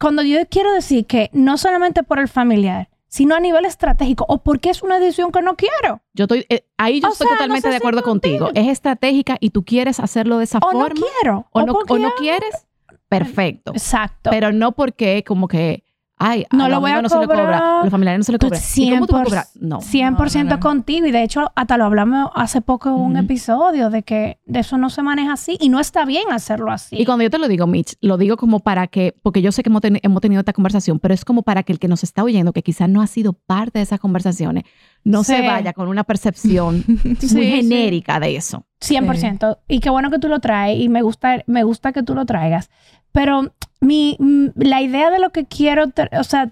cuando 0.00 0.22
yo 0.22 0.38
quiero 0.50 0.72
decir 0.72 1.06
que 1.06 1.30
no 1.32 1.56
solamente 1.56 2.02
por 2.02 2.18
el 2.18 2.28
familiar, 2.28 2.88
sino 3.08 3.34
a 3.36 3.40
nivel 3.40 3.64
estratégico 3.64 4.26
o 4.28 4.38
porque 4.38 4.68
es 4.70 4.82
una 4.82 4.98
decisión 4.98 5.30
que 5.30 5.40
no 5.40 5.54
quiero 5.56 6.02
Yo 6.12 6.24
estoy, 6.24 6.44
eh, 6.50 6.66
ahí 6.76 7.00
yo 7.00 7.08
O 7.08 7.12
estoy 7.12 7.26
sea, 7.28 7.34
no 7.34 7.38
totalmente 7.38 7.68
sé 7.68 7.70
de 7.70 7.76
acuerdo 7.76 8.02
contigo. 8.02 8.50
Es 8.54 8.66
estratégica 8.68 9.36
y 9.40 9.50
tú 9.50 9.64
quieres 9.64 10.00
hacerlo 10.00 10.38
de 10.38 10.44
esa 10.44 10.58
o 10.58 10.72
no 10.72 10.80
forma. 10.80 11.00
quiero 11.22 11.46
o, 11.52 11.62
no, 11.62 11.72
porque 11.72 11.92
o 11.94 11.98
no 11.98 12.10
quieres, 12.18 12.66
perfecto. 13.08 13.72
Exacto. 13.72 14.30
Pero 14.30 14.52
no 14.52 14.72
porque 14.72 15.24
como 15.26 15.48
que, 15.48 15.84
ay, 16.18 16.44
No 16.52 16.64
a 16.64 16.68
lo 16.68 16.80
voy 16.80 16.90
a 16.90 17.02
no 17.02 17.08
se 17.08 17.18
le 17.18 17.26
cobra, 17.26 17.40
cobrar. 17.42 17.62
a 17.62 17.80
los 17.82 17.90
familiares 17.90 18.18
no 18.20 18.24
se 18.24 18.32
le 18.32 18.38
cobra. 18.38 18.58
¿Y 18.76 18.90
cómo 18.90 19.06
tú 19.06 19.12
vas 19.14 19.32
a 19.32 19.44
100%? 19.44 19.46
No. 19.60 19.80
100% 19.80 20.44
No, 20.44 20.60
contigo 20.60 21.06
y 21.06 21.10
de 21.10 21.22
hecho 21.22 21.52
hasta 21.54 21.76
lo 21.76 21.84
hablamos 21.84 22.30
hace 22.34 22.60
poco 22.60 22.88
en 22.88 22.94
un 22.96 23.16
episodio 23.16 23.90
de 23.90 24.02
que 24.02 24.38
de 24.46 24.60
eso 24.60 24.78
no 24.78 24.88
se 24.90 25.02
maneja 25.02 25.34
así 25.34 25.56
y 25.60 25.68
no 25.68 25.78
está 25.80 26.04
bien 26.04 26.24
hacerlo 26.32 26.70
así. 26.72 26.96
Y 26.98 27.04
cuando 27.04 27.22
yo 27.24 27.30
te 27.30 27.38
lo 27.38 27.48
digo, 27.48 27.66
Mitch, 27.66 27.96
lo 28.00 28.16
digo 28.16 28.36
como 28.36 28.60
para 28.60 28.86
que, 28.86 29.14
porque 29.22 29.42
yo 29.42 29.52
sé 29.52 29.62
que 29.62 29.68
hemos, 29.68 29.82
teni- 29.82 30.00
hemos 30.02 30.20
tenido 30.20 30.40
esta 30.40 30.52
conversación, 30.52 30.98
pero 30.98 31.12
es 31.14 31.24
como 31.24 31.42
para 31.42 31.62
que 31.62 31.72
el 31.72 31.78
que 31.78 31.88
nos 31.88 32.02
está 32.02 32.22
oyendo, 32.24 32.52
que 32.52 32.62
quizás 32.62 32.88
no 32.88 33.02
ha 33.02 33.06
sido 33.06 33.32
parte 33.34 33.78
de 33.78 33.82
esas 33.82 34.00
conversaciones, 34.00 34.64
no 35.04 35.22
Sí. 35.24 35.34
se 35.34 35.46
vaya 35.46 35.72
con 35.72 35.88
una 35.88 36.04
percepción 36.04 36.84
muy 37.04 37.16
sí. 37.20 37.44
genérica 37.46 38.18
de 38.20 38.36
eso. 38.36 38.64
100%. 38.80 39.58
Y 39.68 39.80
qué 39.80 39.90
bueno 39.90 40.10
que 40.10 40.18
tú 40.18 40.28
lo 40.28 40.40
traes 40.40 40.78
y 40.80 40.88
me 40.88 41.02
gusta, 41.02 41.42
me 41.46 41.62
gusta 41.64 41.92
que 41.92 42.02
tú 42.02 42.14
lo 42.14 42.24
traigas. 42.26 42.70
Pero 43.12 43.52
mi, 43.80 44.16
mm, 44.18 44.48
la 44.56 44.82
idea 44.82 45.10
de 45.10 45.18
lo 45.18 45.30
que 45.30 45.44
quiero 45.44 45.84
o 46.18 46.24
sea, 46.24 46.50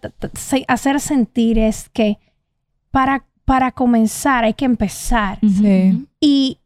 hacer 0.68 1.00
sentir 1.00 1.58
es 1.58 1.88
que 1.88 2.18
para, 2.90 3.24
para 3.44 3.72
comenzar 3.72 4.44
hay 4.44 4.54
que 4.54 4.64
empezar. 4.64 5.38
Sí. 5.40 6.06
Y 6.20 6.58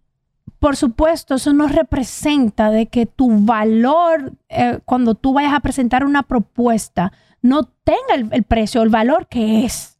por 0.58 0.76
supuesto, 0.76 1.36
eso 1.36 1.52
no 1.52 1.68
representa 1.68 2.70
de 2.70 2.86
que 2.86 3.06
tu 3.06 3.30
valor, 3.44 4.32
eh, 4.48 4.80
cuando 4.84 5.14
tú 5.14 5.32
vayas 5.32 5.54
a 5.54 5.60
presentar 5.60 6.04
una 6.04 6.24
propuesta, 6.24 7.12
no 7.42 7.64
tenga 7.64 8.14
el, 8.16 8.28
el 8.32 8.42
precio, 8.42 8.82
el 8.82 8.88
valor 8.88 9.28
que 9.28 9.64
es. 9.64 9.97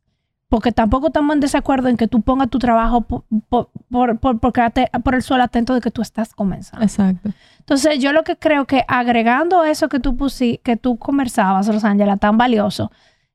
Porque 0.49 0.73
tampoco 0.73 1.09
estamos 1.09 1.35
en 1.35 1.41
desacuerdo 1.41 1.89
en 1.89 1.97
que 1.99 2.09
tú 2.09 2.23
pongas 2.23 2.49
tu 2.49 2.59
trabajo 2.59 3.03
por, 3.03 3.25
por, 3.51 3.69
por, 3.91 4.19
por- 4.19 4.39
por 4.41 4.53
quedarte 4.53 4.91
por 5.05 5.15
el 5.15 5.23
suelo 5.23 5.43
atento 5.45 5.75
de 5.75 5.81
que 5.83 5.91
tú 5.91 6.01
estás 6.01 6.33
comenzando. 6.33 6.83
Exacto. 6.85 7.31
Entonces, 7.59 7.99
yo 7.99 8.13
lo 8.15 8.25
que 8.25 8.37
creo 8.37 8.65
que 8.65 8.83
agregando 8.89 9.65
eso 9.65 9.91
que 9.91 10.01
tú 10.01 10.17
pusi, 10.17 10.59
que 10.65 10.77
tú 10.79 10.97
conversabas, 10.97 11.69
Rosángela, 11.69 12.17
tan 12.17 12.39
valioso, 12.39 12.91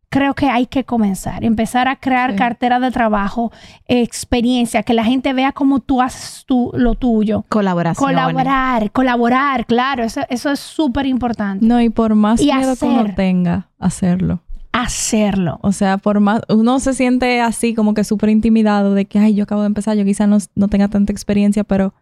creo 0.09 0.34
que 0.34 0.49
hay 0.49 0.66
que 0.66 0.86
comenzar, 0.86 1.43
empezar 1.43 1.88
a 1.88 1.95
crear 1.97 2.32
Sí. 2.32 2.38
cartera 2.38 2.80
de 2.80 2.89
trabajo, 2.89 3.51
experiencia, 3.88 4.84
que 4.84 4.93
la 4.93 5.03
gente 5.03 5.34
vea 5.34 5.51
cómo 5.51 5.80
tú 5.80 6.01
haces 6.01 6.45
tú, 6.45 6.72
lo 6.74 6.95
tuyo. 6.95 7.45
Colaboración. 7.49 8.07
Colaborar, 8.09 8.91
colaborar, 8.91 9.66
claro, 9.68 10.03
eso, 10.03 10.22
eso 10.30 10.51
es 10.51 10.59
súper 10.59 11.05
importante. 11.05 11.66
No, 11.66 11.80
y 11.80 11.89
por 11.89 12.16
más 12.16 12.41
Y 12.41 12.45
miedo 12.51 12.76
que 12.76 12.86
uno 12.86 13.01
hacer. 13.01 13.16
tenga, 13.16 13.70
hacerlo. 13.80 14.39
Hacerlo. 14.74 15.59
O 15.61 15.71
sea, 15.71 15.97
por 15.97 16.19
más, 16.19 16.41
uno 16.49 16.80
se 16.80 16.93
siente 16.93 17.39
así 17.41 17.74
como 17.74 17.93
que 17.93 18.03
súper 18.03 18.30
intimidado 18.30 18.93
de 18.93 19.05
que, 19.05 19.19
ay, 19.19 19.36
yo 19.36 19.43
acabo 19.43 19.61
de 19.61 19.67
empezar, 19.67 19.95
yo 19.95 20.03
quizá 20.03 20.28
no, 20.28 20.39
no 20.55 20.67
tenga 20.67 20.88
tanta 20.89 21.11
experiencia, 21.13 21.63
pero 21.63 21.93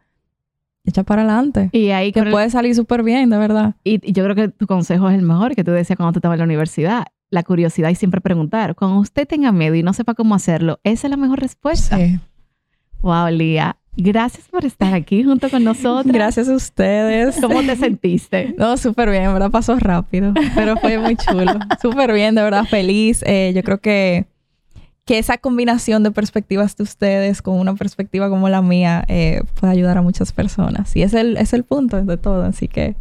echa 0.86 1.04
para 1.04 1.22
adelante. 1.24 1.70
Y 1.74 1.90
ahí 1.92 2.12
Que 2.12 2.22
el- 2.22 2.32
puede 2.32 2.50
salir 2.50 2.74
súper 2.74 3.04
bien, 3.04 3.30
de 3.30 3.38
verdad. 3.38 3.76
Y, 3.84 4.00
y 4.10 4.14
yo 4.14 4.24
creo 4.24 4.36
que 4.36 4.48
tu 4.48 4.66
consejo 4.68 5.10
es 5.10 5.16
el 5.20 5.22
mejor 5.22 5.54
que 5.56 5.64
tú 5.64 5.72
decías 5.72 5.98
cuando 5.98 6.14
tú 6.14 6.20
estabas 6.20 6.36
en 6.36 6.40
la 6.40 6.46
universidad. 6.46 7.06
La 7.30 7.44
curiosidad 7.44 7.90
y 7.90 7.96
siempre 7.96 8.20
preguntar. 8.22 8.74
Cuando 8.76 8.98
usted 9.00 9.28
tenga 9.28 9.52
miedo 9.52 9.76
y 9.76 9.84
no 9.84 9.94
sepa 9.94 10.16
cómo 10.16 10.34
hacerlo, 10.36 10.80
esa 10.84 11.08
es 11.08 11.12
la 11.12 11.18
mejor 11.18 11.40
respuesta. 11.40 11.98
Wow, 13.02 13.30
Lía. 13.32 13.78
Gracias 13.98 14.48
por 14.48 14.64
estar 14.66 14.94
aquí 14.94 15.24
junto 15.24 15.50
con 15.50 15.64
nosotros. 15.64 16.14
Gracias 16.14 16.48
a 16.48 16.54
ustedes. 16.56 17.38
¿Cómo 17.42 17.62
te 17.62 17.76
sentiste? 17.76 18.56
No, 18.58 18.78
súper 18.78 19.10
bien, 19.12 19.32
¿verdad? 19.34 19.52
Pasó 19.52 19.78
rápido, 19.78 20.34
pero 20.56 20.78
fue 20.78 20.98
muy 20.98 21.16
chulo. 21.18 21.54
súper 21.82 22.14
bien, 22.14 22.34
de 22.36 22.42
verdad, 22.42 22.64
feliz. 22.66 23.22
Eh, 23.28 23.52
yo 23.54 23.64
creo 23.64 23.80
que, 23.80 24.26
que 25.06 25.18
esa 25.18 25.38
combinación 25.38 26.04
de 26.04 26.12
perspectivas 26.12 26.78
de 26.78 26.84
ustedes 26.84 27.42
con 27.42 27.60
una 27.60 27.76
perspectiva 27.76 28.30
como 28.30 28.48
la 28.50 28.62
mía 28.62 29.04
eh, 29.10 29.42
puede 29.60 29.74
ayudar 29.74 29.98
a 29.98 30.02
muchas 30.02 30.32
personas. 30.32 30.96
Y 30.96 31.02
es 31.04 31.14
el, 31.14 31.36
es 31.38 31.52
el 31.54 31.64
punto 31.66 32.02
de 32.02 32.18
todo, 32.18 32.44
así 32.44 32.68
que 32.70 32.96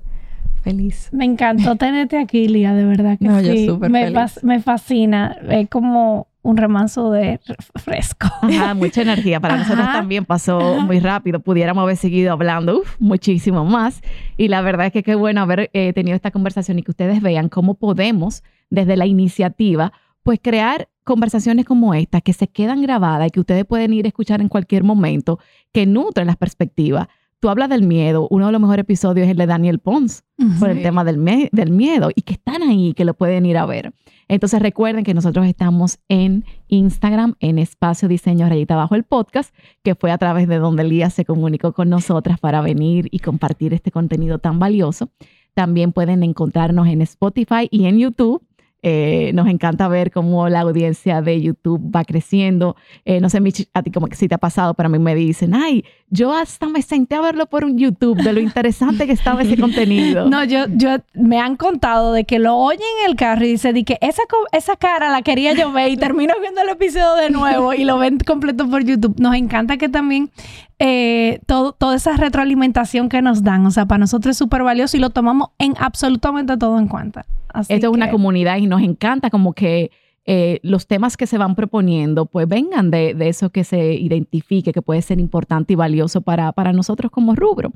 feliz. 0.65 1.09
Me 1.13 1.25
encantó 1.25 1.77
tenerte 1.77 2.19
aquí, 2.19 2.49
Lía, 2.49 2.75
de 2.75 2.85
verdad 2.85 3.17
que 3.17 3.27
No, 3.27 3.41
yo 3.41 3.53
sí. 3.53 3.67
súper 3.67 3.91
me, 3.91 4.01
feliz. 4.07 4.17
fas- 4.17 4.43
me 4.43 4.61
fascina. 4.61 5.37
Es 5.49 5.69
como 5.69 6.27
un 6.43 6.57
remanso 6.57 7.11
de 7.11 7.39
re- 7.47 7.57
fresco. 7.77 8.27
Ajá, 8.43 8.75
mucha 8.75 9.03
energía. 9.03 9.41
Para 9.41 9.57
nosotros 9.59 9.87
Ajá. 9.87 9.99
también 9.99 10.25
pasó 10.25 10.81
muy 10.81 10.99
rápido. 11.01 11.41
Pudiéramos 11.41 11.83
haber 11.83 11.97
seguido 11.97 12.33
hablando 12.33 12.79
uf, 12.81 12.97
muchísimo 12.99 13.65
más. 13.65 14.01
Y 14.37 14.49
la 14.49 14.63
verdad 14.63 14.87
es 14.87 14.93
que 14.93 15.03
qué 15.03 15.15
bueno 15.15 15.43
haber 15.43 15.71
eh, 15.73 15.93
tenido 15.93 16.17
esta 16.17 16.31
conversación 16.31 16.79
y 16.79 16.83
que 16.83 16.91
ustedes 16.93 17.21
vean 17.21 17.49
cómo 17.49 17.75
podemos, 17.75 18.43
desde 18.71 18.97
la 18.97 19.07
iniciativa, 19.07 19.93
pues 20.23 20.39
crear 20.43 20.89
conversaciones 21.05 21.65
como 21.65 21.93
esta 21.95 22.21
que 22.21 22.33
se 22.33 22.47
quedan 22.49 22.83
grabadas 22.83 23.29
y 23.29 23.31
que 23.31 23.41
ustedes 23.41 23.65
pueden 23.65 23.93
ir 23.93 24.05
a 24.05 24.09
escuchar 24.09 24.41
en 24.41 24.49
cualquier 24.49 24.85
momento, 24.85 25.39
que 25.73 25.85
nutren 25.87 26.27
las 26.27 26.37
perspectivas. 26.37 27.09
Tú 27.41 27.49
hablas 27.49 27.71
del 27.71 27.83
miedo. 27.83 28.29
Uno 28.31 28.47
de 28.47 28.53
los 28.53 28.61
mejores 28.61 28.83
episodios 28.83 29.25
es 29.25 29.31
el 29.31 29.39
de 29.39 29.47
Daniel 29.47 29.79
Pons 29.79 30.25
por 30.59 30.69
el 30.69 30.83
tema 30.83 31.05
del, 31.05 31.49
del 31.51 31.71
miedo 31.71 32.11
y 32.15 32.23
que 32.23 32.35
están 32.35 32.63
ahí, 32.63 32.93
que 32.93 33.07
lo 33.07 33.15
pueden 33.15 33.47
ir 33.47 33.57
a 33.57 33.65
ver. 33.65 33.95
Entonces 34.29 34.61
recuerden 34.61 35.05
que 35.05 35.15
nosotros 35.15 35.47
estamos 35.47 35.99
en 36.09 36.45
Instagram, 36.69 37.35
en 37.41 37.59
Espacio 37.59 38.09
Diseño 38.09 38.49
Rayita 38.49 38.75
Abajo 38.75 38.95
el 38.95 39.05
podcast, 39.05 39.55
que 39.83 39.95
fue 39.95 40.13
a 40.13 40.19
través 40.19 40.49
de 40.49 40.59
donde 40.59 40.85
Lía 40.85 41.09
se 41.09 41.25
comunicó 41.25 41.73
con 41.73 41.89
nosotras 41.89 42.39
para 42.39 42.61
venir 42.61 43.09
y 43.11 43.21
compartir 43.21 43.73
este 43.73 43.91
contenido 43.91 44.39
tan 44.39 44.59
valioso. 44.59 45.09
También 45.55 45.93
pueden 45.93 46.23
encontrarnos 46.23 46.87
en 46.89 47.03
Spotify 47.03 47.69
y 47.71 47.87
en 47.87 47.99
YouTube. 47.99 48.43
Eh, 48.83 49.33
nos 49.35 49.47
encanta 49.49 49.89
ver 49.89 50.11
cómo 50.11 50.49
la 50.49 50.61
audiencia 50.61 51.21
de 51.21 51.41
YouTube 51.41 51.95
va 51.95 52.05
creciendo. 52.05 52.77
Eh, 53.05 53.21
no 53.21 53.29
sé, 53.29 53.41
Michi, 53.41 53.69
a 53.75 53.83
ti 53.83 53.91
como 53.91 54.07
que 54.07 54.17
sí 54.17 54.29
te 54.29 54.35
ha 54.35 54.39
pasado, 54.39 54.75
pero 54.75 54.87
a 54.87 54.91
mí 54.91 54.99
me 54.99 55.15
dicen, 55.15 55.55
ay, 55.55 55.85
yo 56.09 56.33
hasta 56.33 56.67
me 56.69 56.83
senté 56.83 57.15
a 57.15 57.21
verlo 57.21 57.47
por 57.47 57.65
un 57.65 57.79
YouTube 57.79 58.23
de 58.23 58.33
lo 58.33 58.41
interesante 58.41 59.07
que 59.07 59.13
estaba 59.13 59.43
ese 59.43 59.57
contenido. 59.57 60.29
No, 60.31 60.45
yo, 60.45 60.67
yo 60.69 60.99
me 61.15 61.41
han 61.41 61.57
contado 61.57 62.13
de 62.13 62.25
que 62.25 62.39
lo 62.39 62.57
oyen 62.57 62.87
en 63.05 63.11
el 63.11 63.17
carro 63.17 63.45
y 63.45 63.49
dice 63.49 63.73
de 63.73 63.85
que 63.85 63.99
esa, 64.01 64.23
esa 64.53 64.77
cara 64.77 65.11
la 65.11 65.23
quería 65.23 65.55
yo 65.55 65.73
ver 65.73 65.91
y 65.91 65.97
termino 65.97 66.35
viendo 66.41 66.61
el 66.61 66.69
episodio 66.69 67.15
de 67.17 67.31
nuevo 67.31 67.73
y 67.75 67.85
lo 67.85 67.99
ven 67.99 68.19
completo 68.19 68.69
por 68.69 68.85
YouTube. 68.85 69.19
Nos 69.19 69.35
encanta 69.35 69.77
que 69.77 69.89
también 69.89 70.31
eh, 70.79 71.41
todo, 71.47 71.73
toda 71.73 71.97
esa 71.97 72.17
retroalimentación 72.17 73.09
que 73.09 73.23
nos 73.23 73.43
dan, 73.43 73.67
o 73.67 73.71
sea, 73.71 73.87
para 73.87 73.99
nosotros 73.99 74.33
es 74.33 74.39
súper 74.39 74.63
valioso 74.63 74.97
y 74.97 75.01
lo 75.01 75.11
tomamos 75.11 75.51
en 75.59 75.75
absolutamente 75.79 76.57
todo 76.57 76.79
en 76.79 76.89
cuenta. 76.89 77.27
Así 77.55 77.75
Esto 77.75 77.87
es 77.89 77.93
una 77.93 78.07
comunidad 78.11 78.57
y 78.59 78.67
nos 78.67 78.83
encanta 78.83 79.31
como 79.31 79.53
que 79.53 79.91
eh, 80.27 80.61
los 80.63 80.87
temas 80.87 81.17
que 81.17 81.27
se 81.27 81.39
van 81.39 81.55
proponiendo 81.55 82.27
pues 82.27 82.47
vengan 82.47 82.91
de, 82.91 83.15
de 83.15 83.29
eso 83.29 83.51
que 83.51 83.65
se 83.65 83.95
identifique, 83.95 84.73
que 84.73 84.83
puede 84.83 85.01
ser 85.03 85.19
importante 85.19 85.73
y 85.73 85.77
valioso 85.77 86.21
para, 86.21 86.53
para 86.53 86.73
nosotros 86.73 87.11
como 87.11 87.35
rubro. 87.35 87.73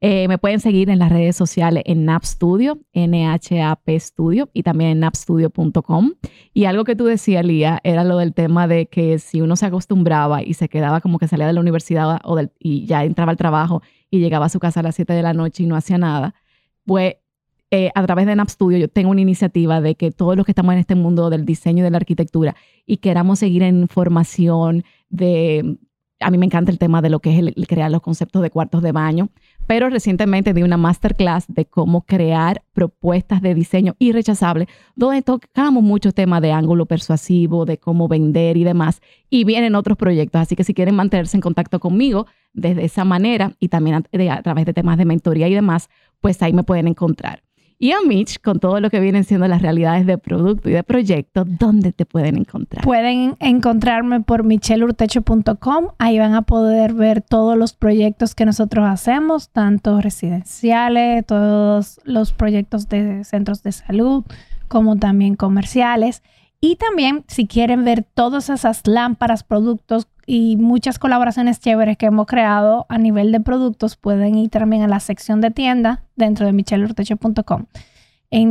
Eh, 0.00 0.28
me 0.28 0.38
pueden 0.38 0.60
seguir 0.60 0.90
en 0.90 0.98
las 1.00 1.10
redes 1.10 1.34
sociales 1.34 1.82
en 1.86 2.04
NAP 2.04 2.22
Studio, 2.24 2.78
NHAP 2.94 3.88
Studio 3.98 4.48
y 4.52 4.62
también 4.62 4.90
en 4.90 5.00
napstudio.com. 5.00 6.12
Y 6.54 6.66
algo 6.66 6.84
que 6.84 6.94
tú 6.94 7.04
decías, 7.06 7.44
Lía, 7.44 7.80
era 7.82 8.04
lo 8.04 8.18
del 8.18 8.34
tema 8.34 8.68
de 8.68 8.86
que 8.86 9.18
si 9.18 9.40
uno 9.40 9.56
se 9.56 9.66
acostumbraba 9.66 10.42
y 10.42 10.54
se 10.54 10.68
quedaba 10.68 11.00
como 11.00 11.18
que 11.18 11.26
salía 11.26 11.46
de 11.46 11.52
la 11.52 11.60
universidad 11.60 12.20
o 12.22 12.36
del- 12.36 12.52
y 12.60 12.86
ya 12.86 13.02
entraba 13.04 13.32
al 13.32 13.36
trabajo 13.38 13.82
y 14.10 14.20
llegaba 14.20 14.46
a 14.46 14.50
su 14.50 14.60
casa 14.60 14.80
a 14.80 14.82
las 14.84 14.94
7 14.94 15.14
de 15.14 15.22
la 15.22 15.32
noche 15.32 15.62
y 15.64 15.66
no 15.66 15.74
hacía 15.74 15.98
nada, 15.98 16.34
pues 16.84 17.16
eh, 17.70 17.90
a 17.94 18.06
través 18.06 18.26
de 18.26 18.34
NAP 18.34 18.48
Studio 18.48 18.78
yo 18.78 18.88
tengo 18.88 19.10
una 19.10 19.20
iniciativa 19.20 19.80
de 19.80 19.94
que 19.94 20.10
todos 20.10 20.36
los 20.36 20.44
que 20.46 20.52
estamos 20.52 20.72
en 20.72 20.78
este 20.78 20.94
mundo 20.94 21.28
del 21.30 21.44
diseño 21.44 21.80
y 21.80 21.82
de 21.84 21.90
la 21.90 21.98
arquitectura 21.98 22.56
y 22.86 22.98
queramos 22.98 23.38
seguir 23.40 23.62
en 23.62 23.88
formación 23.88 24.84
de... 25.10 25.78
A 26.20 26.32
mí 26.32 26.38
me 26.38 26.46
encanta 26.46 26.72
el 26.72 26.80
tema 26.80 27.00
de 27.00 27.10
lo 27.10 27.20
que 27.20 27.32
es 27.32 27.38
el, 27.38 27.54
crear 27.68 27.92
los 27.92 28.00
conceptos 28.00 28.42
de 28.42 28.50
cuartos 28.50 28.82
de 28.82 28.90
baño, 28.90 29.28
pero 29.68 29.88
recientemente 29.88 30.52
di 30.52 30.64
una 30.64 30.76
masterclass 30.76 31.44
de 31.46 31.64
cómo 31.66 32.02
crear 32.02 32.64
propuestas 32.72 33.40
de 33.40 33.54
diseño 33.54 33.94
irrechazables, 34.00 34.66
donde 34.96 35.22
tocamos 35.22 35.80
muchos 35.84 36.14
temas 36.14 36.42
de 36.42 36.50
ángulo 36.50 36.86
persuasivo, 36.86 37.66
de 37.66 37.78
cómo 37.78 38.08
vender 38.08 38.56
y 38.56 38.64
demás, 38.64 39.00
y 39.30 39.44
vienen 39.44 39.76
otros 39.76 39.96
proyectos. 39.96 40.40
Así 40.40 40.56
que 40.56 40.64
si 40.64 40.74
quieren 40.74 40.96
mantenerse 40.96 41.36
en 41.36 41.40
contacto 41.40 41.78
conmigo 41.78 42.26
desde 42.52 42.84
esa 42.84 43.04
manera 43.04 43.54
y 43.60 43.68
también 43.68 44.04
de- 44.10 44.30
a 44.30 44.42
través 44.42 44.66
de 44.66 44.72
temas 44.74 44.98
de 44.98 45.04
mentoría 45.04 45.46
y 45.46 45.54
demás, 45.54 45.88
pues 46.20 46.42
ahí 46.42 46.52
me 46.52 46.64
pueden 46.64 46.88
encontrar. 46.88 47.44
Y 47.80 47.92
a 47.92 47.98
Mitch, 48.04 48.40
con 48.40 48.58
todo 48.58 48.80
lo 48.80 48.90
que 48.90 48.98
vienen 48.98 49.22
siendo 49.22 49.46
las 49.46 49.62
realidades 49.62 50.04
de 50.04 50.18
producto 50.18 50.68
y 50.68 50.72
de 50.72 50.82
proyecto, 50.82 51.44
¿dónde 51.46 51.92
te 51.92 52.04
pueden 52.06 52.36
encontrar? 52.36 52.84
Pueden 52.84 53.36
encontrarme 53.38 54.20
por 54.20 54.42
michelurtecho.com. 54.42 55.88
Ahí 55.98 56.18
van 56.18 56.34
a 56.34 56.42
poder 56.42 56.94
ver 56.94 57.22
todos 57.22 57.56
los 57.56 57.74
proyectos 57.74 58.34
que 58.34 58.44
nosotros 58.44 58.84
hacemos, 58.84 59.50
tanto 59.50 60.00
residenciales, 60.00 61.24
todos 61.24 62.00
los 62.02 62.32
proyectos 62.32 62.88
de 62.88 63.22
centros 63.22 63.62
de 63.62 63.70
salud, 63.70 64.24
como 64.66 64.96
también 64.96 65.36
comerciales. 65.36 66.24
Y 66.60 66.76
también, 66.76 67.24
si 67.28 67.46
quieren 67.46 67.84
ver 67.84 68.02
todas 68.02 68.50
esas 68.50 68.86
lámparas, 68.86 69.44
productos 69.44 70.08
y 70.26 70.56
muchas 70.56 70.98
colaboraciones 70.98 71.60
chéveres 71.60 71.96
que 71.96 72.06
hemos 72.06 72.26
creado 72.26 72.84
a 72.88 72.98
nivel 72.98 73.32
de 73.32 73.40
productos, 73.40 73.96
pueden 73.96 74.34
ir 74.34 74.50
también 74.50 74.82
a 74.82 74.88
la 74.88 75.00
sección 75.00 75.40
de 75.40 75.50
tienda 75.50 76.04
dentro 76.16 76.46
de 76.46 76.52
michelurtecho.com. 76.52 77.66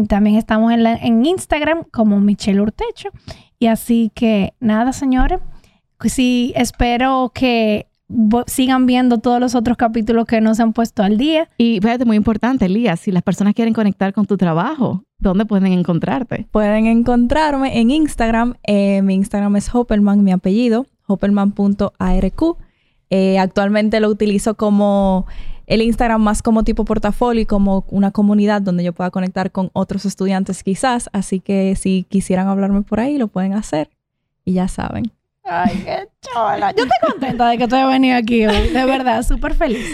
También 0.08 0.38
estamos 0.38 0.72
en, 0.74 1.26
Instagram 1.26 1.84
como 1.92 2.20
Michelle 2.20 2.62
Urtecho. 2.62 3.10
Y 3.60 3.68
así 3.68 4.12
que 4.16 4.54
nada, 4.60 4.94
señores. 4.94 5.40
Sí, 6.06 6.54
espero 6.56 7.32
que 7.34 7.88
sigan 8.48 8.86
viendo 8.86 9.20
todos 9.20 9.40
los 9.40 9.56
otros 9.56 9.78
capítulos 9.78 10.26
que 10.26 10.42
nos 10.42 10.60
han 10.60 10.74
puesto 10.74 11.04
al 11.04 11.18
día. 11.18 11.50
Y 11.58 11.80
fíjate, 11.82 12.06
muy 12.06 12.18
importante, 12.18 12.66
Elías, 12.66 13.00
si 13.00 13.12
las 13.12 13.24
personas 13.24 13.54
quieren 13.54 13.74
conectar 13.74 14.14
con 14.14 14.26
tu 14.26 14.38
trabajo, 14.38 15.04
¿dónde 15.20 15.46
pueden 15.46 15.74
encontrarte? 15.74 16.48
Pueden 16.52 16.86
encontrarme 16.86 17.80
en 17.80 17.92
Instagram. 17.92 18.56
Eh, 18.64 19.02
mi 19.02 19.16
Instagram 19.16 19.56
es 19.58 19.74
Hopperman, 19.74 20.24
mi 20.24 20.32
apellido, 20.32 20.86
hopperman.arq. 21.08 22.58
Eh, 23.10 23.40
actualmente 23.40 24.00
lo 24.00 24.10
utilizo 24.10 24.56
como 24.56 25.26
el 25.66 25.82
Instagram 25.82 26.22
más 26.22 26.42
como 26.42 26.64
tipo 26.64 26.86
portafolio 26.86 27.42
y 27.42 27.46
como 27.46 27.86
una 27.90 28.12
comunidad 28.12 28.62
donde 28.62 28.84
yo 28.84 28.94
pueda 28.94 29.12
conectar 29.12 29.52
con 29.52 29.70
otros 29.74 30.06
estudiantes 30.06 30.64
quizás. 30.64 31.10
Así 31.14 31.40
que 31.42 31.76
si 31.76 32.06
quisieran 32.10 32.48
hablarme 32.48 32.82
por 32.82 33.02
ahí, 33.02 33.18
lo 33.18 33.28
pueden 33.28 33.54
hacer. 33.54 33.90
Y 34.46 34.54
ya 34.54 34.70
saben. 34.70 35.12
Ay, 35.48 35.82
qué 35.86 36.08
chola. 36.22 36.72
Yo 36.72 36.84
estoy 36.84 37.12
contenta 37.12 37.48
de 37.50 37.58
que 37.58 37.68
tú 37.68 37.76
hayas 37.76 37.90
venido 37.90 38.18
aquí 38.18 38.46
hoy. 38.46 38.70
De 38.70 38.86
verdad, 38.86 39.24
súper 39.24 39.54
feliz. 39.54 39.86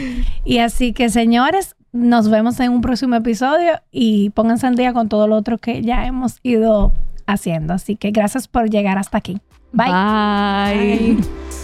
Y 0.44 0.58
así 0.58 0.94
que, 0.94 1.10
señores, 1.10 1.76
nos 1.92 2.30
vemos 2.30 2.60
en 2.60 2.72
un 2.72 2.82
próximo 2.82 3.16
episodio 3.16 3.80
y 3.92 4.32
pónganse 4.32 4.66
al 4.68 4.76
día 4.76 4.94
con 4.94 5.10
todo 5.10 5.28
lo 5.28 5.36
otro 5.36 5.60
que 5.60 5.82
ya 5.84 6.06
hemos 6.06 6.40
ido 6.42 6.92
haciendo. 7.28 7.74
Así 7.74 7.96
que 7.96 8.12
gracias 8.12 8.48
por 8.48 8.70
llegar 8.70 8.98
hasta 8.98 9.20
aquí. 9.20 9.40
Bye. 9.72 9.92
Bye. 9.92 11.16
Bye. 11.16 11.63